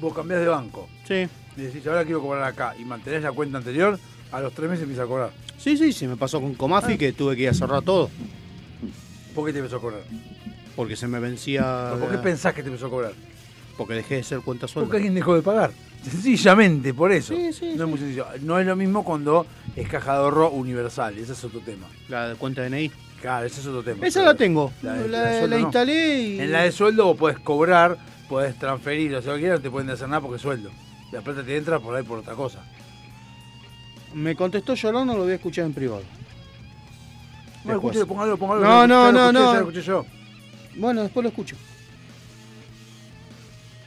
Vos 0.00 0.14
cambiás 0.14 0.40
de 0.40 0.48
banco. 0.48 0.88
Sí. 1.06 1.28
Y 1.56 1.60
decís, 1.60 1.86
ahora 1.86 2.04
quiero 2.04 2.20
cobrar 2.20 2.44
acá. 2.44 2.74
Y 2.78 2.84
mantenés 2.84 3.22
la 3.22 3.32
cuenta 3.32 3.58
anterior, 3.58 3.98
a 4.32 4.40
los 4.40 4.52
tres 4.52 4.68
meses 4.68 4.82
empieza 4.82 5.04
a 5.04 5.06
cobrar. 5.06 5.30
Sí, 5.58 5.76
sí, 5.76 5.92
sí, 5.92 6.06
me 6.06 6.16
pasó 6.16 6.40
con 6.40 6.54
Comafi 6.54 6.96
que 6.96 7.12
tuve 7.12 7.36
que 7.36 7.42
ir 7.42 7.48
a 7.50 7.54
cerrar 7.54 7.82
todo. 7.82 8.10
¿Por 9.34 9.46
qué 9.46 9.52
te 9.52 9.58
empezó 9.58 9.76
a 9.76 9.80
cobrar? 9.80 10.00
Porque 10.80 10.96
se 10.96 11.06
me 11.06 11.20
vencía. 11.20 11.88
¿Pero 11.92 12.00
¿Por 12.06 12.10
qué 12.10 12.16
pensás 12.22 12.54
que 12.54 12.62
te 12.62 12.68
empezó 12.68 12.86
a 12.86 12.88
cobrar? 12.88 13.12
Porque 13.76 13.92
dejé 13.92 14.14
de 14.14 14.22
ser 14.22 14.40
cuenta 14.40 14.66
sueldo. 14.66 14.86
Porque 14.86 14.96
alguien 14.96 15.14
dejó 15.14 15.34
de 15.34 15.42
pagar. 15.42 15.72
Sencillamente, 16.02 16.94
por 16.94 17.12
eso. 17.12 17.34
Sí, 17.36 17.52
sí, 17.52 17.74
no 17.76 17.84
es 17.84 17.90
muy 17.90 17.98
sencillo. 17.98 18.24
No 18.40 18.58
es 18.58 18.66
lo 18.66 18.74
mismo 18.76 19.04
cuando 19.04 19.44
es 19.76 19.86
caja 19.90 20.12
de 20.14 20.18
ahorro 20.20 20.48
universal. 20.52 21.18
Ese 21.18 21.32
es 21.34 21.44
otro 21.44 21.60
tema. 21.60 21.86
La 22.08 22.30
de 22.30 22.36
cuenta 22.36 22.62
DNI. 22.62 22.90
Claro, 23.20 23.44
ese 23.44 23.60
es 23.60 23.66
otro 23.66 23.82
tema. 23.82 24.06
Esa 24.06 24.22
la 24.22 24.34
tengo. 24.34 24.72
La, 24.80 24.94
La, 24.96 25.02
de- 25.02 25.08
la 25.08 25.22
de 25.24 25.38
sueldo 25.40 25.56
no. 25.58 25.62
instalé 25.66 26.18
y. 26.22 26.40
En 26.40 26.50
la 26.52 26.62
de 26.62 26.72
sueldo 26.72 27.04
vos 27.04 27.18
podés 27.18 27.38
cobrar, 27.40 27.98
podés 28.26 28.58
transferir, 28.58 29.14
o 29.16 29.20
sea, 29.20 29.32
lo 29.32 29.36
que 29.36 29.42
quieras, 29.42 29.58
no 29.58 29.62
te 29.64 29.70
pueden 29.70 29.90
hacer 29.90 30.08
nada 30.08 30.22
porque 30.22 30.36
es 30.36 30.42
sueldo. 30.42 30.70
La 31.12 31.20
plata 31.20 31.42
te 31.44 31.54
entra 31.58 31.78
por 31.78 31.94
ahí 31.94 32.02
por 32.04 32.20
otra 32.20 32.32
cosa. 32.32 32.60
Me 34.14 34.34
contestó 34.34 34.72
llorando, 34.74 35.14
lo 35.14 35.24
voy 35.24 35.32
a 35.32 35.34
escuchar 35.34 35.66
en 35.66 35.74
privado. 35.74 36.02
No, 37.64 37.72
Después. 37.74 37.94
escúchalo, 37.96 38.06
póngalo, 38.06 38.36
póngalo. 38.38 38.60
No, 38.62 38.86
no, 38.86 39.12
no, 39.12 39.30
no. 39.30 39.52
Ya 39.52 39.60
lo 39.60 39.68
escuché 39.68 39.82
yo. 39.82 40.06
Bueno, 40.76 41.02
después 41.02 41.22
lo 41.24 41.30
escucho. 41.30 41.56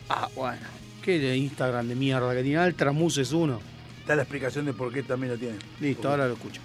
Ah, 0.10 0.30
bueno. 0.36 0.62
Qué 1.02 1.20
de 1.20 1.38
Instagram 1.38 1.88
de 1.88 1.96
mierda 1.96 2.34
que 2.34 2.44
tiene. 2.44 2.58
Altramuse 2.58 3.22
es 3.22 3.32
uno. 3.32 3.60
Está 4.00 4.16
la 4.16 4.24
explicación 4.24 4.66
de 4.66 4.74
por 4.74 4.92
qué 4.94 5.04
también 5.04 5.34
lo 5.34 5.40
tiene. 5.40 5.58
Listo, 5.80 6.10
ahora 6.10 6.28
lo 6.28 6.34
escucho. 6.34 6.62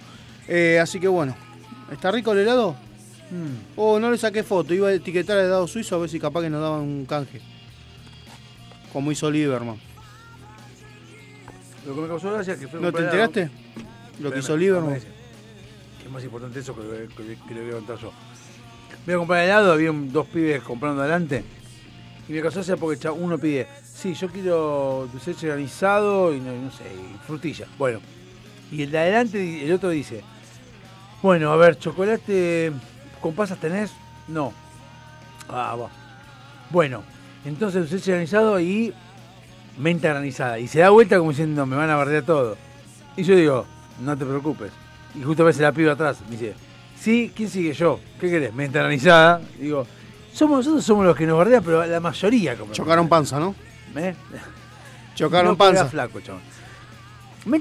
Eh, 0.47 0.79
así 0.81 0.99
que 0.99 1.07
bueno. 1.07 1.35
¿Está 1.91 2.11
rico 2.11 2.31
el 2.33 2.39
helado? 2.39 2.73
Mm. 3.31 3.77
Oh, 3.77 3.99
no 3.99 4.11
le 4.11 4.17
saqué 4.17 4.43
foto. 4.43 4.73
Iba 4.73 4.89
a 4.89 4.93
etiquetar 4.93 5.37
el 5.39 5.45
helado 5.45 5.67
suizo 5.67 5.95
a 5.95 5.99
ver 5.99 6.09
si 6.09 6.19
capaz 6.19 6.41
que 6.41 6.49
nos 6.49 6.61
daban 6.61 6.81
un 6.81 7.05
canje. 7.05 7.41
Como 8.93 9.11
hizo 9.11 9.29
Lieberman. 9.29 9.77
Lo 11.85 11.95
que 11.95 12.01
me 12.01 12.07
causó 12.07 12.31
gracia 12.33 12.53
es 12.53 12.59
que 12.59 12.67
fue 12.67 12.79
¿No 12.79 12.91
te 12.91 13.01
enteraste? 13.03 13.49
Lo 14.19 14.31
que 14.31 14.39
Espérame, 14.39 14.39
hizo 14.39 14.57
Lieberman. 14.57 14.95
es 14.95 16.11
más 16.11 16.23
importante 16.23 16.59
eso 16.59 16.75
que, 16.75 16.81
lo- 16.83 17.15
que, 17.15 17.37
que 17.47 17.53
le 17.53 17.61
voy 17.61 17.71
a 17.71 17.73
contar 17.75 17.97
yo. 17.99 18.11
Voy 19.05 19.15
a 19.15 19.17
comprar 19.17 19.43
helado, 19.43 19.71
había 19.71 19.91
dos 19.91 20.27
pibes 20.27 20.61
comprando 20.61 21.01
adelante. 21.01 21.43
Y 22.27 22.33
me 22.33 22.41
gracia 22.41 22.77
porque 22.77 23.09
uno 23.09 23.37
pide, 23.37 23.67
sí, 23.83 24.13
yo 24.13 24.27
quiero 24.29 25.09
dulce 25.11 25.33
granizado 25.47 26.33
y 26.33 26.39
no, 26.39 26.53
no 26.53 26.71
sé, 26.71 26.83
y 26.83 27.17
frutilla. 27.25 27.65
Bueno. 27.77 27.99
Y 28.71 28.83
el 28.83 28.91
de 28.91 28.99
adelante, 28.99 29.65
el 29.65 29.73
otro 29.73 29.89
dice, 29.89 30.23
bueno, 31.23 31.51
a 31.51 31.55
ver, 31.55 31.79
chocolate 31.79 32.71
con 33.19 33.33
pasas 33.33 33.57
tenés? 33.59 33.91
No. 34.27 34.53
Ah, 35.49 35.75
va. 35.75 35.89
Bueno, 36.69 37.03
entonces 37.45 37.89
dulce 37.89 38.11
granizado 38.11 38.59
y 38.59 38.93
menta 39.79 40.09
granizada. 40.09 40.59
Y 40.59 40.67
se 40.67 40.79
da 40.79 40.91
vuelta 40.91 41.17
como 41.17 41.31
diciendo, 41.31 41.65
me 41.65 41.75
van 41.75 41.89
a 41.89 41.95
bardear 41.95 42.23
todo. 42.23 42.57
Y 43.17 43.23
yo 43.23 43.35
digo, 43.35 43.65
no 44.01 44.15
te 44.15 44.25
preocupes. 44.25 44.71
Y 45.15 45.23
justo 45.23 45.43
ves 45.43 45.59
la 45.59 45.71
piba 45.71 45.93
atrás. 45.93 46.21
Me 46.29 46.37
dice, 46.37 46.53
sí, 46.99 47.31
¿quién 47.35 47.49
sigue 47.49 47.73
yo? 47.73 47.99
¿Qué 48.19 48.29
querés? 48.29 48.53
Menta 48.53 48.79
granizada. 48.79 49.41
Digo, 49.59 49.85
somos, 50.33 50.57
nosotros 50.59 50.83
somos 50.85 51.05
los 51.05 51.15
que 51.15 51.25
nos 51.25 51.37
bardean, 51.37 51.63
pero 51.63 51.85
la 51.85 51.99
mayoría 51.99 52.55
como. 52.55 52.73
Chocaron 52.73 53.07
panza, 53.09 53.39
¿no? 53.39 53.55
¿Eh? 53.95 54.13
Chocaron 55.15 55.51
No, 55.51 55.57
panza. 55.57 55.85
flaco, 55.87 56.19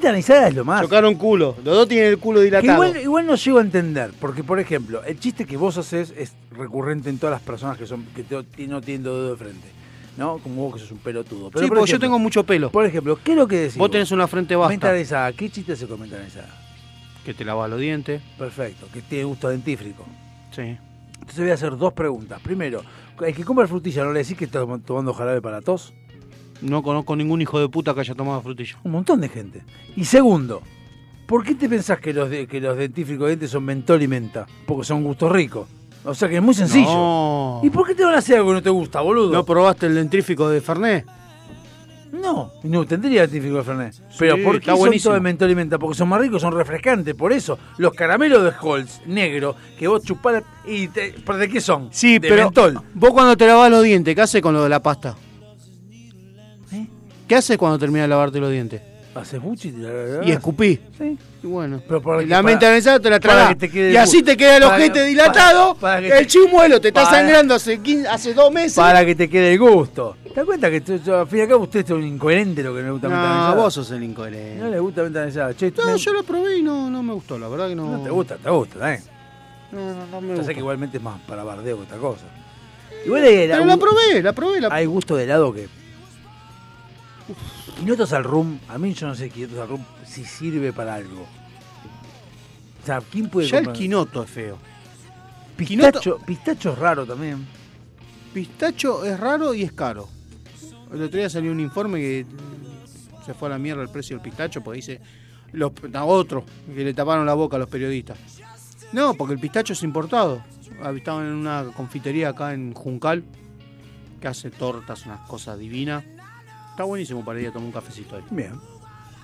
granizada 0.09 0.49
es 0.49 0.55
lo 0.55 0.65
más. 0.65 0.83
Chocaron 0.83 1.15
culo. 1.15 1.55
Los 1.65 1.75
dos 1.77 1.89
tienen 1.89 2.09
el 2.11 2.19
culo 2.19 2.41
dilatado. 2.41 2.73
igual, 2.85 3.03
igual 3.03 3.27
no 3.27 3.35
llego 3.37 3.59
a 3.59 3.63
entender, 3.63 4.11
porque 4.21 4.43
por 4.45 4.59
ejemplo, 4.61 5.03
el 5.05 5.19
chiste 5.19 5.45
que 5.47 5.57
vos 5.57 5.77
haces 5.79 6.13
es 6.17 6.33
recurrente 6.51 7.09
en 7.11 7.19
todas 7.19 7.35
las 7.35 7.43
personas 7.43 7.79
que 7.79 7.87
son 7.87 8.05
que 8.15 8.23
te- 8.25 8.67
no 8.67 8.81
tienen 8.81 9.05
dedo 9.05 9.31
de 9.31 9.37
frente, 9.37 9.69
¿no? 10.17 10.39
Como 10.39 10.65
vos 10.65 10.75
que 10.75 10.81
sos 10.81 10.91
un 10.91 10.99
pelotudo. 10.99 11.47
sí, 11.47 11.67
por 11.69 11.79
porque 11.79 11.93
yo 11.93 11.99
tengo 12.01 12.19
mucho 12.19 12.45
pelo. 12.45 12.71
Por 12.71 12.85
ejemplo, 12.87 13.19
¿qué 13.23 13.33
es 13.33 13.39
lo 13.39 13.47
que 13.49 13.57
decís? 13.57 13.77
Vos 13.77 13.91
tenés 13.91 14.11
una 14.11 14.27
frente 14.27 14.55
basta. 14.57 14.71
Menta 14.71 14.89
granizada, 14.89 15.33
¿qué 15.33 15.49
chiste 15.49 15.73
hace 15.73 15.87
con 15.87 16.01
menta 16.01 16.17
granizada? 16.17 16.49
Que 17.29 17.35
te 17.35 17.45
lavas 17.45 17.69
los 17.69 17.79
dientes. 17.79 18.23
Perfecto, 18.39 18.87
que 18.91 19.03
tiene 19.03 19.25
gusto 19.25 19.51
dentífrico. 19.51 20.03
Sí. 20.51 20.79
Entonces 21.21 21.39
voy 21.41 21.51
a 21.51 21.55
hacer 21.55 21.77
dos 21.77 21.93
preguntas. 21.93 22.41
Primero, 22.41 22.81
el 23.21 23.35
que 23.35 23.45
compra 23.45 23.67
frutilla, 23.69 24.03
¿no 24.03 24.15
le 24.15 24.21
decís 24.21 24.35
que 24.35 24.47
está 24.47 24.61
tom- 24.61 24.81
tomando 24.81 25.13
jarabe 25.13 25.43
para 25.43 25.61
tos? 25.61 25.93
No 26.63 26.83
conozco 26.83 27.15
ningún 27.17 27.43
hijo 27.43 27.61
de 27.61 27.69
puta 27.69 27.93
que 27.93 28.01
haya 28.01 28.15
tomado 28.15 28.41
frutilla. 28.41 28.79
Un 28.83 28.93
montón 28.93 29.21
de 29.21 29.29
gente. 29.29 29.63
Y 29.95 30.07
segundo, 30.07 30.63
¿por 31.27 31.45
qué 31.45 31.55
te 31.55 31.69
pensás 31.69 32.01
que 32.01 32.15
los, 32.15 32.31
de- 32.31 32.47
que 32.47 32.63
los 32.63 32.79
dentífricos 32.79 33.27
de 33.27 33.33
dientes 33.33 33.51
son 33.51 33.63
mentol 33.65 34.01
y 34.03 34.09
menta? 34.09 34.47
Porque 34.67 34.85
son 34.87 35.05
gustos 35.05 35.31
ricos. 35.31 35.69
O 36.07 36.15
sea 36.15 36.31
que 36.31 36.37
es 36.37 36.43
muy 36.43 36.55
sencillo. 36.55 36.89
No. 36.89 37.61
¿Y 37.63 37.69
por 37.69 37.87
qué 37.87 37.95
te 37.95 38.07
van 38.07 38.15
a 38.15 38.19
hacer 38.21 38.37
algo 38.39 38.49
que 38.49 38.55
no 38.55 38.63
te 38.63 38.71
gusta, 38.71 39.03
boludo? 39.03 39.33
¿No 39.35 39.45
probaste 39.45 39.85
el 39.85 39.97
dentrífico 39.97 40.49
de 40.49 40.63
Fernet? 40.63 41.05
No, 42.13 42.53
no 42.63 42.87
tendría 42.87 43.23
dentífrico 43.23 43.57
de 43.59 43.65
Fernet. 43.65 43.95
Pero 44.19 44.37
Sí, 44.37 44.43
¿por 44.43 44.61
qué 44.61 44.67
son 44.71 44.79
buenísimo. 44.79 45.11
todos 45.11 45.15
de 45.17 45.21
mentol 45.21 45.51
y 45.51 45.55
menta? 45.55 45.79
Porque 45.79 45.97
son 45.99 46.09
más 46.09 46.21
ricos, 46.21 46.41
son 46.41 46.55
refrescantes. 46.55 47.15
Por 47.15 47.33
eso, 47.33 47.59
los 47.77 47.93
caramelos 47.93 48.43
de 48.45 48.53
Holz 48.61 49.01
negro 49.07 49.55
que 49.79 49.89
vos 49.89 50.03
chupás 50.03 50.43
y 50.67 50.89
te, 50.89 51.15
¿pero 51.25 51.39
¿de 51.39 51.49
qué 51.49 51.61
son? 51.61 51.89
Sí, 51.91 52.19
de 52.19 52.29
pero 52.29 52.45
mentol. 52.45 52.81
vos 52.95 53.11
cuando 53.11 53.37
te 53.37 53.47
lavas 53.47 53.71
los 53.71 53.83
dientes, 53.83 54.15
¿qué 54.15 54.23
haces 54.23 54.41
con 54.41 54.55
lo 54.55 54.63
de 54.63 54.69
la 54.71 54.81
pasta? 54.83 55.15
¿Eh? 56.73 56.87
¿Qué 57.27 57.35
haces 57.35 57.59
cuando 57.59 57.79
terminas 57.79 58.05
de 58.05 58.09
lavarte 58.09 58.41
los 58.41 58.51
dientes? 58.51 58.81
Haces 59.21 59.41
buchi 59.43 59.69
y 59.69 59.73
te 59.73 59.79
la- 59.79 60.25
Y 60.25 60.31
escupí. 60.31 60.81
Sí. 60.97 61.19
Y 61.43 61.47
bueno. 61.47 61.83
Pero 61.89 62.01
para 62.03 62.21
que- 62.21 62.27
la 62.27 62.37
para- 62.37 62.43
menta 62.43 62.67
granizada 62.67 63.01
te 63.01 63.11
la 63.11 63.19
para 63.21 63.33
tragás. 63.35 63.49
que 63.51 63.55
te 63.57 63.71
quede 63.71 63.93
Y 63.93 63.97
así 63.97 64.23
te 64.23 64.37
queda 64.37 64.57
el 64.59 64.63
para- 64.63 64.77
ojete 64.77 64.93
para- 64.93 65.05
dilatado. 65.07 65.75
para 65.75 66.01
que 66.01 66.19
el 66.19 66.27
chimuelo 66.27 66.81
te 66.81 66.89
está 66.89 67.05
para- 67.05 67.17
sangrando 67.19 67.55
hace, 67.55 67.81
15 67.81 68.09
hace 68.09 68.35
dos 68.35 68.53
meses. 68.53 68.75
Para 68.77 69.05
que 69.05 69.15
te 69.15 69.29
quede 69.29 69.53
el 69.55 69.59
gusto. 69.59 70.17
¿Te 70.23 70.35
das 70.35 70.45
cuenta 70.45 70.71
que 70.71 70.81
tú- 70.83 70.99
tú- 71.01 71.15
al 71.15 71.27
fin 71.27 71.39
y 71.41 71.43
al 71.43 71.49
cabo 71.49 71.65
usted 71.65 71.85
es 71.85 71.91
un 71.91 72.05
incoherente 72.05 72.63
lo 72.63 72.73
que 72.75 72.81
no 72.81 72.87
le 72.87 72.93
gusta 72.93 73.09
menta 73.09 73.23
No, 73.23 73.29
granizada? 73.29 73.55
vos 73.63 73.75
sos 73.75 73.91
el 73.91 74.03
incoherente. 74.05 74.63
No 74.63 74.69
le 74.71 74.79
gusta 74.81 75.03
menta 75.03 75.19
granizada. 75.21 75.55
Che, 75.57 75.73
No, 75.77 75.87
me- 75.93 75.99
yo 75.99 76.13
lo 76.13 76.23
probé 76.23 76.57
y 76.59 76.63
no, 76.63 76.89
no 76.91 77.03
me 77.03 77.13
gustó, 77.15 77.39
la 77.39 77.49
verdad 77.49 77.69
que 77.69 77.75
no. 77.75 77.91
no 77.99 78.03
te 78.05 78.11
gusta, 78.11 78.37
te 78.37 78.51
gusta, 78.51 78.95
¿eh? 78.95 79.03
No, 79.73 79.81
no, 79.95 80.07
no 80.07 80.21
me 80.21 80.29
Ya 80.29 80.35
gusta. 80.35 80.47
sé 80.47 80.55
que 80.55 80.61
igualmente 80.61 80.97
es 80.99 81.03
más 81.03 81.21
para 81.27 81.43
bardeo 81.45 81.77
que 81.79 81.83
otra 81.83 81.99
cosa. 81.99 82.25
Igual 83.05 83.23
hay, 83.25 83.49
Pero 83.49 83.65
la 83.65 83.77
probé, 83.77 84.23
la 84.23 84.33
probé. 84.33 84.61
La... 84.61 84.69
hay 84.71 84.87
gusto 84.87 85.17
de 85.17 85.25
helado 85.25 85.53
que. 85.53 85.67
Quinotos 87.79 88.13
al 88.13 88.25
rum, 88.25 88.59
a 88.69 88.77
mí 88.77 88.93
yo 88.93 89.07
no 89.07 89.15
sé 89.15 89.31
quinotos 89.31 89.59
al 89.59 89.69
rum 89.69 89.85
si 90.05 90.25
sirve 90.25 90.73
para 90.73 90.95
algo. 90.95 91.27
O 92.83 92.87
sea, 92.87 93.01
¿quién 93.01 93.29
puede 93.29 93.49
Ya 93.49 93.59
el 93.59 93.73
quinoto 93.73 94.23
es 94.25 94.31
feo. 94.31 94.59
Pistacho, 95.57 96.19
pistacho 96.19 96.73
es 96.73 96.79
raro 96.79 97.07
también. 97.07 97.47
Pistacho 98.35 99.05
es 99.05 99.19
raro 99.19 99.55
y 99.55 99.63
es 99.63 99.73
caro. 99.73 100.09
El 100.93 101.03
otro 101.03 101.19
día 101.19 101.31
salió 101.31 101.53
un 101.53 101.61
informe 101.61 101.99
que 102.01 102.25
mm, 102.25 103.25
se 103.25 103.35
fue 103.35 103.49
a 103.49 103.51
la 103.53 103.59
mierda 103.59 103.83
el 103.83 103.91
precio 103.91 104.17
del 104.17 104.23
pistacho 104.23 104.63
porque 104.63 104.77
dice 104.77 105.01
los, 105.53 105.73
a 105.93 106.05
otro 106.05 106.45
que 106.75 106.85
le 106.85 106.95
taparon 106.95 107.27
la 107.27 107.35
boca 107.35 107.57
a 107.57 107.59
los 107.61 107.69
periodistas. 107.69 108.19
No, 108.93 109.15
porque 109.15 109.35
el 109.35 109.41
pistacho 109.41 109.73
es 109.73 109.83
importado. 109.83 110.43
Estaba 110.95 111.23
en 111.23 111.33
una 111.33 111.67
confitería 111.77 112.31
acá 112.31 112.55
en 112.55 112.73
Juncal 112.73 113.25
que 114.21 114.29
hace 114.29 114.51
tortas, 114.51 115.07
unas 115.07 115.21
cosas 115.29 115.59
divinas. 115.59 116.05
Está 116.79 116.87
buenísimo 116.87 117.25
para 117.25 117.41
ir 117.41 117.49
a 117.49 117.51
tomar 117.51 117.67
un 117.67 117.73
cafecito 117.73 118.15
ahí. 118.15 118.23
Bien. 118.31 118.53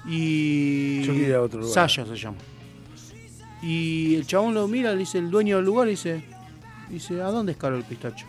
Y. 0.09 1.03
Yo 1.03 1.13
quiero 1.13 1.29
ir 1.29 1.35
a 1.37 1.43
otro 1.43 1.61
lugar. 1.61 1.73
Saya 1.73 2.05
se 2.05 2.17
llama. 2.17 2.37
Y 3.63 4.17
el 4.17 4.27
chabón 4.27 4.55
lo 4.55 4.67
mira, 4.67 4.91
le 4.91 4.99
dice 4.99 5.19
el 5.19 5.31
dueño 5.31 5.55
del 5.55 5.65
lugar, 5.65 5.87
dice, 5.87 6.25
dice, 6.89 7.23
¿a 7.23 7.27
dónde 7.27 7.53
es 7.53 7.59
caro 7.59 7.77
el 7.77 7.85
pistacho? 7.85 8.27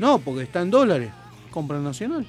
No, 0.00 0.18
porque 0.18 0.42
está 0.42 0.62
en 0.62 0.70
dólares. 0.72 1.12
Compra 1.52 1.78
nacional. 1.78 2.26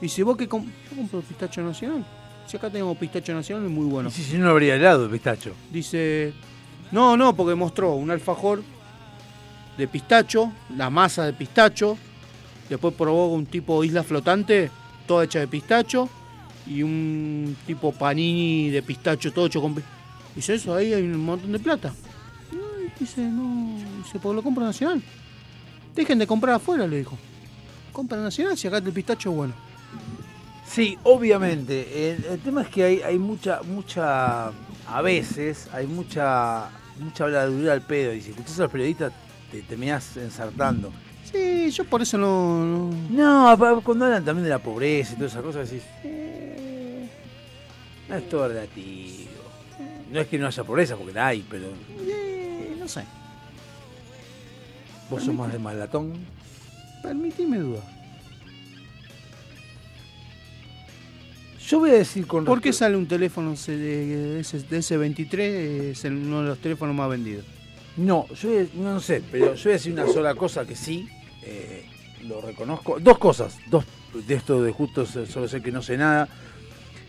Dice, 0.00 0.22
¿vos 0.22 0.36
qué 0.36 0.46
com 0.46 0.64
yo 0.64 0.96
compro 0.96 1.20
pistacho 1.20 1.62
nacional? 1.62 2.06
Si 2.46 2.56
acá 2.56 2.70
tenemos 2.70 2.96
pistacho 2.96 3.34
nacional, 3.34 3.64
es 3.64 3.72
muy 3.72 3.86
bueno. 3.86 4.08
Y 4.08 4.12
si, 4.12 4.22
si 4.22 4.38
no 4.38 4.50
habría 4.50 4.76
helado 4.76 5.06
el 5.06 5.10
pistacho. 5.10 5.52
Dice, 5.72 6.32
no, 6.92 7.16
no, 7.16 7.34
porque 7.34 7.56
mostró 7.56 7.94
un 7.94 8.12
alfajor 8.12 8.62
de 9.76 9.88
pistacho, 9.88 10.52
la 10.76 10.90
masa 10.90 11.24
de 11.24 11.32
pistacho, 11.32 11.98
después 12.68 12.94
probó 12.94 13.34
un 13.34 13.46
tipo 13.46 13.82
isla 13.82 14.04
flotante, 14.04 14.70
toda 15.12 15.24
hecha 15.24 15.40
de 15.40 15.46
pistacho, 15.46 16.08
y 16.66 16.82
un 16.82 17.54
tipo 17.66 17.92
panini 17.92 18.70
de 18.70 18.82
pistacho, 18.82 19.30
todo 19.30 19.44
hecho 19.44 19.60
con... 19.60 19.74
Dice, 20.34 20.54
eso 20.54 20.74
ahí 20.74 20.94
hay 20.94 21.02
un 21.02 21.18
montón 21.18 21.52
de 21.52 21.58
plata. 21.58 21.92
"Ay", 22.50 22.90
Dice, 22.98 23.20
no, 23.20 23.76
dice, 23.98 24.18
porque 24.18 24.36
lo 24.36 24.42
compra 24.42 24.64
nacional. 24.64 25.02
Dejen 25.94 26.18
de 26.18 26.26
comprar 26.26 26.54
afuera, 26.54 26.86
le 26.86 26.96
dijo. 26.96 27.18
Compra 27.92 28.16
nacional 28.16 28.56
si 28.56 28.68
acá 28.68 28.78
el 28.78 28.84
pistacho 28.84 29.30
es 29.30 29.36
bueno. 29.36 29.54
Sí, 30.66 30.96
obviamente. 31.02 32.12
El, 32.12 32.38
tema 32.38 32.62
es 32.62 32.68
que 32.68 32.84
hay, 32.84 33.02
hay 33.02 33.18
mucha, 33.18 33.60
mucha, 33.62 34.46
a 34.46 35.02
veces, 35.02 35.68
hay 35.74 35.86
mucha, 35.86 36.70
mucha 36.98 37.24
habladuría 37.24 37.72
al 37.74 37.82
pedo. 37.82 38.14
Y 38.14 38.22
si 38.22 38.30
escuchás 38.30 38.58
a 38.60 38.62
los 38.62 38.72
periodistas, 38.72 39.12
te 39.50 39.60
terminás 39.60 40.16
ensartando. 40.16 40.90
Sí, 41.32 41.70
yo 41.70 41.84
por 41.84 42.02
eso 42.02 42.18
no... 42.18 42.90
no- 43.10 43.82
cuando 43.84 44.04
hablan 44.04 44.24
también 44.24 44.44
de 44.44 44.50
la 44.50 44.58
pobreza 44.58 45.12
y 45.14 45.16
todas 45.16 45.32
esas 45.32 45.42
cosas, 45.42 45.70
decís, 45.70 45.84
eh, 46.04 47.08
no 48.08 48.16
es 48.16 48.28
todo 48.28 48.48
relativo. 48.48 49.30
No 50.10 50.20
es 50.20 50.26
que 50.28 50.38
no 50.38 50.46
haya 50.46 50.62
pobreza, 50.64 50.94
porque 50.96 51.12
la 51.14 51.28
hay, 51.28 51.44
pero 51.48 51.68
Eh, 52.00 52.76
no 52.78 52.86
sé. 52.86 53.04
vos 55.08 55.22
sos 55.24 55.34
más 55.34 55.50
de 55.52 55.58
malatón. 55.58 56.12
Permitime 57.02 57.58
dudar. 57.58 57.82
Yo 61.66 61.78
voy 61.78 61.90
a 61.90 61.94
decir 61.94 62.26
con 62.26 62.44
¿Por 62.44 62.60
qué 62.60 62.72
sale 62.74 62.96
un 62.96 63.06
teléfono 63.08 63.54
de 63.66 64.40
ese, 64.40 64.58
de 64.60 64.78
ese 64.78 64.96
23? 64.98 65.96
Es 65.96 66.04
uno 66.04 66.42
de 66.42 66.48
los 66.48 66.58
teléfonos 66.58 66.94
más 66.94 67.08
vendidos. 67.08 67.46
No, 67.96 68.26
yo 68.34 68.50
no 68.74 69.00
sé, 69.00 69.22
pero 69.32 69.54
yo 69.54 69.62
voy 69.64 69.72
a 69.72 69.74
decir 69.76 69.92
una 69.92 70.06
sola 70.06 70.34
cosa 70.34 70.66
que 70.66 70.76
sí, 70.76 71.08
eh, 71.42 71.86
lo 72.22 72.40
reconozco. 72.40 72.98
Dos 73.00 73.18
cosas, 73.18 73.58
dos 73.70 73.84
de 74.26 74.34
esto 74.34 74.62
de 74.62 74.72
justo 74.72 75.06
solo 75.06 75.48
sé 75.48 75.62
que 75.62 75.72
no 75.72 75.82
sé 75.82 75.96
nada. 75.96 76.28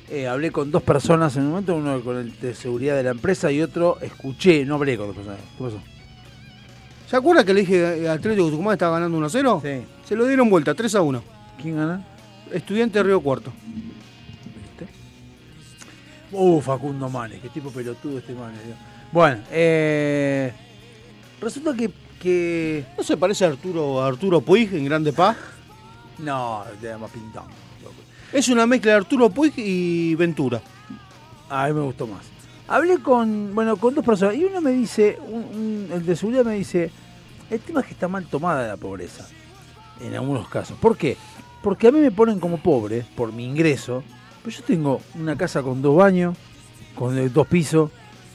Eh, 0.09 0.27
hablé 0.27 0.51
con 0.51 0.69
dos 0.69 0.83
personas 0.83 1.35
en 1.37 1.43
un 1.43 1.49
momento, 1.49 1.75
uno 1.75 2.01
con 2.01 2.17
el 2.17 2.39
de 2.39 2.53
seguridad 2.53 2.95
de 2.95 3.03
la 3.03 3.11
empresa 3.11 3.51
y 3.51 3.61
otro 3.61 3.99
escuché, 4.01 4.65
no 4.65 4.75
hablé 4.75 4.97
con 4.97 5.07
dos 5.07 5.15
personas. 5.15 5.39
¿Qué 5.57 5.63
pasó? 5.63 5.79
¿Se 7.09 7.15
acuerda 7.15 7.43
que 7.43 7.53
le 7.53 7.61
dije 7.61 8.07
a 8.07 8.13
Atlético 8.13 8.49
Tucumán 8.49 8.73
estaba 8.73 8.93
ganando 8.93 9.17
1 9.17 9.27
a 9.27 9.29
0? 9.29 9.61
Sí. 9.63 9.81
Se 10.03 10.15
lo 10.15 10.25
dieron 10.25 10.49
vuelta, 10.49 10.73
3 10.73 10.95
a 10.95 11.01
1. 11.01 11.23
¿Quién 11.61 11.77
gana? 11.77 12.05
Estudiante 12.51 12.99
de 12.99 13.03
Río 13.03 13.21
Cuarto. 13.21 13.51
Uh, 16.31 16.59
Facundo 16.61 17.09
Manes, 17.09 17.39
qué 17.41 17.49
tipo 17.49 17.69
pelotudo 17.69 18.17
este 18.17 18.33
Manes. 18.33 18.59
Bueno, 19.11 19.43
eh, 19.51 20.51
resulta 21.39 21.75
que, 21.75 21.91
que... 22.23 22.85
¿No 22.97 23.03
se 23.03 23.17
parece 23.17 23.45
a 23.45 23.49
Arturo, 23.49 24.01
a 24.01 24.07
Arturo 24.07 24.41
Puig 24.41 24.73
en 24.73 24.85
Grande 24.85 25.11
Paz? 25.13 25.37
No, 26.19 26.63
te 26.81 26.87
da 26.87 26.97
más 26.97 27.11
pintón. 27.11 27.43
Es 28.31 28.47
una 28.47 28.65
mezcla 28.65 28.91
de 28.93 28.97
Arturo 28.97 29.29
Puig 29.29 29.53
y 29.57 30.15
Ventura. 30.15 30.61
A 31.49 31.67
mí 31.67 31.73
me 31.73 31.81
gustó 31.81 32.07
más. 32.07 32.23
Hablé 32.67 32.97
con, 32.99 33.53
bueno, 33.53 33.75
con 33.77 33.93
dos 33.93 34.03
personas 34.05 34.35
y 34.35 34.45
uno 34.45 34.61
me 34.61 34.71
dice, 34.71 35.19
un- 35.27 35.43
un- 35.43 35.89
el 35.93 36.05
de 36.05 36.15
seguridad 36.15 36.45
me 36.45 36.55
dice, 36.55 36.89
el 37.51 37.59
tema 37.59 37.81
es 37.81 37.87
que 37.87 37.93
está 37.93 38.07
mal 38.07 38.25
tomada 38.25 38.67
la 38.67 38.77
pobreza, 38.77 39.27
en 40.01 40.15
algunos 40.15 40.47
casos. 40.47 40.77
¿Por 40.79 40.97
qué? 40.97 41.17
Porque 41.61 41.89
a 41.89 41.91
mí 41.91 41.99
me 41.99 42.09
ponen 42.11 42.39
como 42.39 42.57
pobre 42.57 43.05
por 43.15 43.31
mi 43.33 43.45
ingreso, 43.45 44.03
pero 44.43 44.55
yo 44.55 44.63
tengo 44.63 45.01
una 45.15 45.35
casa 45.35 45.61
con 45.61 45.81
dos 45.81 45.95
baños, 45.97 46.35
con 46.95 47.31
dos 47.33 47.47
pisos, 47.47 47.91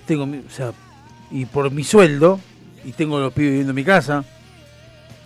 tengo, 0.07 0.25
o 0.25 0.51
sea, 0.51 0.73
y 1.31 1.47
por 1.47 1.71
mi 1.73 1.83
sueldo, 1.83 2.39
y 2.85 2.93
tengo 2.93 3.19
los 3.19 3.33
pibes 3.33 3.51
viviendo 3.51 3.71
en 3.71 3.77
mi 3.77 3.85
casa, 3.85 4.25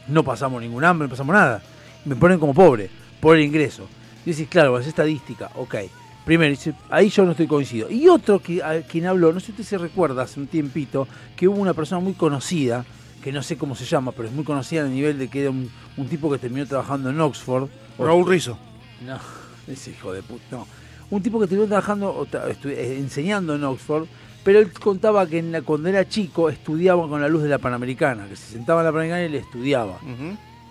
no 0.08 0.22
pasamos 0.22 0.60
ningún 0.60 0.84
hambre, 0.84 1.06
no 1.06 1.10
pasamos 1.10 1.34
nada. 1.34 1.62
Me 2.04 2.16
ponen 2.16 2.38
como 2.38 2.54
pobre, 2.54 2.90
por 3.20 3.36
el 3.36 3.44
ingreso. 3.44 3.86
Y 4.24 4.30
decís, 4.30 4.48
claro, 4.48 4.78
es 4.78 4.86
estadística, 4.86 5.50
ok. 5.56 5.76
Primero, 6.24 6.56
ahí 6.90 7.08
yo 7.08 7.24
no 7.24 7.32
estoy 7.32 7.46
coincido. 7.46 7.90
Y 7.90 8.08
otro 8.08 8.38
que 8.40 8.62
a 8.62 8.80
quien 8.82 9.06
habló, 9.06 9.32
no 9.32 9.40
sé 9.40 9.46
si 9.46 9.52
usted 9.52 9.64
se 9.64 9.78
recuerda 9.78 10.22
hace 10.22 10.38
un 10.38 10.46
tiempito, 10.46 11.08
que 11.36 11.48
hubo 11.48 11.60
una 11.60 11.74
persona 11.74 12.00
muy 12.00 12.14
conocida, 12.14 12.84
que 13.22 13.32
no 13.32 13.42
sé 13.42 13.56
cómo 13.56 13.74
se 13.74 13.84
llama, 13.84 14.12
pero 14.12 14.28
es 14.28 14.34
muy 14.34 14.44
conocida 14.44 14.84
a 14.84 14.88
nivel 14.88 15.18
de 15.18 15.28
que 15.28 15.42
era 15.42 15.50
un, 15.50 15.70
un 15.96 16.08
tipo 16.08 16.30
que 16.30 16.38
terminó 16.38 16.66
trabajando 16.66 17.10
en 17.10 17.20
Oxford. 17.20 17.68
Raúl 17.98 18.28
Rizzo. 18.28 18.56
No, 19.04 19.18
ese 19.72 19.90
hijo 19.90 20.12
de 20.12 20.22
puta. 20.22 20.44
No. 20.50 20.66
Un 21.10 21.22
tipo 21.22 21.38
que 21.40 21.46
terminó 21.46 21.68
trabajando, 21.68 22.26
eh, 22.64 22.96
enseñando 22.98 23.54
en 23.54 23.64
Oxford, 23.64 24.06
pero 24.44 24.58
él 24.58 24.72
contaba 24.72 25.26
que 25.26 25.38
en 25.38 25.52
la- 25.52 25.62
cuando 25.62 25.88
era 25.88 26.08
chico 26.08 26.48
estudiaba 26.48 27.08
con 27.08 27.20
la 27.20 27.28
luz 27.28 27.42
de 27.42 27.48
la 27.48 27.58
Panamericana, 27.58 28.26
que 28.28 28.36
se 28.36 28.52
sentaba 28.52 28.80
en 28.80 28.86
la 28.86 28.92
Panamericana 28.92 29.24
y 29.24 29.28
le 29.28 29.38
estudiaba. 29.38 29.98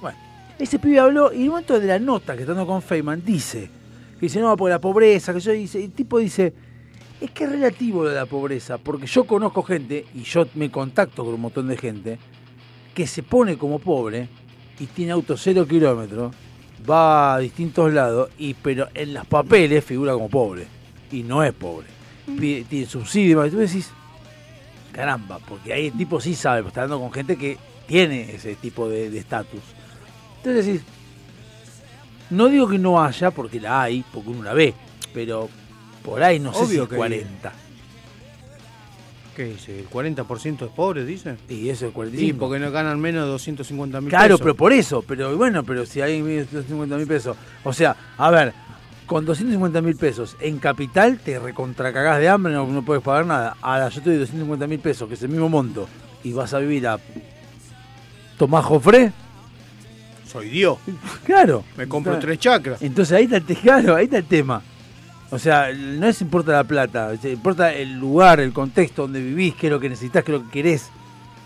Bueno, 0.02 0.18
ese 0.60 0.80
pibe 0.80 1.00
habló 1.00 1.32
y 1.32 1.38
en 1.38 1.42
el 1.44 1.50
momento 1.50 1.80
de 1.80 1.88
la 1.88 2.00
nota 2.00 2.36
que 2.36 2.42
estando 2.42 2.66
con 2.68 2.82
Feynman 2.82 3.24
dice, 3.26 3.70
que 4.20 4.26
dice, 4.28 4.40
no, 4.40 4.56
por 4.58 4.70
la 4.70 4.80
pobreza, 4.80 5.34
que 5.34 5.40
yo 5.40 5.52
dice, 5.52 5.84
el 5.84 5.92
tipo 5.92 6.20
dice, 6.20 6.54
es 7.20 7.32
que 7.32 7.44
es 7.46 7.50
relativo 7.52 8.04
lo 8.04 8.10
de 8.10 8.16
la 8.16 8.26
pobreza, 8.26 8.78
porque 8.78 9.06
yo 9.08 9.24
conozco 9.26 9.64
gente, 9.64 10.06
y 10.16 10.24
yo 10.24 10.46
me 10.56 10.70
contacto 10.72 11.24
con 11.24 11.34
un 11.36 11.42
montón 11.42 11.68
de 11.68 11.78
gente, 11.78 12.20
que 12.94 13.08
se 13.08 13.24
pone 13.24 13.58
como 13.58 13.80
pobre 13.80 14.28
y 14.80 14.86
tiene 14.88 15.12
auto 15.14 15.38
cero 15.38 15.66
kilómetros, 15.68 16.34
va 16.90 17.36
a 17.36 17.40
distintos 17.40 17.94
lados, 17.94 18.30
y 18.38 18.54
pero 18.56 18.88
en 18.96 19.14
los 19.14 19.26
papeles 19.28 19.86
figura 19.86 20.14
como 20.14 20.30
pobre, 20.30 20.66
y 21.12 21.24
no 21.24 21.44
es 21.44 21.54
pobre. 21.54 21.88
Tiene 22.40 22.86
subsidio 22.86 23.46
y 23.46 23.50
tú 23.52 23.58
decís, 23.58 23.90
caramba, 24.92 25.40
porque 25.48 25.74
ahí 25.74 25.88
el 25.88 25.94
tipo 25.98 26.20
sí 26.20 26.36
sabe, 26.36 26.68
está 26.68 26.84
hablando 26.84 27.04
con 27.04 27.12
gente 27.14 27.38
que 27.38 27.58
tiene 27.88 28.34
ese 28.34 28.56
tipo 28.56 28.88
de 28.90 29.16
estatus. 29.18 29.62
Entonces 30.38 30.66
decís, 30.66 30.82
no 32.30 32.48
digo 32.48 32.68
que 32.68 32.78
no 32.80 33.04
haya, 33.04 33.32
porque 33.32 33.60
la 33.60 33.84
hay, 33.84 34.04
porque 34.14 34.30
uno 34.30 34.44
la 34.44 34.54
ve, 34.54 34.74
pero 35.14 35.50
por 36.04 36.24
ahí 36.24 36.40
no 36.40 36.54
sé 36.54 36.66
si 36.68 36.80
que- 36.88 36.96
40. 36.96 37.52
¿Qué 39.36 39.46
dice? 39.46 39.80
¿El 39.80 39.88
40% 39.90 40.66
es 40.66 40.72
pobre, 40.72 41.06
dice? 41.06 41.38
Y 41.48 41.70
eso 41.70 41.88
es 41.88 41.94
45. 41.94 42.34
Sí, 42.34 42.38
porque 42.38 42.60
no 42.60 42.70
ganan 42.70 43.00
menos 43.00 43.24
de 43.24 43.32
250 43.32 44.02
mil 44.02 44.10
Claro, 44.10 44.36
pesos. 44.36 44.42
pero 44.42 44.56
por 44.56 44.74
eso, 44.74 45.02
pero 45.04 45.38
bueno, 45.38 45.64
pero 45.64 45.86
si 45.86 46.02
hay 46.02 46.20
250 46.22 46.98
mil 46.98 47.08
pesos, 47.08 47.38
o 47.64 47.72
sea, 47.72 47.96
a 48.18 48.30
ver, 48.30 48.54
con 49.12 49.26
250 49.26 49.82
mil 49.82 49.98
pesos 49.98 50.38
en 50.40 50.58
capital 50.58 51.20
te 51.20 51.38
recontracagás 51.38 52.18
de 52.20 52.30
hambre, 52.30 52.54
no, 52.54 52.66
no 52.66 52.82
puedes 52.82 53.04
pagar 53.04 53.26
nada. 53.26 53.58
Ahora 53.60 53.90
yo 53.90 54.02
te 54.02 54.12
doy 54.12 54.20
250 54.20 54.68
mil 54.68 54.80
pesos, 54.80 55.06
que 55.10 55.16
es 55.16 55.24
el 55.24 55.28
mismo 55.28 55.50
monto, 55.50 55.86
y 56.24 56.32
vas 56.32 56.54
a 56.54 56.60
vivir 56.60 56.88
a 56.88 56.98
Tomás 58.38 58.64
Jofré. 58.64 59.12
Soy 60.26 60.48
Dios. 60.48 60.78
Claro. 61.26 61.66
Me 61.76 61.90
compro 61.90 62.18
tres 62.20 62.40
chakras. 62.40 62.82
Entonces 62.82 63.18
ahí 63.18 63.26
está 63.30 63.42
claro, 63.54 63.98
ahí 63.98 64.06
está 64.06 64.20
el 64.20 64.24
tema. 64.24 64.62
O 65.30 65.38
sea, 65.38 65.74
no 65.74 66.08
es 66.08 66.22
importa 66.22 66.54
la 66.54 66.64
plata, 66.64 67.12
importa 67.26 67.74
el 67.74 68.00
lugar, 68.00 68.40
el 68.40 68.54
contexto 68.54 69.02
donde 69.02 69.22
vivís, 69.22 69.56
qué 69.56 69.68
es 69.68 69.74
lo 69.74 69.82
que 69.82 69.90
necesitas, 69.90 70.24
qué 70.24 70.32
es 70.32 70.40
lo 70.40 70.46
que 70.46 70.52
querés. 70.52 70.90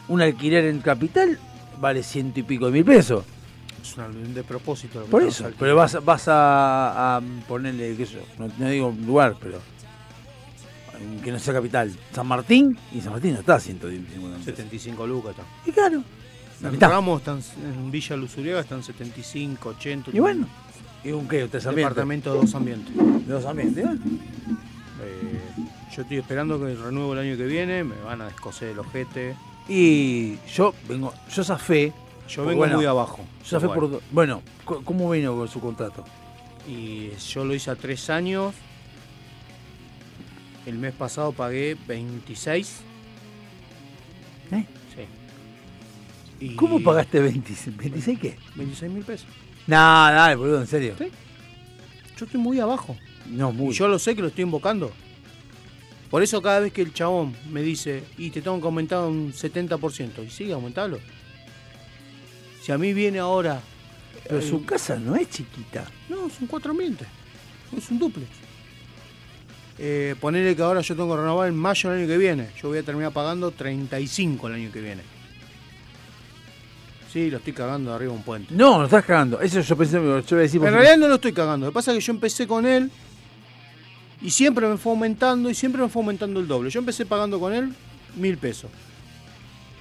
Un 0.07 0.21
alquiler 0.21 0.65
en 0.65 0.81
capital 0.81 1.39
vale 1.81 2.03
ciento 2.03 2.41
y 2.41 2.43
pico 2.43 2.67
de 2.67 2.73
mil 2.73 2.85
pesos. 2.85 3.23
Es 3.91 3.97
un 3.97 4.33
de 4.33 4.43
propósito. 4.43 4.99
lo 4.99 5.05
que 5.05 5.11
Por 5.11 5.23
eso, 5.23 5.49
pero 5.59 5.75
vas, 5.75 6.03
vas 6.03 6.27
a, 6.27 7.17
a 7.17 7.21
ponerle, 7.47 7.95
qué 7.95 8.05
sé 8.05 8.13
yo, 8.15 8.21
no, 8.39 8.51
no 8.57 8.69
digo 8.69 8.87
un 8.87 9.05
lugar, 9.05 9.35
pero 9.39 9.59
que 11.23 11.31
no 11.31 11.39
sea 11.39 11.53
capital. 11.53 11.91
San 12.13 12.27
Martín, 12.27 12.77
y 12.93 13.01
San 13.01 13.13
Martín 13.13 13.33
no 13.33 13.39
está 13.39 13.55
a 13.55 13.59
150 13.59 14.19
mil 14.19 14.31
pesos. 14.31 14.45
75 14.45 15.07
lucas 15.07 15.31
está. 15.31 15.43
Y 15.65 15.71
claro. 15.71 16.03
La 16.61 16.69
En 16.69 16.73
mitad. 16.73 16.89
Ramos 16.89 17.19
están, 17.19 17.41
en 17.63 17.91
Villa 17.91 18.15
Luzuriaga 18.15 18.61
están 18.61 18.81
75, 18.83 19.69
80. 19.69 20.11
Y 20.13 20.19
bueno, 20.19 20.47
¿y 21.03 21.11
un 21.11 21.27
qué? 21.27 21.47
¿Tres 21.47 21.65
ambientes? 21.65 21.75
Departamento 21.75 22.33
de 22.33 22.39
dos 22.39 22.55
ambientes. 22.55 22.95
De 22.95 23.33
dos 23.33 23.45
ambientes, 23.45 23.85
¿eh? 23.85 23.89
Eh, 25.03 25.39
yo 25.95 26.01
estoy 26.01 26.17
esperando 26.17 26.59
que 26.59 26.73
renuevo 26.75 27.13
el 27.13 27.19
año 27.19 27.37
que 27.37 27.45
viene, 27.45 27.83
me 27.83 27.95
van 28.01 28.21
a 28.21 28.25
descoser 28.25 28.69
el 28.69 28.79
ojete. 28.79 29.35
Y 29.67 30.37
yo 30.47 30.73
vengo, 30.87 31.13
yo 31.33 31.43
zafé. 31.43 31.93
Yo 32.27 32.45
vengo 32.45 32.65
muy 32.77 32.85
abajo. 32.85 33.26
Por. 33.68 34.02
Bueno, 34.11 34.41
¿cómo 34.65 35.10
vino 35.11 35.35
con 35.35 35.47
su 35.47 35.60
contrato? 35.60 36.03
Y 36.68 37.10
yo 37.30 37.45
lo 37.45 37.53
hice 37.53 37.69
a 37.72 37.76
tres 37.76 38.10
años. 38.10 38.53
El 40.65 40.80
mes 40.80 40.93
pasado 40.93 41.31
pagué 41.31 41.77
26. 41.88 42.77
¿Eh? 44.52 44.65
Sí. 46.39 46.45
Y- 46.45 46.56
¿Cómo 46.56 46.81
pagaste 46.81 47.19
26? 47.19 47.77
¿26 47.77 48.19
qué? 48.19 48.38
26 48.56 48.91
mil 48.91 49.03
pesos. 49.03 49.27
No, 49.68 49.76
dale, 49.76 50.35
boludo, 50.35 50.61
en 50.61 50.68
serio. 50.68 50.95
Yo 52.18 52.26
estoy 52.26 52.39
muy 52.39 52.60
abajo. 52.60 52.97
No, 53.30 53.52
muy. 53.52 53.69
Y 53.73 53.77
yo 53.77 53.88
lo 53.88 53.99
sé 53.99 54.15
que 54.15 54.22
lo 54.22 54.30
estoy 54.30 54.43
invocando. 54.43 54.91
Por 56.10 56.23
eso 56.23 56.41
cada 56.41 56.60
vez 56.61 56.72
que 56.73 56.81
el 56.81 56.93
chabón 56.93 57.35
me 57.52 57.61
dice, 57.61 58.03
y 58.18 58.30
te 58.30 58.41
tengo 58.41 58.60
que 58.60 58.65
aumentar 58.65 59.03
un 59.06 59.34
70%, 59.34 60.23
y 60.26 60.30
sigue, 60.30 60.53
aumentalo. 60.53 60.99
Si 62.65 62.71
a 62.71 62.79
mí 62.79 62.95
viene 62.95 63.19
ahora... 63.19 63.61
Pero 64.23 64.39
eh, 64.39 64.41
su 64.41 64.65
casa 64.65 64.95
no 64.95 65.15
es 65.15 65.29
chiquita. 65.29 65.85
No, 66.09 66.27
son 66.31 66.47
cuatro 66.47 66.71
ambientes. 66.71 67.07
Es 67.77 67.91
un 67.91 67.99
duplex. 67.99 68.27
Eh, 69.77 70.15
ponerle 70.19 70.55
que 70.55 70.63
ahora 70.63 70.81
yo 70.81 70.95
tengo 70.95 71.13
que 71.13 71.21
renovar 71.21 71.47
en 71.47 71.55
mayo 71.55 71.91
del 71.91 71.99
año 71.99 72.07
que 72.07 72.17
viene. 72.17 72.49
Yo 72.59 72.69
voy 72.69 72.79
a 72.79 72.83
terminar 72.83 73.11
pagando 73.11 73.51
35 73.51 74.47
el 74.47 74.53
año 74.55 74.71
que 74.71 74.81
viene. 74.81 75.03
Sí, 77.13 77.29
lo 77.29 77.37
estoy 77.37 77.53
cagando 77.53 77.91
de 77.91 77.97
arriba 77.97 78.13
de 78.13 78.17
un 78.17 78.23
puente. 78.23 78.51
No, 78.55 78.79
lo 78.79 78.85
estás 78.85 79.05
cagando. 79.05 79.39
Eso 79.41 79.61
yo 79.61 79.77
pensé, 79.77 79.97
yo 79.97 80.01
iba 80.01 80.17
a 80.17 80.21
decir. 80.41 80.59
En 80.59 80.73
realidad 80.73 80.97
no 80.97 81.07
lo 81.07 81.15
estoy 81.15 81.33
cagando. 81.33 81.67
Lo 81.67 81.71
que 81.71 81.75
pasa 81.75 81.91
es 81.91 81.99
que 81.99 82.03
yo 82.03 82.13
empecé 82.13 82.47
con 82.47 82.65
él 82.65 82.89
y 84.23 84.31
siempre 84.31 84.67
me 84.67 84.77
fue 84.77 84.91
aumentando 84.91 85.51
y 85.51 85.53
siempre 85.53 85.83
me 85.83 85.87
fue 85.87 86.01
aumentando 86.01 86.39
el 86.39 86.47
doble. 86.47 86.71
Yo 86.71 86.79
empecé 86.79 87.05
pagando 87.05 87.39
con 87.39 87.53
él 87.53 87.75
mil 88.15 88.39
pesos. 88.39 88.71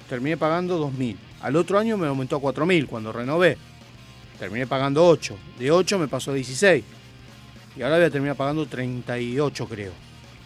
Terminé 0.07 0.37
pagando 0.37 0.77
dos 0.77 0.93
mil. 0.93 1.17
Al 1.41 1.55
otro 1.55 1.77
año 1.79 1.97
me 1.97 2.07
aumentó 2.07 2.37
a 2.37 2.39
cuatro 2.41 2.65
mil 2.65 2.87
cuando 2.87 3.11
renové. 3.11 3.57
Terminé 4.39 4.67
pagando 4.67 5.05
8. 5.07 5.37
De 5.59 5.71
8 5.71 5.97
me 5.99 6.07
pasó 6.07 6.31
a 6.31 6.33
16. 6.33 6.83
Y 7.77 7.81
ahora 7.81 7.97
voy 7.97 8.05
a 8.05 8.09
terminar 8.09 8.35
pagando 8.35 8.65
38, 8.65 9.67
creo. 9.67 9.91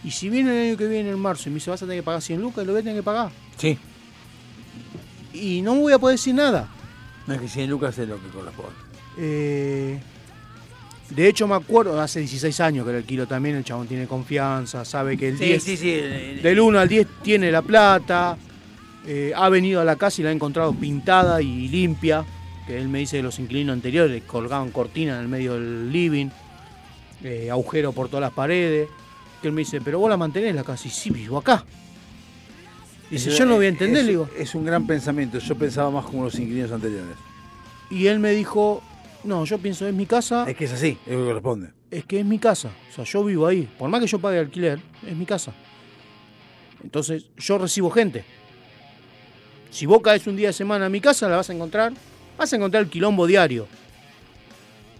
Y 0.03 0.11
si 0.11 0.29
viene 0.29 0.51
el 0.51 0.67
año 0.69 0.77
que 0.77 0.87
viene, 0.87 1.09
en 1.09 1.19
marzo, 1.19 1.49
y 1.49 1.51
me 1.51 1.55
dice, 1.55 1.69
vas 1.69 1.81
a 1.81 1.85
tener 1.85 1.99
que 2.01 2.03
pagar 2.05 2.21
100 2.21 2.41
lucas, 2.41 2.65
lo 2.65 2.71
voy 2.73 2.81
a 2.81 2.83
tener 2.83 2.97
que 2.99 3.03
pagar. 3.03 3.31
Sí. 3.57 3.77
Y 5.33 5.61
no 5.61 5.75
me 5.75 5.81
voy 5.81 5.93
a 5.93 5.99
poder 5.99 6.17
decir 6.17 6.33
nada. 6.35 6.67
No 7.27 7.33
es 7.33 7.41
que 7.41 7.47
100 7.47 7.69
lucas 7.69 7.97
es 7.97 8.07
lo 8.07 8.15
que 8.21 8.27
corresponde. 8.29 8.71
Eh, 9.17 9.99
de 11.09 11.27
hecho, 11.27 11.47
me 11.47 11.55
acuerdo, 11.55 11.99
hace 11.99 12.19
16 12.19 12.59
años 12.61 12.85
que 12.85 12.89
era 12.91 12.99
el 12.99 13.05
kilo 13.05 13.27
también, 13.27 13.55
el 13.55 13.63
chabón 13.63 13.87
tiene 13.87 14.07
confianza, 14.07 14.85
sabe 14.85 15.17
que 15.17 15.29
el 15.29 15.37
Sí, 15.37 15.45
10, 15.45 15.63
sí, 15.63 15.77
sí, 15.77 15.91
el- 15.91 16.11
el- 16.11 16.41
del 16.41 16.59
1 16.59 16.79
al 16.79 16.87
10 16.87 17.07
tiene 17.23 17.51
la 17.51 17.61
plata, 17.61 18.37
eh, 19.05 19.33
ha 19.35 19.49
venido 19.49 19.81
a 19.81 19.85
la 19.85 19.95
casa 19.95 20.21
y 20.21 20.23
la 20.23 20.29
ha 20.29 20.33
encontrado 20.33 20.73
pintada 20.73 21.41
y 21.41 21.67
limpia, 21.67 22.25
que 22.67 22.77
él 22.77 22.87
me 22.87 22.99
dice 22.99 23.17
que 23.17 23.23
los 23.23 23.39
inquilinos 23.39 23.73
anteriores 23.73 24.23
colgaban 24.23 24.71
cortinas 24.71 25.15
en 25.17 25.21
el 25.23 25.27
medio 25.27 25.53
del 25.53 25.91
living, 25.91 26.27
eh, 27.23 27.49
agujero 27.49 27.91
por 27.91 28.07
todas 28.07 28.21
las 28.21 28.33
paredes, 28.33 28.89
que 29.41 29.47
él 29.47 29.53
me 29.53 29.61
dice, 29.61 29.81
pero 29.81 29.99
vos 29.99 30.09
la 30.09 30.17
mantenés 30.17 30.53
la 30.53 30.63
casa, 30.63 30.87
y 30.87 30.91
sí, 30.91 31.09
vivo 31.09 31.37
acá. 31.37 31.65
Dice, 33.09 33.31
yo 33.31 33.45
no 33.45 33.55
voy 33.55 33.65
a 33.65 33.69
entender, 33.69 34.01
es, 34.01 34.05
le 34.05 34.11
digo. 34.11 34.29
Es 34.37 34.53
un 34.53 34.65
gran 34.65 34.85
pensamiento. 34.85 35.39
Yo 35.39 35.55
pensaba 35.55 35.89
más 35.89 36.05
como 36.05 36.23
los 36.25 36.35
inquilinos 36.35 36.71
anteriores. 36.71 37.15
Y 37.89 38.05
él 38.05 38.19
me 38.19 38.31
dijo, 38.31 38.83
no, 39.23 39.45
yo 39.45 39.57
pienso, 39.57 39.87
es 39.87 39.93
mi 39.95 40.05
casa. 40.05 40.47
Es 40.47 40.55
que 40.55 40.65
es 40.65 40.73
así, 40.73 40.97
es 41.07 41.13
lo 41.13 41.21
que 41.21 41.25
corresponde. 41.25 41.69
es 41.89 42.05
que 42.05 42.19
es 42.19 42.25
mi 42.25 42.37
casa. 42.37 42.69
O 42.91 42.93
sea, 42.93 43.03
yo 43.05 43.23
vivo 43.23 43.47
ahí. 43.47 43.67
Por 43.79 43.89
más 43.89 43.99
que 43.99 44.07
yo 44.07 44.19
pague 44.19 44.37
alquiler, 44.37 44.79
es 45.05 45.15
mi 45.15 45.25
casa. 45.25 45.53
Entonces, 46.83 47.25
yo 47.37 47.57
recibo 47.57 47.89
gente. 47.89 48.23
Si 49.71 49.85
vos 49.85 50.01
caes 50.01 50.25
un 50.27 50.35
día 50.35 50.47
de 50.47 50.53
semana 50.53 50.87
a 50.87 50.89
mi 50.89 50.99
casa, 50.99 51.27
la 51.29 51.37
vas 51.37 51.49
a 51.49 51.53
encontrar. 51.53 51.93
Vas 52.37 52.51
a 52.51 52.55
encontrar 52.55 52.83
el 52.83 52.89
quilombo 52.89 53.27
diario. 53.27 53.67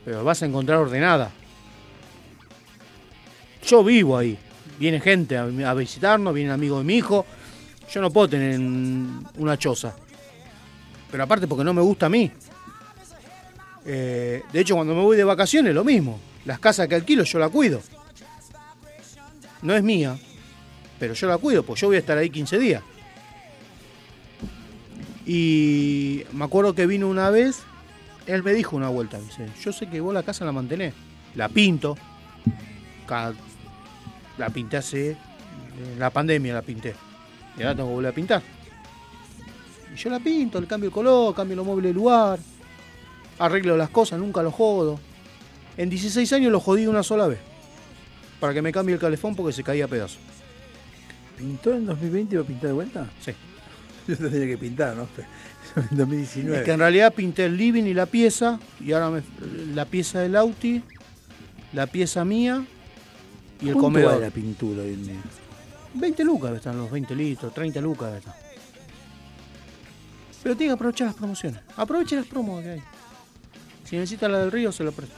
Pero 0.05 0.23
vas 0.23 0.41
a 0.43 0.45
encontrar 0.45 0.79
ordenada. 0.79 1.31
Yo 3.65 3.83
vivo 3.83 4.17
ahí. 4.17 4.37
Viene 4.79 4.99
gente 4.99 5.37
a, 5.37 5.73
visitarnos, 5.73 6.33
vienen 6.33 6.53
amigos 6.53 6.79
de 6.79 6.85
mi 6.85 6.95
hijo. 6.95 7.25
Yo 7.91 8.01
no 8.01 8.11
puedo 8.11 8.29
tener 8.29 8.59
un- 8.59 9.27
una 9.37 9.57
choza. 9.57 9.95
Pero 11.11 11.23
aparte 11.23 11.47
porque 11.47 11.63
no 11.63 11.73
me 11.73 11.81
gusta 11.81 12.05
a 12.05 12.09
mí. 12.09 12.31
Eh, 13.85 14.43
de 14.51 14.59
hecho, 14.59 14.75
cuando 14.75 14.93
me 14.93 15.01
voy 15.01 15.17
de 15.17 15.23
vacaciones, 15.23 15.73
lo 15.73 15.83
mismo. 15.83 16.19
Las 16.45 16.59
casas 16.59 16.87
que 16.87 16.95
alquilo 16.95 17.23
yo 17.23 17.39
la 17.39 17.49
cuido. 17.49 17.81
No 19.61 19.75
es 19.75 19.83
mía, 19.83 20.17
pero 20.99 21.13
yo 21.13 21.27
la 21.27 21.37
cuido, 21.37 21.63
pues 21.63 21.81
yo 21.81 21.87
voy 21.87 21.97
a 21.97 21.99
estar 21.99 22.17
ahí 22.17 22.29
15 22.29 22.57
días. 22.57 22.81
Y 25.31 26.23
me 26.33 26.45
acuerdo 26.45 26.73
que 26.73 26.87
vino 26.87 27.07
una 27.07 27.29
vez, 27.29 27.59
él 28.25 28.41
me 28.41 28.51
dijo 28.51 28.75
una 28.75 28.89
vuelta, 28.89 29.19
me 29.19 29.25
dice, 29.25 29.45
yo 29.61 29.71
sé 29.71 29.87
que 29.87 30.01
vos 30.01 30.11
la 30.11 30.23
casa 30.23 30.43
la 30.43 30.51
mantenés, 30.51 30.95
la 31.35 31.47
pinto, 31.49 31.95
la 34.39 34.49
pinté 34.49 34.77
hace, 34.77 35.11
en 35.11 35.99
la 35.99 36.09
pandemia 36.09 36.55
la 36.55 36.63
pinté, 36.63 36.95
y 37.55 37.61
ahora 37.61 37.75
tengo 37.75 37.89
que 37.89 37.93
volver 37.93 38.11
a 38.11 38.15
pintar. 38.15 38.41
Y 39.93 39.97
yo 39.97 40.09
la 40.09 40.19
pinto, 40.19 40.59
le 40.59 40.65
cambio 40.65 40.87
el 40.87 40.93
color, 40.93 41.35
cambio 41.35 41.57
los 41.57 41.65
muebles 41.67 41.91
de 41.91 41.93
lugar, 41.93 42.39
arreglo 43.37 43.77
las 43.77 43.91
cosas, 43.91 44.17
nunca 44.17 44.41
lo 44.41 44.49
jodo. 44.49 44.99
En 45.77 45.91
16 45.91 46.33
años 46.33 46.51
lo 46.51 46.59
jodí 46.59 46.87
una 46.87 47.03
sola 47.03 47.27
vez. 47.27 47.37
Para 48.39 48.55
que 48.55 48.63
me 48.63 48.71
cambie 48.71 48.95
el 48.95 48.99
calefón 48.99 49.35
porque 49.35 49.53
se 49.53 49.61
caía 49.61 49.85
a 49.85 49.87
pedazos. 49.87 50.17
¿Pintó 51.37 51.71
en 51.75 51.85
2020 51.85 52.35
y 52.35 52.39
a 52.39 52.43
pintar 52.43 52.69
de 52.69 52.73
vuelta? 52.73 53.07
Sí. 53.21 53.31
Yo 54.09 54.17
tendría 54.17 54.47
que 54.47 54.57
pintar, 54.57 54.95
¿no? 54.95 55.07
En 55.91 55.97
2019. 55.97 56.57
Es 56.59 56.65
que 56.65 56.71
en 56.71 56.79
realidad 56.79 57.13
pinté 57.13 57.45
el 57.45 57.55
living 57.55 57.83
y 57.83 57.93
la 57.93 58.05
pieza. 58.07 58.59
Y 58.79 58.91
ahora 58.91 59.09
me- 59.11 59.21
la 59.75 59.85
pieza 59.85 60.19
del 60.19 60.35
Auti, 60.35 60.81
la 61.73 61.85
pieza 61.87 62.25
mía 62.25 62.65
y 63.61 63.67
el 63.67 63.73
¿Cuánto 63.73 63.79
comedor. 63.81 64.11
vale 64.13 64.25
la 64.25 64.31
pintura 64.31 64.81
hoy 64.81 64.93
en 64.93 65.03
día? 65.05 65.15
20 65.93 66.23
lucas 66.23 66.53
están 66.53 66.77
los 66.77 66.89
20 66.89 67.15
litros, 67.15 67.53
30 67.53 67.79
lucas 67.81 68.15
están. 68.15 68.33
Pero 70.41 70.55
tiene 70.55 70.71
que 70.71 70.75
aprovechar 70.75 71.07
las 71.07 71.15
promociones. 71.15 71.59
Aproveche 71.75 72.15
las 72.15 72.25
promos 72.25 72.63
que 72.63 72.69
hay. 72.69 72.81
Si 73.83 73.95
necesita 73.95 74.27
la 74.29 74.39
del 74.39 74.51
río, 74.51 74.71
se 74.71 74.83
lo 74.83 74.91
presto. 74.91 75.15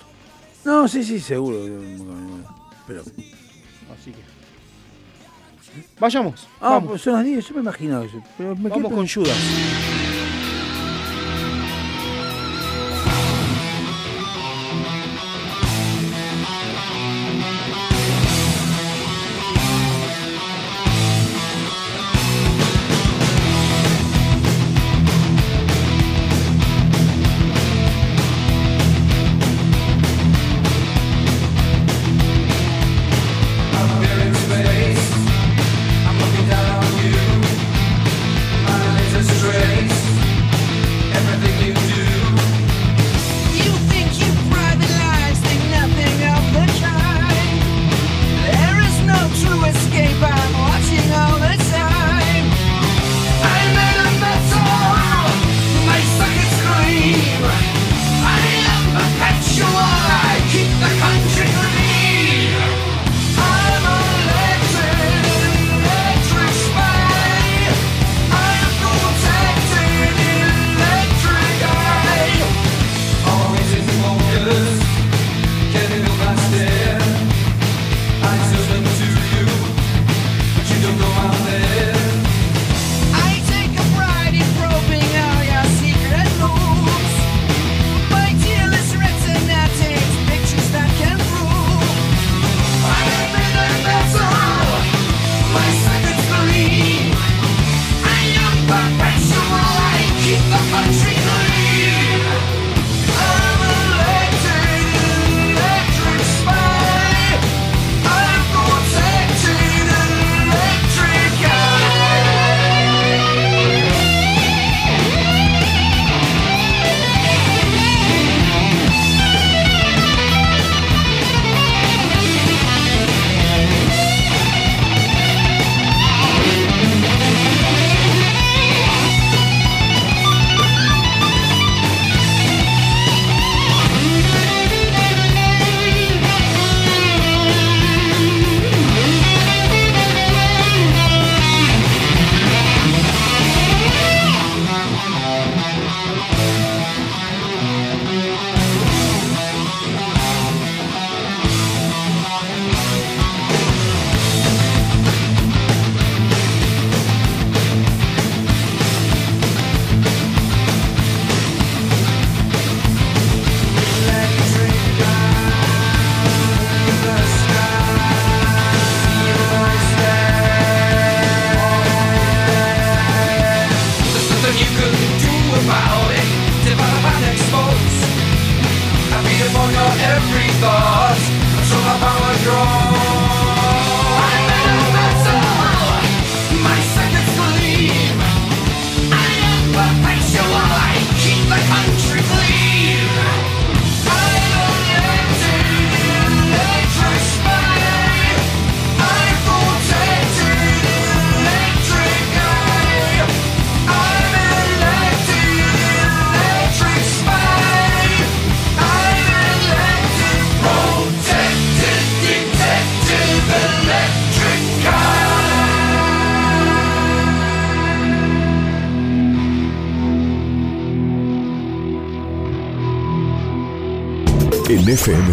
No, 0.65 0.87
sí, 0.87 1.03
sí, 1.03 1.19
seguro. 1.19 1.59
Pero. 2.87 3.01
Así 3.01 4.11
que. 4.11 4.40
Vayamos. 5.99 6.47
Ah, 6.59 6.71
vamos. 6.71 6.89
pues 6.89 7.01
son 7.01 7.13
las 7.13 7.23
10, 7.23 7.47
yo 7.47 7.55
me 7.55 7.61
imaginaba 7.61 8.05
eso. 8.05 8.21
Pero 8.37 8.55
me 8.55 8.69
Vamos 8.69 8.91
con 8.91 9.07
Judas. 9.07 9.37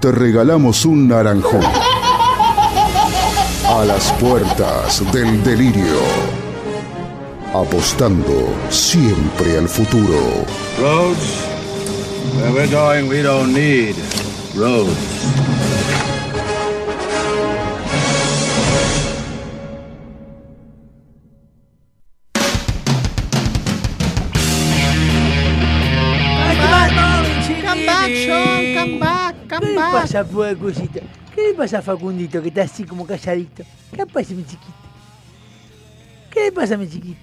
te 0.00 0.12
regalamos 0.12 0.84
un 0.84 1.08
naranjón. 1.08 1.62
A 3.68 3.84
las 3.84 4.12
puertas 4.12 5.02
del 5.12 5.42
delirio. 5.42 6.00
Apostando 7.54 8.54
siempre 8.68 9.58
al 9.58 9.68
futuro. 9.68 10.18
Roads, 10.80 11.44
roads. 14.54 15.45
¿Qué 30.16 30.22
le 30.22 30.24
pasa, 30.24 30.24
Fuegosito? 30.24 31.00
¿Qué 31.34 31.42
le 31.42 31.54
pasa 31.54 31.78
a 31.78 31.82
Facundito 31.82 32.40
que 32.40 32.48
está 32.48 32.62
así 32.62 32.84
como 32.84 33.06
calladito? 33.06 33.64
¿Qué 33.90 33.98
le 33.98 34.06
pasa, 34.06 34.32
mi 34.32 34.44
chiquito? 34.44 34.72
¿Qué 36.30 36.40
le 36.44 36.52
pasa, 36.52 36.76
mi 36.78 36.88
chiquito? 36.88 37.20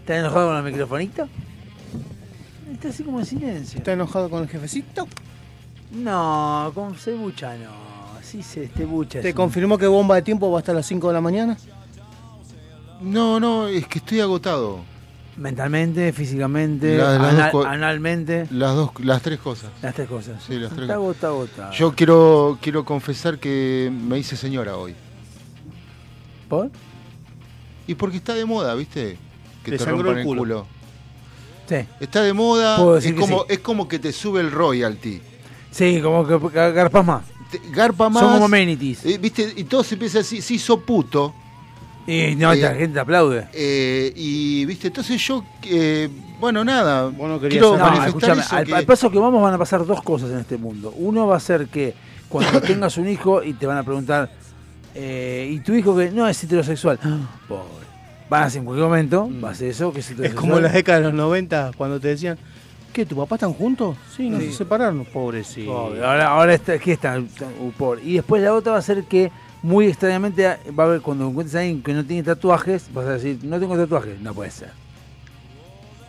¿Está 0.00 0.18
enojado 0.20 0.48
con 0.48 0.56
el 0.56 0.62
microfonito? 0.62 1.28
Está 2.72 2.88
así 2.88 3.02
como 3.02 3.20
en 3.20 3.26
silencio. 3.26 3.78
¿Está 3.78 3.92
enojado 3.92 4.30
con 4.30 4.42
el 4.42 4.48
jefecito? 4.48 5.06
No, 5.92 6.72
con 6.74 6.94
Cebucha 6.94 7.56
no. 7.56 7.72
Sí, 8.22 8.42
se 8.42 8.64
este 8.64 8.86
bucha. 8.86 9.20
¿Te 9.20 9.34
confirmó 9.34 9.76
que 9.76 9.86
bomba 9.86 10.14
de 10.14 10.22
tiempo 10.22 10.50
va 10.50 10.60
hasta 10.60 10.72
las 10.72 10.86
5 10.86 11.08
de 11.08 11.12
la 11.12 11.20
mañana? 11.20 11.58
No, 13.02 13.38
no, 13.38 13.68
es 13.68 13.86
que 13.86 13.98
estoy 13.98 14.20
agotado. 14.20 14.80
Mentalmente, 15.36 16.12
físicamente, 16.12 16.96
La- 16.96 17.18
las 17.18 17.32
anal- 17.34 17.50
dos 17.52 17.62
co- 17.62 17.68
analmente. 17.68 18.46
Las 18.52 18.74
dos, 18.76 18.90
las 19.00 19.20
tres 19.20 19.40
cosas. 19.40 19.70
Las 19.82 19.94
tres 19.94 20.08
cosas. 20.08 20.42
Sí, 20.46 20.54
las 20.58 20.70
tres 20.70 20.82
Está 20.82 20.94
agotado. 20.94 21.46
Yo 21.72 21.92
quiero, 21.94 22.58
quiero 22.62 22.84
confesar 22.84 23.38
que 23.38 23.90
me 23.92 24.18
hice 24.18 24.36
señora 24.36 24.76
hoy. 24.76 24.94
¿Por? 26.48 26.70
Y 27.86 27.94
porque 27.96 28.18
está 28.18 28.34
de 28.34 28.44
moda, 28.44 28.74
¿viste? 28.74 29.18
Que 29.64 29.72
Te 29.72 29.78
te 29.78 29.84
rompan 29.84 30.18
el 30.18 30.24
culo. 30.24 30.40
culo. 30.42 30.66
Sí. 31.68 31.76
Está 31.98 32.22
de 32.22 32.32
moda, 32.32 32.76
Puedo 32.76 32.98
es 32.98 33.12
como, 33.14 33.40
sí. 33.40 33.44
es 33.48 33.58
como 33.58 33.88
que 33.88 33.98
te 33.98 34.12
sube 34.12 34.40
el 34.40 34.52
royalty. 34.52 35.20
Sí, 35.70 36.00
como 36.02 36.26
que 36.26 36.38
que 36.38 36.72
garpas 36.72 37.04
más. 37.04 37.24
Te- 37.50 37.60
garpa 37.72 38.08
más. 38.08 38.22
Son 38.22 38.32
como 38.34 38.44
amenities. 38.44 39.04
eh, 39.04 39.18
¿Viste? 39.18 39.52
Y 39.56 39.64
todo 39.64 39.82
se 39.82 39.94
empieza 39.96 40.20
así, 40.20 40.40
sí, 40.40 40.58
sos 40.58 40.80
puto. 40.80 41.34
Y 42.06 42.34
no, 42.36 42.52
Eh, 42.52 42.56
la 42.56 42.74
gente 42.74 42.94
te 42.94 43.00
aplaude. 43.00 43.48
Eh, 43.52 44.12
y, 44.14 44.64
¿viste? 44.66 44.88
Entonces 44.88 45.20
yo, 45.26 45.42
eh, 45.64 46.08
bueno, 46.38 46.62
nada. 46.64 47.10
querías 47.10 47.40
quiero 47.50 47.76
No, 47.76 47.84
manifestar 47.84 48.08
escúchame, 48.08 48.40
eso 48.42 48.56
al, 48.56 48.66
que- 48.66 48.74
al 48.74 48.84
paso 48.84 49.10
que 49.10 49.18
vamos 49.18 49.42
van 49.42 49.54
a 49.54 49.58
pasar 49.58 49.86
dos 49.86 50.02
cosas 50.02 50.30
en 50.30 50.38
este 50.38 50.56
mundo. 50.58 50.92
Uno 50.98 51.26
va 51.26 51.36
a 51.36 51.40
ser 51.40 51.66
que 51.68 51.94
cuando 52.28 52.60
tengas 52.60 52.96
un 52.98 53.08
hijo 53.08 53.42
y 53.42 53.54
te 53.54 53.66
van 53.66 53.78
a 53.78 53.82
preguntar, 53.82 54.30
eh, 54.94 55.48
¿y 55.50 55.60
tu 55.60 55.72
hijo 55.74 55.96
que 55.96 56.10
no 56.10 56.28
es 56.28 56.42
heterosexual? 56.44 56.98
Pobre. 57.48 57.84
Van 58.28 58.42
a 58.42 58.46
hacer 58.46 58.60
en 58.60 58.64
cualquier 58.66 58.88
momento, 58.88 59.30
va 59.42 59.50
a 59.50 59.54
ser 59.54 59.68
eso, 59.70 59.92
que 59.92 60.00
es 60.00 60.06
Es 60.06 60.12
heterosexual. 60.12 60.40
como 60.42 60.56
en 60.58 60.64
la 60.64 60.70
década 60.70 60.98
de 60.98 61.04
los 61.04 61.14
90 61.14 61.70
cuando 61.76 62.00
te 62.00 62.08
decían, 62.08 62.38
¿qué, 62.92 63.04
tu 63.06 63.16
papá 63.16 63.36
están 63.36 63.52
juntos? 63.52 63.96
Sí, 64.16 64.28
no 64.30 64.40
Sí. 64.40 64.46
se 64.46 64.52
separaron, 64.58 65.04
pobrecito. 65.04 65.72
Pobre. 65.72 66.04
Ahora, 66.04 66.28
ahora 66.28 66.54
está, 66.54 66.78
¿qué 66.78 66.92
está? 66.92 67.18
Uh, 67.18 67.70
pobre. 67.72 68.02
Y 68.04 68.14
después 68.14 68.42
la 68.42 68.54
otra 68.54 68.72
va 68.72 68.78
a 68.78 68.82
ser 68.82 69.04
que 69.04 69.30
muy 69.64 69.86
extrañamente 69.86 70.46
va 70.78 70.84
a 70.84 70.86
haber 70.86 71.00
cuando 71.00 71.26
encuentres 71.28 71.54
a 71.56 71.60
alguien 71.60 71.82
que 71.82 71.94
no 71.94 72.04
tiene 72.04 72.22
tatuajes, 72.22 72.84
vas 72.92 73.06
a 73.06 73.12
decir, 73.14 73.38
no 73.42 73.58
tengo 73.58 73.76
tatuajes. 73.76 74.20
No 74.20 74.34
puede 74.34 74.50
ser. 74.50 74.68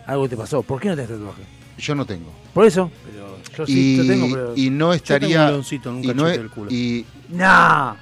Algo 0.06 0.28
te 0.28 0.36
pasó. 0.36 0.62
¿Por 0.62 0.78
qué 0.80 0.88
no 0.88 0.94
tenés 0.94 1.10
tatuajes? 1.10 1.44
Yo 1.78 1.94
no 1.94 2.04
tengo. 2.06 2.30
Por 2.54 2.66
eso. 2.66 2.90
Pero 3.04 3.38
yo 3.56 3.66
sí 3.66 3.94
y, 3.94 3.96
yo 3.96 4.06
tengo, 4.06 4.26
pero... 4.30 4.52
y 4.56 4.70
no 4.70 4.78
tengo 4.90 4.92
estaría. 4.94 5.40
un 5.46 5.50
leoncito 5.52 5.88
en 5.90 5.94
un 5.96 6.04
y 6.04 6.06
no 6.08 6.12
cachete 6.14 6.30
es- 6.32 6.38
del 6.38 6.50
culo. 6.50 6.70
y- 6.70 7.06
Nah. 7.30 7.94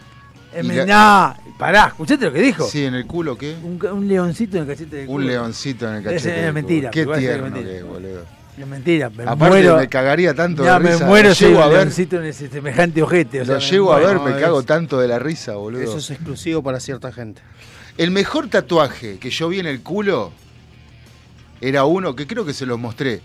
La- 0.63 0.87
nah. 0.87 1.35
Pará, 1.59 1.87
¿escuchaste 1.89 2.25
lo 2.27 2.33
que 2.33 2.41
dijo? 2.43 2.65
sí, 2.69 2.85
en 2.85 2.95
el 2.95 3.07
culo, 3.07 3.37
¿qué? 3.39 3.57
Un, 3.63 3.85
un 3.87 4.07
leoncito 4.09 4.57
en 4.57 4.63
el 4.65 4.69
cachete 4.69 4.97
del 4.97 5.09
Un 5.09 5.15
culo. 5.17 5.27
leoncito 5.27 5.89
en 5.89 5.95
el 5.97 6.03
cachete. 6.05 6.37
es 6.39 6.45
del 6.45 6.53
mentira, 6.53 6.91
culo. 6.91 7.05
Qué 7.07 7.13
es 7.13 7.19
tierno 7.19 7.45
mentira. 7.51 7.69
que 7.71 7.77
es, 7.79 7.85
boludo. 7.85 8.25
Es 8.57 8.67
mentira, 8.67 9.11
me 9.11 9.25
Aparte 9.25 9.47
muero. 9.49 9.77
me 9.79 9.89
cagaría 9.89 10.33
tanto 10.33 10.65
Ya, 10.65 10.75
de 10.79 10.85
me 10.85 10.93
risa. 10.93 11.07
muero 11.07 11.29
Lo 11.31 11.35
si 11.35 11.45
llego 11.47 11.61
a 11.63 11.69
ver, 11.69 11.81
en 11.89 12.25
ese 12.25 12.49
semejante 12.49 13.03
ojete. 13.03 13.41
o 13.41 13.45
lo 13.45 13.61
sea, 13.61 13.71
llego 13.71 13.91
me 13.91 13.97
a 13.97 14.07
ver, 14.07 14.19
muero. 14.21 14.37
me 14.37 14.41
cago 14.41 14.63
tanto 14.63 15.01
de 15.01 15.09
la 15.09 15.19
risa, 15.19 15.55
boludo. 15.57 15.83
Eso 15.83 15.99
es 15.99 16.11
exclusivo 16.11 16.63
para 16.63 16.79
cierta 16.79 17.11
gente. 17.11 17.43
El 17.99 18.11
mejor 18.13 18.49
tatuaje 18.49 19.19
que 19.19 19.31
yo 19.31 19.49
vi 19.49 19.59
en 19.61 19.67
el 19.67 19.81
culo 19.83 20.31
era 21.61 21.85
uno 21.85 22.15
que 22.15 22.27
creo 22.27 22.45
que 22.45 22.53
se 22.53 22.67
los 22.67 22.79
mostré. 22.79 23.21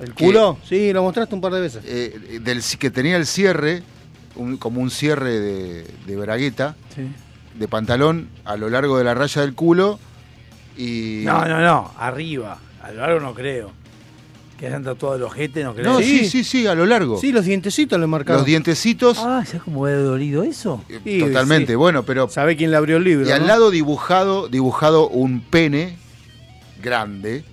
¿El 0.00 0.14
Que- 0.14 0.24
culo? 0.24 0.58
Sí, 0.68 0.92
lo 0.92 1.02
mostraste 1.02 1.34
un 1.34 1.40
par 1.40 1.52
de 1.52 1.60
veces. 1.60 1.82
eh, 1.86 2.38
del, 2.40 2.62
que 2.78 2.90
tenía 2.90 3.16
el 3.16 3.26
cierre, 3.26 3.82
un- 4.36 4.56
como 4.56 4.80
un 4.80 4.90
cierre 4.90 5.38
de, 5.40 5.86
de 6.06 6.16
bragueta, 6.16 6.76
Sí. 6.94 7.02
de 7.58 7.68
pantalón 7.68 8.28
a 8.44 8.56
lo 8.56 8.68
largo 8.70 8.98
de 8.98 9.04
la 9.04 9.14
raya 9.14 9.42
del 9.42 9.54
culo. 9.54 9.98
Y. 10.76 11.22
No, 11.24 11.44
no, 11.46 11.60
no, 11.60 11.92
arriba. 11.98 12.58
A 12.82 12.90
lo 12.92 13.00
largo 13.00 13.20
no 13.20 13.34
creo. 13.34 13.70
Que 14.64 14.68
hayan 14.68 14.82
tatuado 14.82 15.16
el 15.16 15.22
ojete, 15.24 15.62
no 15.62 15.74
creo. 15.74 15.84
No, 15.84 15.98
sí, 16.00 16.26
sí, 16.26 16.42
sí, 16.42 16.66
a 16.66 16.74
lo 16.74 16.86
largo. 16.86 17.18
Sí, 17.20 17.32
los 17.32 17.44
dientecitos 17.44 18.00
le 18.00 18.06
marcaron. 18.06 18.38
Los 18.38 18.46
dientecitos, 18.46 19.18
Ah, 19.20 19.42
¿sabes 19.44 19.62
cómo 19.62 19.82
hubiera 19.82 20.00
dolido 20.00 20.42
eso? 20.42 20.82
Sí, 21.04 21.18
totalmente. 21.18 21.72
sí. 21.72 21.76
Bueno, 21.76 22.02
pero. 22.04 22.30
¿Sabe 22.30 22.56
quién 22.56 22.70
le 22.70 22.78
abrió 22.78 22.96
el 22.96 23.04
libro? 23.04 23.28
Y 23.28 23.30
al 23.30 23.46
lado 23.46 23.70
dibujado, 23.70 24.48
dibujado 24.48 25.06
un 25.08 25.42
pene 25.42 25.98
grande. 26.82 27.44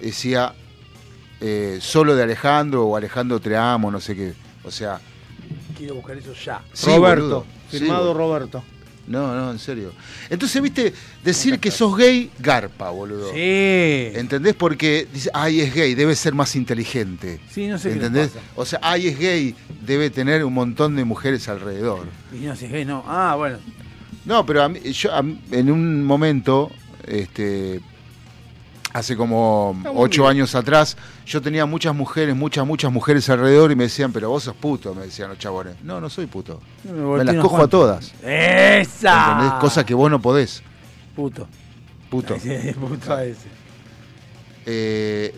Decía 0.00 0.54
eh, 1.42 1.78
solo 1.82 2.16
de 2.16 2.22
Alejandro 2.22 2.86
o 2.86 2.96
Alejandro 2.96 3.38
te 3.38 3.54
amo, 3.54 3.90
no 3.90 4.00
sé 4.00 4.16
qué. 4.16 4.32
O 4.64 4.70
sea, 4.70 5.00
Quiero 5.76 5.96
buscar 5.96 6.16
eso 6.16 6.32
ya. 6.32 6.62
sí, 6.72 6.86
Roberto. 6.96 7.22
boludo. 7.24 7.46
Firmado. 7.68 8.14
Roberto. 8.14 8.64
No, 9.06 9.34
no, 9.34 9.50
en 9.50 9.58
serio. 9.58 9.92
Entonces, 10.30 10.62
viste, 10.62 10.94
decir 11.24 11.58
que 11.58 11.70
sos 11.72 11.96
gay, 11.96 12.30
garpa, 12.38 12.90
boludo. 12.90 13.30
Sí. 13.32 13.36
¿Entendés? 14.18 14.54
Porque 14.54 15.08
dice, 15.12 15.28
ay, 15.34 15.60
es 15.60 15.74
gay, 15.74 15.94
debe 15.94 16.14
ser 16.14 16.34
más 16.34 16.54
inteligente. 16.54 17.40
Sí, 17.50 17.66
no 17.66 17.78
sé 17.78 17.88
qué 17.88 17.94
¿Entendés? 17.96 18.28
pasa. 18.28 18.40
O 18.54 18.64
sea, 18.64 18.78
ay, 18.82 19.08
es 19.08 19.18
gay, 19.18 19.54
debe 19.84 20.10
tener 20.10 20.44
un 20.44 20.54
montón 20.54 20.94
de 20.94 21.04
mujeres 21.04 21.48
alrededor. 21.48 22.06
Y 22.32 22.44
no, 22.44 22.54
si 22.54 22.66
es 22.66 22.72
gay, 22.72 22.84
no. 22.84 23.02
Ah, 23.06 23.34
bueno. 23.36 23.58
No, 24.24 24.46
pero 24.46 24.62
a 24.62 24.68
mí- 24.68 24.78
yo 24.92 25.12
a 25.12 25.20
mí- 25.22 25.40
en 25.50 25.68
un 25.70 26.04
momento, 26.04 26.70
este, 27.04 27.80
hace 28.92 29.16
como 29.16 29.80
ocho 29.94 30.28
años 30.28 30.54
atrás, 30.54 30.96
yo 31.26 31.40
tenía 31.40 31.66
muchas 31.66 31.94
mujeres, 31.94 32.36
muchas, 32.36 32.66
muchas 32.66 32.92
mujeres 32.92 33.28
alrededor 33.30 33.72
y 33.72 33.76
me 33.76 33.84
decían, 33.84 34.12
pero 34.12 34.28
vos 34.28 34.44
sos 34.44 34.54
puto, 34.54 34.94
me 34.94 35.02
decían 35.02 35.30
los 35.30 35.38
chabones. 35.38 35.76
No, 35.82 36.00
no 36.00 36.10
soy 36.10 36.26
puto. 36.26 36.60
Me, 36.84 37.24
las 37.24 37.36
cojo 37.36 37.62
a 37.62 37.68
todas. 37.68 38.12
¡Esa! 38.22 39.32
¿Entendés? 39.32 39.52
Cosa 39.60 39.84
que 39.84 39.94
vos 39.94 40.10
no 40.10 40.20
podés. 40.20 40.62
Puto. 41.16 41.46
Puto. 42.10 42.36
Puto 42.80 43.14
a 43.14 43.24
ese. 43.24 43.48
Eh, 44.66 45.34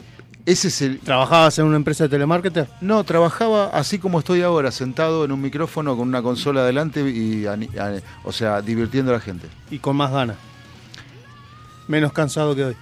ese 0.46 0.68
es 0.68 0.82
el. 0.82 0.98
¿Trabajabas 0.98 1.58
en 1.58 1.66
una 1.66 1.76
empresa 1.76 2.04
de 2.04 2.10
telemarketer? 2.10 2.68
No, 2.80 3.02
trabajaba 3.04 3.68
así 3.68 3.98
como 3.98 4.18
estoy 4.18 4.42
ahora, 4.42 4.70
sentado 4.70 5.24
en 5.24 5.32
un 5.32 5.40
micrófono 5.40 5.96
con 5.96 6.08
una 6.08 6.22
consola 6.22 6.60
adelante 6.60 7.00
y, 7.00 7.46
o 8.24 8.32
sea, 8.32 8.60
divirtiendo 8.60 9.12
a 9.12 9.14
la 9.14 9.20
gente. 9.20 9.48
Y 9.70 9.78
con 9.78 9.96
más 9.96 10.10
ganas. 10.10 10.36
Menos 11.88 12.12
cansado 12.12 12.54
que 12.54 12.64
hoy. 12.64 12.76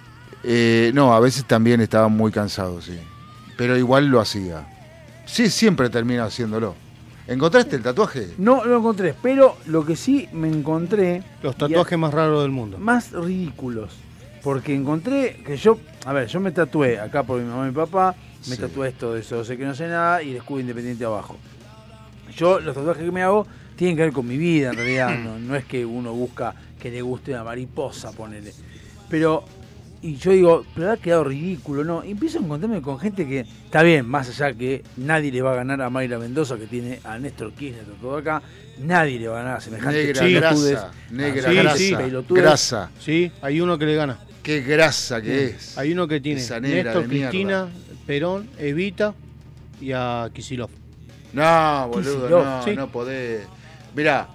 Eh, 0.45 0.91
no, 0.95 1.15
a 1.15 1.21
veces 1.21 1.45
también 1.45 1.81
estaba 1.81 2.09
muy 2.09 2.33
cansado, 2.33 2.81
sí. 2.83 2.99
Pero 3.57 3.77
igual 3.77 4.07
lo 4.07 4.21
hacía. 4.21 4.67
Sí, 5.27 5.49
siempre 5.51 5.89
termina 5.91 6.25
haciéndolo. 6.25 6.75
¿Encontraste 7.29 7.77
el 7.77 7.83
tatuaje? 7.83 8.31
No 8.39 8.65
lo 8.65 8.79
encontré, 8.79 9.15
pero 9.23 9.57
lo 9.67 9.87
que 9.87 9.95
sí 9.95 10.29
me 10.33 10.49
encontré. 10.49 11.23
Los 11.43 11.57
tatuajes 11.57 11.97
más 11.99 12.13
raros 12.13 12.43
del 12.43 12.51
mundo. 12.51 12.79
Más 12.79 13.13
ridículos. 13.13 13.93
Porque 14.43 14.75
encontré 14.75 15.37
que 15.47 15.57
yo. 15.57 15.79
A 16.05 16.13
ver, 16.13 16.27
yo 16.27 16.41
me 16.41 16.51
tatué 16.51 16.99
acá 16.99 17.23
por 17.23 17.41
mi 17.41 17.49
mamá 17.49 17.65
y 17.65 17.69
mi 17.69 17.75
papá. 17.75 18.17
Me 18.49 18.57
Sí. 18.57 18.61
tatué 18.61 18.89
esto 18.89 19.15
de 19.15 19.21
eso, 19.21 19.45
sé 19.45 19.57
que 19.57 19.65
no 19.65 19.73
sé 19.73 19.87
nada 19.87 20.21
y 20.21 20.31
el 20.31 20.39
escudo 20.39 20.59
independiente 20.59 21.05
abajo. 21.05 21.37
Yo, 22.37 22.59
los 22.59 22.75
tatuajes 22.75 23.05
que 23.05 23.13
me 23.13 23.23
hago 23.23 23.47
tienen 23.77 23.97
que 23.97 24.03
ver 24.03 24.13
con 24.13 24.27
mi 24.27 24.37
vida, 24.37 24.71
en 24.71 24.77
realidad. 24.77 25.17
No, 25.17 25.39
no 25.39 25.55
es 25.55 25.65
que 25.65 25.87
uno 25.87 26.13
busca 26.13 26.53
que 26.81 26.91
le 26.91 27.03
guste 27.03 27.31
una 27.33 27.45
mariposa, 27.45 28.11
ponele. 28.11 28.53
Pero 29.09 29.45
y 30.03 30.17
yo 30.17 30.33
digo, 30.33 30.67
pero 30.75 30.91
ha 30.91 30.97
quedado 30.97 31.25
ridículo, 31.25 31.85
¿no? 31.85 32.05
Y 32.05 32.11
empiezo 32.11 32.39
a 32.39 32.43
encontrarme 32.43 32.83
con 32.83 32.99
gente 32.99 33.27
que, 33.27 33.41
está 33.41 33.83
bien, 33.83 34.07
más 34.07 34.29
allá 34.29 34.53
que 34.53 34.83
nadie 34.97 35.31
le 35.31 35.43
va 35.43 35.53
a 35.53 35.57
ganar 35.57 35.81
a 35.81 35.91
Mayra 35.91 36.19
Mendoza, 36.19 36.57
que 36.59 36.67
tiene 36.67 36.99
a 37.05 37.19
Néstor 37.19 37.53
Kirchner 37.53 37.85
todo 38.01 38.17
acá, 38.17 38.43
nadie 38.81 39.21
le 39.21 39.29
va 39.29 39.41
a 39.41 39.43
ganar 39.43 39.59
a 39.59 39.61
semejante 39.61 40.13
Negra 40.13 40.29
grasa, 40.29 40.91
negra 41.11 41.53
grasa, 41.53 41.99
pelotudes. 41.99 42.43
grasa. 42.43 42.91
Sí, 42.99 43.31
hay 43.41 43.61
uno 43.61 43.79
que 43.79 43.87
le 43.87 43.95
gana. 43.95 44.19
Qué 44.43 44.61
grasa 44.61 45.23
que 45.23 45.47
es. 45.47 45.79
Hay 45.79 45.93
uno 45.93 46.09
que 46.09 46.21
tiene 46.21 46.41
Esa 46.41 46.59
negra 46.59 46.95
Néstor, 46.95 47.09
de. 47.09 47.19
Cristina, 47.21 47.69
Perón, 48.05 48.51
Evita 48.59 49.15
y 49.81 49.93
a 49.93 50.29
Kisilov. 50.33 50.71
No, 51.33 51.89
boludo, 51.89 52.23
Kicillof, 52.23 52.45
no, 52.45 52.65
sí. 52.65 52.75
no 52.75 52.91
podés. 52.91 53.43
Mirá, 53.95 54.29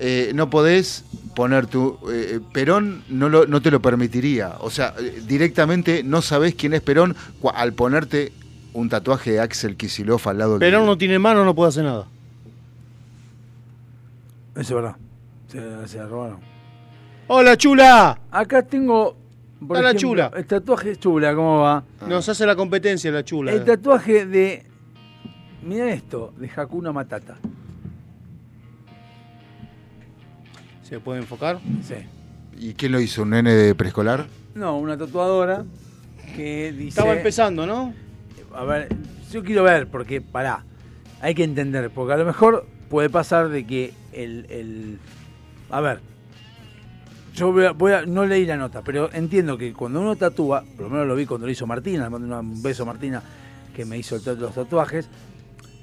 eh, 0.00 0.32
no 0.34 0.48
podés 0.50 1.04
poner 1.34 1.66
tu. 1.66 1.98
eh, 2.12 2.40
Perón 2.52 3.04
no, 3.08 3.28
lo- 3.28 3.46
no 3.46 3.60
te 3.62 3.70
lo 3.70 3.80
permitiría. 3.82 4.54
O 4.60 4.70
sea, 4.70 4.94
eh, 4.98 5.22
directamente 5.26 6.02
no 6.02 6.22
sabés 6.22 6.54
quién 6.54 6.74
es 6.74 6.80
Perón 6.82 7.14
al 7.54 7.72
ponerte 7.72 8.32
un 8.72 8.88
tatuaje 8.88 9.32
de 9.32 9.40
Axel 9.40 9.76
Kisilov 9.76 10.20
al 10.28 10.38
lado 10.38 10.58
del- 10.58 10.60
Perón 10.70 10.86
no 10.86 10.96
tiene 10.98 11.18
mano, 11.18 11.44
no 11.44 11.54
puede 11.54 11.68
hacer 11.70 11.84
nada. 11.84 12.06
Eso 14.54 14.60
es 14.62 14.70
verdad. 14.82 14.96
Se, 15.48 15.88
se 15.88 15.98
la 15.98 16.06
robaron. 16.06 16.40
¡Hola, 17.28 17.56
chula! 17.56 18.18
Acá 18.30 18.62
tengo. 18.62 19.16
por 19.66 19.76
Hola, 19.76 19.90
ejemplo, 19.90 20.08
chula. 20.08 20.30
El 20.36 20.46
tatuaje 20.46 20.96
chula, 20.96 21.34
¿cómo 21.34 21.60
va? 21.60 21.84
Nos 22.08 22.28
hace 22.28 22.44
la 22.46 22.56
competencia 22.56 23.10
la 23.10 23.24
chula. 23.24 23.52
El 23.52 23.64
tatuaje 23.64 24.26
de. 24.26 24.64
Mira 25.62 25.90
esto, 25.92 26.32
de 26.38 26.50
Hakuna 26.54 26.92
Matata. 26.92 27.36
¿Se 30.88 31.00
puede 31.00 31.20
enfocar? 31.20 31.58
Sí. 31.82 31.94
¿Y 32.58 32.74
quién 32.74 32.92
lo 32.92 33.00
hizo? 33.00 33.22
¿Un 33.22 33.30
nene 33.30 33.52
de 33.54 33.74
preescolar? 33.74 34.26
No, 34.54 34.78
una 34.78 34.96
tatuadora 34.96 35.64
que 36.34 36.72
dice. 36.72 36.88
Estaba 36.88 37.12
empezando, 37.14 37.66
¿no? 37.66 37.92
A 38.54 38.64
ver, 38.64 38.88
yo 39.30 39.44
quiero 39.44 39.62
ver, 39.62 39.86
porque, 39.88 40.20
pará, 40.20 40.64
hay 41.20 41.34
que 41.34 41.44
entender, 41.44 41.90
porque 41.90 42.14
a 42.14 42.16
lo 42.16 42.24
mejor 42.24 42.66
puede 42.88 43.10
pasar 43.10 43.48
de 43.48 43.66
que 43.66 43.92
el. 44.12 44.46
el- 44.48 44.98
a 45.70 45.80
ver, 45.82 46.00
yo 47.34 47.52
voy 47.52 47.66
a, 47.66 47.72
voy 47.72 47.92
a- 47.92 48.06
no 48.06 48.24
leí 48.24 48.46
la 48.46 48.56
nota, 48.56 48.82
pero 48.82 49.12
entiendo 49.12 49.58
que 49.58 49.74
cuando 49.74 50.00
uno 50.00 50.16
tatúa, 50.16 50.64
por 50.76 50.86
lo 50.86 50.90
menos 50.90 51.06
lo 51.06 51.14
vi 51.14 51.26
cuando 51.26 51.46
lo 51.46 51.52
hizo 51.52 51.66
Martina, 51.66 52.04
le 52.04 52.10
mando 52.10 52.40
un 52.40 52.62
beso 52.62 52.84
a 52.84 52.86
Martina, 52.86 53.22
que 53.76 53.84
me 53.84 53.98
hizo 53.98 54.16
los 54.24 54.54
tatuajes, 54.54 55.08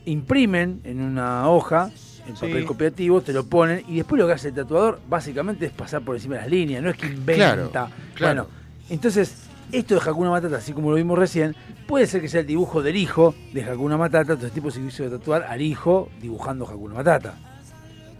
imprimen 0.05 0.81
en 0.83 1.01
una 1.01 1.47
hoja, 1.49 1.91
en 2.27 2.35
Sí. 2.35 2.45
papel 2.47 2.65
copiativo, 2.65 3.21
te 3.21 3.33
lo 3.33 3.45
ponen, 3.45 3.83
y 3.87 3.97
después 3.97 4.19
lo 4.19 4.27
que 4.27 4.33
hace 4.33 4.47
el 4.49 4.55
tatuador 4.55 4.99
básicamente 5.07 5.65
es 5.67 5.71
pasar 5.71 6.01
por 6.01 6.15
encima 6.15 6.35
de 6.35 6.41
las 6.41 6.49
líneas, 6.49 6.81
no 6.83 6.89
es 6.89 6.97
que 6.97 7.07
inventa. 7.07 7.55
Claro, 7.55 7.69
claro. 8.15 8.43
Bueno, 8.43 8.47
entonces, 8.89 9.43
esto 9.71 9.95
de 9.95 10.01
Hakuna 10.01 10.29
Matata, 10.29 10.57
así 10.57 10.73
como 10.73 10.89
lo 10.91 10.95
vimos 10.97 11.17
recién, 11.17 11.55
puede 11.87 12.07
ser 12.07 12.21
que 12.21 12.27
sea 12.29 12.41
el 12.41 12.47
dibujo 12.47 12.81
del 12.83 12.95
hijo 12.95 13.33
de 13.53 13.63
Hakuna 13.63 13.97
Matata, 13.97 14.33
entonces 14.33 14.45
el 14.49 14.51
tipo 14.51 14.71
se 14.71 14.81
quiso 14.81 15.09
tatuar 15.09 15.43
al 15.43 15.61
hijo 15.61 16.09
dibujando 16.21 16.65
Hakuna 16.65 16.95
Matata. 16.95 17.35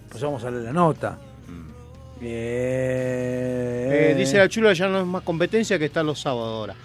Pues 0.10 0.22
vamos 0.24 0.44
a 0.44 0.52
leer 0.52 0.64
la 0.64 0.74
nota. 0.74 1.18
Eh, 2.68 4.04
Bien. 4.08 4.18
dice 4.18 4.38
la 4.38 4.48
chula 4.50 4.74
ya 4.74 4.88
no 4.88 5.00
es 5.02 5.06
más 5.06 5.22
competencia 5.24 5.78
que 5.78 5.86
está 5.86 6.02
los 6.04 6.20
sábados 6.20 6.48
ahora. 6.48 6.76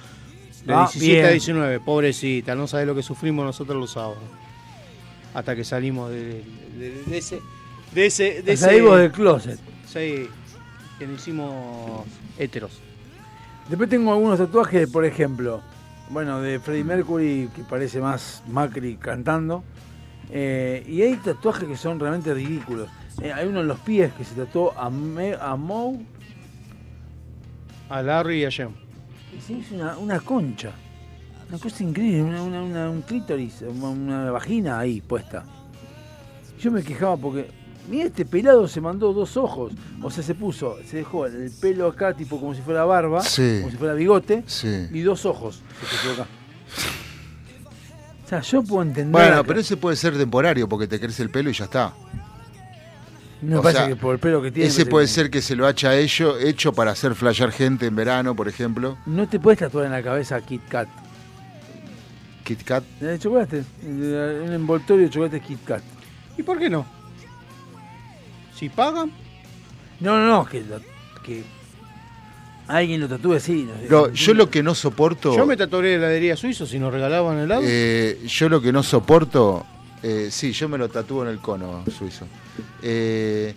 De 0.64 0.74
Ah, 0.74 0.86
17 0.92 1.18
a 1.20 1.22
bien. 1.28 1.32
19, 1.34 1.80
pobrecita, 1.80 2.54
no 2.54 2.66
sabe 2.66 2.84
lo 2.86 2.94
que 2.94 3.02
sufrimos 3.02 3.44
nosotros 3.44 3.78
los 3.78 3.90
sábados. 3.92 4.18
Hasta 5.34 5.54
que 5.54 5.64
salimos 5.64 6.10
de, 6.10 6.42
de- 6.78 7.02
de 7.06 7.18
ese. 7.18 7.40
De 7.94 8.06
ese. 8.06 8.42
De 8.42 8.52
ese 8.52 8.64
Salimos 8.66 8.98
del 8.98 9.12
closet. 9.12 9.58
Sí, 9.86 10.28
que 10.98 11.06
nos 11.06 11.20
hicimos 11.20 12.04
héteros. 12.38 12.80
Después 13.68 13.88
tengo 13.88 14.12
algunos 14.12 14.38
tatuajes, 14.38 14.88
por 14.90 15.04
ejemplo, 15.04 15.60
bueno, 16.08 16.40
de 16.40 16.58
Freddie 16.58 16.82
Mercury, 16.84 17.48
que 17.54 17.62
parece 17.62 18.00
más 18.00 18.42
Macri 18.48 18.96
cantando. 18.96 19.62
Eh, 20.32 20.84
y 20.88 21.02
hay 21.02 21.14
tatuajes 21.16 21.68
que 21.68 21.76
son 21.76 21.98
realmente 22.00 22.32
ridículos. 22.34 22.88
Eh, 23.22 23.32
hay 23.32 23.46
uno 23.48 23.60
en 23.60 23.68
los 23.68 23.78
pies 23.80 24.12
que 24.14 24.24
se 24.24 24.34
tatuó 24.34 24.72
a, 24.78 24.90
Me- 24.90 25.34
a 25.40 25.54
Moe 25.56 25.98
A 27.88 28.02
Larry 28.02 28.42
y 28.42 28.44
a 28.44 28.50
Jem. 28.50 28.70
y 29.36 29.40
se 29.40 29.52
hizo 29.54 29.74
una, 29.74 29.98
una 29.98 30.20
concha. 30.20 30.70
Una 31.50 31.58
cosa 31.58 31.82
increíble, 31.82 32.22
una, 32.22 32.42
una- 32.42 32.62
una- 32.62 32.90
un 32.90 33.02
clítoris, 33.02 33.62
una, 33.62 34.30
vagina 34.30 34.78
ahí 34.78 35.00
puesta. 35.00 35.44
Yo 36.60 36.70
me 36.70 36.82
quejaba 36.82 37.16
porque, 37.16 37.50
mira, 37.88 38.04
este 38.06 38.24
pelado 38.24 38.68
se 38.68 38.80
mandó 38.80 39.12
dos 39.12 39.36
ojos. 39.36 39.72
O 40.02 40.10
sea, 40.10 40.22
se 40.22 40.34
puso, 40.34 40.76
se 40.86 40.98
dejó 40.98 41.26
el 41.26 41.50
pelo 41.60 41.88
acá, 41.88 42.14
tipo 42.14 42.38
como 42.38 42.54
si 42.54 42.62
fuera 42.62 42.84
barba, 42.84 43.22
Sí. 43.22 43.58
como 43.60 43.70
si 43.72 43.76
fuera 43.76 43.94
bigote, 43.94 44.44
Sí. 44.46 44.88
y 44.92 45.00
dos 45.00 45.26
ojos 45.26 45.56
se 45.80 45.96
puso 46.08 46.22
acá. 46.22 46.28
O 48.24 48.28
sea, 48.28 48.40
yo 48.42 48.62
puedo 48.62 48.82
entender. 48.82 49.10
Bueno, 49.10 49.34
acá- 49.38 49.44
pero 49.44 49.58
ese 49.60 49.76
puede 49.76 49.96
ser 49.96 50.16
temporario 50.16 50.68
porque 50.68 50.86
te 50.86 51.00
crece 51.00 51.22
el 51.24 51.30
pelo 51.30 51.50
y 51.50 51.52
ya 51.52 51.64
está. 51.64 51.92
Me 53.42 53.56
o 53.56 53.62
parece 53.62 53.80
sea, 53.80 53.88
que 53.88 53.96
por 53.96 54.12
el 54.14 54.20
pelo 54.20 54.40
que 54.42 54.52
tiene. 54.52 54.68
Ese 54.68 54.86
puede 54.86 55.08
ser 55.08 55.30
que 55.30 55.40
se 55.42 55.56
lo 55.56 55.66
haya 55.66 55.96
hecho, 55.96 56.38
hecho 56.38 56.72
para 56.74 56.92
hacer 56.92 57.14
flashear 57.14 57.50
gente 57.50 57.86
en 57.86 57.96
verano, 57.96 58.36
por 58.36 58.46
ejemplo. 58.46 58.98
No 59.06 59.26
te 59.28 59.40
puedes 59.40 59.58
tatuar 59.58 59.86
en 59.86 59.92
la 59.92 60.02
cabeza 60.02 60.40
Kit 60.42 60.62
Kat. 60.68 60.88
Kit 62.50 62.64
Kat. 62.64 62.82
De 62.98 63.16
chocolate, 63.16 63.62
eh, 63.84 64.42
un 64.44 64.52
envoltorio 64.52 65.04
de 65.04 65.10
chocolate 65.10 65.40
Kit 65.40 65.62
Kat. 65.64 65.82
¿Y 66.36 66.42
por 66.42 66.58
qué 66.58 66.68
no? 66.68 66.84
Si 68.56 68.68
pagan. 68.68 69.12
No, 70.00 70.18
no, 70.18 70.26
no, 70.26 70.44
que, 70.46 70.64
que 71.22 71.44
alguien 72.66 73.00
lo 73.00 73.08
tatúe 73.08 73.34
así. 73.34 73.68
no 73.88 74.10
yo 74.12 74.34
lo 74.34 74.50
que 74.50 74.64
no 74.64 74.74
soporto. 74.74 75.36
Yo 75.36 75.46
me 75.46 75.56
tatuaría 75.56 75.90
de 75.90 75.96
heladería 75.98 76.36
suizo 76.36 76.66
si 76.66 76.80
nos 76.80 76.92
regalaban 76.92 77.38
helado. 77.38 77.62
Eh, 77.64 78.20
yo 78.26 78.48
lo 78.48 78.60
que 78.60 78.72
no 78.72 78.82
soporto, 78.82 79.64
eh, 80.02 80.26
sí, 80.32 80.50
yo 80.50 80.68
me 80.68 80.76
lo 80.76 80.88
tatúo 80.88 81.22
en 81.22 81.28
el 81.28 81.38
cono 81.38 81.84
suizo. 81.96 82.26
Eh, 82.82 83.54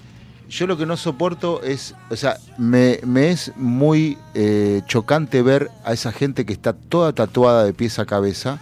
yo 0.49 0.67
lo 0.67 0.77
que 0.77 0.85
no 0.85 0.97
soporto 0.97 1.63
es, 1.63 1.95
o 2.11 2.15
sea, 2.15 2.37
me, 2.59 2.99
me 3.03 3.31
es 3.31 3.53
muy 3.55 4.19
eh, 4.35 4.81
chocante 4.85 5.41
ver 5.41 5.71
a 5.83 5.93
esa 5.93 6.11
gente 6.11 6.45
que 6.45 6.53
está 6.53 6.73
toda 6.73 7.11
tatuada 7.11 7.63
de 7.63 7.73
pies 7.73 7.97
a 7.97 8.05
cabeza 8.05 8.59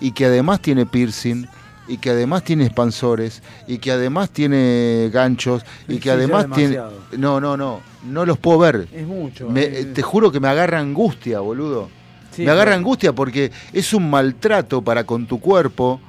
y 0.00 0.12
que 0.12 0.26
además 0.26 0.60
tiene 0.60 0.86
piercing 0.86 1.46
y 1.88 1.98
que 1.98 2.10
además 2.10 2.42
tiene 2.42 2.64
expansores 2.66 3.42
y 3.68 3.78
que 3.78 3.92
además 3.92 4.30
tiene 4.30 5.08
ganchos 5.12 5.64
y 5.86 5.98
que 5.98 6.10
además 6.10 6.46
tiene... 6.54 6.78
No, 7.16 7.40
no, 7.40 7.56
no, 7.56 7.80
no 8.04 8.26
los 8.26 8.38
puedo 8.38 8.58
ver. 8.58 8.88
Es 8.92 9.06
mucho. 9.06 9.48
Me- 9.48 9.62
eh. 9.64 9.84
te 9.86 10.02
juro 10.02 10.32
que 10.32 10.40
me 10.40 10.48
agarra 10.48 10.80
angustia, 10.80 11.40
boludo. 11.40 11.88
Sí, 12.32 12.42
me 12.42 12.50
agarra 12.50 12.72
claro. 12.72 12.78
angustia 12.78 13.12
porque 13.12 13.52
es 13.72 13.94
un 13.94 14.10
maltrato 14.10 14.82
para 14.82 15.04
con 15.04 15.26
tu 15.26 15.38
cuerpo, 15.40 16.00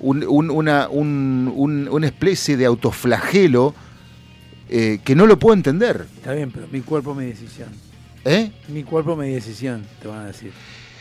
un- 0.00 0.24
un- 0.26 0.50
una, 0.50 0.88
un- 0.88 1.52
un- 1.54 1.88
una 1.90 2.06
especie 2.06 2.56
de 2.56 2.64
autoflagelo 2.64 3.74
eh, 4.68 4.98
que 5.04 5.14
no 5.14 5.26
lo 5.26 5.38
puedo 5.38 5.54
entender. 5.54 6.06
Está 6.16 6.32
bien, 6.32 6.50
pero 6.50 6.66
mi 6.72 6.80
cuerpo, 6.80 7.14
mi 7.14 7.26
decisión. 7.26 7.68
¿Eh? 8.24 8.50
Mi 8.68 8.82
cuerpo, 8.82 9.14
mi 9.14 9.28
decisión, 9.30 9.84
te 10.02 10.08
van 10.08 10.20
a 10.20 10.26
decir. 10.26 10.50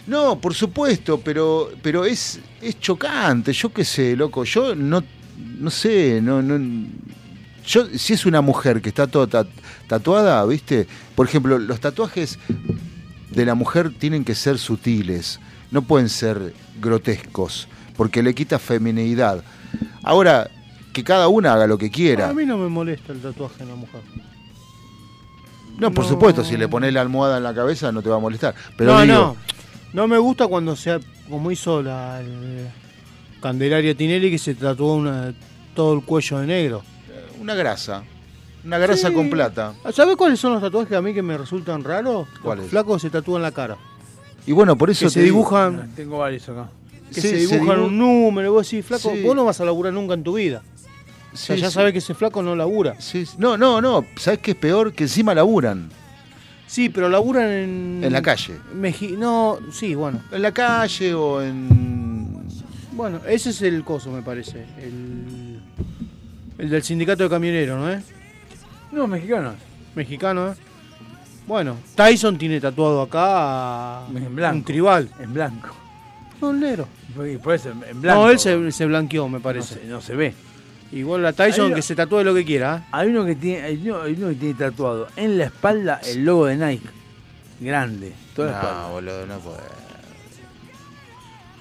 No, 0.08 0.40
por 0.40 0.54
supuesto, 0.54 1.20
pero, 1.20 1.72
pero 1.82 2.06
es, 2.06 2.40
es 2.62 2.80
chocante, 2.80 3.54
yo 3.54 3.74
qué 3.74 3.84
sé, 3.84 4.16
loco, 4.16 4.44
yo 4.44 4.76
no, 4.76 5.04
no 5.60 5.70
sé, 5.72 6.20
no, 6.22 6.42
no, 6.44 6.88
yo, 7.66 7.88
si 7.98 8.14
es 8.14 8.26
una 8.28 8.42
mujer 8.42 8.82
que 8.82 8.90
está 8.90 9.08
toda 9.08 9.26
ta- 9.26 9.50
tatuada, 9.88 10.46
¿viste? 10.46 10.88
Por 11.16 11.28
ejemplo, 11.28 11.58
los 11.58 11.80
tatuajes 11.80 12.38
de 13.32 13.46
la 13.46 13.56
mujer 13.56 13.92
tienen 13.98 14.24
que 14.24 14.36
ser 14.36 14.60
sutiles, 14.60 15.40
no 15.72 15.82
pueden 15.82 16.08
ser 16.10 16.54
grotescos, 16.80 17.68
porque 17.98 18.22
le 18.22 18.36
quita 18.36 18.60
feminidad. 18.60 19.44
Ahora, 20.04 20.52
que 20.94 21.04
cada 21.04 21.28
una 21.30 21.54
haga 21.54 21.66
lo 21.66 21.80
que 21.80 21.90
quiera. 21.90 22.30
A 22.30 22.34
mí 22.34 22.46
no 22.46 22.58
me 22.60 22.70
molesta 22.70 23.12
el 23.12 23.22
tatuaje 23.22 23.64
en 23.64 23.70
la 23.70 23.76
mujer. 23.76 24.02
No, 25.80 25.92
por 25.92 26.06
no. 26.06 26.10
supuesto, 26.12 26.44
si 26.44 26.56
le 26.56 26.68
pones 26.70 26.94
la 26.94 27.02
almohada 27.02 27.38
en 27.38 27.44
la 27.44 27.54
cabeza 27.54 27.92
no 27.92 28.02
te 28.02 28.08
va 28.10 28.16
a 28.16 28.20
molestar. 28.20 28.56
Pero 28.78 28.94
no, 28.94 29.02
digo, 29.02 29.14
no. 29.14 29.36
No 29.96 30.10
me 30.10 30.18
gusta 30.18 30.46
cuando 30.48 30.76
sea 30.76 31.00
como 31.30 31.52
hizo 31.52 31.82
la 31.82 32.20
el 32.20 32.68
Candelaria 33.42 33.96
Tinelli 33.96 34.30
que 34.30 34.38
se 34.38 34.54
tatuó 34.54 34.96
una, 34.96 35.34
todo 35.74 35.94
el 35.94 36.04
cuello 36.04 36.40
de 36.40 36.48
negro. 36.48 36.84
una 37.40 37.56
grasa, 37.56 38.04
una 38.66 38.78
grasa 38.78 39.08
Sí. 39.08 39.14
con 39.14 39.30
plata. 39.30 39.74
¿Sabes 39.94 40.18
cuáles 40.18 40.38
son 40.38 40.52
los 40.52 40.62
tatuajes 40.62 40.98
a 40.98 41.02
mí 41.02 41.14
que 41.14 41.22
me 41.22 41.38
resultan 41.38 41.82
raros? 41.82 42.28
¿Cuáles? 42.44 42.64
Los 42.66 42.72
flacos 42.72 43.02
se 43.04 43.10
tatúan 43.10 43.42
la 43.42 43.52
cara. 43.52 43.78
Y 44.46 44.52
bueno, 44.52 44.76
por 44.78 44.90
eso 44.90 45.02
que 45.02 45.06
te 45.06 45.12
se 45.12 45.22
digo- 45.24 45.38
dibujan, 45.38 45.92
Tengo 45.96 46.18
varios 46.18 46.50
acá. 46.50 46.68
que 47.14 47.22
Sí, 47.22 47.30
se 47.30 47.48
se 47.48 47.56
dibujan 47.56 47.80
dibu- 47.80 47.86
un 47.88 47.98
número, 47.98 48.52
vos 48.52 48.70
decís, 48.70 48.86
flaco, 48.86 49.12
Sí. 49.16 49.22
vos 49.24 49.34
no 49.34 49.46
vas 49.46 49.62
a 49.62 49.66
laburar 49.66 49.94
nunca 49.94 50.14
en 50.14 50.24
tu 50.24 50.34
vida. 50.34 50.62
O 51.34 51.38
sea, 51.38 51.56
Sí, 51.56 51.62
ya 51.62 51.70
sí. 51.70 51.74
sabes 51.76 51.94
que 51.94 52.00
ese 52.00 52.14
flaco 52.14 52.42
no 52.44 52.54
labura. 52.54 53.00
Sí, 53.00 53.26
sí. 53.26 53.36
no, 53.38 53.56
no, 53.58 53.80
no. 53.82 54.06
¿Sabes 54.18 54.40
qué 54.40 54.52
es 54.52 54.58
peor? 54.58 54.92
Que 54.94 55.04
encima 55.04 55.34
laburan. 55.34 55.90
Sí, 56.68 56.90
pero 56.90 57.10
laburan 57.10 57.50
en. 57.50 58.02
En 58.04 58.12
la 58.14 58.22
calle. 58.22 58.56
Meji- 58.76 59.18
no, 59.18 59.60
sí, 59.72 59.94
bueno. 59.96 60.22
En 60.32 60.42
la 60.42 60.52
calle 60.52 61.14
o 61.14 61.42
en. 61.42 62.44
Bueno, 62.94 63.20
ese 63.28 63.50
es 63.52 63.62
el 63.62 63.84
coso, 63.84 64.10
me 64.12 64.22
parece. 64.22 64.66
El, 64.80 65.60
el 66.58 66.70
del 66.70 66.82
sindicato 66.84 67.24
de 67.24 67.30
camioneros, 67.30 67.78
¿no 67.78 67.90
es? 67.90 68.04
No, 68.92 69.06
mexicanos. 69.08 69.56
Mexicano, 69.96 70.50
¿eh? 70.52 70.56
Bueno, 71.48 71.76
Tyson 71.94 72.38
tiene 72.38 72.60
tatuado 72.60 73.02
acá 73.04 74.08
En 74.16 74.36
blanco. 74.36 74.56
un 74.58 74.64
tribal. 74.64 75.10
En 75.20 75.34
blanco. 75.34 75.76
No, 76.42 76.50
en 76.52 76.60
negro. 76.60 76.88
Y 77.32 77.38
por 77.38 77.54
eso, 77.56 77.70
en 77.72 77.84
en 77.84 78.02
blanco. 78.02 78.22
No, 78.24 78.30
él 78.32 78.40
se, 78.40 78.72
se 78.72 78.86
blanqueó, 78.86 79.28
me 79.30 79.40
parece. 79.40 79.76
No 79.76 79.82
se, 79.82 79.88
no 79.88 80.02
se 80.02 80.16
ve. 80.16 80.34
Igual 80.92 81.26
a 81.26 81.34
Tyson 81.34 81.68
Hay- 81.70 81.74
que 81.76 81.82
se 81.82 81.96
tatúe 81.96 82.24
lo 82.24 82.34
que 82.34 82.46
quiera. 82.46 82.78
¿eh? 82.78 82.90
Hay 82.92 83.10
uno 83.10 83.26
que 83.26 83.36
tiene, 83.36 83.64
hay 83.64 83.90
uno, 83.90 84.02
hay 84.04 84.14
uno 84.14 84.28
que 84.30 84.36
tiene 84.36 84.54
tatuado 84.54 85.08
en 85.16 85.38
la 85.38 85.46
espalda 85.46 86.00
el 86.06 86.24
logo 86.26 86.46
de 86.46 86.56
Nike. 86.58 86.88
Grande. 87.60 88.14
Toda 88.36 88.52
la 88.52 88.58
espalda. 88.60 88.88
Boludo, 88.90 89.26
no 89.26 89.40
puede. 89.40 89.58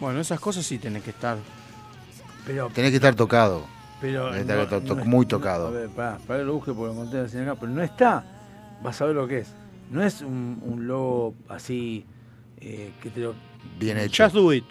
Bueno, 0.01 0.21
esas 0.21 0.41
cosas 0.41 0.67
sí 0.67 0.79
tienen 0.79 1.03
que 1.03 1.11
estar. 1.11 1.39
Pero, 2.47 2.69
Tenés 2.75 2.91
que 2.91 2.97
estar 2.97 3.15
tocado. 3.15 3.65
pero 4.01 4.25
Tenés 4.31 4.35
que 4.47 4.53
estar 4.53 4.59
no- 4.59 4.67
to- 4.69 4.81
to- 4.83 4.95
no 4.97 5.01
es- 5.01 5.07
muy 5.07 5.25
no- 5.25 5.29
tocado. 5.29 5.69
a 5.69 5.71
ver, 5.71 5.89
pará, 5.89 6.19
pará 6.27 6.41
que 6.41 6.45
lo 6.47 6.55
busque 6.55 6.73
porque 6.73 6.87
lo 6.95 7.01
encontré 7.01 7.21
así 7.21 7.39
acá. 7.39 7.55
Pero 7.55 7.73
no 7.73 7.83
está. 7.83 8.25
Vas 8.83 9.01
a 9.01 9.07
ver 9.07 9.15
lo 9.15 9.27
que 9.27 9.39
es. 9.39 9.49
No 9.91 10.03
es 10.03 10.21
un, 10.21 10.61
un 10.63 10.87
logo 10.87 11.35
así 11.49 12.05
eh, 12.61 12.93
que 13.03 13.11
te 13.11 13.21
lo. 13.21 13.35
Bien 13.79 13.97
hecho. 13.99 14.25
Just 14.25 14.35
do 14.35 14.53
it. 14.53 14.65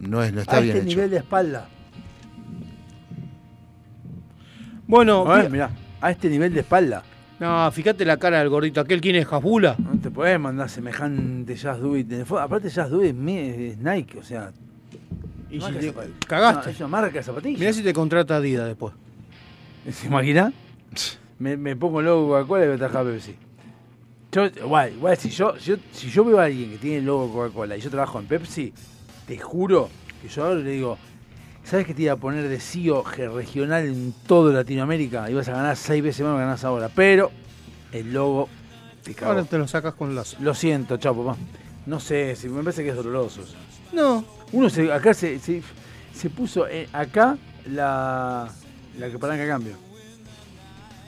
No, 0.00 0.22
es, 0.22 0.32
no 0.32 0.40
está 0.42 0.58
a 0.58 0.60
bien 0.60 0.76
este 0.76 0.88
hecho. 0.88 0.96
nivel 0.96 1.10
de 1.10 1.16
espalda. 1.18 1.68
Bueno, 4.86 5.30
A 5.30 5.38
ver, 5.38 5.50
mirá, 5.50 5.70
a 6.00 6.10
este 6.10 6.28
nivel 6.30 6.52
de 6.54 6.60
espalda. 6.60 7.02
no, 7.40 7.70
fíjate 7.72 8.04
la 8.04 8.16
cara 8.18 8.38
del 8.38 8.48
gordito 8.48 8.80
aquel, 8.80 9.00
¿quién 9.00 9.16
es 9.16 9.26
Jabula? 9.26 9.74
No 9.78 9.98
te 10.00 10.10
podés 10.10 10.38
mandar 10.38 10.68
semejante 10.68 11.54
el 11.54 12.26
fondo. 12.26 12.42
Aparte, 12.42 12.68
Do 12.68 13.04
It 13.04 13.16
es 13.28 13.78
Nike, 13.78 14.18
o 14.18 14.22
sea. 14.22 14.52
Y 15.50 15.60
si 15.60 15.72
te 15.72 15.94
cagaste. 16.26 16.66
No, 16.66 16.70
es 16.72 16.78
una 16.80 16.88
marca 16.88 17.12
de 17.18 17.22
zapatillas. 17.22 17.58
Mirá 17.60 17.72
si 17.72 17.82
te 17.82 17.92
contrata 17.92 18.36
Adidas 18.36 18.66
después. 18.66 18.94
¿Se 19.90 20.06
imagina? 20.06 20.52
Me, 21.38 21.54
me 21.56 21.76
pongo 21.76 22.00
el 22.00 22.06
logo 22.06 22.28
Coca-Cola 22.28 22.64
y 22.64 22.66
voy 22.68 22.76
a 22.76 22.78
trabajar 22.78 23.04
Pepsi. 23.04 23.36
Yo, 24.32 24.46
igual, 24.46 24.92
igual 24.94 25.16
si 25.18 25.28
yo, 25.28 25.54
si 25.58 25.66
yo, 25.72 25.76
si 25.92 26.08
yo 26.08 26.24
veo 26.24 26.40
a 26.40 26.44
alguien 26.44 26.70
que 26.70 26.78
tiene 26.78 26.96
el 26.98 27.04
logo 27.04 27.30
Coca-Cola 27.30 27.76
y 27.76 27.80
yo 27.82 27.90
trabajo 27.90 28.18
en 28.18 28.24
Pepsi, 28.26 28.72
te 29.26 29.38
juro 29.38 29.88
que 30.22 30.28
yo 30.28 30.44
ahora 30.44 30.60
le 30.60 30.70
digo, 30.70 30.98
¿sabes 31.64 31.86
que 31.86 31.94
te 31.94 32.02
iba 32.02 32.12
a 32.12 32.16
poner 32.16 32.48
de 32.48 32.60
CEO 32.60 33.02
regional 33.04 33.86
en 33.86 34.14
todo 34.26 34.52
Latinoamérica? 34.52 35.30
Ibas 35.30 35.48
a 35.48 35.52
ganar 35.52 35.76
seis 35.76 36.02
veces 36.02 36.24
más 36.24 36.34
que 36.34 36.40
ganás 36.40 36.64
ahora. 36.64 36.88
Pero 36.94 37.30
el 37.92 38.12
logo 38.12 38.48
te 39.02 39.14
cagó. 39.14 39.32
Ahora 39.32 39.44
te 39.44 39.58
lo 39.58 39.66
sacas 39.68 39.94
con 39.94 40.14
lazo. 40.14 40.36
Lo 40.40 40.54
siento, 40.54 40.96
chao, 40.96 41.14
papá. 41.14 41.36
No 41.86 42.00
sé, 42.00 42.34
si 42.36 42.48
me 42.48 42.62
parece 42.62 42.82
que 42.82 42.90
es 42.90 42.96
doloroso. 42.96 43.42
No, 43.92 44.24
Uno 44.52 44.68
se, 44.68 44.92
acá 44.92 45.14
se, 45.14 45.38
se, 45.38 45.62
se 46.12 46.30
puso 46.30 46.66
eh, 46.68 46.88
acá 46.92 47.38
la, 47.70 48.48
la 48.98 49.10
que 49.10 49.18
palanca 49.18 49.46
cambio. 49.46 49.76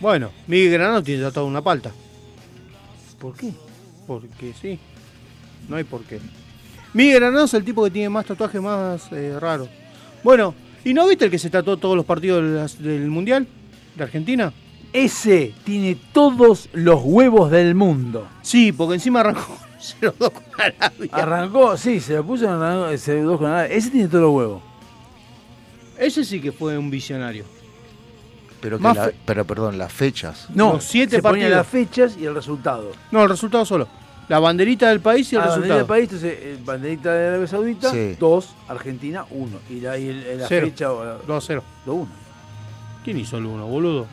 bueno, 0.00 0.30
Miguel 0.46 0.72
Granado 0.72 1.02
tiene 1.02 1.22
tatuado 1.22 1.48
una 1.48 1.62
palta. 1.62 1.90
¿Por 3.18 3.34
qué? 3.36 3.52
Porque 4.06 4.52
sí. 4.60 4.78
No 5.68 5.76
hay 5.76 5.84
por 5.84 6.02
qué. 6.04 6.20
Miguel 6.98 7.20
Granado 7.20 7.44
es 7.44 7.54
el 7.54 7.62
tipo 7.64 7.84
que 7.84 7.90
tiene 7.92 8.08
más 8.08 8.26
tatuajes 8.26 8.60
más 8.60 9.12
eh, 9.12 9.38
raros. 9.38 9.68
Bueno, 10.24 10.52
¿y 10.84 10.92
no 10.92 11.06
viste 11.06 11.26
el 11.26 11.30
que 11.30 11.38
se 11.38 11.48
tatuó 11.48 11.76
todos 11.76 11.94
los 11.94 12.04
partidos 12.04 12.76
del 12.80 13.06
Mundial 13.08 13.46
de 13.94 14.02
Argentina? 14.02 14.52
Ese 14.92 15.54
tiene 15.62 15.96
todos 16.12 16.68
los 16.72 17.00
huevos 17.04 17.52
del 17.52 17.76
mundo. 17.76 18.26
Sí, 18.42 18.72
porque 18.72 18.94
encima 18.94 19.20
arrancó 19.20 19.56
0-2 20.00 20.12
con 20.18 20.42
Arabia. 20.58 21.08
Arrancó, 21.12 21.76
sí, 21.76 22.00
se 22.00 22.14
lo 22.14 22.24
puso 22.26 22.46
en 22.46 22.50
arrancó, 22.50 22.88
ese 22.88 23.22
dos 23.22 23.38
con 23.38 23.46
Arabia. 23.46 23.76
Ese 23.76 23.90
tiene 23.90 24.08
todos 24.08 24.22
los 24.24 24.32
huevos. 24.34 24.62
Ese 25.98 26.24
sí 26.24 26.40
que 26.40 26.50
fue 26.50 26.76
un 26.76 26.90
visionario. 26.90 27.44
Pero, 28.60 28.78
que 28.78 28.82
la- 28.82 29.12
pero 29.24 29.44
perdón, 29.46 29.78
las 29.78 29.92
fechas. 29.92 30.48
No, 30.52 30.72
Los 30.72 30.84
siete 30.84 31.16
se 31.16 31.22
ponía 31.22 31.44
partidos. 31.44 31.56
las 31.58 31.66
fechas 31.68 32.16
y 32.20 32.24
el 32.24 32.34
resultado. 32.34 32.90
No, 33.12 33.22
el 33.22 33.28
resultado 33.28 33.64
solo. 33.64 33.86
La 34.28 34.38
banderita 34.38 34.88
del 34.90 35.00
país 35.00 35.32
y 35.32 35.36
el 35.36 35.42
Ah, 35.42 35.46
banderita 35.46 35.74
resultado. 35.74 35.78
del 35.78 35.86
país, 35.86 36.02
entonces, 36.12 36.38
eh, 36.40 36.58
banderita 36.64 37.14
de 37.14 37.28
Arabia 37.28 37.46
Saudita, 37.46 37.90
Sí. 37.90 38.16
2, 38.20 38.54
Argentina, 38.68 39.24
1. 39.30 39.58
Y 39.70 39.80
la, 39.80 39.96
y 39.98 40.08
el- 40.08 40.38
la 40.40 40.46
Cero. 40.48 40.66
fecha, 40.66 40.88
2-0. 41.26 41.62
2-1. 41.86 42.08
¿Quién 43.04 43.18
hizo 43.18 43.38
el 43.38 43.46
1, 43.46 43.66
boludo? 43.66 44.06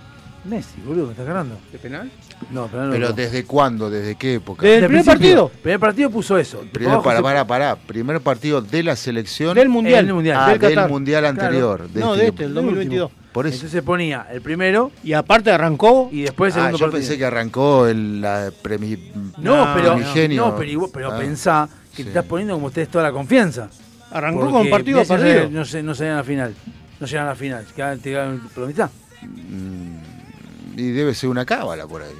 Messi, 0.46 0.80
boludo, 0.86 1.08
me 1.08 1.12
estás 1.14 1.26
ganando. 1.26 1.58
¿De 1.72 1.80
penal? 1.80 2.10
No, 2.52 2.68
pero 2.68 2.86
no. 2.86 2.92
Pero 2.92 3.08
no. 3.10 3.14
¿desde 3.14 3.44
cuándo? 3.46 3.90
¿Desde 3.90 4.16
qué 4.16 4.36
época? 4.36 4.62
Desde 4.62 4.78
el 4.78 4.86
primer 4.86 5.04
principio. 5.04 5.46
partido. 5.48 5.62
primer 5.64 5.80
partido 5.80 6.10
puso 6.12 6.38
eso. 6.38 6.64
Primer, 6.72 7.00
para, 7.02 7.22
para, 7.22 7.48
para. 7.48 7.76
Primer 7.76 8.22
partido 8.22 8.62
de 8.62 8.84
la 8.84 8.96
selección. 8.96 9.56
Del 9.56 9.70
Mundial. 9.70 10.06
Del 10.06 10.14
Mundial. 10.14 10.38
Ah, 10.40 10.56
del 10.56 10.76
del, 10.76 10.88
mundial 10.88 11.26
anterior. 11.26 11.78
Claro. 11.80 11.94
de 11.94 12.00
no, 12.00 12.14
este 12.14 12.22
de 12.24 12.30
este, 12.30 12.44
el 12.44 12.50
el 12.50 12.54
2022. 12.56 13.12
Por 13.36 13.46
eso. 13.48 13.56
Entonces 13.58 13.82
ponía 13.84 14.28
el 14.32 14.42
primero 14.42 14.92
Y 15.04 15.12
aparte 15.12 15.52
arrancó. 15.52 16.08
y 16.10 16.22
después 16.22 16.56
el 16.56 16.62
Ah, 16.62 16.64
segundo 16.68 16.78
yo 16.80 16.86
partido. 16.86 17.02
pensé 17.02 17.18
que 17.18 17.26
arrancó 17.26 17.86
el 17.86 18.22
la 18.22 18.50
premi- 18.64 18.98
No, 19.38 19.66
No, 19.66 19.76
pero, 19.76 19.96
primigenio. 19.96 20.46
no, 20.48 20.56
pero, 20.56 20.72
igual- 20.72 20.92
pero 20.94 21.12
Ah, 21.12 21.18
pensá 21.18 21.68
que 21.92 21.98
sí. 21.98 22.04
te 22.04 22.10
estás 22.12 22.24
poniendo 22.24 22.54
como 22.54 22.68
ustedes 22.68 22.88
toda 22.88 23.04
la 23.04 23.12
confianza. 23.12 23.70
Arrancó 24.10 24.40
Porque 24.40 24.54
con 24.54 24.70
partido 24.70 25.04
perdido. 25.04 25.44
se- 25.44 25.50
No, 25.50 25.66
se, 25.66 25.84
no 25.84 25.94
se 25.96 26.04
llegan 26.06 26.16
a 26.16 26.22
la 26.22 26.24
final. 26.24 26.56
No 26.98 27.06
llegan 27.08 27.26
a 27.26 27.30
la 27.32 27.36
final. 27.36 27.66
Quedan- 27.76 28.00
Te 28.00 28.10
quedan 28.12 28.40
por 28.54 28.64
la 28.64 28.68
mitad. 28.68 28.90
mm, 29.22 30.80
Y 30.80 30.92
debe 30.92 31.14
ser 31.14 31.30
una 31.30 31.46
cábala 31.46 31.86
por 31.88 32.02
ahí. 32.04 32.12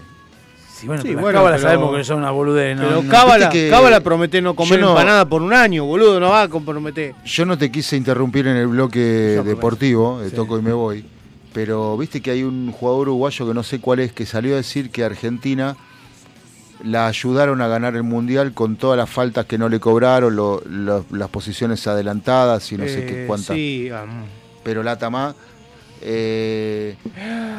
Sí, 0.76 0.88
bueno, 0.88 1.02
Sí, 1.04 1.08
pero 1.10 1.22
bueno, 1.22 1.32
las 1.32 1.40
cábalas 1.42 1.62
pero- 1.62 1.70
sabemos 1.74 1.98
que 1.98 2.04
son 2.04 2.18
una 2.18 2.32
boludez. 2.32 2.76
No, 2.76 2.84
Pero 2.84 3.02
no. 3.04 3.10
Cábala, 3.10 3.50
que 3.50 3.70
Cábala 3.70 4.02
promete 4.02 4.42
no 4.42 4.56
comer 4.56 4.80
no- 4.82 4.90
empanada 4.90 5.24
por 5.26 5.42
un 5.42 5.54
año, 5.54 5.86
boludo. 5.86 6.20
No 6.20 6.30
va 6.32 6.42
a 6.44 6.48
comprometer. 6.50 7.16
Yo 7.24 7.46
no 7.46 7.58
te 7.58 7.72
quise 7.72 7.96
interrumpir 7.96 8.46
en 8.48 8.58
el 8.58 8.68
bloque 8.68 9.00
deportivo, 9.00 10.20
de 10.20 10.30
Sí. 10.32 10.36
toco 10.36 10.60
y 10.60 10.62
me 10.62 10.74
voy, 10.74 11.06
pero 11.54 11.96
viste 11.98 12.20
que 12.22 12.32
hay 12.32 12.44
un 12.44 12.74
jugador 12.74 13.08
uruguayo 13.08 13.48
que 13.48 13.54
no 13.54 13.64
sé 13.64 13.80
cuál 13.80 14.00
es, 14.00 14.12
que 14.12 14.26
salió 14.26 14.54
a 14.54 14.58
decir 14.58 14.90
que 14.92 15.06
Argentina 15.06 15.78
la 16.84 17.08
ayudaron 17.08 17.62
a 17.62 17.68
ganar 17.70 17.96
el 17.96 18.04
mundial 18.04 18.52
con 18.54 18.76
todas 18.76 18.98
las 18.98 19.10
faltas 19.10 19.46
que 19.46 19.58
no 19.58 19.70
le 19.70 19.80
cobraron, 19.80 20.36
lo- 20.36 20.62
lo- 20.70 21.06
las 21.12 21.30
posiciones 21.30 21.88
adelantadas 21.88 22.70
y 22.74 22.78
no 22.78 22.86
sé 22.86 23.06
qué 23.06 23.24
Eh, 23.24 23.28
cuántas. 23.28 23.56
Sí, 23.56 23.90
am, 23.90 24.26
Pero 24.62 24.84
la 24.84 24.98
Tamá, 24.98 25.36
eh, 26.02 26.96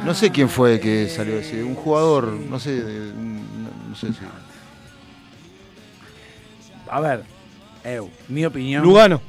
no 0.05 0.15
sé 0.15 0.31
quién 0.31 0.49
fue 0.49 0.79
que 0.81 1.09
salió 1.09 1.37
decir, 1.37 1.65
un 1.65 1.75
jugador, 1.75 2.29
no 2.33 2.59
sé, 2.61 2.81
un- 2.81 3.65
no, 3.65 3.89
no 3.91 3.97
sé 3.97 4.09
si. 4.13 4.19
A 6.89 7.01
ver, 7.01 7.25
Eu, 7.85 8.11
mi 8.29 8.45
opinión. 8.45 8.83
Lugano. 8.83 9.21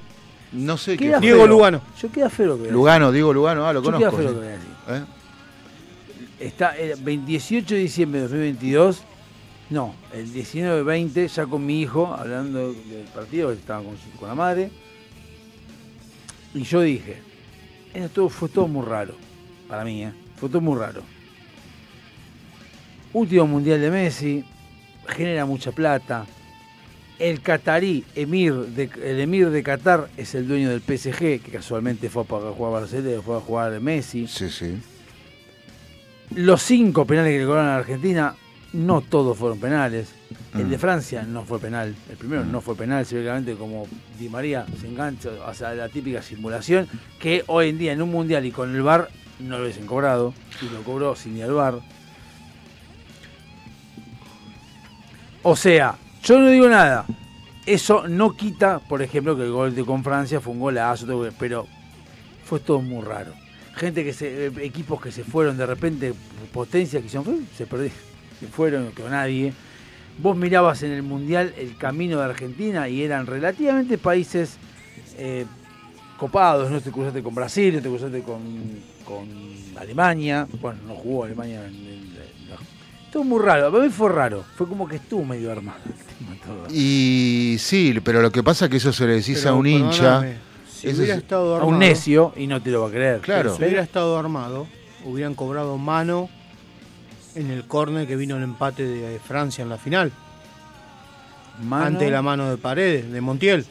No 0.52 0.78
sé 0.78 0.96
qué. 0.98 1.18
Diego 1.20 1.40
feo. 1.40 1.48
Lugano. 1.48 1.82
Yo 2.02 2.12
queda 2.12 2.30
feo 2.30 2.48
lo 2.48 2.64
que 2.64 2.72
Lugano, 2.72 3.12
Diego 3.12 3.34
Lugano, 3.34 3.66
ah, 3.68 3.74
lo. 3.74 3.82
Yo 3.84 3.98
queda 3.98 4.10
conozco. 4.12 4.18
feo 4.18 4.32
lo 4.32 4.42
que. 4.42 4.54
¿Eh? 4.96 5.04
Está 6.40 6.78
el 6.78 6.96
28 7.02 7.76
de 7.76 7.82
diciembre 7.82 8.22
de 8.22 8.28
2022. 8.28 9.04
No, 9.70 9.94
el 10.14 10.32
19-20, 10.34 11.28
ya 11.28 11.46
con 11.46 11.66
mi 11.66 11.82
hijo, 11.82 12.08
hablando 12.14 12.72
del 12.72 13.06
partido, 13.14 13.52
estaba 13.52 13.84
con, 13.84 13.98
su- 13.98 14.18
con 14.18 14.30
la 14.30 14.36
madre. 14.36 14.72
Y 16.54 16.64
yo 16.64 16.80
dije, 16.82 17.18
esto 17.94 18.10
todo- 18.14 18.30
fue 18.30 18.50
todo 18.50 18.68
muy 18.68 18.86
raro. 18.86 19.16
Para 19.68 19.84
mí, 19.84 20.04
¿eh? 20.04 20.12
Fue 20.38 20.50
todo 20.50 20.62
muy 20.62 20.78
raro. 20.78 21.02
Último 23.14 23.48
mundial 23.48 23.82
de 23.82 23.90
Messi, 23.92 24.44
genera 25.08 25.46
mucha 25.46 25.72
plata. 25.72 26.26
El 27.20 27.42
catarí, 27.42 28.04
emir 28.16 28.54
de, 28.54 28.90
el 29.04 29.20
emir 29.20 29.50
de 29.50 29.64
Qatar, 29.64 30.08
es 30.18 30.36
el 30.36 30.48
dueño 30.48 30.70
del 30.70 30.82
PSG, 30.82 31.42
que 31.42 31.52
casualmente 31.52 32.10
fue 32.10 32.26
para 32.26 32.52
jugar 32.52 32.74
a 32.76 32.80
Barcelona, 32.82 33.22
fue 33.24 33.38
a 33.38 33.40
jugar 33.40 33.80
Messi. 33.82 34.28
Sí, 34.28 34.50
sí. 34.50 34.76
Los 36.36 36.62
cinco 36.62 37.06
penales 37.06 37.32
que 37.34 37.40
le 37.40 37.46
cobraron 37.46 37.70
a 37.72 37.78
Argentina, 37.78 38.36
no 38.74 39.02
todos 39.02 39.36
fueron 39.38 39.60
penales. 39.60 40.10
El 40.56 40.66
Mm. 40.66 40.70
de 40.70 40.78
Francia 40.78 41.24
no 41.24 41.44
fue 41.44 41.60
penal. 41.60 41.96
El 42.10 42.18
primero 42.18 42.44
no 42.46 42.62
fue 42.62 42.76
penal, 42.76 43.06
se 43.06 43.16
ve 43.16 43.24
claramente 43.24 43.56
como 43.56 43.86
Di 44.18 44.30
María 44.30 44.66
se 44.80 44.88
engancha 44.88 45.30
o 45.46 45.54
sea, 45.54 45.74
la 45.74 45.90
típica 45.90 46.22
simulación 46.22 46.88
que 47.20 47.44
hoy 47.48 47.70
en 47.70 47.78
día 47.78 47.92
en 47.92 48.02
un 48.02 48.10
mundial 48.12 48.46
y 48.46 48.52
con 48.52 48.74
el 48.74 48.82
VAR 48.82 49.10
no 49.40 49.58
lo 49.58 49.64
hubiesen 49.64 49.86
cobrado. 49.86 50.34
Y 50.62 50.74
lo 50.74 50.82
cobró 50.84 51.16
sin 51.16 51.38
ir 51.38 51.44
al 51.44 51.52
VAR. 51.54 51.80
O 55.44 55.56
sea, 55.56 55.96
yo 56.24 56.40
no 56.40 56.50
digo 56.50 56.68
nada. 56.68 57.06
Eso 57.66 58.08
no 58.08 58.36
quita, 58.36 58.80
por 58.80 59.02
ejemplo, 59.02 59.36
que 59.36 59.44
el 59.44 59.52
gol 59.52 59.76
de 59.76 59.84
con 59.84 60.04
Francia 60.04 60.40
fue 60.40 60.54
un 60.54 60.60
golazo, 60.60 61.06
pero 61.38 61.68
fue 62.46 62.60
todo 62.60 62.82
muy 62.82 63.04
raro. 63.04 63.34
Gente 63.76 64.04
que 64.04 64.14
se, 64.14 64.48
eh, 64.48 64.52
equipos 64.62 65.02
que 65.02 65.12
se 65.12 65.24
fueron 65.24 65.58
de 65.58 65.66
repente, 65.66 66.14
potencias 66.54 67.02
que 67.02 67.08
hicieron, 67.08 67.46
se 67.56 67.68
perdieron, 67.68 67.98
se 68.40 68.48
fueron, 68.48 68.92
que 68.94 69.04
nadie. 69.04 69.54
Vos 70.20 70.36
mirabas 70.36 70.82
en 70.84 70.92
el 70.92 71.04
Mundial 71.04 71.54
el 71.58 71.78
camino 71.78 72.18
de 72.20 72.26
Argentina 72.26 72.90
y 72.90 73.04
eran 73.04 73.26
relativamente 73.28 73.98
países 73.98 74.58
eh, 75.18 75.46
copados, 76.18 76.72
no 76.72 76.82
te 76.82 76.92
cruzaste 76.92 77.22
con 77.22 77.36
Brasil, 77.36 77.76
no 77.76 77.82
te 77.82 77.90
cruzaste 77.90 78.22
con, 78.22 78.42
con 79.06 79.28
Alemania, 79.78 80.48
bueno, 80.60 80.80
no 80.88 80.96
jugó 80.96 81.26
Alemania 81.26 81.66
en. 81.66 82.08
Todo 83.12 83.24
muy 83.24 83.42
raro, 83.42 83.72
para 83.72 83.84
mí 83.86 83.90
fue 83.90 84.10
raro, 84.12 84.44
fue 84.58 84.68
como 84.68 84.86
que 84.86 84.98
estuvo 84.98 85.24
medio 85.24 85.50
armado. 85.52 85.80
el 85.86 85.94
tema 85.94 86.36
todo. 86.46 86.68
Y 86.76 87.56
sí, 87.58 87.98
pero 88.04 88.22
lo 88.22 88.32
que 88.32 88.44
pasa 88.44 88.66
es 88.66 88.72
que 88.72 88.78
eso 88.78 88.92
se 88.92 89.06
le 89.08 89.14
decís 89.14 89.40
Pero, 89.40 89.52
a 89.52 89.54
un 89.58 89.66
hincha. 89.66 90.22
Si 90.70 90.90
Eso 90.90 90.98
hubiera 90.98 91.14
es- 91.16 91.22
estado 91.22 91.54
A 91.54 91.58
armado, 91.60 91.72
un 91.74 91.80
necio 91.80 92.34
y 92.36 92.48
no 92.48 92.62
te 92.62 92.70
lo 92.70 92.82
va 92.82 92.90
a 92.90 92.92
creer. 92.92 93.22
Claro. 93.22 93.56
Si 93.56 93.64
hubiera 93.64 93.82
estado 93.82 94.18
armado, 94.20 94.68
hubieran 95.06 95.36
cobrado 95.36 95.78
mano 95.78 96.30
En 97.38 97.52
el 97.52 97.66
córner 97.66 98.08
que 98.08 98.16
vino 98.16 98.36
el 98.38 98.44
empate 98.44 98.84
de 98.84 99.20
Francia 99.20 99.62
en 99.62 99.70
la 99.70 99.78
final. 99.78 100.12
Mano. 101.64 101.86
Ante 101.86 102.10
la 102.10 102.22
mano 102.22 102.50
de 102.50 102.58
Paredes, 102.58 103.12
de 103.12 103.22
Montiel. 103.22 103.66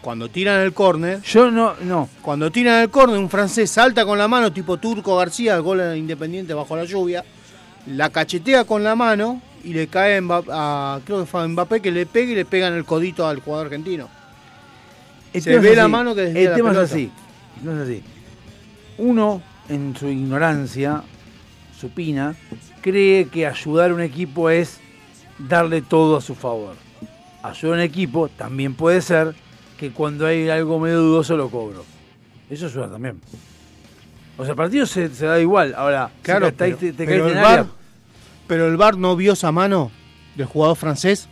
Cuando 0.00 0.28
tiran 0.28 0.60
el 0.60 0.72
córner. 0.72 1.20
Yo 1.22 1.50
no, 1.50 1.74
no. 1.82 2.08
Cuando 2.22 2.50
tiran 2.52 2.82
el 2.82 2.90
córner, 2.90 3.18
un 3.18 3.28
francés 3.28 3.70
salta 3.70 4.04
con 4.04 4.16
la 4.18 4.28
mano, 4.28 4.52
tipo 4.52 4.76
Turco 4.76 5.16
García, 5.16 5.58
gol 5.58 5.78
de 5.78 5.98
independiente 5.98 6.54
bajo 6.54 6.76
la 6.76 6.84
lluvia. 6.84 7.24
La 7.86 8.10
cachetea 8.10 8.64
con 8.64 8.84
la 8.84 8.94
mano 8.94 9.42
y 9.64 9.72
le 9.72 9.88
cae 9.88 10.16
a, 10.18 10.20
Mbappé- 10.20 11.02
creo 11.04 11.20
que 11.20 11.26
fue 11.26 11.42
a 11.42 11.48
Mbappé 11.48 11.80
que 11.82 11.90
le 11.90 12.06
pega 12.06 12.30
y 12.32 12.34
le 12.36 12.44
pega 12.44 12.68
en 12.68 12.74
el 12.74 12.84
codito 12.84 13.26
al 13.26 13.40
jugador 13.40 13.66
argentino. 13.66 14.08
El 15.32 15.42
Se 15.42 15.58
ve 15.58 15.70
es 15.70 15.76
la 15.76 15.82
así. 15.84 15.92
mano 15.92 16.14
que 16.14 16.20
desvía 16.22 16.42
El 16.42 16.50
la 16.50 16.54
tema 16.56 16.70
es 16.72 16.78
así. 16.78 17.10
No 17.64 17.72
es 17.74 17.88
así. 17.88 18.02
Uno, 18.98 19.42
en 19.68 19.96
su 19.96 20.06
ignorancia 20.06 21.02
supina, 21.78 22.34
cree 22.80 23.26
que 23.28 23.46
ayudar 23.46 23.90
a 23.90 23.94
un 23.94 24.00
equipo 24.00 24.50
es 24.50 24.80
darle 25.38 25.82
todo 25.82 26.16
a 26.16 26.20
su 26.20 26.34
favor. 26.34 26.74
Ayudar 27.42 27.74
a 27.78 27.82
un 27.82 27.84
equipo 27.84 28.28
también 28.28 28.74
puede 28.74 29.00
ser 29.00 29.34
que 29.78 29.90
cuando 29.90 30.26
hay 30.26 30.48
algo 30.48 30.78
medio 30.80 31.00
dudoso 31.00 31.36
lo 31.36 31.48
cobro. 31.50 31.84
Eso 32.48 32.66
ayuda 32.66 32.88
también. 32.90 33.20
O 34.38 34.42
sea, 34.44 34.50
el 34.52 34.56
partido 34.56 34.86
se, 34.86 35.08
se 35.10 35.26
da 35.26 35.40
igual. 35.40 35.74
Ahora, 35.76 36.10
Claro, 36.22 36.46
si 36.46 36.52
te, 36.52 36.58
pero, 36.64 36.76
te- 36.78 36.92
te 36.92 37.06
pero 37.06 37.24
caes 37.24 37.36
el 37.36 37.42
VAR, 37.42 37.66
pero 38.46 38.66
el 38.68 38.76
VAR 38.76 38.96
no 38.96 39.16
vio 39.16 39.32
esa 39.32 39.50
mano 39.52 39.90
del 40.34 40.46
jugador 40.46 40.76
francés 40.76 41.28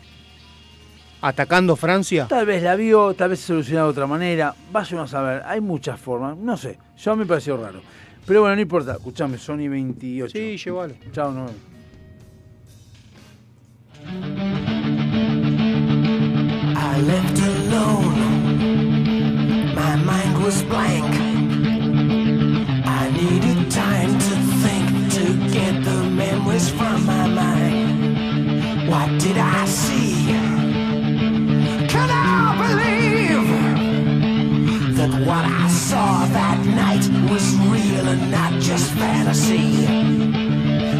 atacando 1.20 1.74
Francia. 1.76 2.26
Tal 2.28 2.44
vez 2.46 2.62
la 2.62 2.76
vio, 2.76 3.14
tal 3.14 3.30
vez 3.30 3.40
se 3.40 3.46
solucionó 3.46 3.84
de 3.84 3.90
otra 3.90 4.06
manera. 4.06 4.54
Vaya 4.70 4.88
uno 4.92 5.02
a 5.04 5.08
saber, 5.08 5.42
hay 5.46 5.60
muchas 5.60 5.98
formas. 5.98 6.36
No 6.36 6.56
sé, 6.56 6.78
yo 6.98 7.16
me 7.16 7.24
pareció 7.26 7.56
raro. 7.56 7.80
Pero 8.26 8.40
bueno, 8.40 8.56
no 8.56 8.62
importa. 8.62 8.92
Escuchame, 8.92 9.38
Sony 9.38 9.68
28. 9.68 10.32
Sí, 10.32 10.56
llévalo. 10.56 10.94
Chao, 11.12 11.32
nos 11.32 11.50
vemos. 11.50 11.74
I 16.76 17.00
left 17.00 17.38
alone. 17.40 18.14
My 19.74 19.96
mind 19.96 20.42
was 20.42 20.62
blank. 20.64 21.14
I 22.86 23.10
needed 23.10 23.70
time 23.70 24.18
to 24.18 24.36
think 24.62 25.12
to 25.14 25.24
get 25.52 25.82
the 25.84 26.02
memories 26.10 26.68
from 26.70 27.04
my 27.04 27.26
mind. 27.28 28.88
What 28.88 29.08
did 29.20 29.36
I 29.38 29.64
see? 29.66 30.26
Can 31.88 32.10
I 32.10 32.56
believe 32.62 33.46
that 34.96 35.10
what 35.26 35.44
I 35.44 35.68
saw 35.68 36.26
that 36.26 36.64
night 36.64 37.08
was 37.30 37.54
fantasy? 38.94 39.86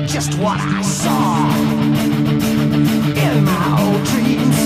Just 0.07 0.35
what 0.39 0.59
I 0.61 0.83
saw 0.83 1.49
in 3.25 3.45
my 3.45 3.67
old 3.83 4.05
dreams 4.13 4.59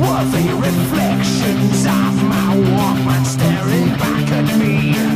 were 0.00 0.24
the 0.36 0.46
reflections 0.68 1.86
of 1.86 2.12
my 2.32 2.56
Walkman 2.74 3.24
staring 3.24 3.90
back 3.98 4.30
at 4.32 4.58
me. 4.58 5.15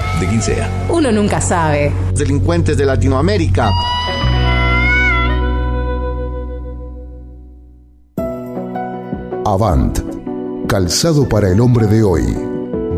de 0.21 0.27
quien 0.27 0.41
sea. 0.41 0.69
Uno 0.89 1.11
nunca 1.11 1.41
sabe. 1.41 1.91
Delincuentes 2.13 2.77
de 2.77 2.85
Latinoamérica. 2.85 3.69
Avant. 9.43 9.99
Calzado 10.67 11.27
para 11.27 11.49
el 11.49 11.59
hombre 11.59 11.87
de 11.87 12.03
hoy. 12.03 12.37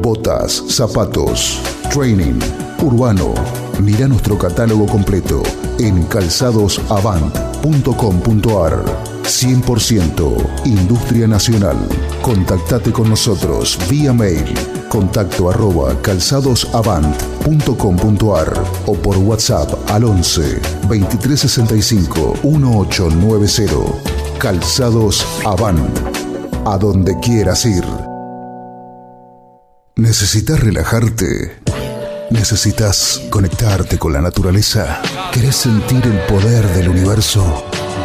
Botas, 0.02 0.64
zapatos, 0.68 1.62
training, 1.92 2.40
urbano. 2.84 3.34
Mira 3.80 4.06
nuestro 4.08 4.38
catálogo 4.38 4.86
completo 4.86 5.42
en 5.80 6.04
calzadosavant.com.ar. 6.04 8.86
100% 9.24 10.66
Industria 10.66 11.28
Nacional. 11.28 11.78
Contactate 12.22 12.92
con 12.92 13.10
nosotros 13.10 13.80
vía 13.90 14.14
mail 14.14 14.54
contacto 14.94 15.50
arroba 15.50 16.00
calzadosavant.com.ar 16.04 18.64
o 18.86 18.94
por 18.94 19.18
WhatsApp 19.18 19.90
al 19.90 20.04
11 20.04 20.62
2365 20.88 22.36
1890. 22.44 24.38
Calzados 24.38 25.26
Avant. 25.46 25.98
A 26.66 26.78
donde 26.78 27.20
quieras 27.20 27.66
ir. 27.66 27.84
¿Necesitas 29.96 30.60
relajarte? 30.60 31.64
¿Necesitas 32.30 33.20
conectarte 33.32 33.98
con 33.98 34.14
la 34.14 34.22
naturaleza? 34.22 35.02
¿Querés 35.32 35.56
sentir 35.56 36.06
el 36.06 36.20
poder 36.28 36.68
del 36.68 36.90
universo? 36.90 37.66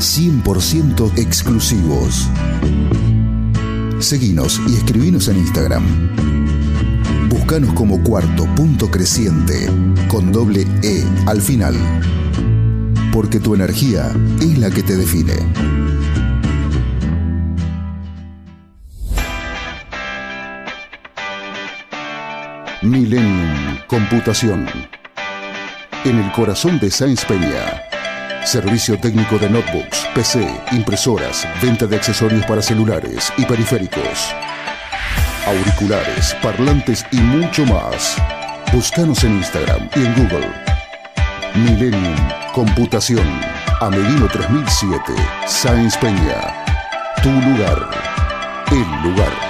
100% 0.00 1.18
exclusivos. 1.18 2.26
Seguinos 3.98 4.58
y 4.66 4.76
escribinos 4.76 5.28
en 5.28 5.36
Instagram. 5.36 5.84
Búscanos 7.28 7.74
como 7.74 8.02
cuarto 8.02 8.46
punto 8.54 8.90
creciente 8.90 9.68
con 10.08 10.32
doble 10.32 10.66
E 10.82 11.04
al 11.26 11.42
final. 11.42 11.76
Porque 13.12 13.40
tu 13.40 13.54
energía 13.54 14.10
es 14.40 14.58
la 14.58 14.70
que 14.70 14.82
te 14.82 14.96
define. 14.96 15.34
Millennium 22.80 23.76
Computación. 23.86 24.66
En 26.04 26.18
el 26.18 26.32
corazón 26.32 26.80
de 26.80 26.90
Sáenz 26.90 27.26
Peña. 27.26 27.89
Servicio 28.44 28.98
técnico 28.98 29.38
de 29.38 29.48
notebooks, 29.48 30.06
PC, 30.14 30.48
impresoras, 30.72 31.46
venta 31.62 31.86
de 31.86 31.96
accesorios 31.96 32.44
para 32.46 32.62
celulares 32.62 33.32
y 33.36 33.44
periféricos. 33.44 34.34
Auriculares, 35.46 36.34
parlantes 36.42 37.04
y 37.12 37.18
mucho 37.18 37.64
más. 37.66 38.16
Búscanos 38.72 39.22
en 39.24 39.36
Instagram 39.36 39.88
y 39.94 40.00
en 40.00 40.14
Google. 40.14 40.48
Millennium 41.54 42.16
Computación. 42.52 43.26
Amelino 43.80 44.26
3007. 44.26 45.14
Sáenz 45.46 45.96
Peña. 45.98 46.52
Tu 47.22 47.30
lugar. 47.30 47.90
El 48.72 49.08
lugar. 49.10 49.49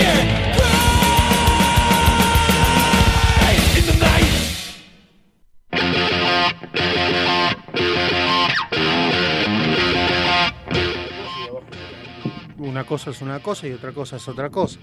Una 12.71 12.85
cosa 12.85 13.09
es 13.09 13.21
una 13.21 13.39
cosa 13.41 13.67
y 13.67 13.73
otra 13.73 13.91
cosa 13.91 14.15
es 14.15 14.25
otra 14.29 14.49
cosa, 14.49 14.79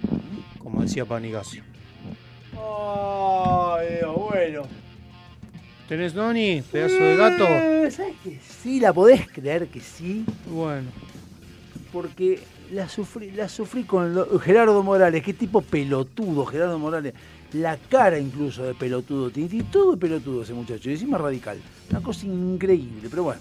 como 0.59 0.83
decía 0.83 1.07
Panigasio. 1.07 1.63
Ay, 2.53 4.01
bueno. 4.15 4.63
¿Tenés 5.89 6.15
Noni, 6.15 6.61
pedazo 6.71 6.95
de 7.03 7.17
gato? 7.17 7.45
Eh, 7.49 7.91
¿Sabes 7.91 8.15
que 8.23 8.39
sí? 8.47 8.79
¿La 8.79 8.93
podés 8.93 9.27
creer 9.31 9.69
que 9.69 9.81
sí? 9.81 10.27
Bueno. 10.51 10.91
Porque 11.91 12.41
la 12.73 12.91
sufrí, 12.91 13.31
la 13.31 13.49
sufrí 13.49 13.85
con 13.85 14.15
lo- 14.15 14.39
Gerardo 14.39 14.83
Morales. 14.83 15.23
Qué 15.23 15.33
tipo 15.33 15.63
pelotudo, 15.63 16.45
Gerardo 16.45 16.79
Morales. 16.79 17.15
La 17.55 17.79
cara 17.79 18.19
incluso 18.19 18.65
de 18.65 18.75
pelotudo. 18.75 19.31
Tiene, 19.31 19.65
todo 19.73 19.97
pelotudo 19.97 20.43
ese 20.43 20.53
muchacho. 20.53 20.91
Y 20.91 20.93
encima 20.93 21.17
radical. 21.17 21.57
Una 21.91 22.03
cosa 22.03 22.27
increíble, 22.27 23.09
pero 23.09 23.23
bueno. 23.23 23.41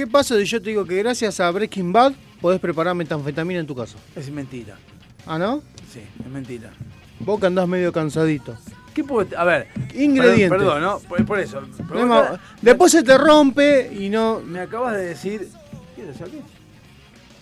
¿Qué 0.00 0.06
pasa 0.06 0.34
si 0.38 0.46
yo 0.46 0.62
te 0.62 0.70
digo 0.70 0.86
que 0.86 0.96
gracias 0.96 1.40
a 1.40 1.50
Breaking 1.50 1.92
Bad 1.92 2.14
podés 2.40 2.58
preparar 2.58 2.94
metanfetamina 2.94 3.60
en 3.60 3.66
tu 3.66 3.74
casa? 3.76 3.98
Es 4.16 4.30
mentira. 4.30 4.78
¿Ah, 5.26 5.38
no? 5.38 5.62
Sí, 5.92 6.00
es 6.18 6.26
mentira. 6.26 6.70
Vos 7.18 7.38
que 7.38 7.44
andás 7.44 7.68
medio 7.68 7.92
cansadito. 7.92 8.56
¿Qué 8.94 9.04
puedo.? 9.04 9.38
A 9.38 9.44
ver. 9.44 9.68
Ingredientes. 9.94 10.48
Perdón, 10.48 10.80
¿no? 10.80 11.00
Por, 11.00 11.26
por 11.26 11.38
eso. 11.38 11.60
No, 11.92 12.14
acá- 12.14 12.40
Después 12.62 12.92
se 12.92 13.02
te 13.02 13.18
rompe 13.18 13.92
y 13.92 14.08
no. 14.08 14.40
Me 14.40 14.60
acabas 14.60 14.94
de 14.96 15.04
decir. 15.04 15.50
¿Qué 15.94 16.08
es 16.08 16.16
eso? 16.16 16.24
¿Qué? 16.24 16.38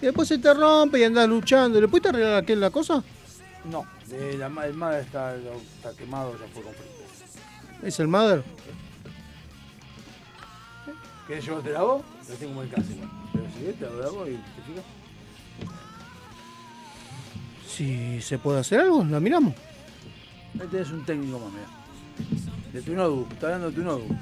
y 0.02 0.06
Después 0.06 0.26
se 0.26 0.38
te 0.38 0.52
rompe 0.52 0.98
y 0.98 1.04
andás 1.04 1.28
luchando. 1.28 1.80
¿Le 1.80 1.86
puedes 1.86 2.08
arreglar 2.08 2.42
aquel 2.42 2.58
la 2.58 2.70
cosa? 2.70 3.04
No, 3.70 3.86
el 4.10 4.74
madre 4.74 5.02
está, 5.02 5.36
está 5.36 5.92
quemado, 5.96 6.32
ya 6.32 6.46
fue 6.52 6.64
completo. 6.64 6.88
¿Es 7.84 8.00
el 8.00 8.08
Mother? 8.08 8.42
¿Querés 11.28 11.44
llevarte 11.44 11.70
la 11.70 11.82
voz? 11.82 12.02
Lo 12.28 12.34
tengo 12.36 12.60
casa 12.74 12.90
igual. 12.92 13.08
Pero 13.32 13.44
si 13.54 13.72
te 13.78 13.84
la 14.02 14.08
voz 14.10 14.28
y 14.28 14.32
te 14.32 14.62
fijas. 14.66 14.84
Si 17.68 18.20
se 18.22 18.38
puede 18.38 18.60
hacer 18.60 18.80
algo, 18.80 19.04
la 19.04 19.20
miramos. 19.20 19.54
Ahí 20.60 20.66
tenés 20.68 20.90
un 20.90 21.04
técnico 21.04 21.38
más, 21.38 21.52
mirá. 21.52 21.66
De 22.72 22.82
tu 22.82 22.92
notebook, 22.94 23.30
está 23.32 23.46
hablando 23.46 23.70
de 23.70 23.76
tu 23.76 23.82
notebook. 23.82 24.16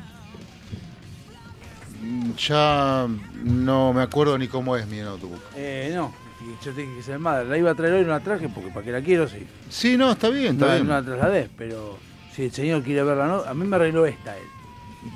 Mm, 2.03 2.31
Ya 2.37 3.07
no 3.45 3.93
me 3.93 4.03
acuerdo 4.03 4.37
ni 4.37 4.49
cómo 4.49 4.77
es 4.77 4.87
mi 4.87 4.99
notebook. 4.99 5.41
Eh, 5.55 5.93
no, 5.95 6.13
y 6.43 6.65
yo 6.65 6.73
te 6.73 6.83
dije 6.83 6.93
que 7.07 7.13
el 7.13 7.19
madre. 7.19 7.49
La 7.49 7.57
iba 7.57 7.71
a 7.71 7.75
traer 7.75 7.95
hoy, 7.95 8.03
no 8.03 8.09
la 8.11 8.21
traje 8.21 8.49
porque 8.49 8.71
para 8.71 8.85
que 8.85 8.93
la 8.93 9.01
quiero, 9.01 9.29
sí. 9.29 9.47
Sí, 9.71 9.97
no, 9.97 10.13
está 10.13 10.29
bien, 10.29 10.55
está 10.55 10.67
no, 10.67 10.73
bien. 10.73 10.87
no 10.87 10.93
la 10.95 11.03
trasladé, 11.03 11.49
pero 11.57 11.99
si 12.35 12.45
el 12.45 12.53
señor 12.53 12.83
quiere 12.83 13.03
verla, 13.05 13.27
no. 13.27 13.37
A 13.43 13.55
mí 13.55 13.65
me 13.65 13.77
arregló 13.77 14.05
esta 14.07 14.37
él. 14.37 14.45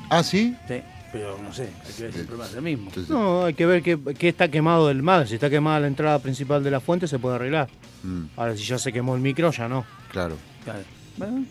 ¿Ah, 0.08 0.22
sí? 0.22 0.56
Sí, 0.68 0.80
pero 1.12 1.38
no 1.42 1.52
sé, 1.52 1.70
hay 1.86 1.92
que 1.94 2.02
ver 2.04 2.12
si 2.12 2.20
el 2.20 2.26
problema 2.26 2.48
es 2.50 2.54
el 2.56 2.62
mismo. 2.62 2.90
No, 3.08 3.44
hay 3.44 3.54
que 3.54 3.66
ver 3.66 3.82
qué, 3.82 3.98
qué 4.18 4.28
está 4.28 4.48
quemado 4.48 4.88
del 4.88 5.02
Mother. 5.02 5.26
Si 5.28 5.34
está 5.34 5.50
quemada 5.50 5.80
la 5.80 5.86
entrada 5.86 6.18
principal 6.20 6.62
de 6.62 6.70
la 6.70 6.80
fuente, 6.80 7.06
se 7.08 7.18
puede 7.18 7.36
arreglar. 7.36 7.68
Mm, 8.02 8.24
Ahora, 8.36 8.56
si 8.56 8.64
ya 8.64 8.78
se 8.78 8.92
quemó 8.92 9.14
el 9.14 9.20
micro, 9.20 9.50
ya 9.50 9.68
no. 9.68 9.84
claro. 10.10 10.36
Claro. 10.64 10.80
Bueno, 11.16 11.44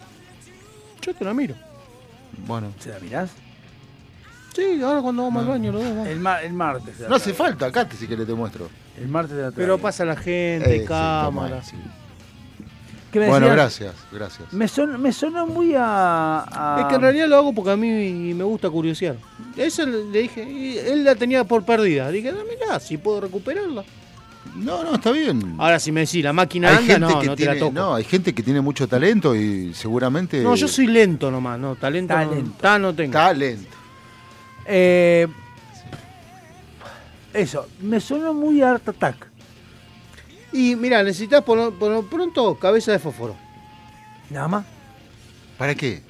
Yo 1.01 1.13
te 1.13 1.25
la 1.25 1.33
miro. 1.33 1.55
Bueno. 2.45 2.71
¿Se 2.79 2.89
la 2.89 2.99
mirás? 2.99 3.31
Sí, 4.55 4.81
ahora 4.83 5.01
cuando 5.01 5.23
vamos 5.23 5.43
al 5.43 5.49
baño 5.49 5.71
lo 5.71 5.79
vemos. 5.79 6.07
El, 6.07 6.19
ma- 6.19 6.41
el 6.41 6.53
martes. 6.53 6.95
se 6.97 7.03
la 7.03 7.09
No 7.09 7.15
hace 7.15 7.33
traigo. 7.33 7.37
falta, 7.45 7.65
acá 7.67 7.87
te- 7.87 7.95
si 7.95 8.07
querés 8.07 8.27
te 8.27 8.33
muestro. 8.33 8.69
El 8.97 9.07
martes 9.07 9.35
de 9.35 9.43
la 9.43 9.51
Pero 9.51 9.77
pasa 9.77 10.03
la 10.05 10.15
gente, 10.15 10.75
Eh, 10.75 10.87
sí, 10.87 11.69
sí. 11.71 11.75
¿Qué 13.11 13.19
me 13.19 13.27
Bueno, 13.27 13.47
decías? 13.47 13.55
gracias, 13.81 13.95
gracias. 14.11 14.53
Me, 14.53 14.67
son- 14.67 15.01
me 15.01 15.11
sonó 15.11 15.47
muy 15.47 15.73
a, 15.75 16.43
a- 16.47 16.81
Es 16.81 16.85
que 16.87 16.95
en 16.95 17.01
realidad 17.01 17.27
lo 17.27 17.37
hago 17.37 17.53
porque 17.53 17.71
a 17.71 17.75
mí 17.77 18.33
me 18.35 18.43
gusta 18.43 18.69
curiosear. 18.69 19.15
Eso 19.57 19.85
le 19.85 20.21
dije, 20.21 20.43
y 20.43 20.77
él 20.77 21.03
la 21.03 21.15
tenía 21.15 21.43
por 21.43 21.63
perdida. 21.63 22.11
Dije, 22.11 22.31
no, 22.31 22.39
mirá, 22.43 22.79
si 22.79 22.97
puedo 22.97 23.21
recuperarla. 23.21 23.83
No, 24.55 24.83
no, 24.83 24.95
está 24.95 25.11
bien. 25.11 25.55
Ahora, 25.57 25.79
si 25.79 25.91
me 25.91 26.01
decís, 26.01 26.23
la 26.23 26.33
máquina 26.33 26.69
Hay 26.69 26.77
anda, 26.77 26.93
gente 26.93 26.99
no, 26.99 27.19
que 27.21 27.25
no 27.27 27.31
te 27.33 27.37
tiene, 27.37 27.53
la 27.55 27.59
toco. 27.59 27.71
no, 27.73 27.95
hay 27.95 28.03
gente 28.03 28.33
que 28.33 28.43
tiene 28.43 28.61
mucho 28.61 28.87
talento 28.87 29.35
y 29.35 29.73
seguramente. 29.73 30.41
No, 30.41 30.55
yo 30.55 30.67
soy 30.67 30.87
lento 30.87 31.29
nomás, 31.31 31.59
no, 31.59 31.75
talento, 31.75 32.13
Talento. 32.13 32.49
No, 32.51 32.57
ta 32.57 32.79
no 32.79 32.93
tengo. 32.93 33.11
talento. 33.13 33.69
Eh, 34.65 35.27
eso, 37.33 37.67
me 37.81 37.99
sonó 37.99 38.33
muy 38.33 38.61
a 38.61 38.71
Art 38.71 38.87
Attack. 38.89 39.28
Y 40.51 40.75
mira, 40.75 41.03
necesitas 41.03 41.43
por 41.43 41.57
lo, 41.57 41.71
por 41.71 41.91
lo 41.91 42.03
pronto 42.03 42.55
cabeza 42.55 42.91
de 42.91 42.99
fósforo 42.99 43.35
Nada 44.29 44.47
más. 44.47 44.65
¿Para 45.57 45.75
qué? 45.75 46.01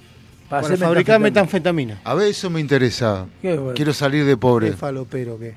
Para, 0.49 0.63
fabricar 0.63 1.19
metanfetamina. 1.19 1.95
metanfetamina. 1.95 2.01
A 2.03 2.13
ver, 2.15 2.27
eso 2.27 2.49
me 2.49 2.59
interesa. 2.59 3.27
Qué 3.41 3.55
bueno. 3.55 3.73
Quiero 3.75 3.93
salir 3.93 4.25
de 4.25 4.35
pobre. 4.35 4.71
Qué 4.71 4.77
falopero 4.77 5.37
que. 5.39 5.53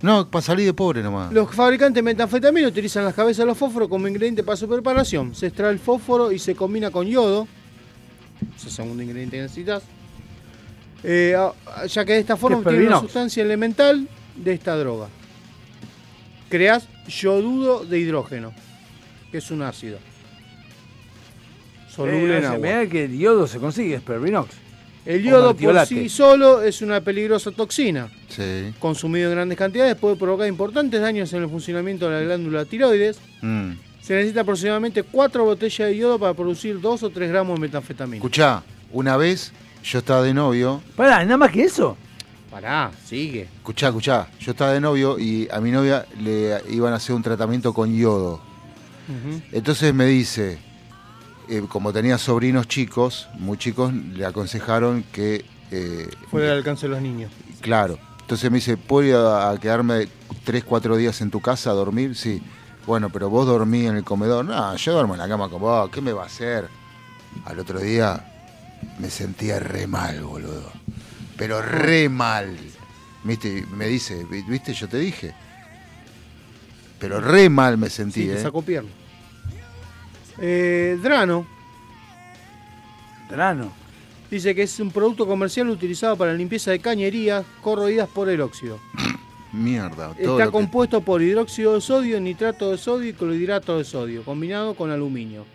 No, 0.00 0.30
para 0.30 0.42
salir 0.42 0.64
de 0.64 0.74
pobre 0.74 1.02
nomás. 1.02 1.32
Los 1.32 1.52
fabricantes 1.54 1.96
de 1.96 2.02
metanfetamina 2.02 2.68
utilizan 2.68 3.04
las 3.04 3.14
cabezas 3.14 3.38
de 3.38 3.46
los 3.46 3.58
fósforos 3.58 3.88
como 3.88 4.06
ingrediente 4.06 4.44
para 4.44 4.56
su 4.56 4.68
preparación. 4.68 5.34
Se 5.34 5.48
extrae 5.48 5.72
el 5.72 5.80
fósforo 5.80 6.30
y 6.30 6.38
se 6.38 6.54
combina 6.54 6.90
con 6.90 7.06
yodo. 7.06 7.48
Ese 8.40 8.56
es 8.56 8.64
el 8.64 8.70
segundo 8.70 9.02
ingrediente 9.02 9.36
que 9.36 9.42
necesitas. 9.42 9.82
Eh, 11.02 11.36
ya 11.88 12.04
que 12.04 12.12
de 12.12 12.18
esta 12.20 12.36
forma 12.36 12.62
¿Qué, 12.62 12.68
obtiene 12.68 12.86
una 12.88 13.00
sustancia 13.00 13.42
elemental 13.42 14.08
de 14.36 14.52
esta 14.52 14.76
droga. 14.76 15.08
Creas 16.48 16.88
yodudo 17.08 17.84
de 17.84 17.98
hidrógeno, 17.98 18.52
que 19.32 19.38
es 19.38 19.50
un 19.50 19.62
ácido. 19.62 19.98
Soluble 21.94 22.34
Eh, 22.34 22.38
en 22.38 22.44
agua. 22.44 22.58
mirá 22.58 22.86
que 22.86 23.04
el 23.04 23.18
yodo 23.18 23.46
se 23.46 23.58
consigue, 23.58 23.96
es 23.96 24.02
Pervinox. 24.02 24.50
El 25.04 25.22
yodo 25.22 25.54
por 25.56 25.86
sí 25.86 26.08
solo 26.10 26.60
es 26.62 26.82
una 26.82 27.00
peligrosa 27.00 27.50
toxina. 27.50 28.08
Sí. 28.28 28.74
Consumido 28.78 29.30
en 29.30 29.36
grandes 29.36 29.56
cantidades 29.56 29.96
puede 29.96 30.16
provocar 30.16 30.46
importantes 30.46 31.00
daños 31.00 31.32
en 31.32 31.42
el 31.44 31.48
funcionamiento 31.48 32.10
de 32.10 32.16
la 32.16 32.20
glándula 32.22 32.64
tiroides. 32.66 33.18
Mm. 33.40 33.70
Se 34.02 34.14
necesita 34.14 34.42
aproximadamente 34.42 35.02
4 35.02 35.44
botellas 35.44 35.88
de 35.88 35.96
yodo 35.96 36.18
para 36.18 36.34
producir 36.34 36.78
2 36.80 37.02
o 37.02 37.10
3 37.10 37.30
gramos 37.30 37.54
de 37.56 37.60
metanfetamina. 37.62 38.16
Escuchá, 38.16 38.62
una 38.92 39.16
vez 39.16 39.52
yo 39.82 40.00
estaba 40.00 40.22
de 40.22 40.34
novio. 40.34 40.82
Pará, 40.94 41.24
nada 41.24 41.38
más 41.38 41.52
que 41.52 41.62
eso. 41.62 41.96
Pará, 42.60 42.90
sigue. 43.06 43.42
Escuchá, 43.58 43.86
escuchá. 43.86 44.26
Yo 44.40 44.50
estaba 44.50 44.72
de 44.72 44.80
novio 44.80 45.16
y 45.16 45.46
a 45.52 45.60
mi 45.60 45.70
novia 45.70 46.04
le 46.18 46.60
iban 46.70 46.92
a 46.92 46.96
hacer 46.96 47.14
un 47.14 47.22
tratamiento 47.22 47.72
con 47.72 47.94
yodo. 47.96 48.40
Entonces 49.52 49.94
me 49.94 50.06
dice, 50.06 50.58
eh, 51.48 51.62
como 51.68 51.92
tenía 51.92 52.18
sobrinos 52.18 52.66
chicos, 52.66 53.28
muy 53.38 53.58
chicos, 53.58 53.92
le 53.92 54.26
aconsejaron 54.26 55.04
que... 55.12 55.44
eh, 55.70 56.08
Fuera 56.32 56.48
del 56.48 56.56
alcance 56.58 56.86
de 56.88 56.94
los 56.94 57.00
niños. 57.00 57.30
Claro. 57.60 57.96
Entonces 58.22 58.50
me 58.50 58.56
dice, 58.56 58.76
¿puedo 58.76 59.06
ir 59.08 59.14
a, 59.14 59.50
a 59.50 59.58
quedarme 59.60 60.08
3, 60.42 60.64
4 60.64 60.96
días 60.96 61.20
en 61.20 61.30
tu 61.30 61.40
casa 61.40 61.70
a 61.70 61.74
dormir? 61.74 62.16
Sí. 62.16 62.42
Bueno, 62.88 63.08
pero 63.08 63.30
vos 63.30 63.46
dormí 63.46 63.86
en 63.86 63.96
el 63.98 64.02
comedor. 64.02 64.44
No, 64.44 64.74
yo 64.74 64.92
duermo 64.94 65.14
en 65.14 65.20
la 65.20 65.28
cama 65.28 65.48
con 65.48 65.60
vos. 65.60 65.90
¿Qué 65.90 66.00
me 66.00 66.12
va 66.12 66.24
a 66.24 66.26
hacer? 66.26 66.66
Al 67.44 67.60
otro 67.60 67.78
día 67.78 68.26
me 68.98 69.10
sentía 69.10 69.60
re 69.60 69.86
mal, 69.86 70.24
boludo. 70.24 70.72
Pero 71.38 71.62
re 71.62 72.08
mal. 72.08 72.56
¿Viste? 73.24 73.64
Me 73.74 73.86
dice, 73.86 74.26
¿viste? 74.48 74.72
Yo 74.74 74.88
te 74.88 74.98
dije. 74.98 75.32
Pero 76.98 77.20
re 77.20 77.48
mal 77.48 77.78
me 77.78 77.88
sentí, 77.88 78.22
Sí, 78.22 78.26
te 78.28 78.34
¿eh? 78.34 78.42
sacó 78.42 78.60
pierna. 78.62 78.90
Eh, 80.40 80.98
Drano. 81.02 81.46
Drano. 83.30 83.72
Dice 84.30 84.54
que 84.54 84.62
es 84.62 84.78
un 84.80 84.90
producto 84.90 85.26
comercial 85.26 85.68
utilizado 85.70 86.16
para 86.16 86.32
la 86.32 86.38
limpieza 86.38 86.70
de 86.70 86.80
cañerías 86.80 87.44
corroídas 87.62 88.08
por 88.08 88.28
el 88.28 88.40
óxido. 88.40 88.78
Mierda. 89.52 90.12
Todo 90.22 90.38
Está 90.38 90.46
que- 90.46 90.52
compuesto 90.52 91.00
por 91.00 91.22
hidróxido 91.22 91.74
de 91.74 91.80
sodio, 91.80 92.20
nitrato 92.20 92.70
de 92.70 92.78
sodio 92.78 93.08
y 93.10 93.12
clorhidrato 93.14 93.78
de 93.78 93.84
sodio, 93.84 94.22
combinado 94.24 94.74
con 94.74 94.90
aluminio. 94.90 95.46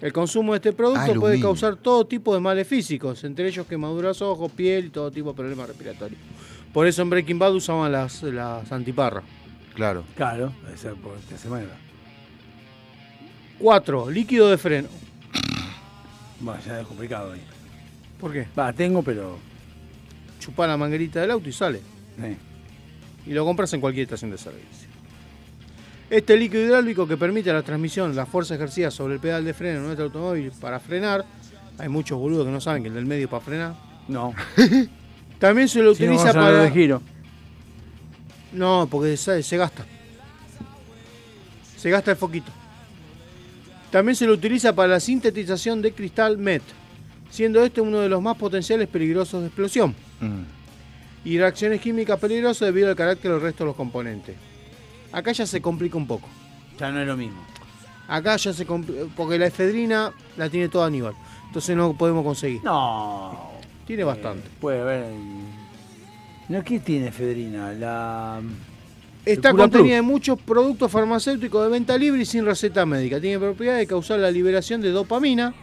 El 0.00 0.12
consumo 0.12 0.52
de 0.52 0.56
este 0.58 0.72
producto 0.72 1.14
puede 1.18 1.40
causar 1.40 1.76
todo 1.76 2.06
tipo 2.06 2.34
de 2.34 2.40
males 2.40 2.68
físicos, 2.68 3.24
entre 3.24 3.48
ellos 3.48 3.66
quemaduras 3.66 4.20
ojos, 4.20 4.52
piel 4.52 4.86
y 4.86 4.90
todo 4.90 5.10
tipo 5.10 5.30
de 5.30 5.36
problemas 5.36 5.68
respiratorios. 5.68 6.20
Por 6.72 6.86
eso 6.86 7.00
en 7.00 7.10
Breaking 7.10 7.38
Bad 7.38 7.54
usaban 7.54 7.90
las, 7.90 8.22
las 8.22 8.70
antiparras. 8.70 9.24
Claro. 9.74 10.04
Claro, 10.14 10.52
esa 10.74 10.92
te 11.28 11.34
hace 11.34 11.48
mal. 11.48 11.66
4. 13.58 14.10
Líquido 14.10 14.50
de 14.50 14.58
freno. 14.58 14.88
Bueno, 16.40 16.60
ya 16.66 16.80
es 16.80 16.86
complicado 16.86 17.32
ahí. 17.32 17.42
¿Por 18.20 18.32
qué? 18.32 18.46
Va, 18.58 18.72
tengo, 18.72 19.02
pero. 19.02 19.38
Chupá 20.38 20.66
la 20.66 20.76
manguerita 20.76 21.20
del 21.20 21.30
auto 21.30 21.48
y 21.48 21.52
sale. 21.52 21.80
Sí. 22.20 22.36
Y 23.30 23.32
lo 23.32 23.44
compras 23.44 23.72
en 23.72 23.80
cualquier 23.80 24.04
estación 24.04 24.30
de 24.30 24.38
servicio. 24.38 24.85
Este 26.08 26.36
líquido 26.36 26.62
hidráulico 26.64 27.06
que 27.06 27.16
permite 27.16 27.52
la 27.52 27.62
transmisión 27.62 28.14
la 28.14 28.26
fuerza 28.26 28.54
ejercida 28.54 28.90
sobre 28.90 29.14
el 29.14 29.20
pedal 29.20 29.44
de 29.44 29.52
freno 29.52 29.80
de 29.80 29.86
nuestro 29.86 30.04
automóvil 30.04 30.52
para 30.60 30.78
frenar. 30.78 31.24
Hay 31.78 31.88
muchos 31.88 32.18
boludos 32.18 32.46
que 32.46 32.52
no 32.52 32.60
saben 32.60 32.82
que 32.82 32.88
el 32.88 32.94
del 32.94 33.06
medio 33.06 33.28
para 33.28 33.44
frenar. 33.44 33.74
No. 34.06 34.32
También 35.40 35.68
se 35.68 35.82
lo 35.82 35.94
Si 35.94 36.04
no, 36.04 36.12
utiliza 36.12 36.30
hablar 36.30 36.52
para. 36.52 36.62
de 36.62 36.70
giro. 36.70 37.02
No, 38.52 38.86
porque 38.90 39.16
se, 39.16 39.42
se 39.42 39.56
gasta. 39.56 39.84
Se 41.76 41.90
gasta 41.90 42.12
el 42.12 42.16
foquito. 42.16 42.52
También 43.90 44.14
se 44.14 44.26
lo 44.26 44.32
utiliza 44.32 44.74
para 44.74 44.88
la 44.88 45.00
sintetización 45.00 45.82
de 45.82 45.92
cristal 45.92 46.38
MET, 46.38 46.62
siendo 47.30 47.62
este 47.64 47.80
uno 47.80 47.98
de 48.00 48.08
los 48.08 48.22
más 48.22 48.36
potenciales 48.36 48.88
peligrosos 48.88 49.40
de 49.40 49.48
explosión. 49.48 49.94
Mm. 50.20 50.42
Y 51.24 51.38
reacciones 51.38 51.80
químicas 51.80 52.18
peligrosas 52.20 52.66
debido 52.68 52.88
al 52.88 52.96
carácter 52.96 53.32
del 53.32 53.40
resto 53.40 53.64
de 53.64 53.68
los 53.68 53.76
componentes. 53.76 54.36
Acá 55.16 55.32
ya 55.32 55.46
se 55.46 55.62
complica 55.62 55.96
un 55.96 56.06
poco. 56.06 56.28
Ya 56.78 56.90
no 56.92 57.00
es 57.00 57.06
lo 57.06 57.16
mismo. 57.16 57.40
Acá 58.06 58.36
ya 58.36 58.52
se 58.52 58.66
compli- 58.66 59.08
porque 59.16 59.38
la 59.38 59.46
efedrina 59.46 60.12
la 60.36 60.50
tiene 60.50 60.68
toda 60.68 60.86
Aníbal. 60.88 61.14
Entonces 61.46 61.74
no 61.74 61.96
podemos 61.96 62.22
conseguir. 62.22 62.62
No. 62.62 63.50
Tiene 63.86 64.04
bastante. 64.04 64.46
Puede 64.60 64.82
haber. 64.82 65.06
No, 66.50 66.62
¿qué 66.62 66.80
tiene 66.80 67.10
Fedrina? 67.10 67.72
La. 67.72 68.40
Está 69.24 69.50
el 69.50 69.56
contenida 69.56 69.96
en 69.96 70.04
muchos 70.04 70.38
productos 70.38 70.92
farmacéuticos 70.92 71.64
de 71.64 71.70
venta 71.70 71.96
libre 71.96 72.20
y 72.20 72.26
sin 72.26 72.44
receta 72.44 72.84
médica. 72.84 73.18
Tiene 73.18 73.38
propiedad 73.38 73.78
de 73.78 73.86
causar 73.86 74.18
la 74.20 74.30
liberación 74.30 74.82
de 74.82 74.90
dopamina, 74.90 75.54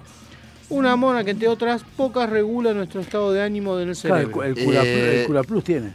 una 0.70 0.94
hormona 0.94 1.24
que 1.24 1.32
entre 1.32 1.48
otras 1.48 1.84
pocas 1.96 2.28
regula 2.30 2.74
nuestro 2.74 3.02
estado 3.02 3.32
de 3.32 3.44
ánimo 3.44 3.80
en 3.80 3.90
el 3.90 3.96
Claro, 3.96 4.16
el, 4.18 4.22
cerebro. 4.24 4.32
cu- 4.34 4.42
el 4.42 4.66
cura, 4.66 4.82
Eh, 4.84 5.22
el 5.22 5.28
Cura 5.28 5.44
Plus 5.44 5.64
tiene. 5.64 5.94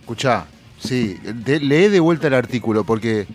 Escuchá, 0.00 0.46
sí, 0.78 1.18
de- 1.22 1.60
lee 1.60 1.88
de 1.88 2.00
vuelta 2.00 2.26
el 2.28 2.34
artículo 2.34 2.84
porque 2.84 3.26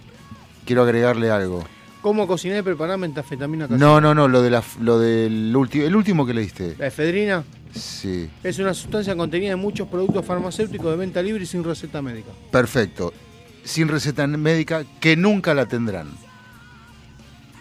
quiero 0.66 0.84
agregarle 0.84 1.30
algo. 1.32 1.64
¿Cómo 2.02 2.28
cocinar 2.28 2.60
y 2.60 2.62
preparar 2.64 2.98
metafetamina 2.98 3.66
casera? 3.68 3.86
No, 3.86 4.02
no, 4.02 4.14
no, 4.14 4.28
lo 4.28 4.42
de 4.42 4.50
la, 4.50 4.62
lo 4.82 5.00
del 5.00 5.56
último, 5.56 5.86
el 5.86 5.96
último 5.96 6.26
que 6.26 6.34
leíste. 6.34 6.76
La 6.78 6.88
efedrina 6.88 7.44
Sí, 7.74 8.30
es 8.44 8.60
una 8.60 8.74
sustancia 8.74 9.16
contenida 9.16 9.54
en 9.54 9.60
muchos 9.60 9.88
productos 9.88 10.24
farmacéuticos 10.26 10.92
de 10.92 10.98
venta 10.98 11.22
libre 11.24 11.44
y 11.44 11.48
sin 11.48 11.64
receta 11.64 12.02
médica. 12.02 12.30
perfecto. 12.52 13.14
Sin 13.64 13.88
receta 13.88 14.28
médica, 14.28 14.84
que 15.00 15.16
nunca 15.16 15.54
la 15.54 15.66
tendrán. 15.66 16.10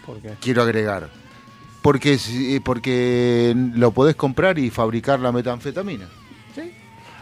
¿Por 0.05 0.19
qué? 0.21 0.33
quiero 0.41 0.61
agregar. 0.63 1.09
Porque, 1.81 2.17
si- 2.17 2.59
porque 2.59 3.53
lo 3.75 3.91
podés 3.91 4.15
comprar 4.15 4.59
y 4.59 4.69
fabricar 4.69 5.19
la 5.19 5.31
metanfetamina. 5.31 6.05
Sí. 6.55 6.71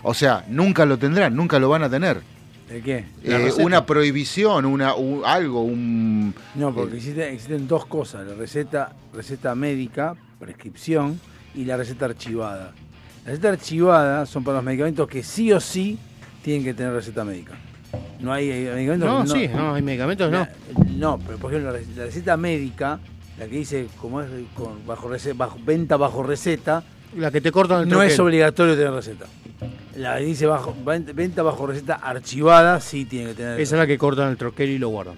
O 0.03 0.13
sea, 0.13 0.45
nunca 0.49 0.85
lo 0.85 0.97
tendrán, 0.97 1.35
nunca 1.35 1.59
lo 1.59 1.69
van 1.69 1.83
a 1.83 1.89
tener. 1.89 2.21
¿De 2.71 2.81
qué? 2.81 3.05
Eh, 3.23 3.51
una 3.59 3.85
prohibición, 3.85 4.65
una, 4.65 4.95
un- 4.95 5.23
algo, 5.25 5.63
un... 5.63 6.33
No, 6.55 6.73
porque 6.73 6.97
existen, 6.97 7.33
existen 7.33 7.67
dos 7.67 7.85
cosas, 7.85 8.25
la 8.25 8.33
receta, 8.35 8.93
receta 9.13 9.53
médica, 9.55 10.15
prescripción, 10.39 11.19
y 11.53 11.65
la 11.65 11.75
receta 11.75 12.05
archivada. 12.05 12.71
La 13.25 13.31
receta 13.31 13.49
archivada 13.49 14.25
son 14.25 14.43
para 14.45 14.57
los 14.57 14.63
medicamentos 14.63 15.05
que 15.07 15.21
sí 15.21 15.51
o 15.51 15.59
sí 15.59 15.97
tienen 16.43 16.63
que 16.63 16.73
tener 16.73 16.93
receta 16.93 17.25
médica. 17.25 17.53
No 18.21 18.31
hay 18.31 18.49
eh, 18.49 18.71
medicamentos 18.73 19.09
No, 19.27 19.33
que 19.33 19.47
sí, 19.47 19.53
no, 19.53 19.73
hay 19.73 19.81
medicamentos, 19.81 20.31
no. 20.31 20.47
No, 20.97 21.19
pero 21.19 21.37
por 21.39 21.51
ejemplo, 21.51 21.73
la, 21.73 21.79
rec- 21.79 21.93
la 21.95 22.05
receta 22.05 22.37
médica, 22.37 22.99
la 23.37 23.47
que 23.47 23.57
dice 23.57 23.87
como 23.99 24.21
es 24.21 24.29
con, 24.55 24.85
bajo, 24.87 25.09
rece- 25.09 25.35
bajo 25.35 25.59
venta 25.65 25.97
bajo 25.97 26.23
receta, 26.23 26.83
La 27.17 27.31
que 27.31 27.41
te 27.41 27.51
cortan 27.51 27.81
el 27.81 27.89
no 27.89 28.01
es 28.01 28.17
obligatorio 28.17 28.75
tener 28.77 28.93
receta. 28.93 29.25
La 29.95 30.17
que 30.17 30.23
dice 30.25 30.45
bajo, 30.45 30.73
venta 30.85 31.43
bajo 31.43 31.67
receta 31.67 31.95
archivada 31.95 32.79
sí 32.79 33.05
tiene 33.05 33.27
que 33.29 33.33
tener 33.35 33.59
Esa 33.59 33.75
es 33.75 33.79
la 33.79 33.87
que 33.87 33.97
cortan 33.97 34.29
el 34.29 34.37
troquel 34.37 34.69
y 34.69 34.77
lo 34.79 34.89
guardan. 34.89 35.15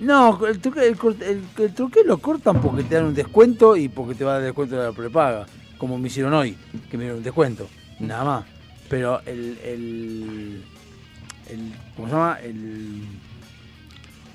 no, 0.00 0.46
el 0.46 0.58
truque, 0.60 0.86
el, 0.88 0.96
el- 1.22 1.44
el 1.64 1.74
truque 1.74 2.00
lo 2.04 2.18
cortan 2.18 2.60
porque 2.60 2.82
te 2.84 2.94
dan 2.94 3.04
un 3.04 3.14
descuento 3.14 3.76
y 3.76 3.88
porque 3.88 4.14
te 4.14 4.24
va 4.24 4.32
a 4.32 4.34
dar 4.36 4.44
descuento 4.44 4.76
de 4.76 4.84
la 4.86 4.92
prepaga, 4.92 5.46
como 5.78 5.98
me 5.98 6.08
hicieron 6.08 6.32
hoy, 6.32 6.56
que 6.90 6.96
me 6.96 7.04
dieron 7.04 7.18
un 7.18 7.24
descuento, 7.24 7.68
nada 8.00 8.24
más. 8.24 8.44
Pero 8.88 9.20
el, 9.26 9.58
el, 9.62 10.64
el 11.50 11.72
¿cómo 11.94 12.08
se 12.08 12.14
llama? 12.14 12.38
El, 12.42 13.02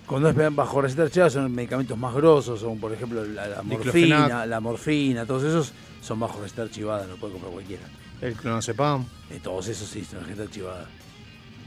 cuando 0.06 0.30
es 0.30 0.56
bajo 0.56 0.82
receta 0.82 1.02
archivada 1.04 1.32
son 1.32 1.52
medicamentos 1.52 1.98
más 1.98 2.14
grosos, 2.14 2.60
son 2.60 2.78
por 2.80 2.94
ejemplo 2.94 3.26
la, 3.26 3.48
la 3.48 3.64
morfina, 3.64 4.46
la 4.46 4.60
morfina, 4.60 5.26
todos 5.26 5.44
esos 5.44 5.74
son 6.02 6.20
bajo 6.20 6.40
receta 6.42 6.62
archivada, 6.62 7.08
lo 7.08 7.16
puede 7.18 7.34
comprar 7.34 7.52
cualquiera. 7.52 7.84
El 8.22 8.34
clonazepam. 8.36 9.06
Eh, 9.30 9.40
todos 9.44 9.68
esos 9.68 9.88
sí 9.88 10.04
son 10.04 10.22
receta 10.24 10.44
archivada. 10.44 10.88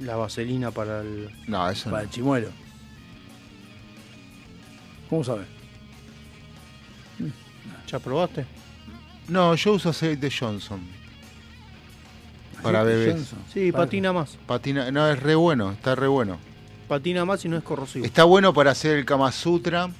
La 0.00 0.16
vaselina 0.16 0.70
para 0.70 1.00
el. 1.00 1.28
No, 1.46 1.68
eso 1.68 1.90
Para 1.90 2.04
el 2.04 2.10
chimuelo. 2.10 2.48
¿Cómo 5.10 5.24
sabe? 5.24 5.44
¿Ya 7.86 7.98
probaste? 7.98 8.44
No, 9.28 9.54
yo 9.54 9.72
uso 9.74 9.90
aceite 9.90 10.30
Johnson. 10.30 10.80
Para 12.62 12.82
¿Aceite 12.82 12.98
bebés. 12.98 13.14
Johnson? 13.16 13.38
Sí, 13.52 13.72
patina 13.72 14.12
más. 14.12 14.36
Patina, 14.46 14.90
no, 14.90 15.08
es 15.08 15.20
re 15.20 15.34
bueno, 15.34 15.72
está 15.72 15.94
re 15.94 16.06
bueno. 16.08 16.38
Patina 16.86 17.24
más 17.24 17.44
y 17.44 17.48
no 17.48 17.56
es 17.56 17.62
corrosivo. 17.62 18.04
Está 18.04 18.24
bueno 18.24 18.52
para 18.52 18.70
hacer 18.70 18.98
el 18.98 19.04
Kama 19.04 19.30
Sutra 19.32 19.90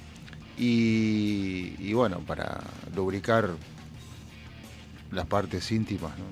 y, 0.57 1.75
y 1.79 1.93
bueno, 1.93 2.19
para 2.19 2.61
lubricar 2.95 3.49
las 5.11 5.25
partes 5.25 5.71
íntimas, 5.71 6.11
¿no? 6.17 6.25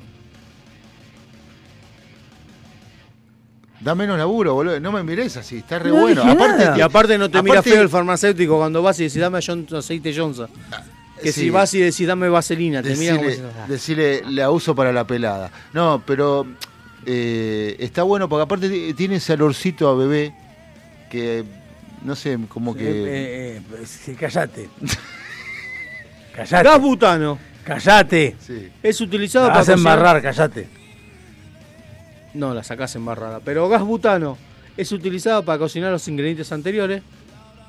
Da 3.80 3.94
menos 3.94 4.18
laburo, 4.18 4.56
boludo. 4.56 4.80
No 4.80 4.92
me 4.92 5.04
mires 5.04 5.38
así, 5.38 5.58
está 5.58 5.78
re 5.80 5.90
No 5.90 5.98
bueno. 5.98 6.24
Aparte, 6.24 6.72
y 6.78 6.82
aparte 6.82 7.18
no 7.18 7.30
te 7.30 7.42
mira 7.44 7.60
aparte- 7.60 7.72
feo 7.72 7.82
el 7.82 7.90
farmacéutico 7.90 8.58
cuando 8.58 8.82
vas 8.82 9.00
y 9.00 9.04
decís 9.04 9.20
dame 9.22 9.38
aceite 9.38 10.14
Johnson. 10.16 10.50
Que 11.22 11.32
sí. 11.32 11.42
si 11.42 11.50
vas 11.50 11.74
y 11.74 11.80
decís 11.80 12.08
dame 12.08 12.30
vaselina, 12.30 12.82
te 12.84 12.96
mira 12.96 13.16
como 13.16 13.28
decirle, 13.28 13.52
ah. 13.60 13.66
decirle, 13.68 14.22
la 14.30 14.52
uso 14.52 14.76
para 14.76 14.92
la 14.92 15.06
pelada. 15.06 15.52
No, 15.74 16.02
pero 16.06 16.46
eh, 17.06 17.76
está 17.80 18.04
bueno 18.04 18.28
porque 18.30 18.44
aparte 18.44 18.70
ti- 18.70 18.94
tiene 18.94 19.16
ese 19.16 19.34
olorcito 19.34 19.90
a 19.90 19.96
bebé 19.96 20.34
que, 21.10 21.44
no 22.04 22.16
sé, 22.16 22.38
como 22.50 22.76
que... 22.76 22.84
Eh, 22.88 23.58
eh, 23.58 23.62
eh, 24.08 24.16
callate. 24.20 24.70
callate. 26.36 26.64
Gas 26.68 26.82
butano. 26.82 27.40
Callate. 27.68 28.36
Sí. 28.40 28.70
Es 28.82 29.02
utilizado 29.02 29.48
La 29.48 29.54
para 29.54 29.60
vas 29.60 29.70
a 29.70 29.74
embarrar, 29.74 30.22
callate. 30.22 30.70
No, 32.34 32.54
la 32.54 32.64
sacás 32.64 32.96
embarrada. 32.96 33.42
Pero 33.44 33.68
gas 33.68 33.84
butano 33.84 34.38
es 34.78 34.92
utilizado 34.94 35.44
para 35.44 35.60
cocinar 35.60 35.92
los 35.92 36.08
ingredientes 36.08 36.52
anteriores. 36.54 37.04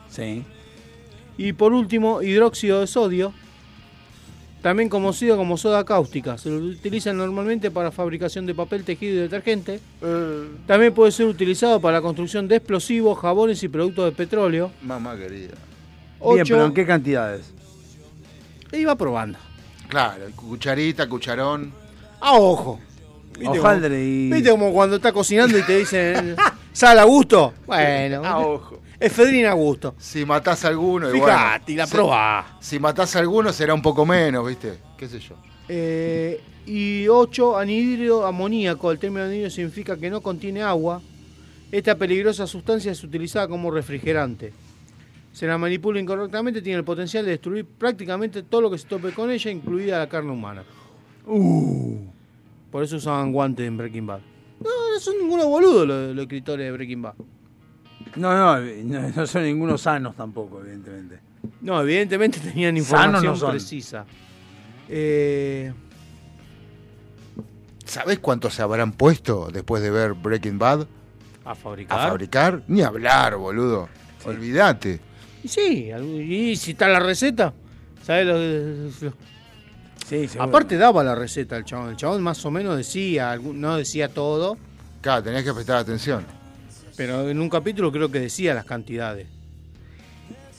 Sí. 0.09 0.45
Y 1.37 1.53
por 1.53 1.73
último, 1.73 2.23
hidróxido 2.23 2.81
de 2.81 2.87
sodio. 2.87 3.35
También 4.63 4.89
conocido 4.89 5.37
como 5.37 5.57
soda 5.57 5.85
cáustica. 5.85 6.39
Se 6.39 6.51
lo 6.51 6.57
utiliza 6.59 7.13
normalmente 7.13 7.71
para 7.71 7.91
fabricación 7.91 8.47
de 8.47 8.55
papel, 8.55 8.85
tejido 8.85 9.15
y 9.15 9.19
detergente. 9.19 9.81
También 10.67 10.95
puede 10.95 11.13
ser 11.13 11.27
utilizado 11.27 11.81
para 11.81 11.99
la 11.99 12.03
construcción 12.03 12.47
de 12.47 12.57
explosivos, 12.57 13.19
jabones 13.19 13.63
y 13.63 13.69
productos 13.69 14.05
de 14.05 14.13
petróleo. 14.13 14.71
Mamá 14.83 15.17
querida. 15.17 15.55
Bien, 16.21 16.45
pero 16.47 16.67
¿en 16.67 16.75
qué 16.75 16.87
cantidades? 16.87 17.53
E 18.71 18.81
iba 18.81 18.97
probando. 18.97 19.39
Claro, 19.89 20.25
cucharita, 20.37 21.09
cucharón. 21.09 21.73
A 22.21 22.33
ojo. 22.35 22.81
¿Viste 23.39 23.59
Hojaldre 23.59 23.89
como- 23.91 24.01
y- 24.01 24.31
¿Viste 24.33 24.51
como 24.51 24.73
cuando 24.73 24.97
está 24.97 25.13
cocinando 25.13 25.57
y 25.59 25.63
te 25.63 25.79
dicen, 25.79 26.35
¿sal 26.73 26.99
a 26.99 27.05
gusto? 27.05 27.55
Bueno, 27.67 28.25
A 28.25 28.39
ojo. 28.41 28.81
efedrina 28.99 29.51
a 29.51 29.55
gusto. 29.55 29.95
Si 29.99 30.25
matás 30.25 30.65
a 30.65 30.69
alguno, 30.69 31.09
y 31.09 31.13
Fijate, 31.13 31.33
bueno, 31.61 31.65
y 31.69 31.77
la 31.77 31.87
si- 31.87 31.93
probá. 31.95 32.57
Si 32.61 32.79
matás 32.81 33.15
a 33.15 33.21
alguno 33.21 33.53
será 33.53 33.75
un 33.75 33.83
poco 33.83 34.05
menos, 34.05 34.47
¿viste? 34.47 34.79
¿Qué 34.97 35.09
sé 35.09 35.21
yo? 35.21 35.37
Eh, 35.69 36.41
y 36.67 37.07
8, 37.09 37.57
anhidro 37.57 38.27
amoníaco. 38.27 38.91
El 38.91 38.99
término 38.99 39.25
anhidro 39.25 39.51
significa 39.51 39.97
que 39.97 40.11
no 40.11 40.21
contiene 40.21 40.63
agua. 40.63 41.01
Esta 41.71 41.95
peligrosa 41.95 42.47
sustancia 42.47 42.91
es 42.93 43.05
utilizada 43.05 43.47
como 43.47 43.71
refrigerante. 43.71 44.53
Se 45.39 45.47
la 45.47 45.57
manipula 45.57 46.01
incorrectamente, 46.01 46.61
tiene 46.61 46.81
el 46.81 46.85
potencial 46.85 47.25
de 47.25 47.31
destruir 47.31 47.65
prácticamente 47.65 48.43
todo 48.43 48.63
lo 48.63 48.71
que 48.73 48.77
se 48.77 48.89
tope 48.89 49.13
con 49.13 49.31
ella, 49.31 49.53
incluida 49.53 49.97
la 49.97 50.09
carne 50.09 50.33
humana. 50.33 50.65
Uh. 51.27 51.97
Por 52.73 52.83
eso 52.83 52.97
usaban 52.97 53.31
guantes 53.31 53.65
en 53.65 53.77
Breaking 53.77 54.05
Bad. 54.05 54.19
No, 54.59 54.69
no 54.93 54.99
son 54.99 55.17
ninguno 55.17 55.47
boludo 55.47 55.87
los, 55.87 56.13
los 56.13 56.23
escritores 56.25 56.67
de 56.67 56.73
Breaking 56.73 57.03
Bad. 57.03 57.15
No, 58.17 58.37
no, 58.37 58.61
no, 58.61 59.09
no 59.11 59.27
son 59.29 59.45
ningunos 59.45 59.83
sanos 59.83 60.17
tampoco, 60.17 60.61
evidentemente. 60.61 61.21
No, 61.61 61.81
evidentemente 61.83 62.41
tenían 62.41 62.77
información 62.77 63.39
no 63.39 63.49
precisa. 63.51 64.07
Eh, 64.89 65.73
¿Sabés 67.85 68.19
cuánto 68.19 68.51
se 68.51 68.61
habrán 68.61 68.91
puesto 68.91 69.51
después 69.53 69.85
de 69.85 69.91
ver 69.93 70.15
Breaking 70.15 70.59
Bad? 70.59 70.89
a 71.45 71.55
fabricar. 71.55 72.01
¿A 72.01 72.09
fabricar? 72.09 72.63
Ni 72.67 72.83
hablar, 72.83 73.37
boludo. 73.37 73.89
Olvídate. 74.25 75.07
Sí, 75.47 75.91
y 75.93 76.57
si 76.57 76.73
está 76.73 76.89
la 76.89 77.01
receta, 77.01 77.53
¿sabes 78.05 78.27
lo, 78.27 78.39
lo- 79.09 79.15
Sí. 80.07 80.27
Aparte 80.39 80.79
daba 80.79 81.05
la 81.05 81.15
receta 81.15 81.57
el 81.59 81.65
chabón. 81.67 81.91
El 81.91 81.97
chabón 81.97 82.23
más 82.23 82.43
o 82.47 82.51
menos 82.51 82.77
decía, 82.79 83.39
no 83.43 83.77
decía 83.77 84.09
todo, 84.09 84.57
Claro, 85.03 85.23
tenés 85.23 85.45
que 85.45 85.53
prestar 85.53 85.77
atención. 85.77 86.25
pero 86.97 87.29
en 87.29 87.39
un 87.41 87.51
capítulo 87.51 87.93
creo 87.93 88.11
que 88.11 88.19
decía 88.19 88.55
las 88.55 88.65
cantidades. 88.65 89.27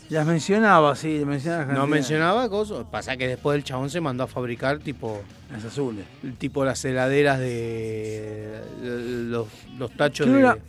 Las 0.10 0.26
mencionaba, 0.28 0.96
sí, 0.96 1.22
mencionaba 1.26 1.66
las 1.66 1.78
No 1.78 1.88
mencionaba 1.88 2.48
cosas. 2.50 2.86
Pasa 2.92 3.18
que 3.18 3.28
después 3.28 3.56
el 3.58 3.64
chabón 3.64 3.90
se 3.90 4.02
mandó 4.02 4.24
a 4.24 4.28
fabricar 4.28 4.80
tipo 4.80 5.22
Las 5.52 5.66
azules. 5.66 6.06
tipo 6.38 6.64
las 6.64 6.84
heladeras 6.86 7.40
de 7.40 8.60
los, 9.30 9.48
los 9.78 9.92
tachos 9.98 10.26
¿Qué 10.28 10.32
de 10.32 10.38
olor 10.40 10.60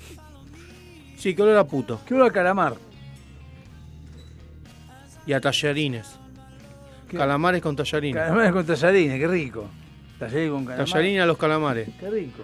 Sí, 1.19 1.35
que 1.35 1.43
olor 1.43 1.57
a 1.59 1.65
puto. 1.65 2.01
¿Qué 2.07 2.15
olor 2.15 2.29
a 2.31 2.33
calamar? 2.33 2.75
Y 5.31 5.33
a 5.33 5.41
tallarines. 5.41 6.19
¿Qué? 7.09 7.17
Calamares 7.17 7.63
con 7.63 7.77
tallarines. 7.77 8.21
Calamares 8.21 8.51
con 8.51 8.67
tallarines, 8.67 9.21
qué 9.21 9.29
rico. 9.29 9.69
Tallarines 10.19 10.51
con 10.51 10.65
calamares. 10.65 10.91
Tallarines 10.93 11.23
a 11.23 11.27
los 11.27 11.39
calamares. 11.39 11.89
Qué 12.01 12.11
rico. 12.11 12.43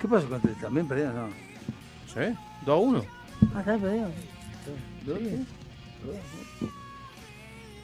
¿Qué 0.00 0.08
pasó 0.08 0.28
con 0.28 0.40
¿También 0.40 0.88
perdieron? 0.88 1.14
No. 1.14 1.28
¿Sí? 2.12 2.36
¿2 2.66 2.68
a 2.68 2.74
1? 2.74 3.04
Ah, 3.54 3.60
está 3.60 3.78
perdieron. 3.78 4.12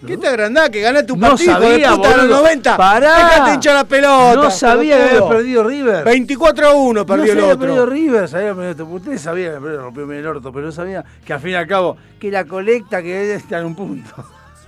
¿Qué 0.04 0.16
te 0.16 0.26
agrandás 0.26 0.70
que 0.70 0.80
ganaste 0.80 1.12
un 1.12 1.20
No 1.20 1.28
partido 1.28 1.52
hijo 1.52 1.60
sabía, 1.60 1.90
de 1.90 1.96
puta 1.96 2.08
a 2.08 2.16
los 2.16 2.26
boludo. 2.26 2.42
90? 2.42 2.76
Pará. 2.76 3.16
Dejate 3.16 3.54
hinchar 3.54 3.74
la 3.74 3.84
pelota. 3.84 4.34
No 4.34 4.50
sabía 4.50 4.96
que 4.96 5.02
había 5.16 5.28
perdido 5.28 5.64
River. 5.64 6.04
24 6.04 6.68
a 6.68 6.74
1 6.74 7.06
perdió 7.06 7.34
no 7.34 7.38
el 7.40 7.44
otro. 7.46 7.58
perdido 7.58 7.86
River, 7.86 8.28
sabía. 8.28 8.52
Ustedes 8.52 9.20
sabían 9.20 9.54
que 9.54 9.60
perdió 9.60 9.80
rompió 9.82 10.12
el 10.12 10.26
orto, 10.26 10.52
pero 10.52 10.66
no 10.66 10.72
sabía 10.72 11.04
que 11.24 11.32
al 11.32 11.40
fin 11.40 11.50
y 11.52 11.54
al 11.54 11.66
cabo, 11.66 11.96
que 12.18 12.30
la 12.30 12.44
colecta 12.44 13.02
que 13.02 13.34
está 13.34 13.58
en 13.58 13.66
un 13.66 13.74
punto. 13.74 14.12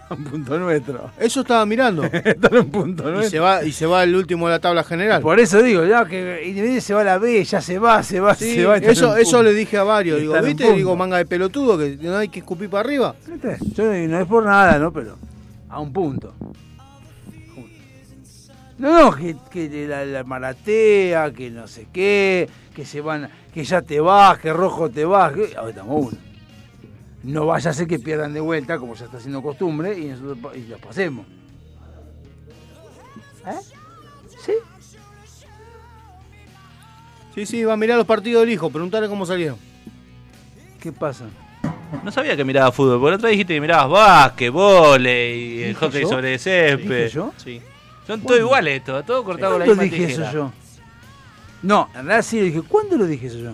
un 0.16 0.24
punto 0.24 0.58
nuestro. 0.58 1.10
Eso 1.18 1.40
estaba 1.40 1.64
mirando. 1.66 2.04
está 2.12 2.48
en 2.48 2.58
un 2.58 2.70
punto 2.70 3.08
y 3.08 3.12
nuestro. 3.12 3.30
se 3.30 3.38
va 3.38 3.64
y 3.64 3.72
se 3.72 3.86
va 3.86 4.02
el 4.02 4.14
último 4.14 4.46
de 4.46 4.52
la 4.54 4.58
tabla 4.58 4.84
general. 4.84 5.22
Por 5.22 5.38
eso 5.40 5.62
digo, 5.62 5.84
ya 5.84 6.04
que 6.04 6.42
Independiente 6.44 6.80
se 6.80 6.94
va 6.94 7.02
a 7.02 7.04
la 7.04 7.18
B, 7.18 7.44
ya 7.44 7.60
se 7.60 7.78
va, 7.78 8.02
se 8.02 8.20
va, 8.20 8.34
Sí, 8.34 8.54
se 8.54 8.64
va. 8.64 8.76
eso, 8.78 9.16
eso 9.16 9.42
le 9.42 9.52
dije 9.52 9.76
a 9.76 9.84
varios. 9.84 10.18
Y 10.18 10.22
Digo, 10.22 10.40
¿viste? 10.42 10.72
Digo, 10.72 10.96
manga 10.96 11.16
de 11.16 11.26
pelotudo, 11.26 11.78
que 11.78 11.96
no 12.00 12.16
hay 12.16 12.28
que 12.28 12.40
escupir 12.40 12.68
para 12.70 12.80
arriba. 12.80 13.14
¿Viste? 13.26 13.58
Yo 13.74 13.84
no, 13.84 14.20
es 14.20 14.26
por 14.26 14.44
nada, 14.44 14.78
¿no? 14.78 14.92
Pero 14.92 15.16
a 15.68 15.80
un 15.80 15.92
punto. 15.92 16.34
No, 18.78 18.92
no, 18.92 19.16
que, 19.16 19.34
que 19.50 19.88
la, 19.88 20.04
la 20.04 20.22
maratea, 20.22 21.32
que 21.32 21.50
no 21.50 21.66
sé 21.66 21.88
qué, 21.92 22.48
que 22.74 22.86
se 22.86 23.00
van, 23.00 23.28
que 23.52 23.64
ya 23.64 23.82
te 23.82 23.98
vas, 23.98 24.38
que 24.38 24.52
rojo 24.52 24.88
te 24.88 25.04
vas, 25.04 25.32
que 25.32 25.56
ahora 25.56 25.70
estamos 25.70 26.12
uno. 26.12 26.27
No 27.28 27.44
vaya 27.44 27.70
a 27.70 27.74
ser 27.74 27.86
que 27.86 27.98
pierdan 27.98 28.32
de 28.32 28.40
vuelta, 28.40 28.78
como 28.78 28.94
ya 28.94 29.05
está 29.05 29.20
siendo 29.20 29.42
costumbre, 29.42 29.98
y 29.98 30.07
nosotros 30.07 30.57
y 30.57 30.62
los 30.66 30.81
pasemos. 30.81 31.26
¿Eh? 33.47 33.50
¿Sí? 34.44 34.52
Sí, 37.34 37.44
sí, 37.44 37.65
va 37.65 37.74
a 37.74 37.76
mirar 37.76 37.98
los 37.98 38.07
partidos 38.07 38.40
del 38.42 38.50
hijo, 38.52 38.70
preguntarle 38.70 39.10
cómo 39.10 39.26
salieron. 39.26 39.58
¿Qué 40.81 40.90
pasa? 40.90 41.26
No 42.02 42.10
sabía 42.10 42.34
que 42.34 42.44
mirabas 42.44 42.74
fútbol, 42.74 42.98
por 42.98 43.12
otra 43.12 43.26
vez 43.28 43.32
dijiste 43.32 43.55
que 43.55 43.60
mirabas 43.60 43.90
básquet, 43.90 44.50
volei, 44.50 45.62
el 45.65 45.68
¿Dije 45.68 45.74
hockey 45.74 46.02
yo? 46.02 46.08
sobre 46.08 46.39
césped. 46.39 47.05
¿Dije 47.05 47.08
yo? 47.10 47.32
Sí. 47.36 47.60
Son 48.07 48.23
todos 48.23 48.40
iguales 48.40 48.78
estos, 48.78 49.05
todos 49.05 49.23
cortados 49.23 49.52
con 49.52 49.60
la 49.60 49.66
¿Cuándo 49.66 49.82
misma 49.82 49.97
dije 49.97 50.07
tijera. 50.08 50.31
eso 50.31 50.34
yo? 50.39 50.52
No, 51.62 51.89
en 51.89 52.07
realidad 52.07 52.23
sí 52.23 52.39
lo 52.39 52.44
dije. 52.47 52.62
¿Cuándo 52.62 52.97
lo 52.97 53.07
dije 53.07 53.26
eso 53.26 53.39
yo? 53.39 53.52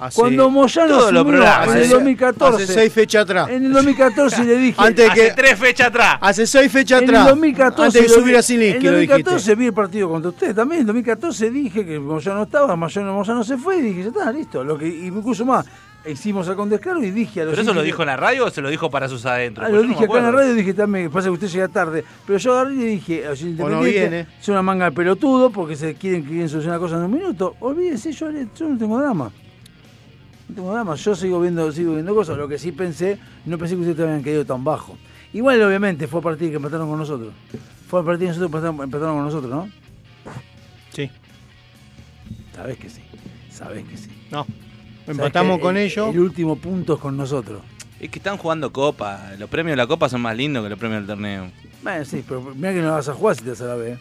Hace- 0.00 0.18
Cuando 0.20 0.48
Moyano 0.50 0.88
todos 0.98 1.12
los 1.12 1.24
programas, 1.24 1.68
en 1.68 1.76
el 1.76 1.82
hace- 1.82 1.94
2014. 1.94 2.62
Hace 2.64 2.72
seis 2.72 2.92
fechas 2.92 3.22
atrás. 3.24 3.50
En 3.50 3.64
el 3.66 3.72
2014 3.72 4.44
le 4.44 4.56
dije. 4.56 4.74
Antes 4.78 4.96
de 5.04 5.10
Hace 5.10 5.20
que, 5.28 5.32
tres 5.34 5.58
fechas 5.58 5.86
atrás. 5.88 6.16
hace 6.20 6.46
seis 6.46 6.72
fechas 6.72 7.02
En 7.02 7.08
atrás. 7.10 7.22
el 7.26 7.30
2014. 7.30 7.98
Antes 7.98 8.02
de 8.02 8.08
subir 8.20 8.32
vi- 8.32 8.34
a 8.34 8.40
En 8.40 8.62
el 8.62 8.66
dijiste. 8.74 8.90
2014 8.90 9.54
vi 9.56 9.66
el 9.66 9.74
partido 9.74 10.08
contra 10.08 10.30
ustedes 10.30 10.54
también. 10.54 10.78
En 10.78 10.80
el 10.82 10.86
2014 10.86 11.50
dije 11.50 11.84
que 11.84 11.98
Moyano 11.98 12.42
estaba, 12.44 12.74
Moyano, 12.76 13.12
Moyano 13.14 13.44
se 13.44 13.56
fue 13.58 13.76
y 13.78 13.82
dije, 13.82 14.02
ya 14.04 14.08
está, 14.08 14.32
listo. 14.32 14.64
Lo 14.64 14.78
que, 14.78 14.88
y 14.88 15.06
incluso 15.08 15.44
más, 15.44 15.66
hicimos 16.06 16.48
acá 16.48 16.62
un 16.62 16.70
descargo 16.70 17.02
y 17.04 17.10
dije 17.10 17.42
a 17.42 17.44
los 17.44 17.52
¿Pero 17.52 17.62
eso 17.62 17.74
lo 17.74 17.82
dijo 17.82 18.00
en 18.02 18.06
la 18.06 18.16
radio 18.16 18.46
o 18.46 18.50
se 18.50 18.62
lo 18.62 18.70
dijo 18.70 18.90
para 18.90 19.06
sus 19.06 19.26
adentros? 19.26 19.66
Ah, 19.66 19.68
lo 19.70 19.82
no 19.82 19.88
dije 19.88 20.04
acá 20.04 20.16
en 20.16 20.24
la 20.24 20.30
radio, 20.30 20.54
dije 20.54 20.72
también, 20.72 21.10
pasa 21.10 21.26
que 21.28 21.32
usted 21.32 21.48
llega 21.48 21.68
tarde. 21.68 22.04
Pero 22.26 22.38
yo 22.38 22.52
agarré 22.58 22.74
y 22.74 22.78
le 22.78 22.84
dije, 22.86 23.26
a 23.26 23.30
los 23.30 23.42
independientes, 23.42 23.92
viene. 24.10 24.26
es 24.40 24.48
una 24.48 24.62
manga 24.62 24.86
de 24.86 24.92
pelotudo 24.92 25.50
porque 25.50 25.76
se 25.76 25.94
quieren, 25.96 26.22
quieren 26.22 26.48
solucionar 26.48 26.78
cosas 26.80 27.00
en 27.00 27.04
un 27.04 27.12
minuto. 27.12 27.54
Olvídese, 27.60 28.12
yo, 28.12 28.30
yo 28.30 28.68
no 28.68 28.78
tengo 28.78 28.98
drama. 28.98 29.30
Yo 30.96 31.14
sigo 31.14 31.40
viendo, 31.40 31.70
sigo 31.72 31.94
viendo 31.94 32.14
cosas. 32.14 32.36
Lo 32.36 32.48
que 32.48 32.58
sí 32.58 32.72
pensé, 32.72 33.18
no 33.46 33.58
pensé 33.58 33.74
que 33.76 33.80
ustedes 33.82 34.00
habían 34.00 34.22
caído 34.22 34.44
tan 34.44 34.62
bajo. 34.64 34.96
Igual, 35.32 35.62
obviamente, 35.62 36.06
fue 36.06 36.20
a 36.20 36.22
partir 36.22 36.50
que 36.50 36.56
empataron 36.56 36.88
con 36.88 36.98
nosotros. 36.98 37.32
Fue 37.88 38.00
a 38.00 38.02
partir 38.04 38.26
que 38.28 38.34
nosotros 38.34 38.46
empataron, 38.48 38.80
empataron 38.82 39.16
con 39.16 39.24
nosotros, 39.24 39.50
¿no? 39.50 39.70
Sí. 40.92 41.10
Sabés 42.54 42.76
que 42.78 42.90
sí, 42.90 43.00
sabés 43.50 43.84
que 43.86 43.96
sí. 43.96 44.10
No. 44.30 44.46
Empatamos 45.06 45.58
con 45.60 45.76
el- 45.76 45.84
ellos. 45.84 46.12
El 46.14 46.20
último 46.20 46.56
punto 46.56 46.94
es 46.94 47.00
con 47.00 47.16
nosotros. 47.16 47.62
Es 48.00 48.10
que 48.10 48.18
están 48.18 48.36
jugando 48.38 48.72
copa. 48.72 49.32
Los 49.38 49.48
premios 49.50 49.72
de 49.72 49.76
la 49.76 49.86
copa 49.86 50.08
son 50.08 50.20
más 50.22 50.36
lindos 50.36 50.62
que 50.62 50.70
los 50.70 50.78
premios 50.78 51.00
del 51.00 51.06
torneo. 51.06 51.50
Bueno, 51.82 52.04
sí, 52.04 52.24
pero 52.26 52.42
mira 52.54 52.72
que 52.72 52.80
no 52.82 52.92
vas 52.92 53.08
a 53.08 53.14
jugar 53.14 53.36
si 53.36 53.42
te 53.44 53.50
vas 53.50 53.60
a 53.62 53.66
la 53.66 53.74
B. 53.76 53.98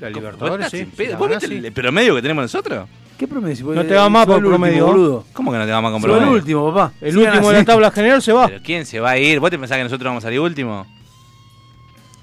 La 0.00 0.08
¿Vos 0.08 0.16
Libertadores, 0.16 0.68
sí. 0.70 0.84
¿Vos 1.18 1.28
viste 1.28 1.46
el, 1.46 1.64
el 1.64 1.72
promedio 1.72 2.14
que 2.14 2.22
tenemos 2.22 2.42
nosotros? 2.44 2.88
¿Qué 3.18 3.26
promedio? 3.26 3.66
No 3.74 3.84
te 3.84 3.94
va 3.94 4.08
más 4.10 4.26
por 4.26 4.40
promedio. 4.44 4.86
boludo. 4.86 5.24
¿Cómo 5.32 5.50
que 5.50 5.58
no 5.58 5.64
te 5.64 5.70
vamos 5.70 5.88
a 5.88 5.92
Fue 5.92 6.00
comprometer? 6.00 6.28
el 6.28 6.34
último, 6.34 6.72
papá. 6.74 6.92
El 7.00 7.12
Sigan 7.14 7.32
último 7.32 7.50
de 7.50 7.58
la 7.58 7.64
tabla 7.64 7.90
general 7.90 8.20
se 8.22 8.32
va. 8.32 8.46
¿Pero 8.48 8.60
quién 8.62 8.84
se 8.84 9.00
va 9.00 9.10
a 9.10 9.18
ir? 9.18 9.40
¿Vos 9.40 9.50
te 9.50 9.58
pensás 9.58 9.78
que 9.78 9.84
nosotros 9.84 10.04
vamos 10.10 10.22
a 10.24 10.26
salir 10.26 10.40
último? 10.40 10.86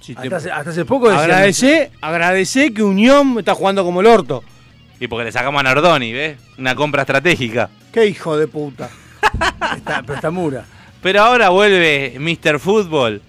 Si 0.02 0.14
te- 0.14 0.22
Hasta, 0.24 0.36
hace, 0.38 0.52
hasta 0.52 0.70
hace 0.70 0.86
poco 0.86 1.10
Agradecé, 1.10 1.92
agradecé 2.02 2.74
que 2.74 2.84
Unión 2.84 3.36
está 3.40 3.56
jugando 3.56 3.84
como 3.84 4.02
el 4.02 4.08
orto. 4.08 4.44
Y 5.00 5.08
porque 5.08 5.26
le 5.26 5.32
sacamos 5.32 5.60
a 5.60 5.64
Nardoni, 5.64 6.14
¿ves? 6.14 6.38
Una 6.58 6.76
compra 6.76 7.02
estratégica. 7.02 7.70
Qué 7.92 8.06
hijo 8.08 8.38
de 8.38 8.48
puta. 8.48 8.90
Está, 9.78 10.02
pero 10.04 10.16
está 10.16 10.30
Mura. 10.30 10.66
Pero 11.02 11.22
ahora 11.24 11.50
vuelve 11.50 12.16
Mr. 12.20 12.60
Fútbol. 12.60 13.22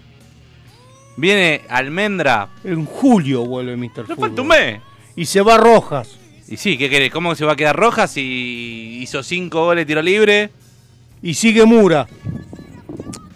Viene 1.17 1.61
Almendra. 1.69 2.49
En 2.63 2.85
julio 2.85 3.45
vuelve 3.45 3.75
Mr. 3.77 3.99
No 3.99 4.15
Fútbol. 4.15 4.17
falta 4.19 4.41
un 4.41 4.47
mes. 4.49 4.81
Y 5.15 5.25
se 5.25 5.41
va 5.41 5.57
Rojas. 5.57 6.17
Y 6.47 6.57
sí, 6.57 6.77
¿qué 6.77 6.89
querés? 6.89 7.11
¿Cómo 7.11 7.33
se 7.35 7.45
va 7.45 7.53
a 7.53 7.55
quedar 7.55 7.75
Rojas 7.75 8.11
si 8.11 8.99
hizo 9.01 9.23
cinco 9.23 9.65
goles 9.65 9.81
de 9.81 9.85
tiro 9.87 10.01
libre? 10.01 10.51
Y 11.21 11.33
sigue 11.33 11.65
Mura. 11.65 12.07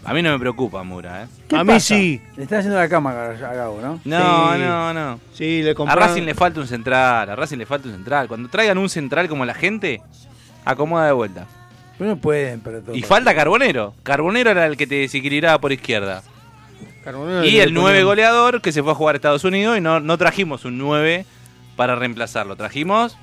A 0.06 0.14
mí 0.14 0.22
no 0.22 0.32
me 0.32 0.40
preocupa 0.40 0.84
Mura, 0.84 1.24
¿eh? 1.24 1.28
¿Qué 1.48 1.56
A 1.56 1.64
mí 1.64 1.74
pasa? 1.74 1.80
sí. 1.96 2.22
Le 2.36 2.44
están 2.44 2.60
haciendo 2.60 2.80
la 2.80 2.90
cama 2.90 3.12
a 3.12 3.34
Gago, 3.34 3.80
¿no? 3.82 4.00
No, 4.06 4.54
Sí. 4.54 4.60
no, 4.60 4.94
no. 4.94 5.20
Sí, 5.34 5.62
le 5.64 5.72
A. 5.88 5.96
Racing 5.96 6.24
le 6.24 6.34
falta 6.36 6.60
un 6.60 6.68
central, 6.68 7.30
a 7.30 7.36
Racing 7.36 7.58
le 7.58 7.66
falta 7.66 7.88
un 7.88 7.96
central. 7.96 8.28
Cuando 8.28 8.50
traigan 8.50 8.78
un 8.78 8.90
central 8.90 9.28
como 9.28 9.46
la 9.46 9.54
gente, 9.54 10.02
acomoda 10.66 11.06
de 11.08 11.12
vuelta. 11.14 11.48
Pero 11.98 12.12
no 12.12 12.18
pueden, 12.18 12.62
pero 12.62 12.82
todo. 12.82 12.96
Y 12.96 13.02
falta 13.04 13.36
Carbonero. 13.36 13.94
Carbonero 14.04 14.52
era 14.52 14.66
el 14.68 14.78
que 14.78 14.88
te 14.88 14.96
desequilibraba 14.96 15.60
por 15.60 15.72
izquierda. 15.72 16.24
Carbonero 17.04 17.44
Y 17.46 17.60
el 17.60 17.74
9 17.74 17.90
ponían- 18.00 18.06
goleador 18.06 18.62
que 18.62 18.72
se 18.72 18.82
fue 18.84 18.92
a 18.94 18.96
jugar 18.96 19.16
a 19.16 19.18
Estados 19.18 19.44
Unidos 19.44 19.78
y 19.78 19.82
no, 19.82 20.00
no 20.00 20.18
trajimos 20.18 20.64
un 20.66 20.78
9 20.78 21.26
para 21.80 21.96
reemplazarlo. 21.96 22.58
Trajimos 22.58 23.18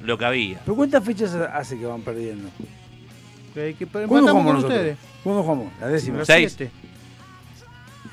lo 0.00 0.16
que 0.16 0.24
había. 0.24 0.60
¿Pero 0.60 0.76
cuántas 0.76 1.02
fechas 1.02 1.34
hace 1.34 1.76
que 1.76 1.86
van 1.86 2.02
perdiendo? 2.02 2.48
Que- 3.52 3.74
que 3.76 3.84
¿Cuándo 3.86 4.06
jugamos 4.30 4.44
con 4.44 4.54
nosotros? 4.54 4.72
ustedes. 4.78 4.98
¿Cuándo 5.24 5.42
jugamos? 5.42 5.72
La 5.80 5.88
décima. 5.88 6.18
La 6.18 6.24
Seis. 6.24 6.54
siete. 6.56 6.72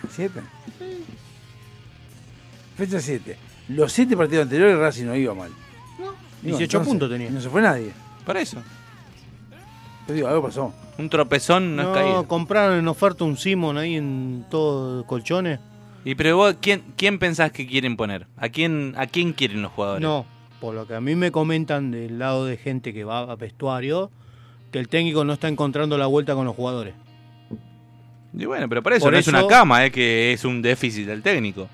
¿Siete? 0.09 0.41
Fecha 2.75 2.99
7. 2.99 3.37
Los 3.69 3.93
siete 3.93 4.17
partidos 4.17 4.45
anteriores 4.45 4.79
Racing 4.79 5.05
no 5.05 5.15
iba 5.15 5.35
mal. 5.35 5.51
Digo, 6.41 6.57
18 6.57 6.63
entonces, 6.63 6.87
puntos 6.87 7.09
tenía. 7.11 7.29
No 7.29 7.39
se 7.39 7.49
fue 7.51 7.61
nadie. 7.61 7.91
Para 8.25 8.41
eso. 8.41 8.57
Te 10.07 10.13
digo, 10.13 10.27
algo 10.27 10.41
pasó. 10.41 10.73
Un 10.97 11.07
tropezón 11.07 11.75
no, 11.75 11.83
No, 11.83 11.89
es 11.91 11.95
caída. 12.03 12.23
compraron 12.23 12.79
en 12.79 12.87
oferta 12.87 13.25
un 13.25 13.37
Simon 13.37 13.77
ahí 13.77 13.95
en 13.95 14.43
todo 14.49 15.05
colchones. 15.05 15.59
Y 16.03 16.15
pero 16.15 16.35
vos, 16.37 16.55
¿quién, 16.61 16.83
¿quién 16.97 17.19
pensás 17.19 17.51
que 17.51 17.67
quieren 17.67 17.95
poner? 17.95 18.27
¿A 18.37 18.49
quién, 18.49 18.93
¿A 18.97 19.05
quién 19.07 19.33
quieren 19.33 19.61
los 19.61 19.71
jugadores? 19.71 20.01
No, 20.01 20.25
por 20.59 20.73
lo 20.73 20.87
que 20.87 20.95
a 20.95 21.01
mí 21.01 21.15
me 21.15 21.31
comentan 21.31 21.91
del 21.91 22.17
lado 22.17 22.45
de 22.45 22.57
gente 22.57 22.93
que 22.93 23.03
va 23.03 23.19
a 23.19 23.35
vestuario, 23.35 24.09
que 24.71 24.79
el 24.79 24.87
técnico 24.87 25.23
no 25.25 25.33
está 25.33 25.47
encontrando 25.47 25.97
la 25.97 26.07
vuelta 26.07 26.33
con 26.33 26.45
los 26.45 26.55
jugadores. 26.55 26.95
Y 28.33 28.45
bueno, 28.45 28.67
pero 28.69 28.81
para 28.81 28.95
eso 28.95 29.05
Por 29.05 29.13
no 29.13 29.19
es 29.19 29.27
eso- 29.27 29.37
una 29.37 29.47
cama, 29.47 29.85
es 29.85 29.91
que 29.91 30.31
es 30.33 30.43
un 30.45 30.61
déficit 30.61 31.05
del 31.05 31.21
técnico. 31.21 31.67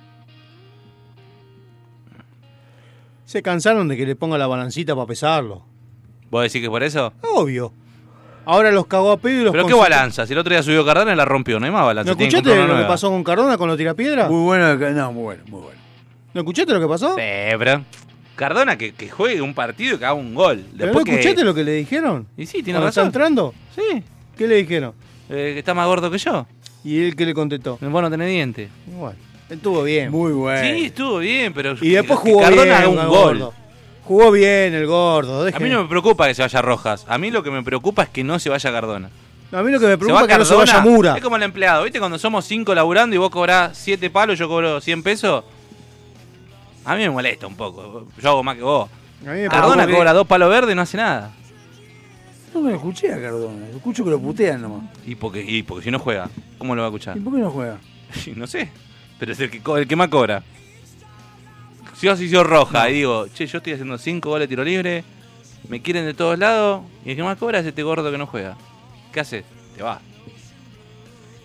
Se 3.26 3.42
cansaron 3.42 3.88
de 3.88 3.98
que 3.98 4.06
le 4.06 4.16
ponga 4.16 4.38
la 4.38 4.48
balancita 4.48 4.96
para 4.96 5.08
pesarlo. 5.08 5.64
¿Vos 6.30 6.44
decís 6.44 6.62
que 6.62 6.70
por 6.70 6.84
eso? 6.84 7.14
Obvio. 7.36 7.72
Ahora 8.50 8.72
los 8.72 8.88
cagó 8.88 9.12
a 9.12 9.18
pedo 9.18 9.42
y 9.42 9.44
los 9.44 9.52
¿Pero 9.52 9.68
qué 9.68 9.74
balanza? 9.74 10.26
Si 10.26 10.32
el 10.34 10.40
otro 10.40 10.52
día 10.54 10.64
subió 10.64 10.86
Cardona 10.86 11.12
y 11.12 11.16
la 11.18 11.26
rompió, 11.26 11.60
no 11.60 11.66
hay 11.66 11.72
más 11.72 11.86
balanza. 11.86 12.10
¿No 12.12 12.18
que 12.18 12.24
escuchaste 12.28 12.56
lo 12.68 12.78
que 12.78 12.84
pasó 12.86 13.10
con 13.10 13.24
Cardona 13.24 13.58
con 13.58 13.68
los 13.68 13.78
tirapiedras? 13.78 14.30
Muy 14.32 14.44
bueno, 14.44 14.76
no, 14.76 15.12
muy 15.12 15.24
bueno, 15.24 15.44
muy 15.48 15.62
bueno. 15.62 15.80
¿No 16.34 16.42
escuchaste 16.42 16.72
lo 16.74 16.80
que 16.80 16.88
pasó? 16.88 17.10
Sí, 17.16 17.22
pero 17.60 17.84
Cardona 18.36 18.78
que, 18.78 18.94
que 18.94 19.10
juegue 19.10 19.42
un 19.42 19.54
partido 19.54 19.96
y 19.96 19.98
que 20.00 20.06
haga 20.06 20.14
un 20.14 20.34
gol. 20.34 20.64
¿Pero 20.72 20.78
no 20.78 20.84
Después 20.86 21.06
que- 21.06 21.12
escuchaste 21.12 21.44
lo 21.44 21.54
que 21.54 21.64
le 21.66 21.72
dijeron? 21.74 22.26
Y 22.38 22.46
sí, 22.46 22.64
tiene 22.64 22.74
Cuando 22.80 22.90
está 22.90 23.02
razón. 23.02 23.08
entrando? 23.10 23.54
Sí. 23.76 24.04
¿Qué 24.38 24.48
le 24.48 24.56
dijeron? 24.56 24.94
Eh, 25.30 25.52
que 25.54 25.60
está 25.60 25.74
más 25.74 25.86
gordo 25.88 26.10
que 26.10 26.18
yo. 26.18 26.46
¿Y 26.86 27.04
él 27.04 27.16
qué 27.18 27.26
le 27.26 27.34
contestó? 27.34 27.78
Vos 27.82 28.02
no 28.02 28.10
tenés 28.10 28.30
dientes. 28.30 28.70
Igual. 28.88 29.16
Estuvo 29.50 29.84
bien. 29.84 30.10
Muy 30.12 30.32
bueno. 30.32 30.62
Sí, 30.62 30.86
estuvo 30.86 31.18
bien, 31.20 31.52
pero 31.54 31.76
Y 31.82 31.90
después 31.90 32.20
que 32.22 32.30
jugó 32.32 32.42
Cardona 32.44 32.64
bien. 32.64 32.76
haga 32.76 32.88
un 32.90 32.96
gol. 32.96 33.08
gordo. 33.40 33.54
Jugó 34.08 34.32
bien 34.32 34.74
el 34.74 34.88
gordo. 34.88 35.46
A 35.54 35.60
mí 35.60 35.70
no 35.70 35.84
me 35.84 35.90
preocupa 35.90 36.28
que 36.28 36.34
se 36.36 36.42
vaya 36.42 36.62
Rojas. 36.62 37.06
A 37.10 37.18
mí 37.18 37.30
lo 37.32 37.44
que 37.44 37.52
me 37.52 37.62
preocupa 37.64 38.04
es 38.04 38.10
que 38.10 38.24
no 38.24 38.40
se 38.40 38.50
vaya 38.50 38.72
Cardona. 38.72 39.10
A 39.52 39.62
mí 39.62 39.72
lo 39.72 39.80
que 39.80 39.88
me 39.88 39.98
preocupa 39.98 40.22
es 40.22 40.28
que 40.28 40.38
no 40.38 40.46
se 40.46 40.54
Cardona, 40.56 40.74
vaya 40.80 40.84
Mura. 40.90 41.16
Es 41.18 41.24
como 41.24 41.36
el 41.36 41.44
empleado, 41.44 41.84
¿viste? 41.84 42.00
Cuando 42.00 42.18
somos 42.20 42.46
cinco 42.46 42.74
laburando 42.76 43.16
y 43.16 43.20
vos 43.20 43.30
cobrás 43.30 43.78
siete 43.78 44.10
palos, 44.10 44.38
yo 44.40 44.48
cobro 44.48 44.80
100 44.82 45.04
pesos. 45.04 45.44
A 46.86 46.96
mí 46.96 47.02
me 47.04 47.10
molesta 47.10 47.48
un 47.48 47.56
poco. 47.56 48.08
Yo 48.22 48.30
hago 48.30 48.44
más 48.44 48.56
que 48.56 48.64
vos. 48.64 48.90
A 49.26 49.32
mí 49.32 49.42
me 49.42 49.48
Cardona 49.50 49.86
que- 49.88 49.94
cobra 49.94 50.14
dos 50.14 50.26
palos 50.28 50.50
verdes 50.50 50.72
y 50.72 50.76
no 50.76 50.82
hace 50.84 50.98
nada. 50.98 51.32
No 52.54 52.62
me 52.62 52.70
lo 52.72 52.76
escuché 52.78 53.14
a 53.14 53.22
Cardona. 53.22 53.68
Escucho 53.76 54.04
que 54.04 54.10
lo 54.10 54.20
putean 54.20 54.62
nomás. 54.62 54.84
Y 55.06 55.16
porque, 55.16 55.42
y 55.46 55.64
porque 55.64 55.84
si 55.84 55.92
no 55.92 56.00
juega, 56.00 56.30
¿cómo 56.58 56.76
lo 56.76 56.82
va 56.82 56.88
a 56.88 56.90
escuchar? 56.90 57.18
¿Y 57.18 57.20
por 57.20 57.34
qué 57.34 57.40
no 57.40 57.52
juega? 57.52 57.78
Y 58.26 58.32
no 58.36 58.48
sé. 58.48 58.70
Pero 59.20 59.32
es 59.34 59.40
el 59.40 59.50
que, 59.50 59.62
co- 59.62 59.78
el 59.78 59.88
que 59.88 59.96
más 59.96 60.08
cobra. 60.10 60.44
Si 61.98 62.06
yo 62.06 62.16
soy 62.16 62.30
yo 62.30 62.44
roja 62.44 62.92
y 62.92 62.94
digo, 62.94 63.28
che, 63.30 63.48
yo 63.48 63.58
estoy 63.58 63.74
haciendo 63.74 63.98
cinco 63.98 64.30
goles 64.30 64.48
de 64.48 64.50
tiro 64.50 64.64
libre, 64.64 65.04
me 65.68 65.82
quieren 65.82 66.06
de 66.06 66.14
todos 66.14 66.38
lados, 66.38 66.84
y 67.04 67.10
el 67.10 67.16
que 67.16 67.24
más 67.24 67.40
cobra 67.40 67.58
es 67.58 67.66
este 67.66 67.82
gordo 67.82 68.12
que 68.12 68.20
no 68.20 68.28
juega. 68.28 68.56
¿Qué 69.12 69.20
haces? 69.20 69.44
Te 69.76 69.82
va. 69.82 70.00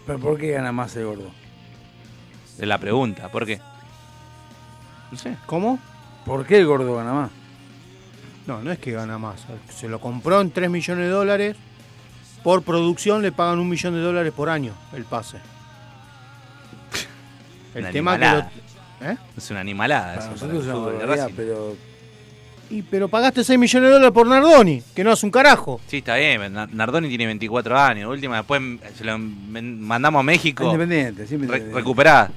¿Pero 0.06 0.18
por 0.18 0.38
qué 0.38 0.50
gana 0.50 0.70
más 0.70 0.94
el 0.96 1.06
gordo? 1.06 1.30
Es 2.58 2.66
la 2.66 2.76
pregunta, 2.76 3.32
¿por 3.32 3.46
qué? 3.46 3.62
No 5.10 5.16
sé. 5.16 5.38
¿Cómo? 5.46 5.78
¿Por 6.26 6.44
qué 6.44 6.58
el 6.58 6.66
gordo 6.66 6.96
gana 6.96 7.14
más? 7.14 7.30
No, 8.46 8.60
no 8.60 8.72
es 8.72 8.78
que 8.78 8.92
gana 8.92 9.16
más. 9.16 9.46
Se 9.70 9.88
lo 9.88 10.02
compró 10.02 10.42
en 10.42 10.50
3 10.50 10.68
millones 10.68 11.06
de 11.06 11.10
dólares. 11.10 11.56
Por 12.42 12.62
producción 12.62 13.22
le 13.22 13.32
pagan 13.32 13.58
un 13.58 13.70
millón 13.70 13.94
de 13.94 14.00
dólares 14.00 14.34
por 14.34 14.50
año 14.50 14.74
el 14.92 15.06
pase. 15.06 15.38
El 17.74 17.84
Una 17.84 17.90
tema 17.90 18.18
que 18.18 18.26
lo... 18.26 18.61
¿Eh? 19.02 19.16
Es 19.36 19.50
una 19.50 19.60
animalada. 19.60 20.14
Para 20.14 20.20
eso, 20.20 20.30
nosotros 20.30 20.58
para 20.58 20.60
es 20.60 20.66
el 20.68 20.74
una 20.74 20.86
de 20.90 20.96
barbaridad, 20.98 21.24
Racing. 21.24 21.34
pero 21.36 21.76
Y, 22.70 22.82
pero 22.82 23.08
pagaste 23.08 23.44
6 23.44 23.58
millones 23.58 23.88
de 23.88 23.92
dólares 23.94 24.12
por 24.14 24.26
Nardoni, 24.26 24.82
que 24.94 25.04
no 25.04 25.12
hace 25.12 25.26
un 25.26 25.32
carajo. 25.32 25.80
Sí, 25.88 25.98
está 25.98 26.16
bien. 26.16 26.52
Na- 26.52 26.68
Nardoni 26.72 27.08
tiene 27.08 27.26
24 27.26 27.78
años. 27.78 28.10
Última, 28.10 28.36
después 28.36 28.62
se 28.96 29.04
lo 29.04 29.18
mandamos 29.18 30.20
a 30.20 30.22
México. 30.22 30.64
Independiente, 30.64 31.26
siempre 31.26 31.58
Re- 31.58 31.72
recuperá. 31.72 32.30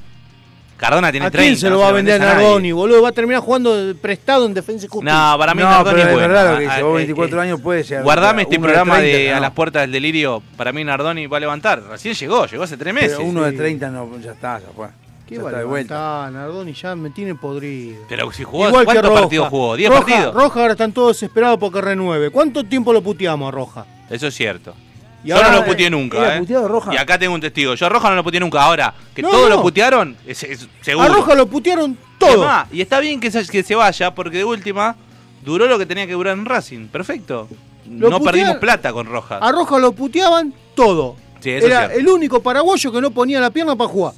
Cardona 0.77 1.10
tiene 1.10 1.27
¿A 1.27 1.32
30. 1.32 1.42
quién 1.48 1.58
se 1.58 1.69
lo 1.69 1.76
no 1.76 1.80
va 1.84 1.88
a 1.88 1.90
lo 1.92 1.95
vender 1.95 2.19
nadie. 2.19 2.34
Nardoni, 2.44 2.72
boludo? 2.74 3.02
Va 3.02 3.08
a 3.08 3.11
terminar 3.14 3.42
jugando 3.42 3.74
de 3.88 3.95
prestado 3.95 4.45
en 4.45 4.53
defensa 4.53 4.85
y 4.85 4.90
justicia. 4.90 5.32
No, 5.32 5.38
para 5.38 5.56
mí 5.56 5.61
No, 5.64 5.69
Nardoni 5.69 5.95
pero 5.95 6.00
es 6.02 6.08
es 6.08 6.14
bueno. 6.14 6.27
verdad 6.27 6.52
lo 6.52 6.58
que 6.60 6.66
Ah, 6.66 6.69
dice. 6.69 6.82
ah, 6.82 6.84
Vos 6.84 6.92
eh, 6.92 6.98
24 6.98 7.38
eh, 7.38 7.42
años 7.42 7.61
puede 7.61 7.84
ser. 7.85 8.03
Guardame 8.03 8.42
este 8.42 8.56
de 8.56 8.61
programa 8.61 9.00
de, 9.00 9.11
30, 9.14 9.32
A 9.32 9.35
no. 9.35 9.42
las 9.42 9.52
puertas 9.52 9.82
del 9.84 9.92
delirio. 9.94 10.44
Para 10.58 10.74
mí 10.74 10.84
Nardoni 10.84 11.27
va 11.27 11.38
a 11.38 11.40
levantar. 11.40 11.82
Recién 11.82 12.14
llegó, 12.14 12.45
llegó 12.45 12.64
hace 12.64 12.76
tres 12.76 12.94
meses. 12.94 13.14
Pero 13.16 13.24
uno 13.30 13.44
de 13.44 13.52
sí. 13.52 13.58
30 13.58 13.90
no, 13.90 14.19
ya 14.19 14.34
está, 14.34 14.60
ya 14.60 14.66
fue. 14.76 14.88
¿Qué 15.28 15.36
Ya 15.36 15.42
va 15.44 15.50
está 15.50 15.58
a 15.58 15.60
de 15.62 15.66
vuelta. 15.66 15.94
levantar? 15.95 16.32
Nardoni 16.34 16.74
ya 16.74 16.95
me 16.95 17.10
tiene 17.10 17.34
podrido. 17.36 18.04
Pero 18.08 18.32
si 18.32 18.44
jugó, 18.44 18.68
Igual 18.70 18.86
¿cuántos 18.86 19.06
Roja. 19.10 19.22
partidos 19.22 19.48
jugó? 19.50 19.76
¿10 19.78 19.88
Roja, 19.90 20.00
partidos? 20.06 20.34
Roja 20.36 20.60
ahora 20.62 20.72
están 20.74 20.92
todos 20.92 21.16
desesperados 21.18 21.58
porque 21.60 21.82
renueve. 21.82 22.30
¿Cuánto 22.30 22.64
tiempo 22.64 22.94
lo 22.94 23.02
puteamos 23.02 23.48
a 23.48 23.52
Roja? 23.52 23.86
Eso 24.10 24.28
es 24.28 24.36
cierto. 24.36 24.76
Y 25.24 25.30
Yo 25.30 25.38
ahora- 25.38 25.50
no 25.52 25.58
lo 25.62 25.66
puteé 25.66 25.90
nunca, 25.90 26.18
¿Era 26.20 26.36
¿eh? 26.36 26.40
puteado 26.42 26.68
Roja? 26.68 26.94
Y 26.94 26.98
acá 26.98 27.18
tengo 27.18 27.34
un 27.34 27.42
testigo. 27.42 27.74
Yo 27.74 27.86
a 27.88 27.90
Roja 27.90 28.10
no 28.12 28.16
lo 28.18 28.24
puteé 28.24 28.40
nunca. 28.40 28.62
Ahora, 28.62 28.94
que 29.16 29.24
No, 29.24 29.30
todos 29.32 29.50
no. 29.50 29.56
lo 29.56 29.62
putearon, 29.64 30.16
es, 30.28 30.44
es 30.44 30.68
seguro. 30.82 31.08
A 31.12 31.16
Roja 31.16 31.34
lo 31.34 31.48
putearon 31.48 31.92
Y 31.94 32.20
todo. 32.20 32.44
además, 32.48 32.68
Y 32.72 32.82
está 32.82 33.00
bien 33.00 33.20
que 33.20 33.32
se, 33.32 33.44
que 33.48 33.64
se 33.64 33.74
vaya, 33.74 34.14
porque 34.14 34.38
de 34.38 34.45
última, 34.45 34.95
duró 35.44 35.66
lo 35.66 35.80
que 35.80 35.88
tenía 35.88 36.06
que 36.06 36.14
durar 36.14 36.38
en 36.38 36.45
Racing. 36.45 36.88
Perfecto. 36.90 37.48
Lo 37.90 38.12
no 38.12 38.20
perdimos 38.20 38.58
plata 38.58 38.94
con 38.94 39.08
Roja. 39.08 39.38
A 39.40 39.52
Roja 39.52 39.80
lo 39.80 39.92
puteaban 39.94 40.54
todo. 40.76 41.16
Sí, 41.40 41.50
eso 41.52 41.66
Era 41.68 41.86
es 41.86 41.92
cierto. 41.94 42.00
el 42.00 42.08
único 42.16 42.42
paraguayo 42.44 42.92
que 42.92 43.02
no 43.02 43.10
ponía 43.12 43.40
la 43.40 43.50
pierna 43.50 43.76
para 43.76 43.90
jugar. 43.90 44.14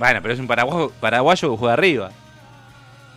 Bueno, 0.00 0.18
pero 0.22 0.34
es 0.34 0.40
un 0.40 0.46
paraguayo, 0.48 0.90
paraguayo 0.98 1.50
que 1.52 1.56
juega 1.58 1.74
arriba. 1.74 2.10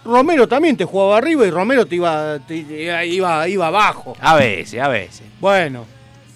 Romero 0.05 0.47
también 0.49 0.75
te 0.75 0.83
jugaba 0.83 1.17
arriba 1.17 1.45
y 1.47 1.49
Romero 1.49 1.85
te 1.85 1.95
iba, 1.95 2.37
te 2.39 2.57
iba, 2.57 3.47
iba, 3.47 3.67
abajo. 3.67 4.15
A 4.19 4.35
veces, 4.35 4.79
a 4.81 4.87
veces. 4.89 5.23
Bueno, 5.39 5.85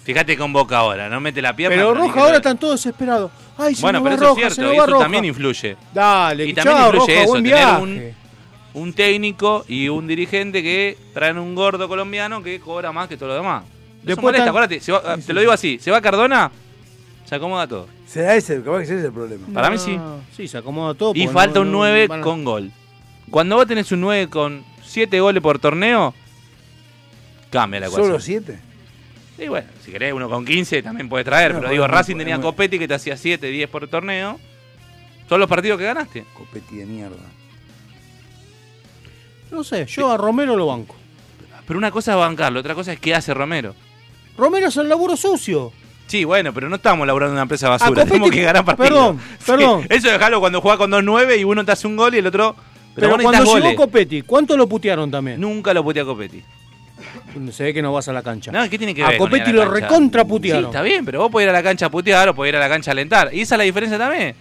Fíjate 0.04 0.38
con 0.38 0.54
Boca 0.54 0.78
ahora, 0.78 1.10
no 1.10 1.20
mete 1.20 1.42
la 1.42 1.54
pierna. 1.54 1.76
pero 1.76 1.92
Roja 1.92 2.18
ahora 2.20 2.30
lo- 2.32 2.36
están 2.38 2.56
todos 2.56 2.76
desesperados. 2.82 3.30
Ay, 3.58 3.74
se 3.74 3.82
Bueno, 3.82 4.02
pero 4.02 4.08
va 4.08 4.14
eso 4.16 4.24
es 4.24 4.30
Roja, 4.30 4.40
cierto, 4.54 4.72
y 4.72 4.76
eso 4.78 4.86
Roja. 4.86 5.04
también 5.04 5.24
influye. 5.26 5.76
Dale, 5.92 6.46
Y 6.46 6.54
chao, 6.54 6.64
también 6.64 6.86
influye 6.86 6.98
Roja, 7.12 7.20
eso, 7.20 7.28
buen 7.30 7.42
tener 7.44 7.58
viaje. 7.58 7.82
un, 8.72 8.82
un 8.82 8.92
técnico 8.94 9.64
y 9.68 9.88
un 9.90 10.06
dirigente 10.06 10.62
que 10.62 10.96
traen 11.12 11.36
un 11.38 11.54
gordo 11.54 11.86
colombiano 11.88 12.42
que 12.42 12.58
cobra 12.58 12.90
más 12.90 13.06
que 13.06 13.18
todo 13.18 13.28
lo 13.28 13.34
demás. 13.34 13.64
Eso 13.64 13.74
Después 14.02 14.22
molesta, 14.24 14.46
tan- 14.46 14.54
va- 14.54 15.18
te 15.26 15.32
lo 15.34 15.40
digo 15.40 15.52
así, 15.52 15.78
se 15.78 15.90
va 15.90 16.00
Cardona, 16.00 16.50
se 17.26 17.34
acomoda 17.34 17.66
todo. 17.66 17.86
¿Será 18.08 18.34
ese? 18.36 18.62
Capaz 18.62 18.78
que 18.78 18.84
ese 18.84 18.98
es 19.00 19.04
el 19.04 19.12
problema. 19.12 19.46
Para 19.52 19.68
mí 19.70 19.76
sí. 19.78 19.98
Sí, 20.34 20.48
se 20.48 20.56
acomoda 20.58 20.94
todo. 20.94 21.12
Y 21.14 21.24
porque 21.24 21.34
falta 21.34 21.54
no- 21.56 21.60
un 21.66 21.72
no 21.72 21.78
9 21.78 22.06
van 22.08 22.20
a- 22.20 22.22
con 22.22 22.42
gol. 22.44 22.72
Cuando 23.30 23.56
vos 23.56 23.66
tenés 23.66 23.92
un 23.92 24.00
9 24.00 24.28
con 24.28 24.64
7 24.82 25.20
goles 25.20 25.42
por 25.42 25.58
torneo, 25.58 26.14
cambia 27.50 27.80
la 27.80 27.86
ecuación. 27.86 28.06
¿Solo 28.08 28.20
7? 28.20 28.58
Y 29.38 29.48
bueno, 29.48 29.68
si 29.84 29.92
querés 29.92 30.12
uno 30.14 30.28
con 30.28 30.44
15 30.44 30.82
también 30.82 31.08
puedes 31.08 31.24
traer, 31.26 31.52
No, 31.52 31.58
pero 31.60 31.70
digo, 31.70 31.82
bueno, 31.82 31.94
Racing 31.94 32.16
tenía. 32.16 32.40
Copetti 32.40 32.78
que 32.78 32.88
te 32.88 32.94
hacía 32.94 33.16
7, 33.16 33.46
10 33.48 33.68
por 33.68 33.86
torneo. 33.88 34.40
Son 35.28 35.38
los 35.38 35.48
partidos 35.48 35.78
que 35.78 35.84
ganaste. 35.84 36.24
Copetti 36.34 36.76
de 36.76 36.86
mierda. 36.86 37.16
No 39.50 39.62
sé, 39.64 39.86
yo 39.86 40.10
a 40.10 40.16
Romero 40.16 40.56
lo 40.56 40.66
banco. 40.66 40.96
Pero 41.66 41.78
una 41.78 41.90
cosa 41.90 42.12
es 42.12 42.18
bancarlo, 42.18 42.60
otra 42.60 42.74
cosa 42.74 42.92
es 42.94 43.00
qué 43.00 43.14
hace 43.14 43.34
Romero. 43.34 43.74
Romero 44.36 44.68
es 44.68 44.76
el 44.78 44.88
laburo 44.88 45.16
sucio. 45.16 45.72
Sí, 46.08 46.24
bueno, 46.24 46.52
pero 46.52 46.68
no 46.68 46.76
estamos 46.76 47.06
laburando 47.06 47.30
en 47.32 47.34
una 47.34 47.42
empresa 47.42 47.68
basura, 47.68 47.90
Copetti- 48.02 48.08
tenemos 48.08 48.30
que 48.30 48.42
ganar 48.42 48.64
partidos. 48.64 48.88
Perdón, 48.88 49.20
Sí, 49.38 49.44
perdón. 49.46 49.86
Eso 49.88 50.08
dejalo 50.10 50.40
cuando 50.40 50.60
juega 50.60 50.76
con 50.78 50.90
2-9 50.90 51.38
y 51.38 51.44
uno 51.44 51.64
te 51.64 51.70
hace 51.72 51.86
un 51.86 51.96
gol 51.96 52.14
y 52.14 52.18
el 52.18 52.26
otro. 52.26 52.56
Pero, 52.94 53.10
cuando 53.10 53.30
llegó 53.44 53.52
goles. 53.52 53.76
Copetti, 53.76 54.22
¿cuánto 54.22 54.56
lo 54.56 54.68
putearon 54.68 55.08
también? 55.10 55.40
Nunca 55.40 55.72
lo 55.72 55.84
putea 55.84 56.04
Copetti. 56.04 56.42
Se 57.52 57.62
ve 57.62 57.72
que 57.74 57.80
no 57.82 57.92
vas 57.92 58.08
a 58.08 58.12
la 58.12 58.22
cancha. 58.22 58.50
No, 58.50 58.68
¿qué 58.68 58.76
tiene 58.76 58.92
que 58.94 59.04
ver? 59.04 59.18
Copetti 59.18 59.50
a 59.50 59.52
la 59.52 59.64
lo 59.66 59.70
cancha? 59.70 59.86
recontra 59.86 60.24
putearon. 60.24 60.62
Sí, 60.64 60.66
está 60.66 60.82
bien, 60.82 61.04
pero 61.04 61.20
vos 61.20 61.30
podés 61.30 61.44
ir 61.46 61.50
a 61.50 61.52
la 61.52 61.62
cancha 61.62 61.86
a 61.86 61.90
putear 61.90 62.28
o 62.30 62.34
podés 62.34 62.50
ir 62.50 62.56
a 62.56 62.60
la 62.60 62.68
cancha 62.68 62.90
a 62.90 62.92
alentar. 62.92 63.30
Y 63.32 63.42
esa 63.42 63.54
es 63.54 63.58
la 63.58 63.64
diferencia 63.64 63.96
también. 63.98 64.34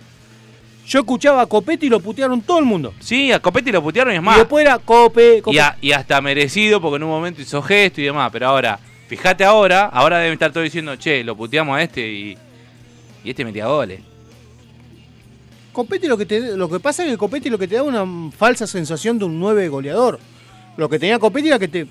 Yo 0.88 1.00
escuchaba 1.00 1.42
a 1.42 1.46
Copetti 1.46 1.88
y 1.88 1.90
lo 1.90 2.00
putearon 2.00 2.42
todo 2.42 2.60
el 2.60 2.66
mundo. 2.66 2.94
Sí, 3.00 3.32
a 3.32 3.40
Copetti 3.40 3.72
lo 3.72 3.84
putearon 3.84 4.14
y 4.14 4.16
es 4.18 4.24
más. 4.24 4.38
Y 4.38 4.40
después 4.40 4.66
era 4.66 4.80
Cope, 4.80 5.42
Cope. 5.42 5.56
Y, 5.56 5.60
a- 5.60 5.78
y 5.82 5.92
hasta 5.92 6.20
merecido 6.22 6.82
porque 6.82 6.96
en 6.96 7.04
un 7.04 7.10
momento 7.10 7.42
hizo 7.42 7.62
gesto 7.62 8.02
y 8.02 8.06
demás. 8.06 8.30
Pero 8.32 8.48
ahora, 8.48 8.80
fíjate 9.08 9.44
ahora, 9.44 9.86
ahora 9.86 10.19
deben 10.19 10.34
estar 10.34 10.52
todos 10.52 10.66
diciendo, 10.66 10.95
che, 10.95 11.24
lo 11.24 11.36
puteamos 11.36 11.77
a 11.77 11.84
este 11.84 12.08
y, 12.08 12.38
y 13.24 13.30
este 13.30 13.45
metía 13.45 13.68
goles. 13.68 14.02
Copetti 15.72 16.08
lo 16.08 16.18
que 16.18 16.26
te, 16.26 16.58
lo 16.58 16.69
que 16.69 16.80
pasa 16.80 17.06
es 17.06 17.11
que 17.11 17.18
Copetti 17.18 17.50
lo 17.52 17.60
que 17.60 17.68
te 17.68 17.76
da 17.76 17.84
una 17.84 18.32
falsa 18.32 18.66
sensación 18.66 19.19
de 19.19 19.26
un 19.26 19.40
9 19.40 19.69
goleador. 19.69 20.19
Lo 20.76 20.90
que 20.90 20.98
tenía 20.98 21.19
Copetti 21.19 21.50
era 21.50 21.60
que 21.60 21.68
te, 21.68 21.86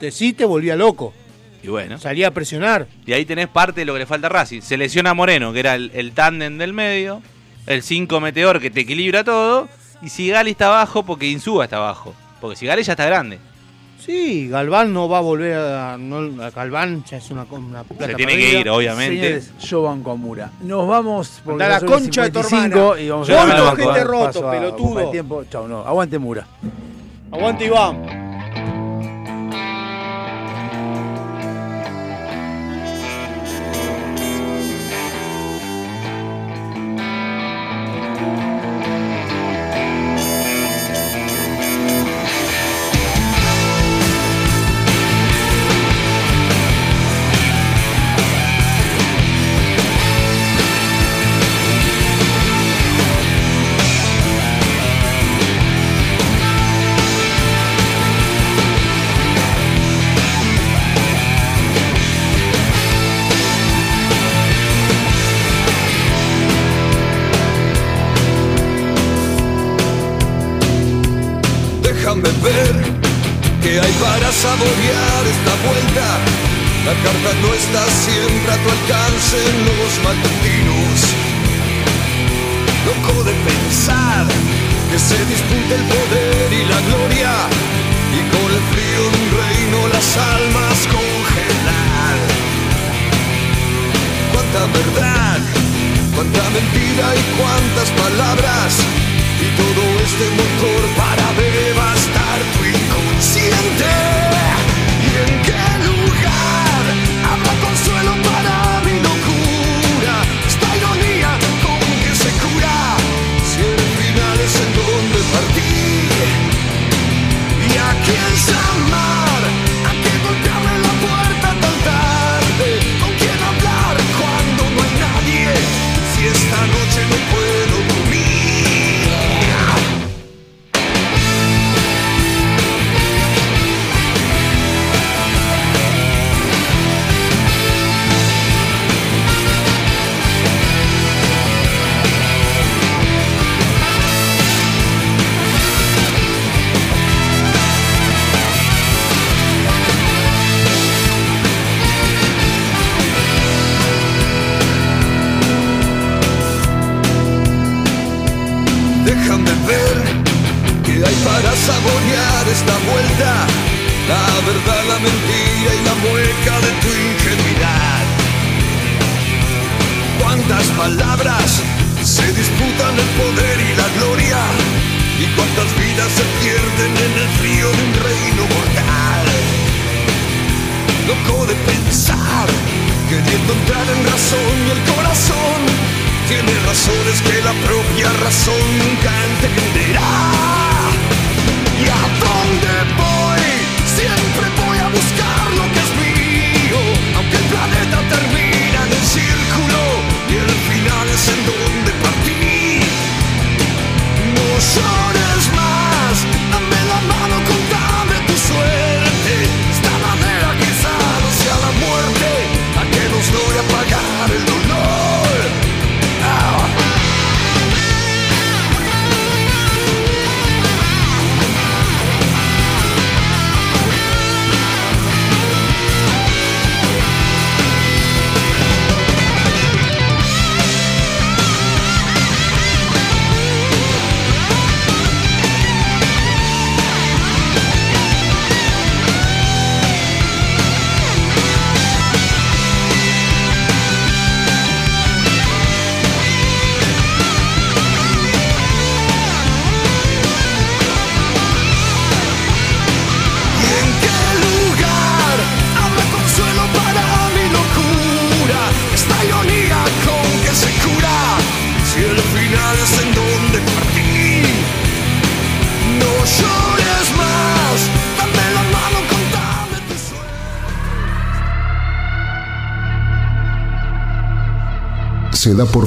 te 0.00 0.10
sí 0.10 0.32
te 0.32 0.44
volvía 0.44 0.74
loco. 0.74 1.14
Y 1.62 1.68
bueno. 1.68 1.98
Salía 1.98 2.28
a 2.28 2.30
presionar. 2.32 2.88
Y 3.06 3.12
ahí 3.12 3.24
tenés 3.24 3.48
parte 3.48 3.82
de 3.82 3.84
lo 3.84 3.92
que 3.92 4.00
le 4.00 4.06
falta 4.06 4.26
a 4.26 4.30
Racing. 4.30 4.62
Se 4.62 4.76
lesiona 4.76 5.14
Moreno, 5.14 5.52
que 5.52 5.60
era 5.60 5.74
el, 5.74 5.90
el 5.94 6.12
tándem 6.12 6.58
del 6.58 6.72
medio. 6.72 7.22
El 7.66 7.82
5 7.82 8.18
meteor 8.20 8.60
que 8.60 8.70
te 8.70 8.80
equilibra 8.80 9.22
todo. 9.22 9.68
Y 10.02 10.08
Sigali 10.08 10.52
está 10.52 10.66
abajo 10.66 11.04
porque 11.04 11.26
Insúa 11.26 11.64
está 11.64 11.76
abajo. 11.76 12.14
Porque 12.40 12.56
Sigali 12.56 12.82
ya 12.82 12.94
está 12.94 13.06
grande. 13.06 13.38
Sí, 14.10 14.48
Galván 14.48 14.92
no 14.92 15.08
va 15.08 15.18
a 15.18 15.20
volver 15.20 15.54
a. 15.56 15.96
No, 15.96 16.42
a 16.42 16.50
Galván 16.50 17.04
ya 17.04 17.18
es 17.18 17.30
una, 17.30 17.44
una 17.48 17.84
plata 17.84 18.06
Se 18.08 18.14
tiene 18.14 18.32
perdida. 18.32 18.50
que 18.50 18.58
ir, 18.60 18.68
obviamente. 18.70 19.16
Señores, 19.22 19.52
yo 19.60 19.82
banco 19.84 20.10
a 20.10 20.16
Mura. 20.16 20.50
Nos 20.62 20.88
vamos 20.88 21.40
por 21.44 21.56
la 21.56 21.78
concha 21.80 22.22
de 22.24 22.30
tu 22.32 22.42
55 22.42 22.98
y 22.98 23.08
vamos 23.08 23.30
a 23.30 23.42
a- 23.42 24.04
roto, 24.04 24.48
a- 24.48 24.50
pelotudo. 24.50 25.10
tiempo. 25.12 25.44
Chau, 25.48 25.68
no. 25.68 25.86
Aguante 25.86 26.18
Mura. 26.18 26.44
Aguante 27.30 27.66
Iván. 27.66 28.29